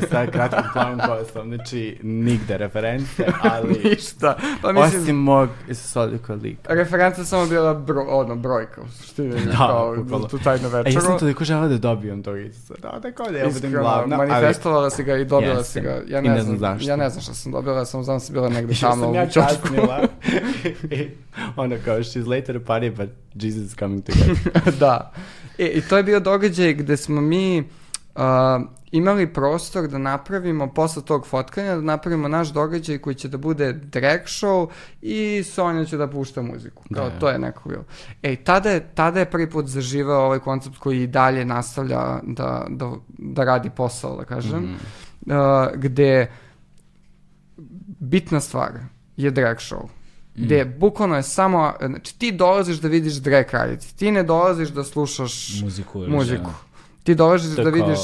[0.02, 3.06] sa kratkom plavom kosom, znači nigde reference,
[3.42, 4.36] ali ništa.
[4.62, 6.74] Pa mislim, osim mog Isusovljaka lika.
[6.74, 9.96] referenca samo bila bro, ono, brojka, u suštini, Da, kao
[10.30, 11.00] tu tajnu A ja večeru.
[11.00, 14.28] sam toliko želeo da dobijem tog Isusa, da, da kao da ja budem glavna, ali
[14.30, 15.64] manifestovala si ga i dobila Jesam.
[15.64, 16.00] si ga.
[16.08, 16.90] Ja I ne, ne znam, znam zašto.
[16.90, 19.26] Ja ne znam šta sam dobila, samo znam da si bila negde tamo sam ja
[19.26, 20.08] kasnila.
[20.90, 21.08] I
[21.56, 24.74] ono kao, she's later a party, but Jesus is coming together.
[24.80, 25.12] da.
[25.58, 27.64] E, I to je bio događaj gde smo mi
[28.14, 28.22] uh,
[28.92, 33.72] imali prostor da napravimo, posle tog fotkanja, da napravimo naš događaj koji će da bude
[33.72, 34.68] drag show
[35.02, 36.82] i Sonja će da pušta muziku.
[36.94, 37.18] Kao, Da.
[37.18, 37.84] to je neko bilo.
[38.22, 42.66] E, tada je, tada je prvi put zaživao ovaj koncept koji i dalje nastavlja da,
[42.68, 44.58] da, da radi posao, da kažem.
[44.58, 44.74] Mhm.
[45.26, 45.36] Uh,
[45.74, 46.26] gde
[48.00, 48.72] bitna stvar
[49.16, 49.88] je drag show.
[50.34, 54.84] Gde bukvalno je samo, znači ti dolaziš da vidiš drag kraljici, ti ne dolaziš da
[54.84, 55.98] slušaš Muziku.
[55.98, 56.50] muziku.
[56.50, 56.54] šta.
[57.04, 57.98] Ti dolaziš je da vidiš.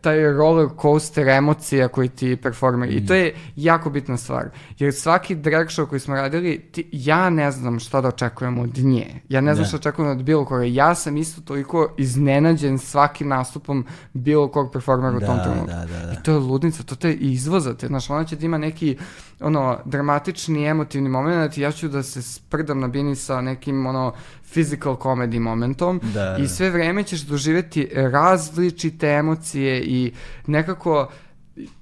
[0.00, 2.88] Taj roller coaster emocija koji ti performer.
[2.88, 2.92] Mm.
[2.92, 4.48] I to je jako bitna stvar.
[4.78, 8.78] Jer svaki drag show koji smo radili, ti, ja ne znam šta da očekujem od
[8.78, 9.06] nje.
[9.28, 9.68] Ja ne znam Da.
[9.68, 10.64] šta očekujem od bilo koga.
[10.64, 15.66] Ja sam isto toliko iznenađen svakim nastupom bilo kog performera u tom Da, trenutku.
[15.66, 16.12] da, da, da.
[16.12, 17.86] I to je ludnica, to te izvozate.
[17.86, 18.96] Znaš, ona će da ima neki
[19.40, 24.12] ono, dramatični, emotivni moment i ja ću da se sprdam na bini sa nekim ono,
[24.46, 26.48] physical comedy momentom Da, i da.
[26.48, 30.12] sve vreme ćeš doživjeti različite emocije i
[30.46, 31.08] nekako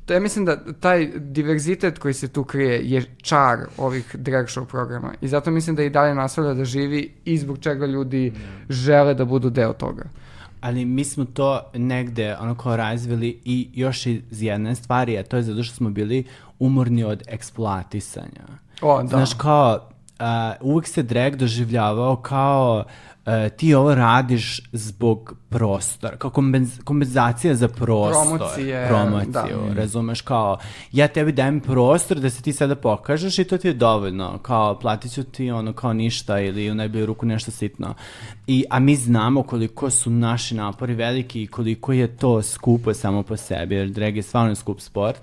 [0.07, 4.65] to ja mislim da taj diverzitet koji se tu krije je čar ovih drag show
[4.65, 8.33] programa i zato mislim da i dalje nastavlja da živi i zbog čega ljudi
[8.69, 10.05] žele da budu deo toga.
[10.61, 15.43] Ali mi smo to negde onako razvili i još iz jedne stvari, a to je
[15.43, 16.25] zato što smo bili
[16.59, 18.45] umorni od eksploatisanja.
[18.83, 19.09] O, da.
[19.09, 19.89] Znaš, kao,
[20.21, 20.27] uh,
[20.61, 23.10] uvijek se drag doživljavao kao uh,
[23.57, 28.39] ti ovo radiš zbog prostora, kao kompenz- kompenzacija za prostor.
[28.39, 29.75] Promocije, Promociju, da.
[29.75, 30.59] razumeš, kao,
[30.93, 34.79] ja tebi dajem prostor da se ti sada pokažeš i to ti je dovoljno, kao,
[34.79, 37.95] platit ću ti ono kao ništa ili u najbolju ruku nešto sitno.
[38.47, 43.23] I, a mi znamo koliko su naši napori veliki i koliko je to skupo samo
[43.23, 45.21] po sebi, jer drag je stvarno skup sport.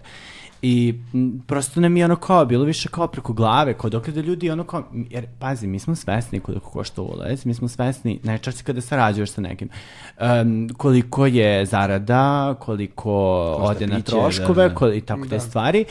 [0.67, 4.21] I m, prosto nam je ono kao bilo više kao preko glave, kao dok da
[4.21, 8.63] ljudi ono kao, jer pazi, mi smo svesni koliko košta ulaz, mi smo svesni najčešće
[8.63, 9.69] kada sarađuješ sa nekim,
[10.17, 13.11] em, koliko je zarada, koliko
[13.59, 14.75] ode na piće, troškove, da, da.
[14.75, 15.85] koli- i tako te stvari.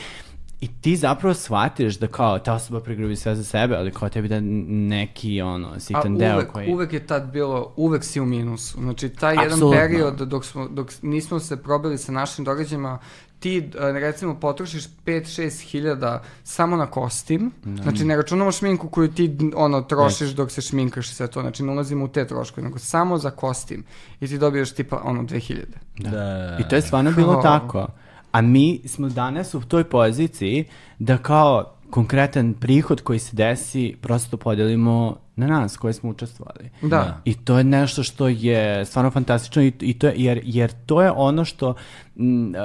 [0.61, 4.27] I ti zapravo shvatiš da kao ta osoba pregrubi sve za sebe, ali kao tebi
[4.27, 6.73] da neki ono A sitan deo uvek, koji...
[6.73, 8.77] uvek je tad bilo, uvek si u minusu.
[8.81, 9.79] Znači, taj jedan Apsolutno.
[9.79, 12.99] period dok, smo, dok nismo se probili sa našim događajima,
[13.39, 17.51] ti e, recimo potrošiš 5-6 hiljada samo na kostim,
[17.81, 21.63] znači ne računamo šminku koju ti ono trošiš dok se šminkaš i sve to, znači
[21.63, 23.83] ne ulazimo u te troškove, nego samo za kostim
[24.19, 25.55] i ti dobiješ tipa ono 2000.
[25.97, 26.09] Da.
[26.09, 26.57] da.
[26.59, 27.87] I to je stvarno bilo Kao- tako.
[28.31, 30.65] A mi smo danas u toj poziciji
[30.99, 36.69] da kao konkretan prihod koji se desi prosto podelimo na nas koji smo učestvovali.
[36.81, 37.21] Da.
[37.25, 41.01] I to je nešto što je stvarno fantastično i, i to je, jer, jer to
[41.01, 41.75] je ono što
[42.15, 42.55] mm, uh,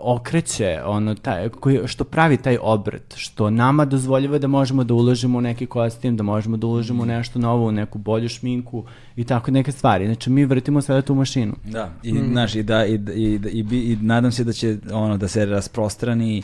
[0.00, 5.38] okreće, ono, taj, koji, što pravi taj obrt, što nama dozvoljava da možemo da uložimo
[5.38, 8.84] u neki kostim, da možemo da uložimo u nešto novo, u neku bolju šminku
[9.16, 10.06] i tako neke stvari.
[10.06, 11.52] Znači mi vrtimo sada tu mašinu.
[11.64, 15.16] Da, i, znaš, i, da, i, i, i, bi- i nadam se da će ono,
[15.16, 16.42] da se rasprostrani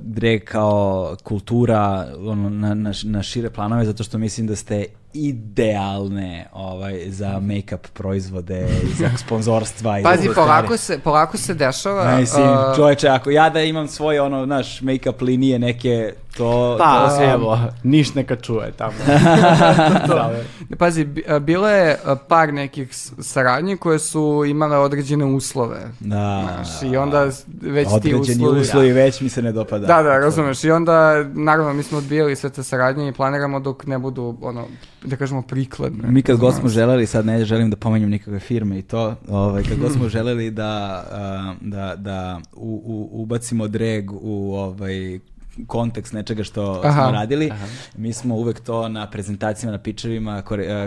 [0.00, 6.46] drag kao kultura ono, na, na, na šire planove, zato što mislim da ste idealne
[6.52, 8.68] ovaj, za make-up proizvode
[8.98, 9.98] za sponzorstva.
[10.00, 12.16] i Pazi, polako se, polako se dešava...
[12.16, 16.76] Mislim, a, čoveče, ako ja da imam svoje, ono, naš, make-up linije neke, to...
[16.78, 18.92] Pa, to evo, niš neka čuje tamo.
[20.78, 22.88] Pazi, bi- a, bilo je a, par nekih
[23.20, 25.80] saradnji koje su imale određene uslove.
[26.00, 27.24] Da, Znaš, I onda
[27.60, 28.60] već ti određeni uslovi...
[28.60, 29.86] uslovi već mi se ne dopada.
[29.86, 30.64] Da, da, razumeš.
[30.64, 34.66] I onda, naravno, mi smo odbijali sve te saradnje i planiramo dok ne budu, ono,
[35.06, 36.10] da kažemo, prikladne.
[36.10, 39.62] Mi kad god smo želeli, sad ne želim da pomenjem nikakve firme i to, ovaj,
[39.62, 41.04] kad god smo želeli da,
[41.60, 45.18] da, da u, u, ubacimo drag u ovaj,
[45.66, 47.02] kontekst nečega što Aha.
[47.02, 47.52] smo radili,
[47.96, 50.42] mi smo uvek to na prezentacijama, na pičevima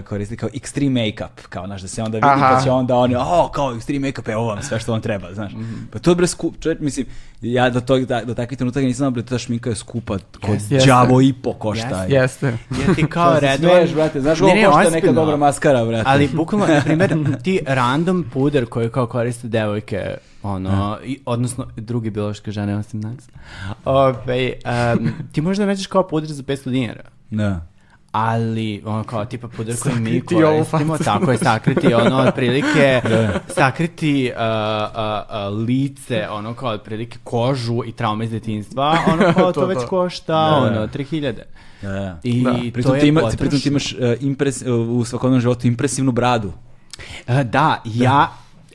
[0.07, 2.55] koristili kao extreme make-up, kao, znaš, da se onda vidi, Aha.
[2.55, 5.51] pa će onda oni, o, kao extreme make-up, evo vam sve što vam treba, znaš.
[5.91, 7.05] Pa to je bre skup, čovječ, mislim,
[7.41, 10.53] ja do, tog, da, do takvih trenutaka nisam znao, bre, ta šminka je skupa, kod
[10.53, 10.87] Jeste.
[10.87, 12.05] đavo i po košta.
[12.09, 12.57] Jeste.
[12.79, 13.75] Jer ti kao redovan...
[13.75, 16.03] smeješ, brate, znaš Ne, koliko ne, košta neka dobra maskara, brate.
[16.07, 22.09] Ali bukvalno, na primjer, ti random puder koji kao koriste devojke, ono, i, odnosno drugi
[22.09, 23.29] biološke žene osim nas,
[23.85, 27.03] Ove, em, ti možda nađeš kao puder za 500 dinara.
[27.29, 27.65] Da.
[28.11, 33.01] Ali, ono kao, tipa puder koji mi koristimo, tako je, sakriti, ono, otprilike,
[33.59, 39.53] sakriti uh, uh, uh, lice, ono, kao, otprilike, kožu i traume iz detinjstva, ono, kao,
[39.53, 39.87] to, To, već to.
[39.87, 40.55] košta, Da.
[40.55, 41.33] ono, 3000.
[41.81, 42.19] Da, da.
[42.23, 42.53] I Da.
[42.53, 46.11] to Pritom je ti, ima, pritom ti imaš uh, impres, uh, u svakodnevnom životu impresivnu
[46.11, 46.51] bradu.
[47.27, 48.31] E, da, ja,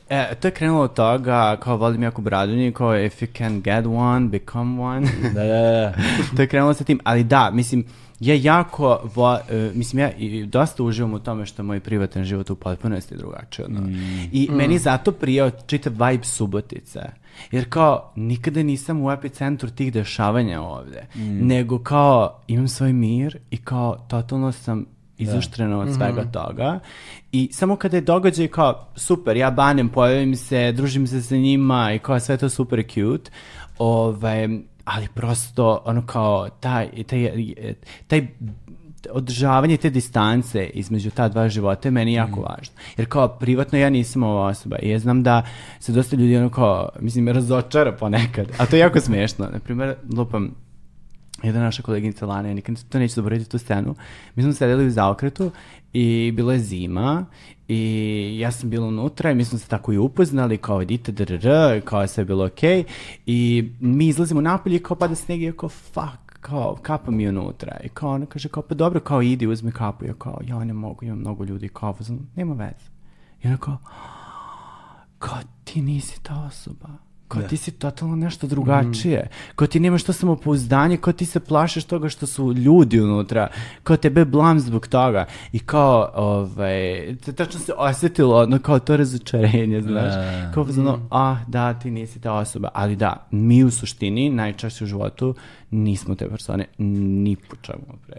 [0.09, 3.85] e, to je krenulo od toga, kao volim jako bradunje, kao if you can get
[3.85, 5.07] one, become one.
[5.33, 5.93] Da, da, da.
[6.35, 7.85] to je krenulo sa tim, ali da, mislim,
[8.19, 12.49] ja jako, vo, e, mislim, ja i dosta uživam u tome što moj privatan život
[12.49, 13.65] u potpunosti drugačiji.
[13.65, 13.89] Ono.
[14.31, 16.99] I meni zato prijao čitav vibe Subotice.
[17.51, 21.05] Jer kao, nikada nisam u epicentru tih dešavanja ovde.
[21.41, 24.85] Nego kao, imam svoj mir i kao, totalno sam
[25.17, 26.79] izuštrena od svega toga.
[27.31, 31.93] I samo kada je događaj kao, super, ja banem, pojavim se, družim se sa njima
[31.93, 33.31] i kao sve to super cute.
[33.77, 34.47] Ovaj,
[34.85, 37.31] ali prosto, ono kao, taj, taj,
[38.07, 38.27] taj
[39.11, 42.75] održavanje te distance između ta dva života je meni jako važno.
[42.97, 45.43] Jer kao privatno ja nisam ova osoba i ja znam da
[45.79, 48.47] se dosta ljudi ono kao, mislim, razočara ponekad.
[48.57, 49.49] A to je jako smiješno.
[49.53, 50.55] Naprimjer, lupam,
[51.43, 53.95] jedna naša koleginica Lana, ja nikad to neću zaboraviti tu scenu.
[54.35, 55.51] Mi smo sedeli u zaokretu
[55.97, 57.25] i bilo je zima
[57.67, 61.81] i ja sam bila unutra i mi smo se tako i upoznali kao idite drr,
[61.85, 62.83] kao je sve bilo okej.
[63.25, 67.77] I mi izlazimo napolje kao pada sneg i kao fuck kao kapa mi unutra.
[67.83, 70.05] I kao ona kaže kao pa dobro kao idi uzmi kapu.
[70.05, 71.95] Ja kao ja ne mogu imam mnogo ljudi kao
[72.35, 72.89] nema veze.
[73.43, 73.77] I ona kao
[75.19, 76.89] kao ti nisi ta osoba.
[77.39, 79.27] Kao ti si totalno nešto drugačije.
[79.55, 83.47] Kao ti nemaš to samopouzdanje, kao ti se plašiš toga što su ljudi unutra.
[83.83, 85.25] Kao tebe blam zbog toga.
[85.51, 90.13] I kao, ovaj, te- tačno se osjetilo, ono, kao to razočarenje, znaš.
[90.13, 90.51] Da.
[90.53, 92.69] Kao, ono, ah, da, ti nisi ta osoba.
[92.73, 95.35] Ali da, mi u suštini, najčešće u životu,
[95.75, 97.83] nismo te persone ni po čemu.
[98.07, 98.15] Pre.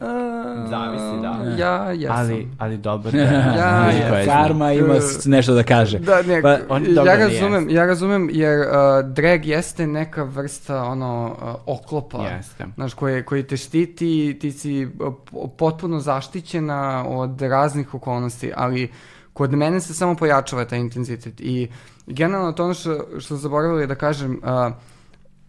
[0.68, 1.54] Zavisi, da.
[1.58, 2.16] Ja, jesam.
[2.16, 3.18] Ali, ali dobro da.
[3.18, 4.24] Ja, ja.
[4.24, 4.94] Karma ima
[5.24, 5.98] nešto da kaže.
[5.98, 8.66] Da, ne, Pa, on ja razumem, ja razumem jer uh,
[9.12, 12.22] drag jeste neka vrsta ono uh, oklopa.
[12.22, 12.64] Jeste.
[12.74, 18.92] Znaš, koji, koji te štiti, ti si uh, po- potpuno zaštićena od raznih okolnosti, ali
[19.32, 21.68] kod mene se samo pojačava taj intenzitet i
[22.06, 24.72] generalno to ono što, što zaboravili da kažem, uh,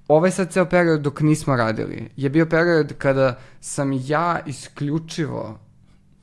[0.08, 5.60] ovaj sad ceo period dok nismo radili je bio period kada sam ja isključivo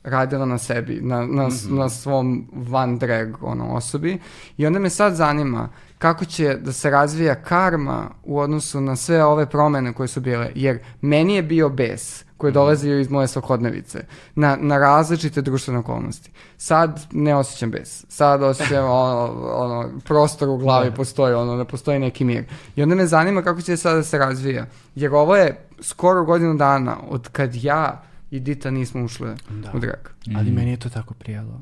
[0.04, 4.18] radila na sebi, na, na, na svom van drag ono, osobi.
[4.56, 9.24] I onda me sad zanima kako će da se razvija karma u odnosu na sve
[9.24, 10.50] ove promene koje su bile.
[10.54, 14.04] Jer meni je bio bes koji je dolazio iz moje svakodnevice
[14.34, 16.30] na, na različite društvene okolnosti.
[16.56, 18.04] Sad ne osjećam bes.
[18.08, 22.44] Sad osjećam ono, ono, prostor u glavi postoji, ono, da postoji neki mir.
[22.76, 24.66] I onda me zanima kako će sada da se razvija.
[24.94, 29.70] Jer ovo je skoro godinu dana od kad ja i Dita nismo ušle Da.
[29.74, 30.00] u drag.
[30.36, 31.60] Ali meni je to tako prijelo.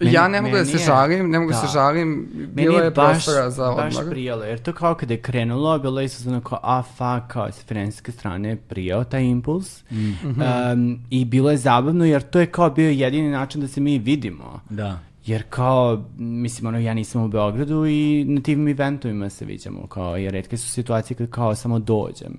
[0.00, 1.66] Meni- ja ne mogu da se je- žalim, ne mogu da da.
[1.66, 4.10] se žalim, Meni bilo je baš, prostora za baš odmor.
[4.10, 7.64] prijelo, jer to kao kada je krenulo, bilo je isto kao, a fuck, kao s
[7.64, 9.82] financijske strane je prijao taj impuls.
[9.90, 10.40] Mhm.
[10.72, 13.98] Um, I bilo je zabavno, jer to je kao bio jedini način da se mi
[13.98, 14.60] vidimo.
[14.70, 14.98] Da.
[15.26, 20.16] Jer kao, mislim, ono, ja nisam u Beogradu i na tim eventovima se viđamo, kao,
[20.16, 22.38] jer redke su situacije kad kao samo dođem.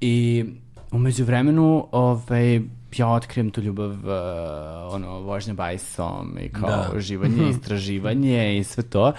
[0.00, 0.44] I
[0.92, 2.60] umeđu vremenu, ovaj,
[2.96, 6.90] ja otkrijem tu ljubav, uh, ono, vožnja bajsom i kao Da.
[6.96, 9.12] uživanje, istraživanje i sve to.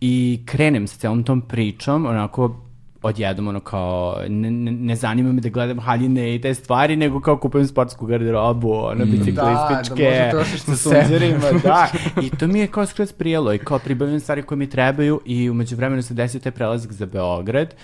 [0.00, 2.56] I krenem sa celom tom pričom, onako,
[3.02, 7.20] odjednom ono kao, ne, ne, ne zanima me da gledam haljine i te stvari, nego
[7.20, 11.88] kao kupujem sportsku garderobu, ono, biciklističke, Da, da možeš trošiš na sa sunđerima, da.
[12.22, 15.50] I to mi je kao skroz prijelo i kao pribavljam stvari koje mi trebaju i
[15.50, 17.74] umeđu vremenu se desio taj prelazak za Beograd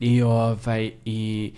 [0.00, 1.52] i ovaj, i,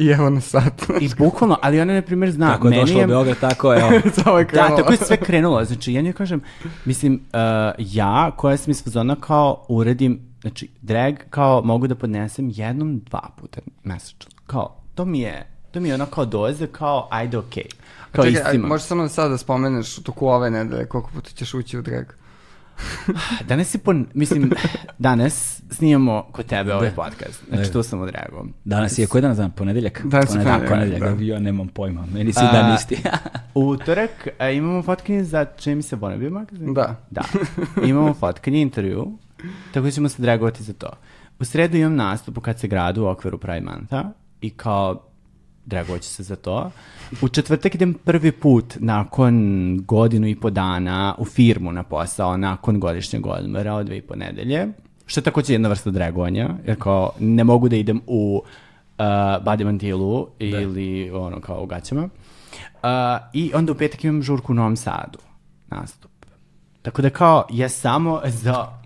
[0.00, 0.82] I evo na sad.
[1.00, 3.80] i bukvalno, ali ona na primjer zna, Tako je meni došlo u Beograd, tako je.
[3.82, 3.92] evo.
[4.38, 5.64] Je Da, tako je sve krenulo.
[5.64, 6.40] Znači, ja njoj kažem,
[6.84, 7.40] mislim, uh,
[7.78, 13.30] ja, koja sam iz fazona kao uredim, znači, drag kao mogu da podnesem jednom, dva
[13.40, 14.30] puta mesečno.
[14.46, 17.66] Kao, to mi je, to mi je ono kao doze, kao, ajde, okej.
[18.12, 18.68] Kao Čekaj, aj, istima.
[18.68, 22.04] možeš samo sad da spomeneš u toku ove nedelje koliko puta ćeš ući u drag.
[23.48, 24.06] Danas je pon...
[24.14, 24.52] Mislim,
[24.98, 27.44] danas snimamo kod tebe ovaj podcast.
[27.48, 27.72] Znači, Da.
[27.72, 28.46] tu sam odreagovao.
[28.64, 29.50] Danas je koji dan znam?
[29.50, 30.00] Ponedeljak?
[30.04, 31.18] Danas je ponedeljak.
[31.18, 31.24] da.
[31.24, 32.06] Ja nemam pojma.
[32.12, 32.96] Meni si A, dan isti.
[33.54, 36.74] U utorak a, imamo fotkanje za čini mi se Bonabio magazin.
[36.74, 36.96] Da.
[37.10, 37.22] Da.
[37.84, 39.12] Imamo fotkanje, intervju,
[39.72, 40.90] tako da ćemo se dragovati za to.
[41.40, 44.10] U sredu imam nastup u kad se gradu u okviru Pride Month-a
[44.40, 45.02] i kao
[45.66, 46.70] dragoću se za to.
[47.22, 52.80] U četvrtak idem prvi put nakon godinu i po dana u firmu na posao, nakon
[52.80, 54.66] godišnjeg odmora od dve i po nedelje,
[55.06, 59.04] što je takođe jedna vrsta dragovanja, jer kao ne mogu da idem u uh,
[59.44, 62.02] body mantilu ili ono kao u gaćama.
[62.02, 62.88] Uh,
[63.32, 65.18] I onda u petak imam žurku u Novom Sadu,
[65.68, 66.10] nastup.
[66.82, 68.79] Tako da kao, ja samo za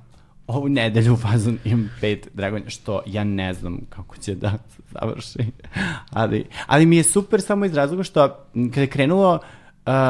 [0.46, 4.58] ovu nedelju u fazon imam pet dragonja, što ja ne znam kako će da
[4.90, 5.38] završi.
[6.10, 9.63] ali, ali mi je super samo iz razloga što kada je krenulo, Uh,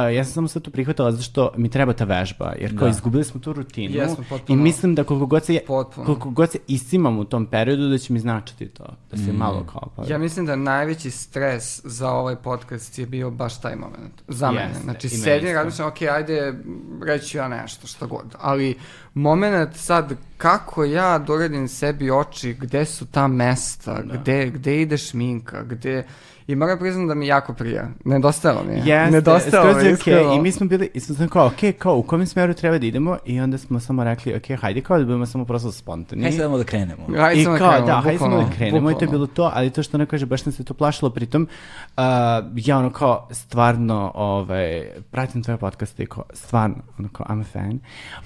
[0.08, 2.90] ja sam samo sve to prihvatala zato što mi treba ta vežba, jer kao Da.
[2.90, 4.62] izgubili smo tu rutinu Jesmo, i potpuno.
[4.62, 6.06] mislim da koliko god se, Potpuno.
[6.06, 9.66] koliko god se isimam u tom periodu da će mi značiti to, da se malo
[9.72, 10.04] kao pa...
[10.08, 14.22] Ja mislim da najveći stres za ovaj podcast je bio baš taj moment.
[14.28, 14.64] Za mene.
[14.64, 16.54] Jeste, Znači, i meni sedim i razmišljam, ok, ajde,
[17.02, 18.34] reći ja nešto, šta god.
[18.40, 18.74] Ali,
[19.14, 25.62] moment sad, kako ja doradim sebi oči, gde su ta mesta, gde, gde ide šminka,
[25.62, 26.04] gde...
[26.46, 27.88] I moram priznam da mi jako prija.
[28.04, 28.78] Nedostajalo mi je.
[28.78, 30.34] Jeste, Nedostajalo skroz mi je iskreno.
[30.34, 33.18] I mi smo bili, i smo kao, okej, kao, u kojem smeru treba da idemo?
[33.24, 36.22] I onda smo samo rekli, okej, hajde kao da budemo samo prosto spontani.
[36.22, 37.06] Hajde samo da krenemo.
[37.18, 39.26] Ajde I samo da krenemo, da, hajde samo da bukvalno, krenemo i to je bukvalno.
[39.26, 41.48] bilo to, ali to što ona kaže, baš nas se to plašilo, pritom,
[41.96, 42.02] uh,
[42.56, 47.44] ja ono kao, stvarno, ovaj, pratim tvoje podcaste i kao, stvarno, ono kao, I'm a
[47.44, 47.78] fan.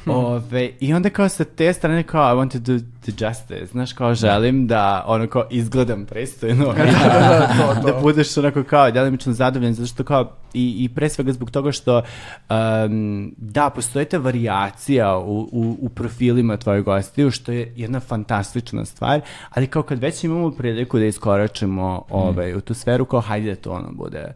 [0.04, 0.10] Hm.
[0.10, 3.92] Ove, I onda kao sa te strane kao, I want to do the justice, znaš,
[3.92, 6.74] kao želim da, ono kao, izgledam pristojno.
[6.74, 7.86] i da, to, to.
[7.92, 11.72] da budeš onako kao delimično zadovoljan, zato što kao, i, i pre svega zbog toga
[11.72, 12.02] što,
[12.50, 18.84] um, da, postoji ta varijacija u, u, u profilima tvojeg gostiju, što je jedna fantastična
[18.84, 19.20] stvar,
[19.50, 23.56] ali kao kad već imamo priliku da iskoračimo ovaj, u tu sferu, kao hajde da
[23.56, 24.32] to ono bude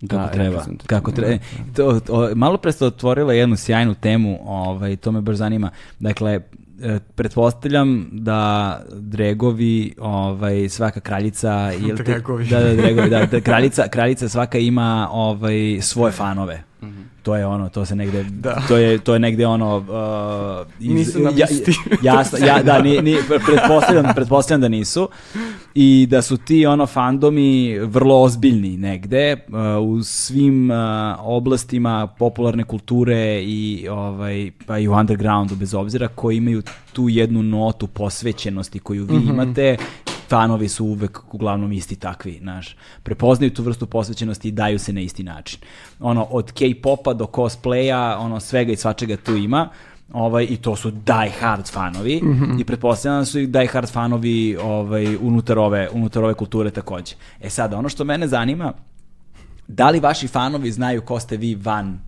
[0.00, 1.00] da, Kako treba, reprezentativno.
[1.00, 1.38] kako treba.
[1.76, 5.70] To, to, malo pre ste otvorila jednu sjajnu temu, ovaj, to me baš zanima.
[5.98, 6.40] Dakle,
[6.82, 11.70] e, pretpostavljam da dregovi, ovaj, svaka kraljica...
[11.96, 12.46] Te- Dregovi.
[12.46, 16.67] Da, da, dregovi, da, da, kraljica, kraljica svaka ima ovaj, svoje fanove.
[17.28, 18.62] To je ono, to se negde, Da.
[18.68, 21.46] to je to je negde ono uh, iz, Nisu nam ja,
[22.02, 23.16] jasno, ja, da, ni, ni,
[23.46, 25.08] pretpostavljam, pretpostavljam da nisu.
[25.74, 30.76] I da su ti ono fandomi vrlo ozbiljni negde uh, u svim uh,
[31.18, 37.42] oblastima popularne kulture i ovaj pa i u undergroundu bez obzira koji imaju tu jednu
[37.42, 39.76] notu posvećenosti koju vi imate
[40.28, 42.76] fanovi su uvek uglavnom isti takvi, znaš.
[43.02, 45.60] Prepoznaju tu vrstu posvećenosti i daju se na isti način.
[46.00, 49.68] Ono, od K-popa do cosplaya, ono, svega i svačega tu ima.
[50.12, 52.22] Ovaj, I to su die hard fanovi
[52.60, 57.14] i pretpostavljam da su i die hard fanovi ovaj, unutar, ove, unutar ove kulture takođe.
[57.40, 58.72] E sada, ono što mene zanima
[59.68, 61.98] da li vaši fanovi znaju ko ste vi van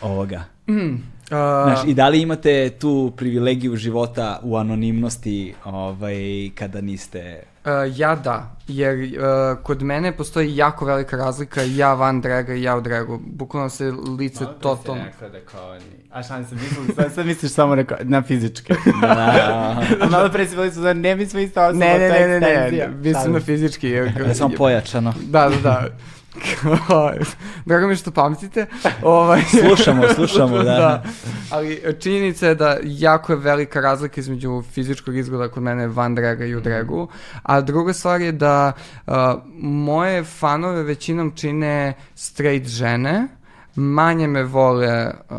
[0.00, 0.44] ovoga?
[0.68, 7.42] A, Znaš, I da li imate tu privilegiju života u anonimnosti ovaj, kada niste...
[7.64, 12.62] Uh, ja da, jer uh, kod mene postoji jako velika razlika ja van draga i
[12.62, 13.20] ja u dragu.
[13.26, 15.04] Bukvalno se lice totalno...
[15.04, 15.78] rekla da kao.
[16.10, 18.74] A šta sam mislila, sad, sad misliš samo na, na fizičke.
[19.00, 22.40] Da, malo pre si da ne mi smo ista osoba, Ne, ne, je ne, ne,
[22.40, 22.88] ne, ekstenzija.
[22.88, 23.46] mislim na se.
[23.46, 23.88] fizički.
[23.88, 25.14] Jer, da, samo pojačano.
[25.22, 25.86] Da, da, da.
[27.66, 28.66] Drago mi što pamtite.
[29.02, 31.02] Ovaj, Slušamo, slušamo, da.
[31.50, 36.44] Ali činjenica je da jako je velika razlika između fizičkog izgleda kod mene van draga
[36.44, 37.08] i u dragu.
[37.42, 38.72] A druga stvar je da
[39.06, 39.14] uh,
[39.62, 43.28] moje fanove većinom čine straight žene,
[43.74, 45.36] manje me vole uh,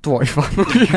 [0.00, 0.88] tvoji fanovi.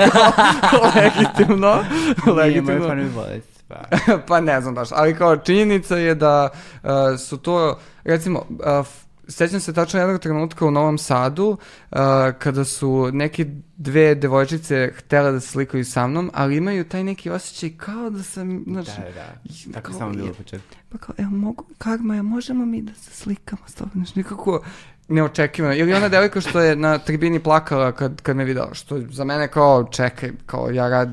[0.95, 1.75] legitimno.
[1.75, 2.87] Nije, moje legitimno.
[2.87, 3.39] fanovi vole.
[4.27, 6.49] pa ne znam baš, ali kao činjenica je da
[6.83, 6.89] uh,
[7.19, 8.87] su to, recimo, uh,
[9.27, 11.47] sećam se tačno jednog trenutka u Novom Sadu,
[11.91, 11.97] uh,
[12.39, 13.45] kada su neke
[13.77, 18.23] dve devojčice htjele da se slikaju sa mnom, ali imaju taj neki osjećaj kao da
[18.23, 19.73] sam, znači, Da, da.
[19.73, 20.75] Tako samo bilo početku.
[20.89, 24.61] pa kao, evo, mogu, Karma, ja možemo mi da se slikamo s tobom, znači, nekako
[25.07, 25.75] neočekivano.
[25.75, 29.47] Ili ona devojka što je na tribini plakala kad, kad me videla, što za mene
[29.47, 31.09] kao, čekaj, kao ja rad,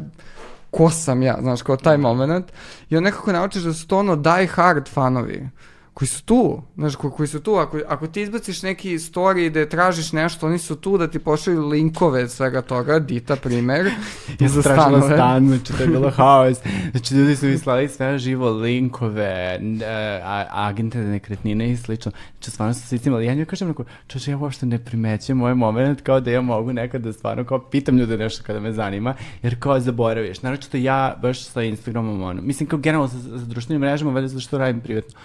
[0.76, 2.52] ko sam ja, znaš, kao taj moment.
[2.90, 5.48] I on nekako naučiš da su to ono die hard fanovi
[5.96, 9.68] koji su tu, znaš, ko- koji su tu, ako, ako ti izbaciš neki story da
[9.68, 13.86] tražiš nešto, oni su tu da ti pošalju linkove svega toga, Dita primer,
[14.40, 15.14] Ja za stanove.
[15.14, 16.58] stan, znači to je bilo haos.
[16.90, 22.12] Znači ljudi su mi slali sve živo, linkove, e, a, agente nekretnine i slično.
[22.32, 23.26] Znači stvarno su se istimali.
[23.26, 26.72] Ja njoj kažem, neko, čoče, ja uopšte ne primećujem ovaj moment kao da ja mogu
[26.72, 30.42] nekad da stvarno kao pitam ljude nešto kada me zanima, jer kao zaboraviš.
[30.42, 34.58] Naravno ja baš sa Instagramom, ono, mislim kao generalno sa, sa društvenim mrežama, valjda što
[34.58, 35.18] radim privatno.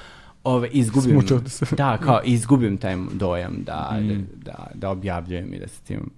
[0.44, 1.66] Ove, izgubim, Smučao se.
[1.72, 4.00] da, kao izgubim taj dojam da,
[4.36, 6.10] da, da objavljujem i da se tim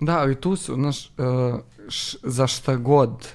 [0.00, 3.28] Da, ali tu su, znaš, uh, š- za šta god.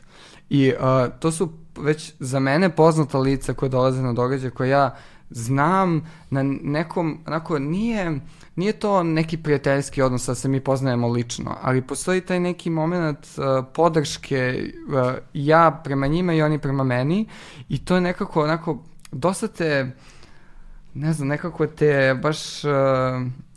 [0.50, 0.80] I uh,
[1.20, 4.96] to su već za mene poznata lica koja dolaze na događaj koje ja
[5.30, 8.20] znam na nekom, onako, nije,
[8.56, 13.18] nije to neki prijateljski odnos da se mi poznajemo lično, ali postoji taj neki moment
[13.38, 15.02] uh, podrške uh,
[15.34, 17.28] ja prema njima i oni prema meni
[17.70, 19.92] i to je nekako onako, dosta te,
[20.96, 22.72] ne znam, nekako te baš, uh,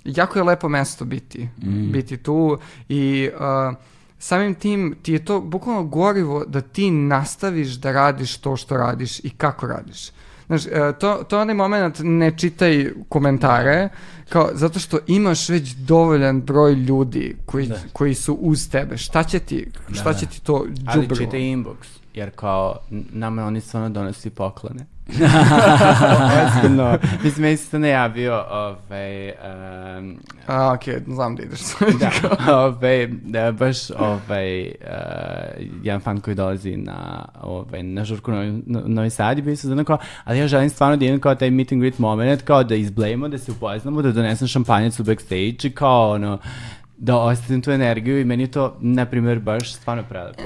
[0.05, 1.49] jako je lepo mesto biti,
[1.93, 2.59] biti tu
[2.89, 3.77] i uh,
[4.19, 9.19] samim tim ti je to bukvalno gorivo da ti nastaviš da radiš to što radiš
[9.19, 10.11] i kako radiš.
[10.47, 13.89] Znaš, e, to, to je onaj moment ne čitaj komentare,
[14.29, 17.77] kao, zato što imaš već dovoljan broj ljudi koji, Da.
[17.93, 18.97] koji su uz tebe.
[18.97, 20.55] Šta će ti, šta će ti to
[20.87, 21.25] Ali džubrilo?
[21.25, 21.77] čitaj inbox,
[22.15, 22.77] jer kao
[23.13, 24.87] nama oni stvarno donosi poklone.
[26.47, 26.99] Ozbiljno.
[27.25, 31.61] Mislim, meni se to najavio, ovaj, um, A, okej, znam da ideš.
[32.01, 32.11] da,
[32.55, 34.73] ovaj, da, baš ovaj, uh,
[35.83, 39.85] jedan fan koji dolazi na, ovaj, na žurku Novi, no, Novi Sad i bio su
[39.87, 42.75] kao, ali ja želim stvarno da imam kao taj meet and greet moment, kao da
[42.75, 46.39] izblejimo, da se upoznamo, da donesem šampanjac u backstage i kao ono,
[46.99, 50.43] da ostavim tu energiju i meni je to, na primjer, baš stvarno prelepo.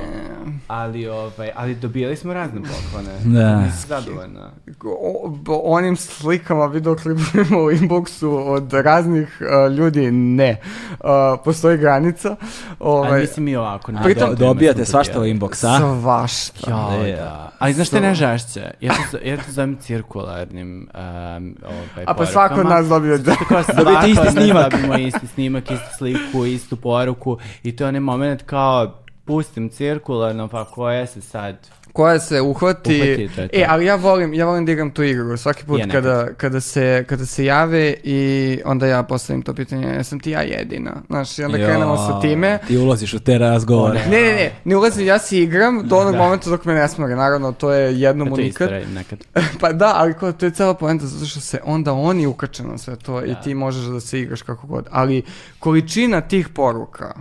[0.69, 3.11] Ali, ovaj, ali dobijali smo razne poklone.
[3.41, 3.57] Da.
[3.57, 4.51] Nisam zadovoljna.
[4.85, 5.33] o,
[5.67, 7.23] onim slikama, videoklipima
[7.59, 10.61] u inboxu od raznih uh, ljudi, ne.
[10.91, 11.07] Uh,
[11.45, 12.29] postoji granica.
[12.29, 12.37] Ali
[12.81, 13.93] Ovaj, mislim i ovako.
[13.93, 15.79] na A, Pritom- do, dobijate svašta u inbox, a?
[16.01, 16.71] Svašta.
[16.71, 17.51] Ja, E, da.
[17.59, 18.71] Ali znaš So- najžešće?
[18.81, 23.35] Ja to, ja to zovem cirkularnim um, ovaj, A pa svako od nas dobio da.
[23.77, 24.71] Dobijete isti snimak.
[24.71, 30.49] Dobijemo isti snimak, istu sliku, istu poruku i to je onaj moment kao pustim cirkularno,
[30.49, 31.69] pa koja se sad...
[31.93, 32.91] koja se uhvati.
[32.93, 33.57] Uhvati, to je to.
[33.57, 35.37] E, ali ja volim, ja volim da igram tu igru.
[35.37, 38.21] Svaki put Ja kada, kada, se, kada se jave i
[38.65, 40.93] onda ja postavim to pitanje, jesam ti ja jedina?
[41.07, 42.59] Znaš, i onda krenemo sa time.
[42.67, 44.01] Ti ulaziš u te razgovore.
[44.01, 46.19] Ne, ne, ne, ne ulazim, ja si igram do onog Da.
[46.19, 48.67] momenta dok me ne smore, naravno, to je jednom To u je nikad.
[48.67, 49.19] isto radim nekad.
[49.61, 52.79] pa da, ali kao, to je cela poenta zato što se onda oni ukače na
[52.79, 53.35] sve to i Da.
[53.35, 54.87] ti možeš da se igraš kako god.
[54.91, 55.23] Ali
[55.59, 57.15] količina tih poruka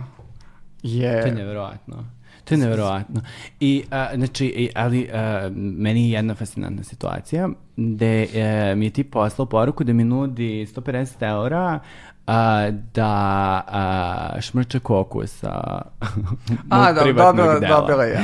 [0.82, 1.20] je...
[1.22, 2.04] To je neverovatno.
[2.56, 3.20] To je neverovatno.
[3.60, 8.90] I, a, znači, i, ali a, meni je jedna fascinantna situacija gde e, mi je
[8.90, 11.80] ti poslao poruku da mi nudi 150 eura
[12.26, 15.48] a, da a, šmrče koku sa
[16.70, 17.80] A, da, dobila, dela.
[17.80, 18.20] dobila je.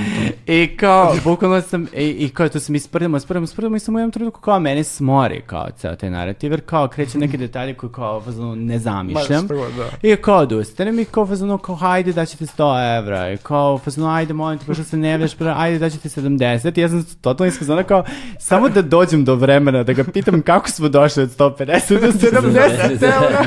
[0.62, 3.94] I kao, bukvalno sam, i, i kao tu se mi sprdamo, sprdamo, sprdamo i sam
[3.94, 7.74] u jednom trenutku kao mene smori kao ceo taj narativ, jer kao kreće neke detalje
[7.74, 9.48] koje kao fazonu ne zamišljam.
[9.50, 10.08] Ma, da.
[10.08, 14.10] I kao odustanem i kao fazonu kao hajde da ćete 100 evra i kao fazonu
[14.14, 17.48] ajde molim te pošto se ne veš ajde da ćete 70 i ja sam totalno
[17.48, 18.04] iskazana kao
[18.38, 22.06] samo da dođem do vremena da ga pitam kako smo došli od 150 do
[22.48, 23.44] 70 evra.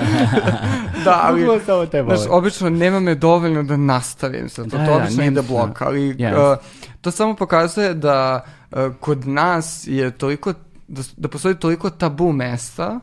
[1.06, 4.92] Da, ali, samo te znaš, obično nema me dovoljno da nastavim sa to, Da, to
[4.92, 6.54] da, obično nema ide blok, ali Yes.
[6.54, 6.58] uh,
[7.02, 10.54] to samo pokazuje da uh, kod nas je toliko
[10.88, 13.00] da, da postoji toliko tabu mesta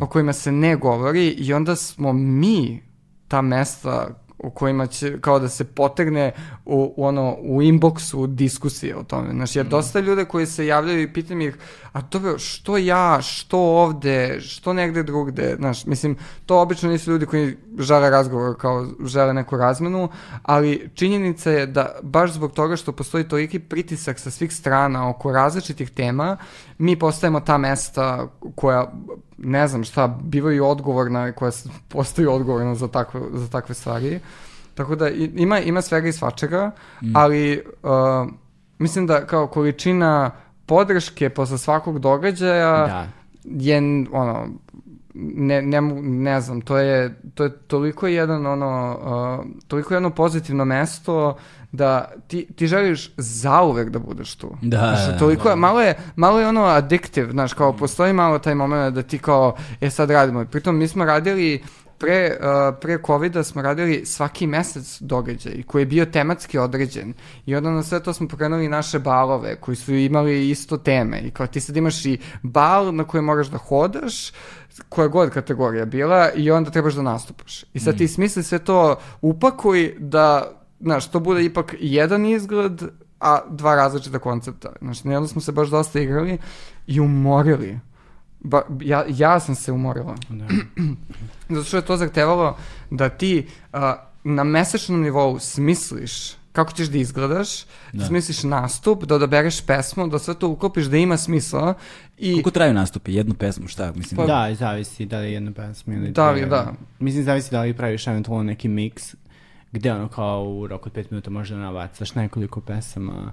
[0.00, 2.82] o kojima se ne govori i onda smo mi
[3.28, 6.32] ta mesta u kojima će kao da se potegne
[6.64, 9.32] u, u ono u inboxu diskusije o tome.
[9.32, 11.58] Znaš, jer dosta ljude koji se javljaju i pitam ih,
[11.92, 17.26] a dobro, što ja, što ovde, što negde drugde, znaš, mislim, to obično nisu ljudi
[17.26, 20.08] koji žele razgovor, kao žele neku razmenu,
[20.42, 25.32] ali činjenica je da baš zbog toga što postoji toliki pritisak sa svih strana oko
[25.32, 26.36] različitih tema,
[26.78, 28.92] mi postajemo ta mesta koja
[29.38, 31.52] ne znam šta, bivaju odgovorna i koja
[31.88, 34.20] postaju odgovorna za takve, za takve stvari.
[34.74, 36.70] Tako da ima, ima svega i svačega,
[37.14, 38.30] ali uh,
[38.78, 40.30] mislim da kao količina
[40.70, 43.06] podrške posle svakog događaja Da.
[43.44, 43.78] je
[44.12, 44.46] ono
[45.14, 50.64] ne, ne, ne znam, to je, to je toliko jedan ono, uh, toliko jedno pozitivno
[50.64, 51.36] mesto
[51.72, 54.56] da ti, ti želiš zauvek da budeš tu.
[54.62, 58.38] Da, Znaš, da, toliko je, malo je, malo je ono addictive, znaš, kao postoji malo
[58.38, 60.44] taj moment da ti kao, e sad radimo.
[60.44, 61.62] Pritom mi smo radili
[62.00, 67.14] pre, uh, pre covida smo radili svaki mesec događaj koji je bio tematski određen
[67.46, 71.30] i onda na sve to smo pokrenuli naše balove koji su imali isto teme i
[71.30, 74.32] kao ti sad imaš i bal na kojem moraš da hodaš
[74.88, 77.64] koja god kategorija bila i onda trebaš da nastupaš.
[77.74, 82.82] I sad ti smisli sve to upakuj da, znaš, to bude ipak jedan izgled,
[83.20, 84.72] a dva različita koncepta.
[84.80, 86.38] Znači, onda smo se baš dosta igrali
[86.86, 87.78] i umorili.
[88.40, 90.14] Ba, ja, ja sam se umorila.
[90.28, 90.46] Da.
[91.50, 92.56] Zato što je to zahtevalo
[92.90, 96.12] da ti a, na mesečnom nivou smisliš
[96.52, 97.48] kako ćeš da izgledaš,
[97.92, 98.04] da.
[98.06, 101.74] smisliš nastup, da odabereš pesmu, da sve to uklopiš da ima smisla
[102.18, 103.14] i Koliko traju nastupi?
[103.14, 103.92] Jednu pesmu, šta?
[103.96, 106.72] Mislim, Pa- Da, i zavisi da li je jedna pesma ili Da li, da.
[106.98, 109.14] Mislim, zavisi da li praviš eventualno neki miks
[109.72, 113.32] gde ono kao u roku od pet minuta možda nabacaš nekoliko pesama.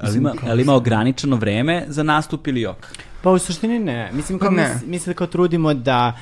[0.00, 2.86] ali, ima, ali ima ograničeno vreme za nastup ili ok?
[3.22, 4.10] Pa u suštini ne.
[4.12, 4.74] Mislim, kao Pa ne.
[4.84, 6.18] mi, mi se kao trudimo da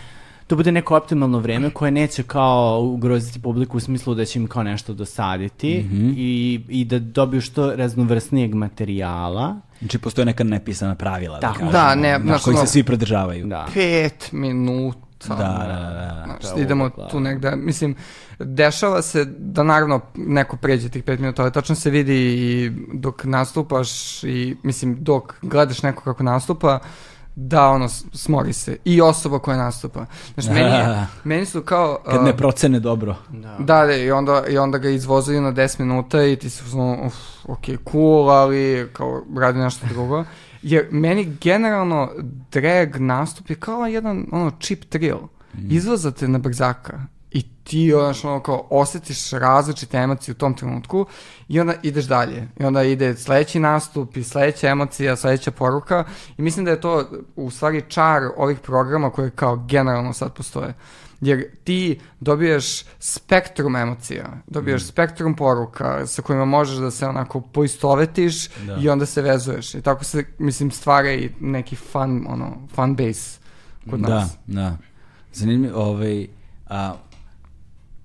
[0.51, 4.47] to bude neko optimalno vreme koje neće kao ugroziti publiku u smislu da će im
[4.47, 9.57] kao nešto dosaditi i, i da dobiju što raznovrsnijeg materijala.
[9.79, 11.53] Znači, postoje neka nepisana pravila, da, Tako.
[11.55, 13.47] kažemo, Da, ne, na koji se svi pridržavaju.
[13.47, 13.67] Da.
[13.75, 14.99] pet minuta.
[15.29, 15.45] Da, da,
[15.93, 16.25] da.
[16.27, 17.09] Znaš, Da, idemo da.
[17.09, 17.95] tu negde, mislim,
[18.39, 23.25] dešava se da naravno neko pređe tih pet minuta, ali tačno se vidi i dok
[23.25, 26.79] nastupaš i, mislim, dok gledaš neko kako nastupa,
[27.43, 28.77] da ono, smori se.
[28.85, 30.07] I osoba koja nastupa.
[30.35, 32.01] Znaš, meni, je, meni su kao...
[32.05, 33.17] Kad uh, ne procene dobro.
[33.29, 33.57] Da.
[33.59, 37.15] Da, da, i onda, i onda ga izvozuju na 10 minuta i ti uzmano, uf,
[37.45, 40.25] ok, cool, ali kao radi nešto drugo.
[40.63, 42.11] Jer meni generalno
[42.51, 45.19] drag nastup je kao jedan ono cheap thrill.
[45.69, 51.07] Izvozate na brzaka i ti znaš, ono kao osjetiš različite emocije u tom trenutku
[51.49, 52.49] i onda ideš dalje.
[52.61, 56.05] I onda ide sledeći nastup i sledeća emocija, sledeća poruka
[56.39, 57.05] i mislim da je to
[57.37, 60.75] u stvari čar ovih programa koje kao generalno sad postoje.
[61.21, 68.49] Jer ti dobiješ spektrum emocija, dobiješ spektrum poruka sa kojima možeš da se onako poistovetiš
[68.49, 68.79] Da.
[68.83, 69.75] i onda se vezuješ.
[69.75, 73.39] I tako se, mislim, stvara i neki fun, ono, fan base
[73.91, 74.37] kod Da, nas.
[74.47, 74.77] da.
[75.33, 76.27] Zanimljivo, ovaj,
[76.69, 76.95] a,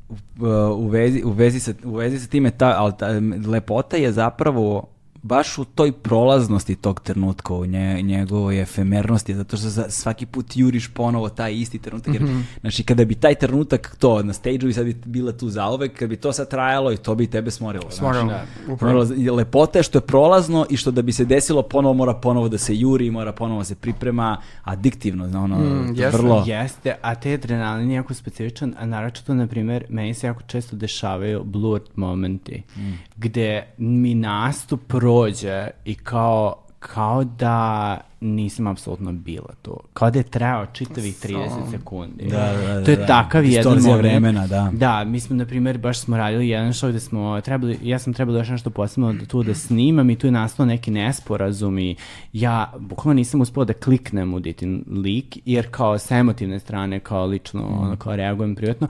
[0.10, 3.08] u, u, vezi, u, vezi sa, u vezi sa time, ta, ali ta,
[3.50, 4.88] lepota je zapravo
[5.26, 10.58] baš u toj prolaznosti tog trenutka, u nje, njegovoj efemernosti, zato što za, svaki put
[10.58, 12.24] juriš ponovo taj isti trenutak, jer,
[12.62, 16.10] znači, kada bi taj trenutak to na stage-u i sad bi bila tu zauvek, kad
[16.10, 17.92] bi to sad trajalo i to bi tebe smorilo.
[17.92, 18.34] Smorilo,
[18.68, 18.94] upravo.
[18.94, 22.14] Prolaz- i Lepota je što je prolazno i što da bi se desilo ponovo mora
[22.14, 26.18] ponovo da se juri, mora ponovo da se priprema, adiktivno, zna, ono, Mm, jeste.
[26.18, 26.44] vrlo...
[26.48, 30.76] Jeste, a te adrenalin je jako specifičan, a naročito, na primjer, meni se jako često
[30.76, 32.94] dešavaju blurred momenti, Mm.
[33.18, 33.46] gde
[33.78, 39.80] mi nastup prođe i kao kao da nisam apsolutno bila tu.
[39.94, 42.28] Kao da je trajao čitavih 30 sekundi.
[42.30, 43.06] Da, da, da, to je da.
[43.06, 44.12] takav jedan Distorzija moment.
[44.12, 44.70] vremena, da.
[44.74, 48.14] Da, mi smo, na primjer, baš smo radili jedan show gde smo trebali, ja sam
[48.14, 51.96] trebala još nešto posebno da tu da snimam i tu je nastao neki nesporazum i
[52.34, 57.26] ja bukvalno nisam uspela da kliknem u Ditin lik, jer kao sa emotivne strane, kao
[57.26, 57.80] lično, Mm.
[57.80, 58.88] ono, kao reagujem privatno.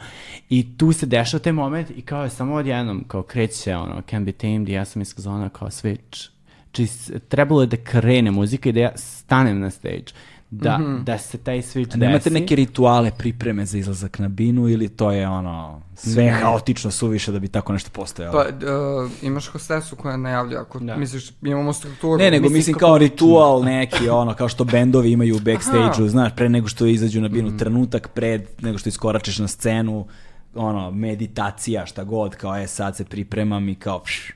[0.50, 4.26] I tu se dešava taj moment i kao je samo odjednom, kao kreće, ono, can
[4.26, 6.35] be tamed i ja sam iskazona kao switch.
[6.78, 6.88] Znači,
[7.20, 10.04] trebalo je da krene muzika i da ja stanem na stage.
[10.52, 12.34] Da, da se taj switch A Nemate desi.
[12.34, 16.32] neke rituale pripreme za izlazak na binu ili to je ono sve Ne.
[16.32, 18.34] haotično suviše da bi tako nešto postojalo?
[18.34, 18.66] Pa,
[19.04, 20.96] uh, imaš hostesu koja najavlja, ako Da.
[20.96, 22.18] misliš, imamo strukturu.
[22.18, 22.98] Ne, nego Mislim, kao lično.
[23.06, 27.28] ritual neki, ono, kao što bendovi imaju u backstage-u, znaš, pre nego što izađu na
[27.28, 27.32] Mm.
[27.32, 30.08] binu, trenutak pred nego što iskoračeš na scenu,
[30.56, 34.32] ono, meditacija, šta god, kao, e, sad se pripremam i kao, pš,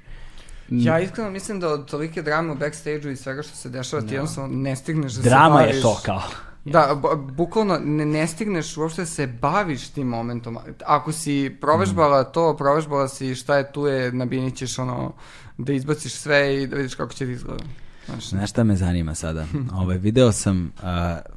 [0.72, 4.14] Ja iskreno mislim da od tolike drame u backstage-u i svega što se dešava, ti
[4.14, 5.75] jednostavno ne stigneš da se drama baviš.
[5.75, 6.22] je to kao.
[6.65, 10.57] Da, bu- bukvalno ne, ne stigneš uopšte da se baviš tim momentom.
[10.85, 15.14] Ako si provežbala to, provežbala si šta je tu je, na bini ćeš ono,
[15.57, 17.64] da izbaciš sve i da vidiš kako će ti izgleda.
[18.06, 19.45] Znaš, Znaš šta me zanima sada?
[19.81, 20.83] Ovaj, video sam, uh,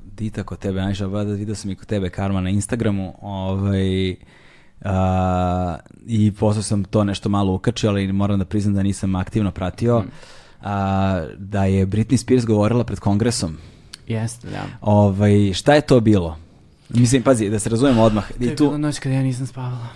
[0.05, 4.17] Dita kod tebe, Anša, Bada, video sam i kod tebe, Karma, na Instagramu, ovaj,
[4.85, 9.51] a, i posle sam to nešto malo ukačio, ali moram da priznam da nisam aktivno
[9.51, 10.05] pratio,
[10.63, 13.57] a, da je Britney Spears govorila pred kongresom.
[14.07, 14.65] Jeste, da.
[14.81, 16.37] Ovaj, šta je to bilo?
[16.89, 18.29] Mislim, pazi, da se razumemo odmah.
[18.29, 19.89] To je I tu, bila noć kada ja nisam spavala.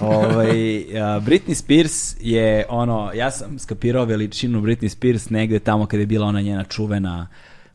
[0.00, 6.00] Ovaj, a, Britney Spears je ono, ja sam skapirao veličinu Britney Spears negde tamo kada
[6.00, 7.26] je bila ona njena čuvena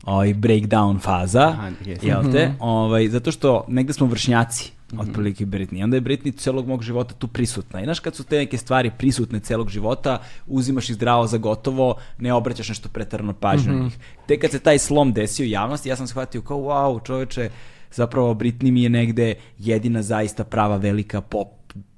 [0.04, 1.70] ovaj, breakdown faza, Aha,
[2.02, 2.52] jel te?
[2.60, 5.84] Ovaj, zato što negde smo vršnjaci otprilike Britney.
[5.84, 7.80] Onda je Britney celog mog života tu prisutna.
[7.80, 11.96] I znaš kad su te neke stvari prisutne celog života, uzimaš ih zdravo za gotovo,
[12.18, 13.98] ne obraćaš nešto pretarano pažnju na njih.
[14.26, 17.50] Tek kad se taj slom desio u javnosti, ja sam shvatio kao wow, čoveče,
[17.92, 21.48] zapravo Britney mi je negde jedina zaista prava velika pop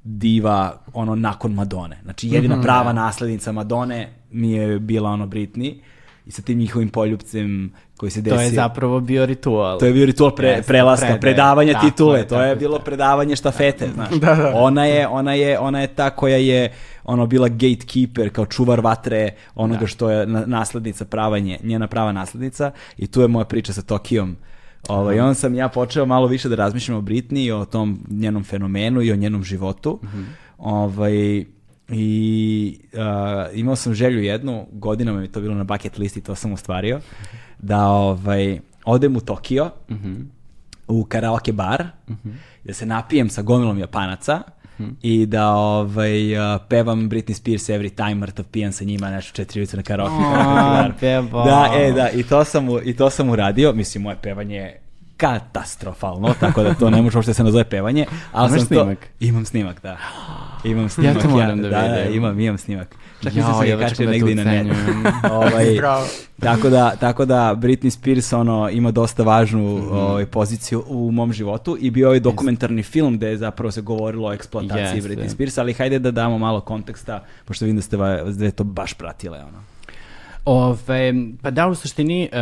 [0.04, 1.98] diva ono nakon Madone.
[2.02, 5.74] Znači jedina prava naslednica Madone mi je bila ono Britney
[6.26, 8.36] i sa tim njihovim poljupcem koji se desio.
[8.36, 9.78] To je zapravo bio ritual.
[9.78, 11.20] To je bio ritual pre, prelaska, predaje.
[11.20, 12.80] predavanje Tako titule, to je bilo je.
[12.80, 14.10] predavanje štafete, znaš.
[14.10, 14.52] Da, da.
[14.54, 16.72] Ona je, ona je, ona je ta koja je
[17.04, 19.86] ono bila gatekeeper, kao čuvar vatre onoga Da.
[19.86, 23.82] što je na- naslednica prava nje, njena prava naslednica i tu je moja priča sa
[23.82, 24.36] Tokijom.
[24.88, 28.44] Ovaj, onda sam ja počeo malo više da razmišljam o Britney i o tom njenom
[28.44, 30.00] fenomenu i o njenom životu.
[30.04, 30.22] Mhm.
[30.58, 31.44] Ovaj,
[31.90, 32.98] i uh,
[33.54, 37.00] imao sam želju jednu, godinama mi to bilo na bucket listi, to sam ostvario,
[37.58, 40.14] da ovaj, odem u Tokio, Mhm.
[40.88, 41.84] u karaoke bar,
[42.64, 44.42] da se napijem sa gomilom Japanaca
[45.02, 46.14] i da ovaj,
[46.54, 50.24] uh, pevam Britney Spears Every Time, mrtav pijan sa njima, nešto četiri ulice na karaoke.
[51.00, 51.44] beba.
[51.46, 54.80] Da, e, da, i to sam, i to sam uradio, mislim, moje pevanje je
[55.16, 58.98] katastrofalno, tako da to ne može uopšte da se nazove pevanje, ali Imaš sam snimak?
[58.98, 59.06] to...
[59.20, 59.98] Imam snimak, da.
[60.64, 62.14] Imam snimak, to moram da da, da, vidim.
[62.16, 62.96] imam, imam snimak.
[63.22, 65.04] Čak mislim sam ja kačio da negdje na ocenjujem.
[65.30, 65.66] ovaj,
[66.40, 71.76] tako da, tako da Britney Spears ono, ima dosta važnu ovaj, poziciju u mom životu
[71.80, 75.08] i bio je dokumentarni film gde je zapravo se govorilo o eksploataciji Jeste.
[75.08, 78.64] Britney Spears, ali hajde da damo malo konteksta, pošto vidim da ste va- dve to
[78.64, 79.38] baš pratile.
[79.38, 79.58] Ono.
[80.44, 82.38] Ove, pa da, u suštini, uh,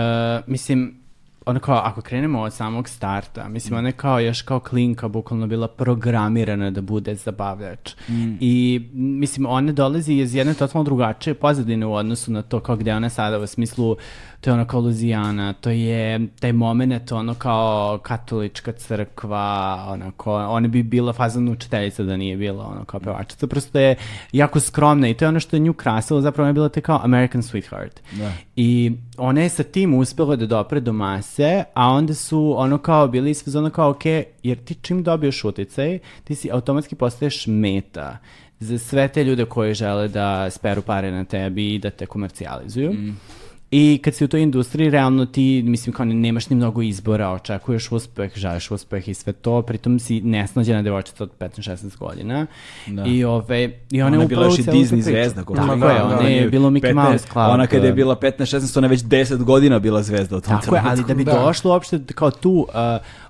[0.47, 1.04] mislim,
[1.47, 5.47] ono kao, ako krenemo od samog starta, mislim, ona je kao još kao klinka bukvalno
[5.47, 7.93] bila programirana da bude zabavljač.
[8.41, 12.95] I, mislim, ona dolazi iz jedne totalno drugačije pozadine u odnosu na to kao gde
[12.95, 13.97] ona sada, u smislu,
[14.45, 20.69] to je ono kao Luzijana, to je taj moment, ono kao katolička crkva, onako, ona
[20.69, 23.97] bi bila fazana učiteljica da nije bila ono kao pevačica, prosto je
[24.33, 26.81] jako skromna i to je ono što je nju krasilo, zapravo ona je bila te
[26.81, 28.01] kao American sweetheart.
[28.13, 28.33] Da.
[28.57, 33.09] I ona je sa tim uspela da dopre do mase, a onda su ono kao
[33.09, 34.05] bili iz fazona kao, ok,
[34.43, 38.19] jer ti čim dobiješ uticaj, ti si automatski postaješ meta
[38.61, 42.93] za sve te ljude koji žele da speru pare na tebi i da te komercijalizuju.
[43.71, 47.31] I kad si u toj industriji, realno ti, mislim, kao ne- nemaš ni mnogo izbora,
[47.31, 52.47] očekuješ uspeh, želiš uspeh i sve to, pritom si nesnađena devojčica od 15-16 godina.
[52.87, 53.05] Da.
[53.05, 55.45] I, ove, i ona, Ona je je bila još i Disney zvezda.
[55.45, 57.47] ko Tako je, da, ona da, je bilo Mickey 15 Mouse Club.
[57.51, 60.77] Ona kada je bila 15-16, ona je već 10 godina bila zvezda u tom Tako
[60.77, 61.33] je, ali da bi Da.
[61.35, 62.75] došlo uopšte kao tu, uh,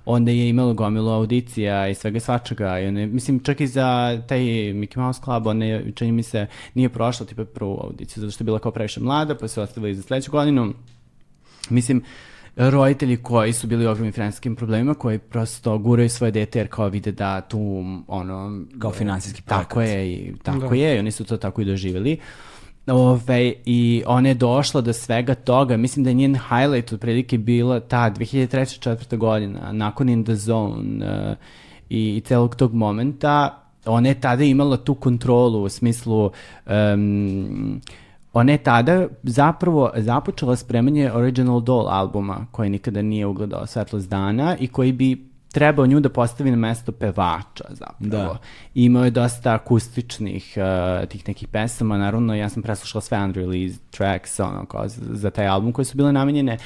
[0.07, 2.81] onda je imalo gomilu audicija i svega svačega.
[2.81, 4.41] I one, mislim, čak i za taj
[4.75, 8.43] Mickey Mouse Club, ona je, čini mi se, nije prošla tipa prvu audiciju, zato što
[8.43, 10.73] je bila kao previše mlada, pa se ostavila za sledeću godinu.
[11.71, 12.03] Mislim,
[12.57, 16.89] roditelji koji su bili u ogromnim finansijskim problemima, koji prosto guraju svoje dete jer kao
[16.89, 18.65] vide da tu, ono...
[18.79, 19.89] Kao finansijski Tako plakat.
[19.89, 20.75] je, i tako Da.
[20.75, 22.19] je, i oni su to tako i doživjeli.
[22.87, 25.77] Ove, I ona je došla do svega toga.
[25.77, 31.37] Mislim da je njen highlight otprilike bila ta 2003-2004 godina, nakon In the Zone uh,
[31.89, 33.63] i, i celog tog momenta.
[33.87, 36.31] Ona je tada imala tu kontrolu u smislu...
[36.67, 37.81] Um,
[38.33, 44.57] ona je tada zapravo započela spremanje Original Doll albuma koji nikada nije ugledao svetlost dana
[44.61, 48.35] i koji bi trebao nju da postavi na mesto pevača zapravo.
[48.35, 48.39] Da.
[48.75, 54.41] Imao je dosta akustičnih uh, tih nekih pesama, naravno ja sam preslušala sve unreleased tracks
[54.41, 56.59] ono, kao za, za taj album koje su bile namenjene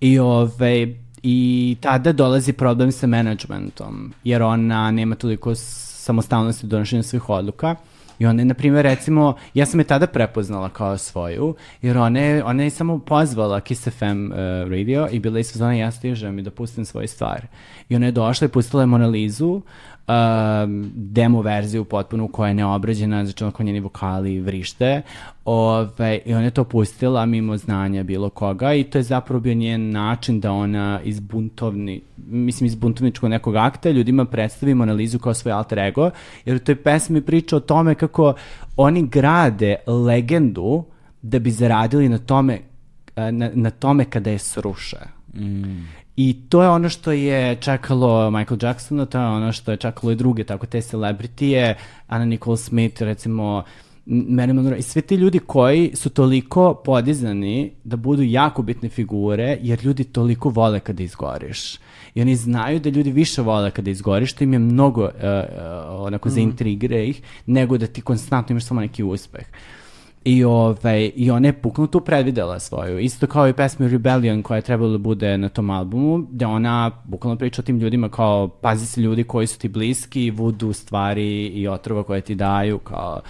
[0.00, 7.02] i ove, i tada dolazi problem sa managementom, jer ona nema toliko samostalnosti u donošenju
[7.02, 7.76] svih odluka
[8.20, 12.20] I ona je, na primjer, recimo, ja sam je tada prepoznala kao svoju, jer ona
[12.20, 14.38] je, ona je samo pozvala Kiss FM uh,
[14.70, 17.46] radio i bila je sezona ja stižem i da pustim svoje stvari.
[17.88, 19.60] I ona je došla i pustila je Monalizu,
[20.08, 25.02] um, demo verziju potpuno koja je neobrađena, znači onako njeni vokali vrište
[25.44, 29.54] ove, i ona je to pustila mimo znanja bilo koga i to je zapravo bio
[29.54, 35.34] njen način da ona iz buntovni, mislim iz buntovničkog nekog akta ljudima predstavi Monalizu kao
[35.34, 36.10] svoj alter ego,
[36.44, 38.34] jer u toj pesmi priča o tome kako
[38.76, 40.84] oni grade legendu
[41.22, 42.58] da bi zaradili na tome
[43.16, 44.96] na, na tome kada je sruše.
[45.34, 45.88] Mm.
[46.22, 50.12] I to je ono što je čekalo Michael Jacksona, to je ono što je čekalo
[50.12, 51.76] i druge, tako te celebritije,
[52.06, 53.62] Anna Nicole Smith, recimo,
[54.06, 59.58] Marilyn Monroe i sve ti ljudi koji su toliko podizani da budu jako bitne figure,
[59.62, 61.76] jer ljudi toliko vole kada izgoriš.
[62.14, 66.06] I oni znaju da ljudi više vole kada izgoriš, to im je mnogo uh, uh,
[66.06, 66.32] onako mm.
[66.32, 69.46] zaintrigire ih, nego da ti konstantno imaš samo neki uspeh.
[70.24, 72.98] I, ovaj, I ona je puknu tu predvidela svoju.
[72.98, 76.90] Isto kao i pesmi Rebellion koja je trebala da bude na tom albumu, gde ona
[77.04, 81.46] bukvalno priča o tim ljudima kao pazi se ljudi koji su ti bliski, vudu stvari
[81.46, 83.20] i otrova koje ti daju, kao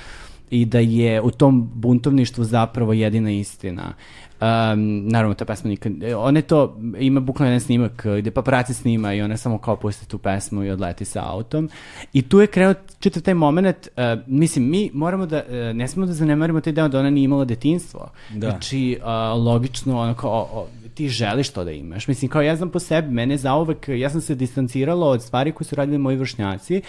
[0.51, 3.93] i da je u tom buntovništvu zapravo jedina istina.
[4.41, 5.93] Um, naravno, ta pesma nikad...
[6.17, 10.09] Ona je to, ima bukvalno jedan snimak gde paparaci snima i ona samo kao pusti
[10.09, 11.69] tu pesmu i odleti sa autom.
[12.13, 16.07] I tu je krenuo čitav taj moment, uh, mislim, mi moramo da, uh, ne smemo
[16.07, 18.11] da zanemarimo taj deo da ona nije imala detinstvo.
[18.35, 18.51] Da.
[18.51, 22.09] Znači, uh, logično, ono kao, o, ti želiš to da imaš.
[22.09, 25.67] Mislim, kao ja znam po sebi, mene zauvek, ja sam se distancirala od stvari koje
[25.67, 26.83] su radili moji vršnjaci,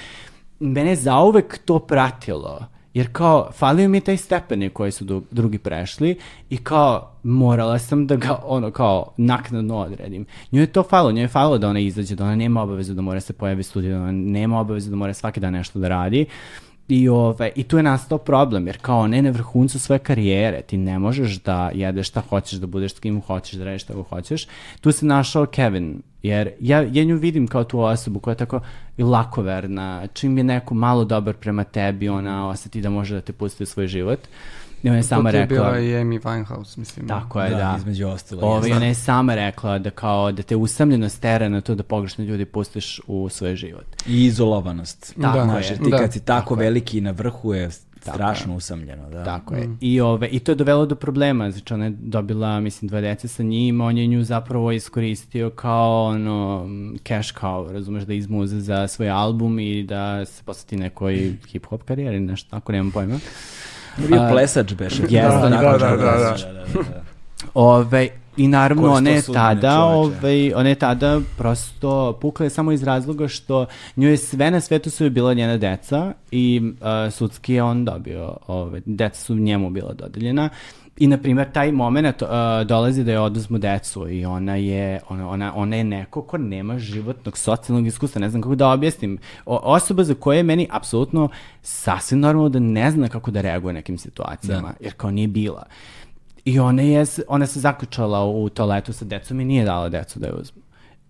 [0.60, 6.18] mene zauvek to pratilo Jer kao, falio mi je taj stepeni koji su drugi prešli
[6.50, 10.26] i kao, morala sam da ga, ono, kao, naknadno odredim.
[10.52, 13.02] Nju je to falo, nju je falo da ona izađe, da ona nema obavezu da
[13.02, 16.26] mora se pojavi studiju, da ona nema obavezu da mora svaki dan nešto da radi.
[16.94, 20.78] I, ove, I tu je nastao problem, jer kao ne na vrhuncu svoje karijere, ti
[20.78, 24.48] ne možeš da jedeš šta hoćeš, da budeš s kim hoćeš, da radiš šta hoćeš.
[24.82, 28.60] Tu se našao Kevin, jer ja, ja nju vidim kao tu osobu koja je tako
[28.98, 33.64] lakoverna, čim je neko malo dobar prema tebi, ona oseti da može da te pusti
[33.64, 34.20] u svoj život.
[34.20, 34.28] I
[34.90, 35.48] ona je sama rekla...
[35.48, 37.08] To je bila i Amy Winehouse, mislim.
[37.08, 37.58] Tako je, da.
[37.58, 37.76] da.
[37.78, 38.42] između ostalo.
[38.42, 42.24] Ovo, ona je sama rekla da kao da te usamljenost tera na to da pogrešno
[42.24, 43.86] ljudi pustiš u svoj život.
[44.08, 45.16] I izolovanost.
[45.22, 45.78] Tako da, je.
[45.78, 45.98] Ti da.
[45.98, 47.70] kad si tako, tako veliki i na vrhu je
[48.02, 49.24] strašno usamljeno, da.
[49.24, 49.68] Tako je.
[49.68, 49.78] Mm.
[49.82, 53.28] I, ove, I to je dovelo do problema, znači ona je dobila, mislim, dva dece
[53.28, 56.70] sa njim, on je nju zapravo iskoristio kao ono,
[57.08, 61.14] cash cow, razumeš, da izmuze za svoj album i da se posveti nekoj
[61.54, 63.20] hip-hop karijeri, nešto tako, nemam pojma.
[63.98, 65.04] Bio plesač beše.
[65.10, 66.36] Jeste, da, da, da, da, da.
[67.54, 72.84] Ove, I naravno, ona je tada, ovaj, ona je tada prosto pukla je samo iz
[72.84, 77.64] razloga što nju je sve na svetu su bila njena deca i uh, sudski je
[77.64, 80.50] on dobio, ovaj, deca su njemu bila dodeljena.
[80.98, 82.28] I, na primjer, taj moment uh,
[82.66, 86.80] dolazi da je oduzmu decu i ona je, ona, ona, ona je neko ko nema
[86.80, 89.18] životnog socijalnog iskustva, ne znam kako da objasnim.
[89.46, 91.30] O, osoba za koje je meni apsolutno
[91.62, 94.76] sasvim normalno da ne zna kako da reaguje u nekim situacijama, da.
[94.80, 95.64] jer kao nije bila.
[96.46, 100.28] I ona, je, ona se zaključala u toaletu sa decom i nije dala decu da
[100.28, 100.62] je uzmu.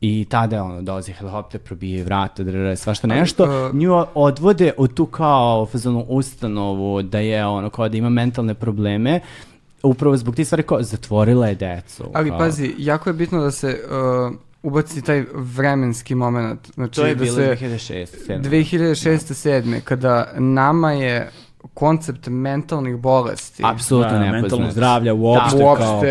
[0.01, 3.43] I tada je ono, dolazi helikopter, probije vrata, drre, svašta nešto.
[3.43, 8.53] Uh, Nju odvode u tu kao fazonu ustanovu da je ono kao da ima mentalne
[8.53, 9.19] probleme
[9.84, 12.03] upravo zbog tih stvari kao zatvorila je decu.
[12.14, 12.40] Ali kao...
[12.40, 13.80] pazi, jako je bitno da se
[14.30, 16.72] uh, ubaci taj vremenski moment.
[16.74, 18.08] Znači, to je da bilo se, 2006.
[18.27, 18.42] 2006.
[18.42, 19.50] 2006.
[19.50, 19.82] 7.
[19.82, 21.32] kada nama je
[21.74, 23.64] koncept mentalnih bolesti.
[23.66, 26.01] Apsolutno da, mentalno zdravlja uopšte, da, uopšte kao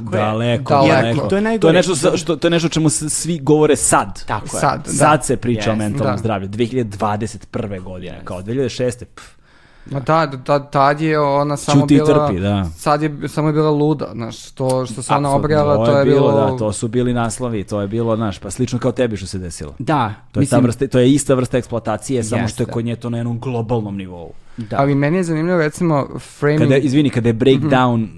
[0.00, 0.74] daleko, daleko.
[0.74, 1.28] daleko.
[1.28, 1.60] To je, najgore.
[1.60, 4.24] to je nešto što to je nešto čemu svi govore sad.
[4.26, 4.60] Tako je.
[4.60, 4.92] Sad, da.
[4.92, 5.72] sad se priča yes.
[5.72, 6.18] o mentalnom da.
[6.18, 6.48] zdravlju.
[6.48, 7.82] 2021.
[7.82, 8.24] godine, yes.
[8.24, 9.04] kao 2006.
[9.14, 9.43] Pff
[9.90, 12.26] Ma da, da, tad je ona samo Ćuti i bila...
[12.26, 12.64] trpi, da.
[12.76, 16.32] Sad je samo je bila luda, znaš, to što se ona obrala, to je bilo...
[16.32, 19.38] Da, to su bili naslovi, to je bilo, znaš, pa slično kao tebi što se
[19.38, 19.74] desilo.
[19.78, 22.72] Da, To je, ta vrsta, to je ista vrsta eksploatacije, samo što je Jeste.
[22.72, 24.32] kod nje to na jednom globalnom nivou.
[24.56, 24.76] da.
[24.78, 26.60] Ali meni je zanimljivo, recimo, framing...
[26.60, 28.08] Kada izvini, kada je breakdown,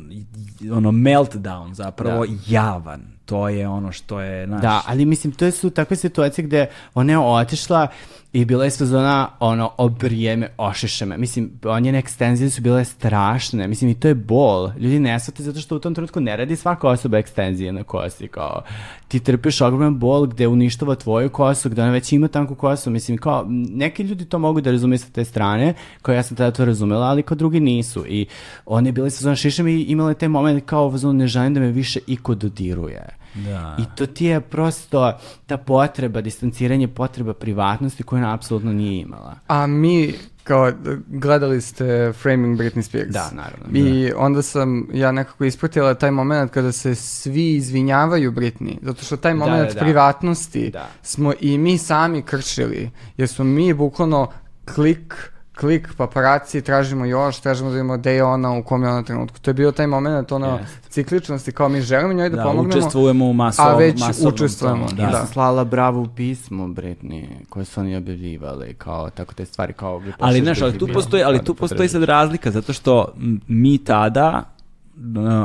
[0.73, 5.71] ono meltdown zapravo javan, to je ono što je, znaš, Da, ali mislim, to su
[5.71, 7.89] takve situacije gde ona je otišla
[8.37, 11.17] i bila je sezona, ono, obrijeme, ošiše me.
[11.17, 13.69] Mislim, njene ekstenzije su bile strašne.
[13.69, 14.71] Mislim, i to je bol.
[14.79, 18.29] Ljudi ne shvate zato što u tom trenutku ne radi svaka osoba ekstenzije na kosi.
[18.29, 18.63] Kao,
[19.09, 22.91] ti trpiš ogroman bol gde uništava tvoju kosu, gde ona već ima tanku kosu.
[22.91, 26.51] Mislim, kao, neki ljudi to mogu da razumeju sa te strane, kao ja sam tada
[26.51, 28.05] to razumela, ali kao drugi nisu.
[28.09, 28.27] I
[28.67, 32.01] one je bile sezona šišem i imale taj moment kao, ne želim da me više
[32.07, 33.16] iko dodiruje.
[33.36, 33.76] Da.
[33.78, 35.12] I to ti je prosto
[35.47, 39.34] ta potreba, distanciranje, potreba privatnosti koju ona apsolutno nije imala.
[39.47, 40.73] A mi, kao,
[41.06, 43.12] gledali ste Framing Britney Spears.
[43.12, 43.66] Da, naravno.
[43.78, 49.16] I onda sam ja nekako ispratila taj moment kada se svi izvinjavaju Britney, zato što
[49.16, 49.81] taj moment da, da.
[49.81, 50.89] privatnosti Da.
[51.02, 54.31] smo i mi sami kršili, jer smo mi bukvalno
[54.74, 59.02] klik klik paparaci, tražimo još, tražimo da vidimo gde je ona, u kom je ona
[59.02, 59.39] trenutku.
[59.41, 60.89] To je bio taj moment, ono, Jeste.
[60.89, 64.89] cikličnosti, kao mi želimo njoj da, da, pomognemo, učestvujemo u masov, a već masovnom učestvujemo,
[64.89, 65.18] tomu, Ja Da.
[65.18, 70.02] sam slala bravo pismo Britney, koje su oni objavljivali, kao tako te stvari, kao...
[70.18, 73.12] Ali, znaš, ali tu postoji, ali pa tu da postoji sad razlika, zato što
[73.49, 74.43] mi tada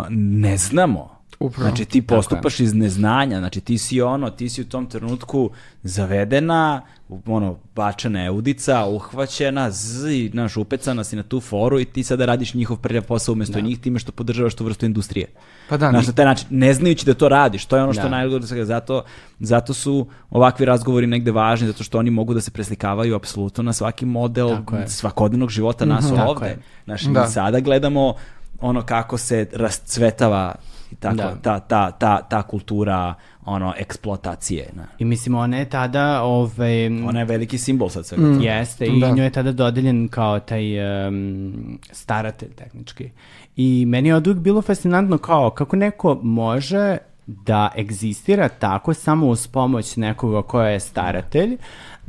[0.10, 1.21] ne znamo.
[1.42, 1.70] Upravo.
[1.70, 5.50] Znači ti postupaš iz neznanja, znači ti si ono, ti si u tom trenutku
[5.84, 6.82] zavedena,
[7.26, 12.04] ono, bačena je udica, uhvaćena, z, i, znaš, upecana si na tu foru i ti
[12.04, 15.28] sada radiš njihov prljav posao umjesto njih time što podržavaš tu vrstu industrije.
[15.70, 18.04] Pa da, Znaš, na taj način, ne znajući da to radiš, to je ono što
[18.04, 18.10] Da.
[18.10, 18.66] najgore svega.
[18.66, 19.04] zato,
[19.40, 23.74] zato su ovakvi razgovori negde važni, zato što oni mogu da se preslikavaju apsolutno na
[23.74, 26.46] svaki model svakodnevnog života nas Tako ovde.
[26.46, 26.58] je.
[26.86, 27.22] Znaš, Da.
[27.22, 28.14] mi sada gledamo
[28.62, 30.56] ono kako se rascvetava
[30.92, 31.36] i tako, Da.
[31.42, 33.14] ta, ta, ta, ta kultura
[33.46, 34.70] ono, eksploatacije.
[34.74, 34.88] Na.
[35.00, 38.24] I mislim, ona je tada, ovaj, Ona je veliki simbol sad svega.
[38.24, 38.42] Mm.
[38.42, 39.12] Jeste, i Da.
[39.12, 40.64] njoj je tada dodeljen kao taj
[41.08, 43.10] um, staratelj tehnički.
[43.56, 49.28] I meni je od uvijek bilo fascinantno kao kako neko može da egzistira tako samo
[49.28, 51.58] uz pomoć nekoga koja je staratelj,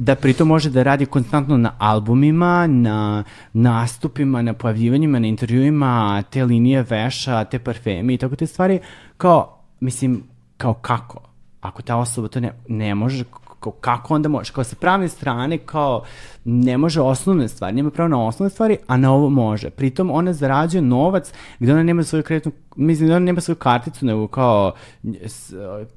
[0.05, 6.44] da pritom može da radi konstantno na albumima, na nastupima, na pojavljivanjima, na intervjuima, te
[6.44, 8.81] linije veša, te parfemi i tako te stvari,
[9.16, 10.22] kao, mislim,
[10.56, 11.20] kao kako?
[11.60, 13.24] Ako ta osoba to ne, ne može,
[13.60, 14.52] kao, kako onda može?
[14.52, 16.02] Kao sa pravne strane, kao
[16.44, 19.70] ne može osnovne stvari, nema pravo na osnovne stvari, a na ovo može.
[19.70, 24.06] Pritom ona zarađuje novac gde ona nema svoju kreditnu, mislim da ona nema svoju karticu,
[24.06, 24.72] nego kao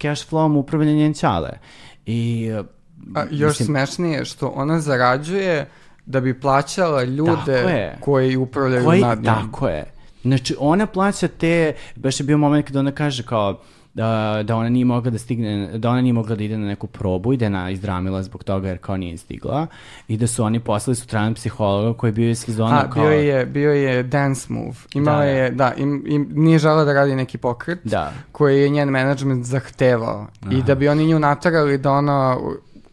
[0.02, 1.50] cash flowom upravlja njen ćale.
[2.06, 2.52] I
[3.16, 5.66] A, još mislim, smešnije što ona zarađuje
[6.06, 9.36] da bi plaćala ljude koji upravljaju koji, nad njom.
[9.36, 9.84] tako je.
[10.24, 13.60] Znači, ona plaća te, baš je bio moment kada ona kaže kao,
[13.96, 16.88] da, da ona nije mogla da stigne, da ona nije mogla da ide na neku
[16.88, 19.68] probu i da je ona izdramila zbog toga jer kao nije stigla
[20.08, 23.04] i da su oni poslali sutradan psihologa koji je bio iz sezona A, kao...
[23.04, 24.76] bio je, bio je dance move.
[24.94, 25.30] Imala Da, da.
[25.30, 28.12] je, da, im, im, nije žela da radi neki pokret Da.
[28.32, 30.28] koji je njen management zahtevao.
[30.52, 32.38] I da bi oni nju natarali da ona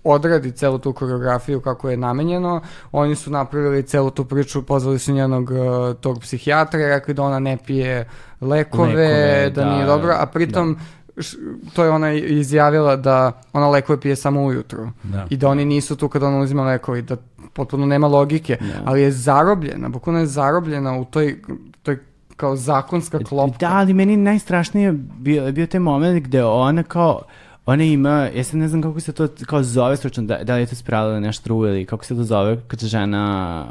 [0.04, 2.60] odradi celu tu koreografiju kako je namenjeno,
[2.92, 5.56] oni su napravili celu tu priču, pozvali su njenog uh,
[5.96, 8.08] tog psihijatra i rekli da ona ne pije
[8.40, 10.76] lekove, Lekove, da, da, nije dobro, a pritom
[11.16, 11.36] š-
[11.72, 15.26] to je ona izjavila da ona lekove pije samo ujutru Da.
[15.30, 17.16] i da oni nisu tu kada ona uzima lekove i da
[17.52, 18.82] potpuno nema logike, Da.
[18.84, 21.36] ali je zarobljena, bukvalno je zarobljena u toj,
[21.82, 21.98] toj
[22.36, 23.58] kao zakonska klopka.
[23.58, 27.22] Da, ali meni najstrašnije bio, bio taj moment gde ona kao,
[27.66, 30.60] ona ima, ja sad ne znam kako se to kao zove stručno, da, da li
[30.60, 33.64] je to spirala nešto drugo ili kako se to zove kad se žena,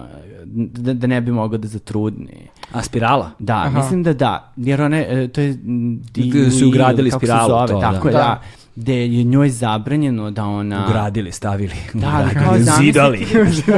[0.46, 2.48] da, da ne bi mogla da zatrudni.
[2.72, 3.32] A spirala?
[3.40, 3.78] Da, Aha.
[3.78, 5.50] mislim da da, jer one, e, to je...
[5.50, 8.10] m, Gde su ugradili kako se spiralu, zove, to, Tako da.
[8.10, 8.20] je, Da.
[8.20, 8.42] da.
[8.76, 10.86] Gde je njoj zabranjeno da ona...
[10.88, 11.74] Ugradili, stavili.
[11.94, 13.28] Da, ugradili, kao zidali.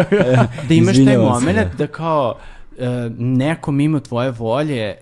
[0.68, 2.36] da imaš taj moment da kao
[2.80, 4.96] e, neko mimo tvoje volje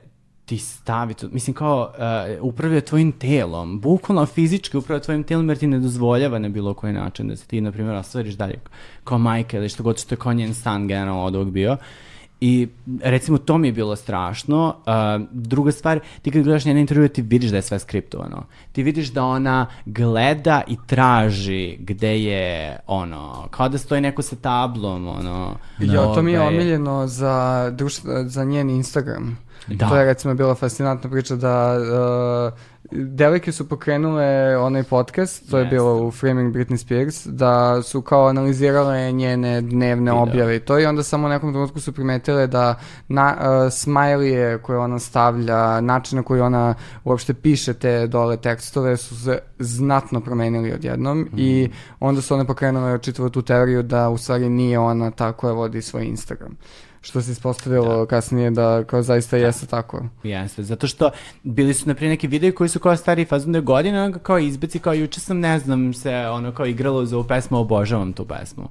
[0.51, 5.57] ti stavi to, mislim kao e, upravlja tvojim telom, bukvalno fizički upravlja tvojim telom jer
[5.57, 8.59] ti ne dozvoljava na bilo koji način da se ti, na primjer, ostvariš dalje
[9.03, 11.77] kao majka ili što god što je kao njen stan generalno od ovog bio.
[12.41, 12.67] I
[13.03, 14.75] recimo to mi je bilo strašno.
[14.77, 18.45] Uh, druga stvar, ti kad gledaš njene intervjue ti vidiš da je sve skriptovano.
[18.71, 24.35] Ti vidiš da ona gleda i traži gde je ono, kao da stoji neko sa
[24.35, 25.55] tablom, ono.
[25.79, 29.37] Ja, to mi je ovaj, omiljeno za, društ, za njen Instagram.
[29.67, 29.89] Da.
[29.89, 32.59] To je recimo bila fascinantna priča da uh,
[32.93, 34.25] devojke su pokrenule
[34.57, 35.75] onaj podcast, to je Jeste.
[35.75, 40.85] bilo u Framing Britney Spears, da su kao analizirale njene dnevne objave i to i
[40.85, 42.75] onda samo u nekom trenutku su primetile da
[43.07, 46.73] na, uh, smajlije koje ona stavlja, način na koji ona
[47.03, 51.73] uopšte piše te dole tekstove su se znatno promenili odjednom i Mhm.
[51.99, 55.81] onda su one pokrenule čitavu tu teoriju da u stvari nije ona ta koja vodi
[55.81, 56.57] svoj Instagram.
[57.01, 60.03] Što se ispostavilo kasnije da kao zaista jeste tako.
[60.23, 61.09] Jeste, zato što
[61.43, 64.39] bili su naprijed neki videi koji su kao stari fazon da je godina, onda kao
[64.39, 68.25] izbeci kao juče sam, ne znam, se ono kao igralo za ovu pesmu, obožavam tu
[68.25, 68.69] pesmu.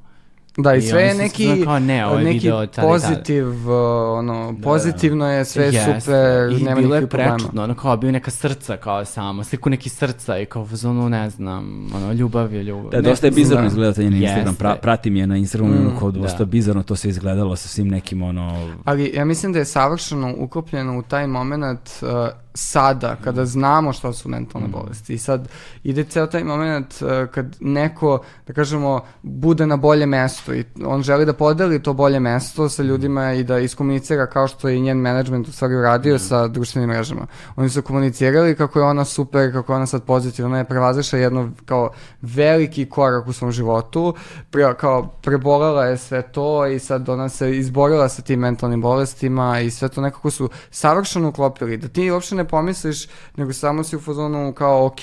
[0.62, 3.00] Da, i I sve je neki, kao, ne, ovo je neki video od tada i
[3.00, 3.08] tada.
[3.08, 6.00] pozitiv, uh, ono, pozitivno je sve Jeste.
[6.00, 9.88] super, I nema bilo je prečudno, ono kao bio neka srca kao samo, sliku neki
[9.88, 12.90] srca i kao fazonu, ne znam, ono, ljubav je ljubav.
[12.90, 13.66] Da, Ne, dosta je bizarno da.
[13.66, 16.44] izgleda taj njen Instagram, pra, pratim je na Instagramu, mm, kao dosta da.
[16.44, 18.72] bizarno to se izgledalo sa svim nekim ono...
[18.84, 22.08] Ali ja mislim da je savršeno uklopljeno u taj moment uh,
[22.54, 25.14] sada, kada znamo šta su mentalne bolesti.
[25.14, 25.48] I sad
[25.84, 31.02] ide ceo taj moment uh, kad neko, da kažemo, bude na bolje mesto i on
[31.02, 34.80] želi da podeli to bolje mesto sa ljudima i da iskomunicira kao što je i
[34.80, 37.26] njen management u stvari uradio sa društvenim mrežama.
[37.56, 41.18] Oni su komunicirali kako je ona super, kako je ona sad pozitivna, ona je prevazišla
[41.18, 41.90] jedno kao
[42.22, 44.14] veliki korak u svom životu,
[44.50, 49.60] pre, kao prebolela je sve to i sad ona se izborila sa tim mentalnim bolestima
[49.60, 53.96] i sve to nekako su savršeno uklopili, da ti uopšte ne pomisliš, nego samo si
[53.96, 55.00] u fazonu kao ok,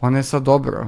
[0.00, 0.86] ona je sad dobro.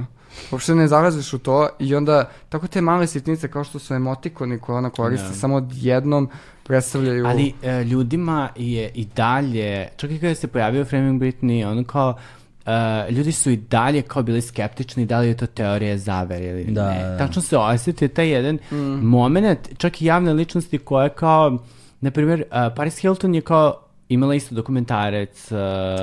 [0.51, 4.59] Uopšte ne zalaziš u to i onda tako te male sitnice kao što su emotikoni
[4.59, 5.33] koje ona koristi, Da.
[5.33, 6.29] samo odjednom
[6.63, 7.25] predstavljaju...
[7.25, 12.17] Ali e, ljudima je i dalje, čak i kada se pojavio Framing Britney, ono kao,
[12.65, 12.71] e,
[13.11, 16.89] ljudi su i dalje kao bili skeptični da li je to teorija zavere ili Da,
[16.89, 17.03] ne.
[17.03, 17.17] da.
[17.17, 18.59] Tačno se osjetio taj jedan
[19.01, 21.57] moment, čak i javne ličnosti koje kao,
[22.01, 22.45] na primjer, e,
[22.75, 25.51] Paris Hilton je kao imala isto dokumentarac.
[25.51, 25.55] e,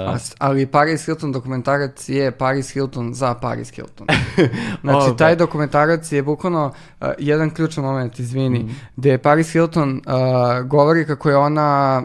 [0.06, 4.06] A s- ali Paris Hilton dokumentarac je Paris Hilton za Paris Hilton.
[4.80, 5.16] Znači, Ovaj.
[5.16, 6.66] taj dokumentarac je bukvalno
[7.00, 8.72] uh, jedan ključan moment, izvini, Mhm.
[8.96, 10.12] gde Paris Hilton uh,
[10.62, 12.02] govori kako je ona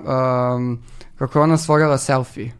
[0.56, 0.80] um,
[1.16, 2.52] kako je ona stvorila selfie.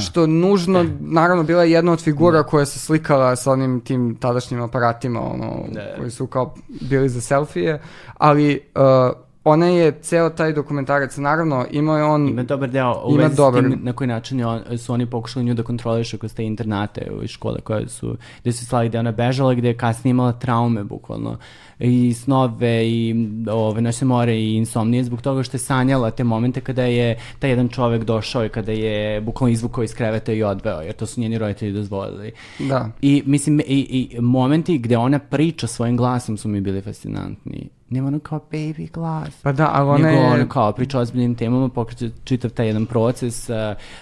[0.00, 4.62] Što nužno, naravno, bila je jedna od figura koja se slikala sa onim tim tadašnjim
[4.62, 5.94] aparatima, ono, Da.
[5.98, 7.80] koji su kao bili za selfije,
[8.14, 9.12] ali uh,
[9.44, 12.28] ona je ceo taj dokumentarac, naravno, imao je on...
[12.28, 15.06] Ima dobar deo u Ima vezi dobar- tim na koji način je on, su oni
[15.06, 18.98] pokušali nju da kontrolišu kroz te internate iz škole koje su, gde su slali gde
[18.98, 21.38] ona bežala, gde je kasnije imala traume bukvalno
[21.78, 23.14] i snove i
[23.50, 27.50] ove noćne more i insomnije zbog toga što je sanjala te momente kada je taj
[27.50, 31.20] jedan čovek došao i kada je bukvalno izvukao iz kreveta i odveo, jer to su
[31.20, 32.32] njeni roditelji dozvolili.
[32.58, 32.90] Da.
[33.02, 33.64] I mislim, i,
[34.12, 37.68] i momenti gde ona priča svojim glasom su mi bili fascinantni.
[37.92, 39.28] Nema ono kao baby glas.
[39.42, 40.30] Pa da, ali ona Nego je...
[40.30, 43.56] ono kao priča o ozbiljnim temama, pokreće čitav taj jedan proces uh,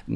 [0.09, 0.15] uh,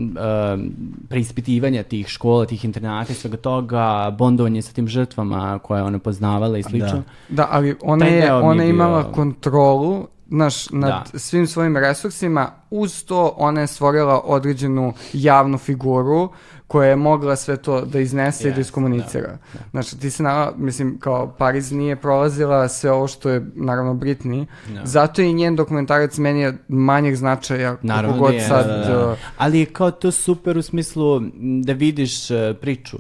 [1.09, 5.99] preispitivanja tih škola, tih internata i svega toga, bondovanje sa tim žrtvama koje je ona
[5.99, 7.03] poznavala i slično.
[7.29, 11.19] Da, ali ona Taj je, ona je imala bio- kontrolu naš, nad Da.
[11.19, 16.29] svim svojim resursima, uz to ona je stvorila određenu javnu figuru
[16.67, 19.39] koja je mogla sve to da iznese i da iskomunicira.
[19.71, 24.47] Znači, ti se, na, mislim, kao Pariz nije prolazila sve ovo što je, naravno, Britney,
[24.75, 24.81] Da.
[24.85, 28.67] zato i njen dokumentarac meni je manjeg značaja, Naravno god da je, sad...
[28.67, 29.11] da, da.
[29.11, 31.21] uh, Ali je kao to super u smislu
[31.65, 32.99] da vidiš e, priču.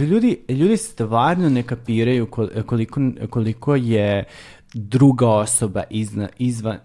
[0.00, 4.24] Ljudi, ljudi stvarno ne kapiraju kol- koliko, koliko je
[4.74, 6.78] druga osoba izna, izvan,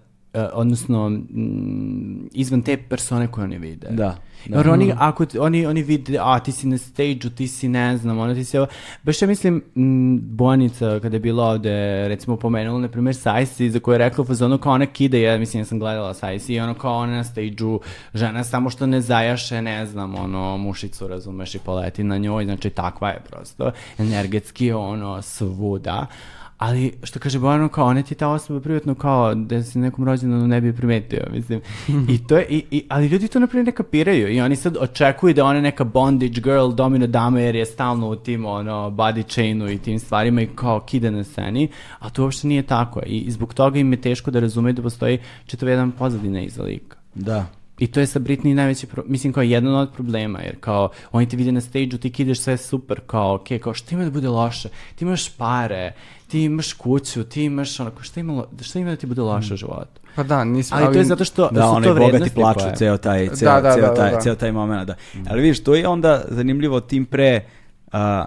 [0.54, 3.88] odnosno mm, izvan te persone koje oni vide.
[3.90, 4.58] Da, da.
[4.58, 7.98] Jer oni, ako ti- oni, oni vide, a ti si na stage-u, ti si ne
[7.98, 8.68] znam, ono ti si ovo.
[9.04, 11.70] Baš ja mislim, m, Bojanica kada je bila ovde,
[12.08, 15.62] recimo pomenula, na primjer, Sajsi, za koju je rekla fazonu kao ona kida, ja mislim,
[15.62, 17.80] ja sam gledala Sajsi i ono kao ona na stage-u,
[18.14, 22.70] žena samo što ne zajaše, ne znam, ono, mušicu, razumeš, i poleti na njoj, znači
[22.70, 26.08] takva je prosto, energetski, ono, svuda.
[26.58, 30.48] Ali, što kaže Bojano, kao, ona ti ta osoba privatno kao da se nekom rođendanu
[30.48, 31.62] ne bi primetio, mislim.
[32.10, 35.34] I to je, i, i, ali ljudi to naprijed ne kapiraju i oni sad očekuju
[35.34, 39.72] da ona neka bondage girl, domino dama jer je stalno u tim, ono, body chainu
[39.72, 43.02] i tim stvarima i kao kide na sceni, a to uopšte nije tako.
[43.06, 46.64] I, i zbog toga im je teško da razumeju da postoji čitav jedan pozadina iza
[46.64, 46.98] lika.
[47.16, 47.46] Da.
[47.80, 49.04] I to je sa Britney najveći, pro...
[49.08, 52.58] mislim, kao jedan od problema, jer kao, oni te vide na stage-u, ti kideš sve
[52.58, 54.70] super, kao, okej, kao, šta ima da bude loše?
[54.96, 55.94] Ti imaš pare,
[56.34, 59.58] ti imaš kuću, ti imaš, onako, šta ima, šta ima da ti bude loše u
[59.58, 60.02] životu?
[60.16, 60.78] Pa da, nismo...
[60.78, 63.62] Ali, to je zato što Da, su onaj to bogati plaču, ceo taj, ceo, Da,
[63.62, 64.22] da, ceo da, taj, da.
[64.22, 64.96] ceo taj moment, da.
[65.30, 67.46] Ali vidiš, to je onda zanimljivo tim pre
[67.92, 68.26] a,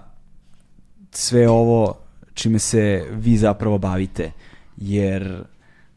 [1.10, 1.94] sve ovo
[2.34, 4.32] čime se vi zapravo bavite,
[4.76, 5.42] jer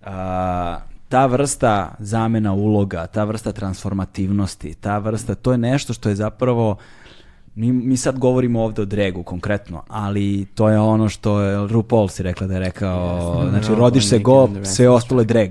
[0.04, 0.80] a,
[1.10, 6.78] ta vrsta zamena uloga, ta vrsta transformativnosti, ta vrsta, to je nešto što je zapravo
[7.56, 12.08] mi, mi sad govorimo ovde o dregu konkretno, ali to je ono što je RuPaul
[12.08, 15.50] si rekla da je rekao, znači No, rodiš se go, sve ostalo je drag.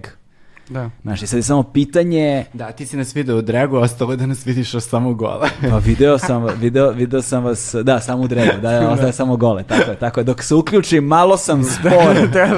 [0.71, 0.91] Da.
[1.03, 4.17] Znači, sad je samo pitanje, Da, ti si nas video u dregu, a ostalo je
[4.17, 5.49] da nas vidiš još samo gole.
[5.63, 9.37] pa video sam, video, video sam vas, da, samo u dregu, da, da, ostaje samo
[9.37, 10.25] gole, tako je, tako je.
[10.25, 11.93] Dok se uključim, malo sam spor.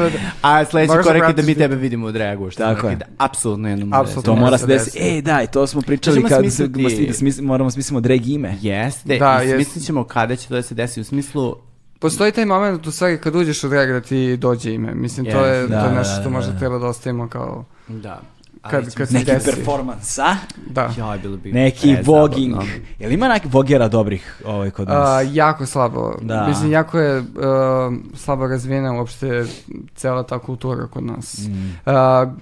[0.42, 2.96] A sledeći korak je da mi tebe vidimo u dregu, što Tako znači je.
[2.96, 4.22] da apsolutno jednom Apsolutno.
[4.24, 4.98] To mora se desiti.
[4.98, 5.18] desiti.
[5.18, 8.56] E, da, i to smo pričali kad smisliti- da smis- moramo smislimo drag ime.
[8.60, 9.54] Jeste, Da, i jest.
[9.56, 11.56] smislit ćemo kada će to da se desi, u smislu,
[11.98, 14.94] Postoji taj moment u stvari kad uđeš u drag da ti dođe ime.
[14.94, 16.58] Mislim, to je, Yes, to je da, nešto da, što da, možda da.
[16.58, 17.64] treba da ostavimo kao...
[17.92, 18.20] da.
[18.62, 19.50] Ali Kad- kad se- Neki desi.
[19.50, 20.36] performans, a?
[20.66, 20.90] Da.
[20.98, 22.56] Joj, bilo bi Neki voging.
[22.98, 25.08] Jel ima neki vogera dobrih ovaj kod nas?
[25.08, 26.14] A, jako slabo.
[26.22, 26.46] Da.
[26.48, 27.26] Mislim, jako je uh,
[28.14, 29.44] slabo razvijena uopšte
[29.94, 31.38] cela ta kultura kod nas.
[31.40, 31.76] Mm.
[31.86, 32.32] A,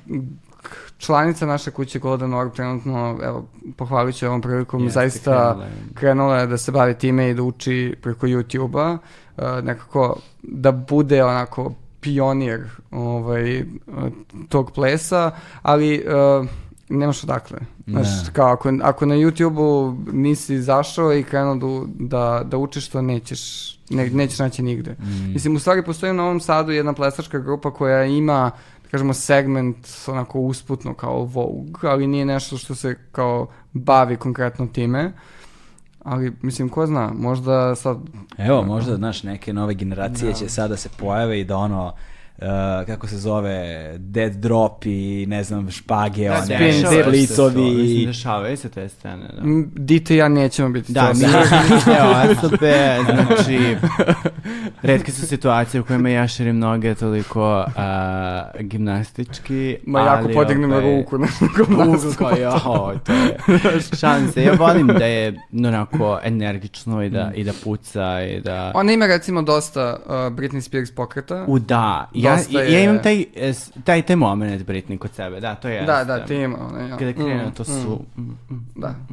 [0.99, 3.47] članica naše kuće Golden Orb trenutno, evo,
[3.77, 5.71] pohvalit ću ovom prilikom, Jeste, zaista krenula je.
[5.95, 8.99] krenula je da se bavi time i da uči preko YouTube-a,
[9.37, 13.67] uh, nekako da bude onako pionir ovaj, uh,
[14.49, 15.31] tog plesa,
[15.63, 16.05] ali
[16.41, 16.47] uh,
[16.89, 17.59] nemaš odakle.
[17.87, 18.33] Znaš, Da.
[18.33, 23.75] kao ako, ako na YouTube-u nisi izašao i krenuo da, da, da učiš to, nećeš,
[23.91, 24.97] ne, nećeš naći nigde.
[25.01, 25.33] Mm.
[25.33, 28.51] Mislim, u stvari postoji u Novom Sadu jedna plesačka grupa koja ima,
[28.83, 34.67] da kažemo, segment onako usputno kao Vogue, ali nije nešto što se kao bavi konkretno
[34.67, 35.13] time.
[36.09, 37.99] Ali, mislim, ko zna, možda sad...
[38.39, 41.93] Evo, možda, znaš, neke nove generacije će sada se pojave i da ono,
[42.39, 48.05] uh, kako se zove, dead drop i ne znam, špage, Da, one, to, splicovi.
[48.07, 49.43] Dešavaju se te scene, da.
[49.75, 51.25] Dite i ja nećemo biti Da, to mi,
[51.99, 52.61] evo, ASLP,
[53.05, 53.77] znači,
[54.83, 60.73] redke su situacije u kojima ja širim noge toliko a, gimnastički, Ma jako ali, podignem
[60.73, 66.19] ovaj, ruku na Ruku kao, jo, to je, šalim se, ja volim da je onako
[66.23, 68.73] energično i da, i da puca i da...
[68.75, 71.45] Ona ima recimo dosta uh, Britney Spears pokreta.
[71.49, 75.41] U da, ja, Dosta ja je- imam taj, es, taj, taj moment Britney kod sebe,
[75.41, 75.83] da, to je.
[75.83, 76.59] Da, da, ti ima.
[76.61, 76.97] Ona, ja.
[76.97, 78.01] Kada krene, Mm, to mm, su...
[78.17, 78.67] mm, mm.
[78.77, 78.95] Da.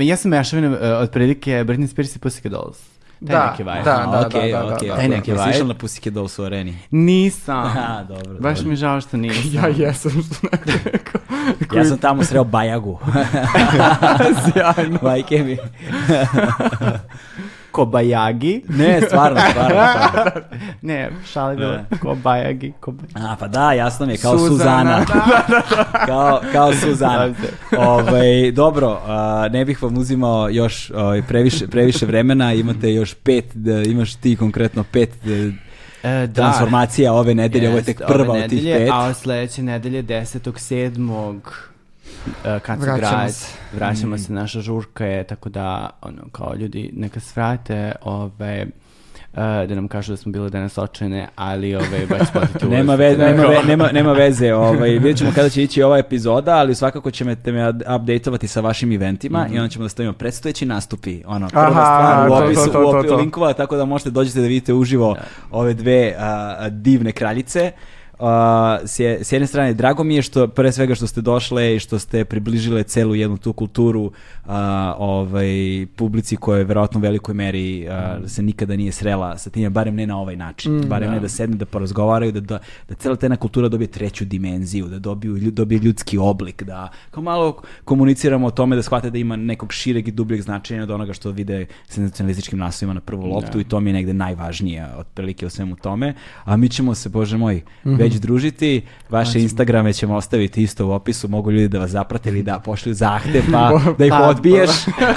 [0.00, 2.78] Ja sam mešavina uh, od prilike Britney Spears i Pussycat Dolls.
[3.18, 3.82] Taj Da, neki vibe.
[3.84, 5.02] da, da, okej, da, da, okej, da, da.
[5.02, 5.50] neki Jesi vibe.
[5.50, 6.78] išao na Pussycat Dolls u areni?
[6.90, 7.58] Nisam.
[7.66, 8.34] Aha, dobro.
[8.34, 8.70] Baš dobro.
[8.70, 9.42] mi žao što nisam.
[9.54, 11.20] Ja jesam što ne rekao.
[11.74, 12.98] Ja sam tamo sreo Bajagu.
[14.44, 14.98] Sjajno.
[15.02, 15.56] Majke mi.
[17.76, 18.62] Kobayagi.
[18.68, 19.70] Ne, stvarno, stvarno.
[19.70, 20.42] stvarno.
[20.82, 21.78] ne, šali bilo.
[22.02, 22.72] Kobayagi.
[22.80, 23.26] Kobayagi.
[23.28, 25.06] A, pa da, jasno mi je, kao Suzana.
[25.06, 25.22] Suzana.
[26.06, 27.28] kao, kao Suzana.
[27.28, 27.78] Da se.
[27.78, 33.44] ovaj, dobro, a, ne bih vam uzimao još ovaj, previše, previše vremena, imate još pet,
[33.54, 35.50] da, imaš ti konkretno pet e,
[36.02, 36.32] E, da.
[36.34, 38.90] transformacija ove nedelje, ovo je tek ove prva od tih nedelje, pet.
[38.92, 41.40] A sledeće nedelje, 10.7.
[42.26, 43.46] Uh, kad se Vraćamo grad, se.
[43.72, 44.18] vraćamo Mm.
[44.18, 48.66] se, naša žurka je, tako da, ono, kao ljudi, neka svrate, ove,
[49.32, 53.18] uh, da nam kažu da smo bili danas očajne, ali ove, baš platiti Nema, veze,
[53.18, 57.10] nema, ve, nema, nema veze, ovaj, vidjet ćemo kada će ići ova epizoda, ali svakako
[57.10, 61.64] ćete me updateovati sa vašim eventima i onda ćemo da stavimo predstojeći nastupi, ono, prva
[61.64, 63.16] Aha, stvar u to, to, opisu, to, u to, opi- to.
[63.16, 65.16] linkova, tako da možete dođete da vidite uživo
[65.50, 67.72] ove dve a, divne kraljice.
[68.18, 68.26] Uh,
[68.84, 71.78] s, je- s jedne strane, drago mi je što, pre svega što ste došle i
[71.78, 74.10] što ste približile celu jednu tu kulturu
[74.46, 75.46] a, ovaj,
[75.96, 79.94] publici koja je verovatno u velikoj meri a, se nikada nije srela sa time, barem
[79.94, 81.28] ne na ovaj način, barem ne da.
[81.28, 85.50] sedne, da porazgovaraju, da, da, da cela ta jedna kultura dobije treću dimenziju, da dobiju,
[85.50, 90.08] dobije ljudski oblik, da kao malo komuniciramo o tome da shvate da ima nekog šireg
[90.08, 93.90] i dubljeg značenja od onoga što vide senzacionalističkim naslovima na prvu loptu i to mi
[93.90, 96.14] je negde najvažnije otprilike u svemu tome.
[96.44, 97.62] A mi ćemo se, bože moj,
[98.06, 98.80] već družiti.
[99.10, 102.94] Vaše Instagrame ćemo ostaviti isto u opisu, mogu ljudi da vas zaprate ili da pošlju
[102.94, 104.70] zahtev pa da ih Pa, odbiješ.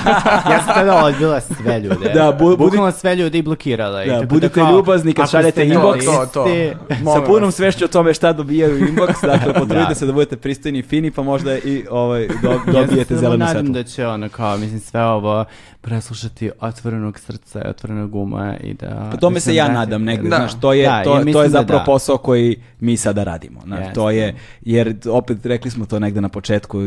[0.52, 2.10] ja sam tada odbila sve ljude.
[2.14, 4.04] Da, bu- budi- Bukvalno sve ljude i blokirala.
[4.04, 6.06] I Da, tako budite kao, ljubazni kad šaljete inbox.
[6.06, 6.44] To, to.
[6.44, 6.76] listi-
[7.16, 9.96] Sa punom svešću o tome šta dobijaju inbox, dakle potrudite Da.
[9.96, 13.38] se da budete pristojni i fini, pa možda i ovaj, do, Ja dobijete samo zelenu
[13.38, 13.74] nadam svetlo.
[13.74, 15.46] da će ono kao, mislim, sve ovo
[15.82, 19.08] preslušati otvorenog srca i otvorenog uma i da...
[19.12, 20.36] Pa tome da se ja vrati- nadam negde, Da.
[20.36, 21.86] znaš, to je, Da, to, ja to je da zapravo da.
[21.86, 23.94] posao koji mi sada radimo, znaš, Jeste.
[23.94, 26.80] to je, jer opet rekli smo to negde na početku,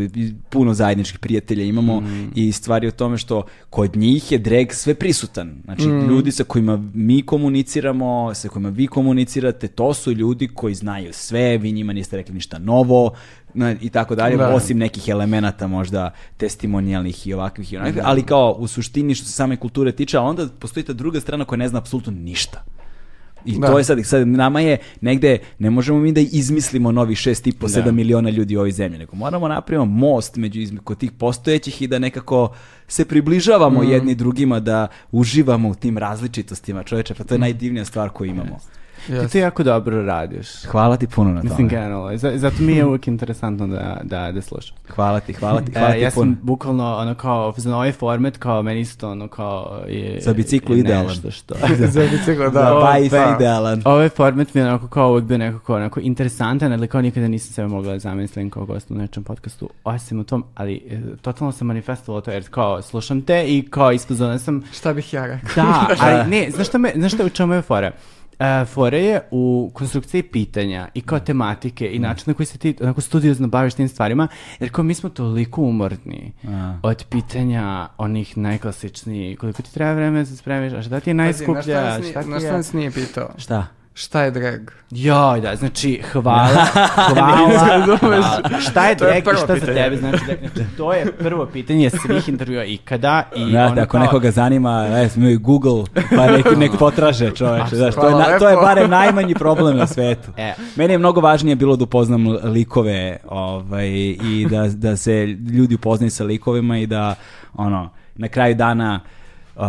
[0.50, 2.32] puno zajedničkih prijatelja imamo Mm.
[2.34, 6.08] i stvari o tome što kod njih je drag sve prisutan, znači Mm.
[6.08, 8.02] ljudi sa kojima mi komuniciramo,
[8.34, 12.58] sa kojima vi komunicirate, to su ljudi koji znaju sve, vi njima niste rekli ništa
[12.58, 13.10] novo,
[13.54, 14.48] na- i tako dalje, Da.
[14.48, 19.32] osim nekih elemenata možda testimonijalnih i ovakvih i onakvih, ali kao u suštini što se
[19.32, 22.64] same kulture tiče, a onda postoji ta druga strana koja ne zna apsolutno ništa
[23.44, 23.66] I Da.
[23.66, 27.84] to je sad, sad, nama je negde, ne možemo mi da izmislimo novi 6,5, 7
[27.84, 27.92] Da.
[27.92, 31.86] miliona ljudi u ovoj zemlji, nego moramo napravimo most među izme- kod tih postojećih i
[31.86, 32.52] da nekako
[32.88, 33.90] se približavamo Mm.
[33.90, 37.40] jedni drugima, da uživamo u tim različitostima, čoveče, pa to je Mm.
[37.40, 38.58] najdivnija stvar koju imamo.
[38.58, 39.32] Ti Yes.
[39.32, 40.64] to jako dobro radiš.
[40.64, 41.68] Hvala ti puno na Mislim, tome.
[41.70, 42.18] generalno.
[42.18, 44.76] Z- Zato mi je uvijek interesantno da, da, da slušam.
[44.88, 46.26] Hvala ti, hvala ti, hvala E, ti ja puno.
[46.26, 50.74] sam bukvalno ono kao za ovaj format kao meni isto ono kao je Za biciklu
[50.74, 51.06] je idealan.
[51.06, 51.54] nešto što
[51.86, 52.78] Za biciklo, Da, da.
[52.82, 53.34] pa i da.
[53.36, 53.82] idealan.
[53.84, 57.52] Ovaj format mi je onako kao uvijek bio nekako onako interesantan, ali kao nikada nisam
[57.52, 61.52] sebe mogla da zamislim kao gost u nečem podcastu, osim u tom, ali e, totalno
[61.52, 65.50] sam manifestovalo to jer kao slušam te i kao ispozorna sam Šta bih ja rekao?
[65.56, 67.90] Da, ali ne, znaš šta, me, znaš šta u čemu je fora?
[68.42, 72.76] Uh, fora je u konstrukciji pitanja i kao tematike i način na koji se ti
[72.80, 74.28] onako studiozno baviš tim stvarima,
[74.60, 76.78] jer kao mi smo toliko umorni A.
[76.82, 81.14] od pitanja onih najklasičnijih, koliko ti treba vreme da se spremiš, a šta ti je
[81.14, 82.52] najskuplja, na šta ti na šta je...
[82.52, 83.30] nas nije pitao?
[83.38, 83.66] Šta?
[83.94, 84.60] Šta je drag?
[84.90, 86.48] Joj, da, znači, hvala,
[87.08, 88.40] hvala, hvala.
[88.60, 89.74] Šta je drag i šta za pitanje.
[89.74, 90.38] tebe znači drag?
[90.40, 94.86] Znači, to je prvo pitanje svih intervjua ikada i Znate, ono ako kao- nekoga zanima,
[94.88, 97.76] e, smo i Google, pa nek, nek potraže čoveče.
[97.76, 100.30] Znaš, to, je na- to je barem najmanji problem na svetu.
[100.36, 100.54] E.
[100.76, 106.10] Meni je mnogo važnije bilo da upoznam likove ovaj, i da, da se ljudi upoznaju
[106.10, 107.14] sa likovima i da
[107.54, 109.00] ono, na kraju dana
[109.56, 109.62] uh,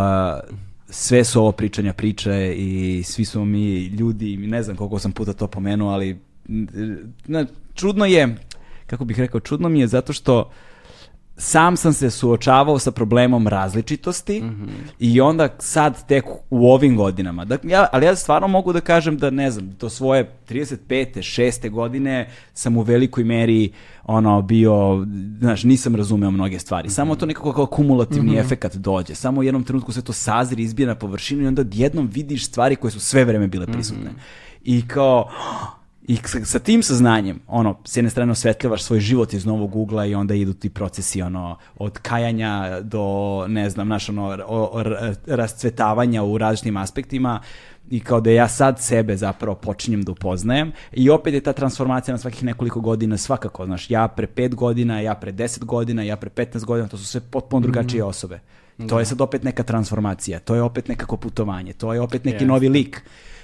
[0.94, 5.34] sve su ovo pričanja priče i svi smo mi ljudi, ne znam koliko sam puta
[5.34, 6.20] to pomenuo, ali
[7.26, 8.36] na, čudno je,
[8.88, 10.52] kako bih rekao, čudno mi je zato što
[11.38, 14.44] sam sam se suočavao sa problemom različitosti
[15.00, 17.45] i onda sad tek u ovim godinama.
[17.45, 20.78] Dakle, ja, ali ja stvarno mogu da kažem da, ne znam, do svoje 35.
[21.18, 21.70] 6.
[21.70, 23.72] godine sam u velikoj meri
[24.03, 25.06] ono bio,
[25.40, 26.90] znaš, nisam razumeo mnoge stvari.
[26.90, 29.16] Samo to nekako kao kumulativni efekat dođe.
[29.16, 32.76] Samo u jednom trenutku sve to sazri, izbije na površinu i onda jednom vidiš stvari
[32.76, 34.12] koje su sve vreme bile prisutne.
[34.64, 35.30] I kao,
[36.07, 40.06] i sa, sa tim saznanjem, ono, s jedne strane osvetljavaš svoj život iz novog ugla
[40.06, 43.06] i onda idu ti procesi, ono, od kajanja do,
[43.48, 44.83] ne znam, naš, ono, o- o-
[45.27, 47.40] rascvetavanja u različitim aspektima
[47.90, 52.14] i kao da ja sad sebe zapravo počinjem da upoznajem i opet je ta transformacija
[52.14, 56.15] na svakih nekoliko godina svakako, znaš, ja pre pet godina, ja pre deset godina, ja
[56.17, 58.40] pre 15 godina, to su sve potpuno drugačije osobe.
[58.90, 62.35] To je sad opet neka transformacija, to je opet nekako putovanje, to je opet neki
[62.35, 62.45] Jeste.
[62.45, 63.01] novi lik,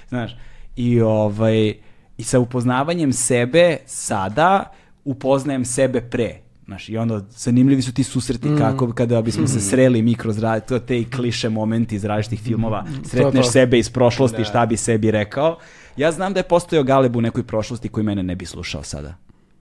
[0.08, 0.36] znaš,
[0.76, 1.74] i ovaj,
[2.20, 4.72] i sa upoznavanjem sebe sada
[5.04, 6.40] upoznajem sebe pre.
[6.64, 10.36] Znaš, i onda zanimljivi su ti susreti kako kada bismo se sreli mi kroz
[10.68, 13.52] to te i kliše momenti iz različitih filmova, sretneš to.
[13.52, 15.58] sebe iz prošlosti, šta bi sebi rekao.
[15.96, 19.14] Ja znam da je postojao Galeb u nekoj prošlosti koji mene ne bi slušao sada.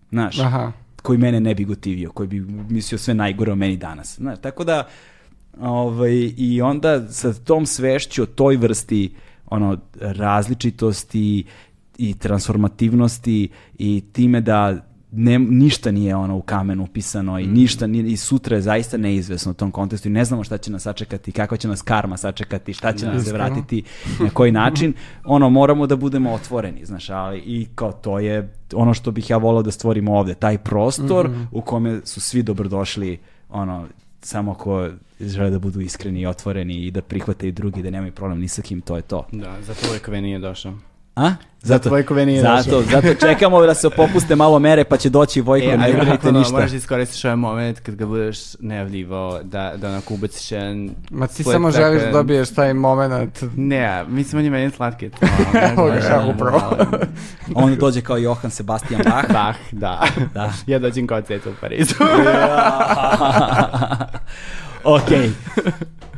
[0.10, 0.72] Znaš, Aha.
[1.02, 2.40] koji mene ne bi gotivio, koji bi
[2.70, 4.16] mislio sve najgore o meni danas.
[4.16, 4.88] Znaš, tako da,
[5.62, 9.14] ovaj, i onda sa tom svešću o toj vrsti
[9.50, 11.46] ono, različitosti
[12.00, 18.06] i transformativnosti i time da ne, ništa nije ono u kamenu upisano i ništa nije,
[18.06, 21.32] i sutra je zaista neizvesno u tom kontekstu i ne znamo šta će nas sačekati,
[21.32, 23.46] kakva će nas karma sačekati, šta će nas se Iskreno.
[23.46, 23.84] vratiti,
[24.20, 28.94] na koji način, ono, moramo da budemo otvoreni, znaš, ali i kao to je ono
[28.94, 33.18] što bih ja volao da stvorimo ovde, taj prostor u kome su svi dobrodošli,
[33.50, 33.88] ono,
[34.22, 38.12] samo ko žele da budu iskreni i otvoreni i da prihvate i drugi, da nemaju
[38.12, 39.28] problem ni sa kim, to je to.
[39.32, 40.74] Da, zato Vojkove nije došao.
[41.20, 41.32] A?
[41.62, 42.82] Zato, Vojkove nije zato, došao.
[43.02, 46.40] zato čekamo da se popuste malo mere, pa će doći Vojko, E, ne brinite bukvalno
[46.40, 46.54] ništa.
[46.54, 50.90] moraš da iskoristiš ovaj moment kad ga budeš najavljivao da, da onako ubaciš jedan...
[51.12, 53.44] Ma ti samo želiš da dobiješ taj moment.
[53.56, 55.06] Ne, mislim on je meni slatki.
[55.72, 56.62] Evo ga, ja upravo.
[57.56, 59.32] On dođe kao Johan Sebastian Bach.
[59.34, 60.04] Bah, da.
[60.34, 60.54] Da.
[60.68, 61.94] ja dođem kao ceta u Parizu.
[64.84, 65.10] ok.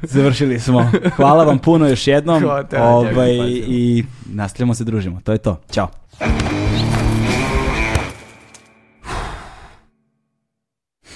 [0.01, 0.91] Završili smo.
[1.15, 2.43] Hvala vam puno još jednom.
[2.80, 3.31] Ovaj,
[3.67, 5.22] I nastavljamo se družimo.
[5.23, 5.61] To je to.
[5.72, 5.88] Ćao.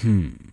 [0.00, 0.46] Hmm.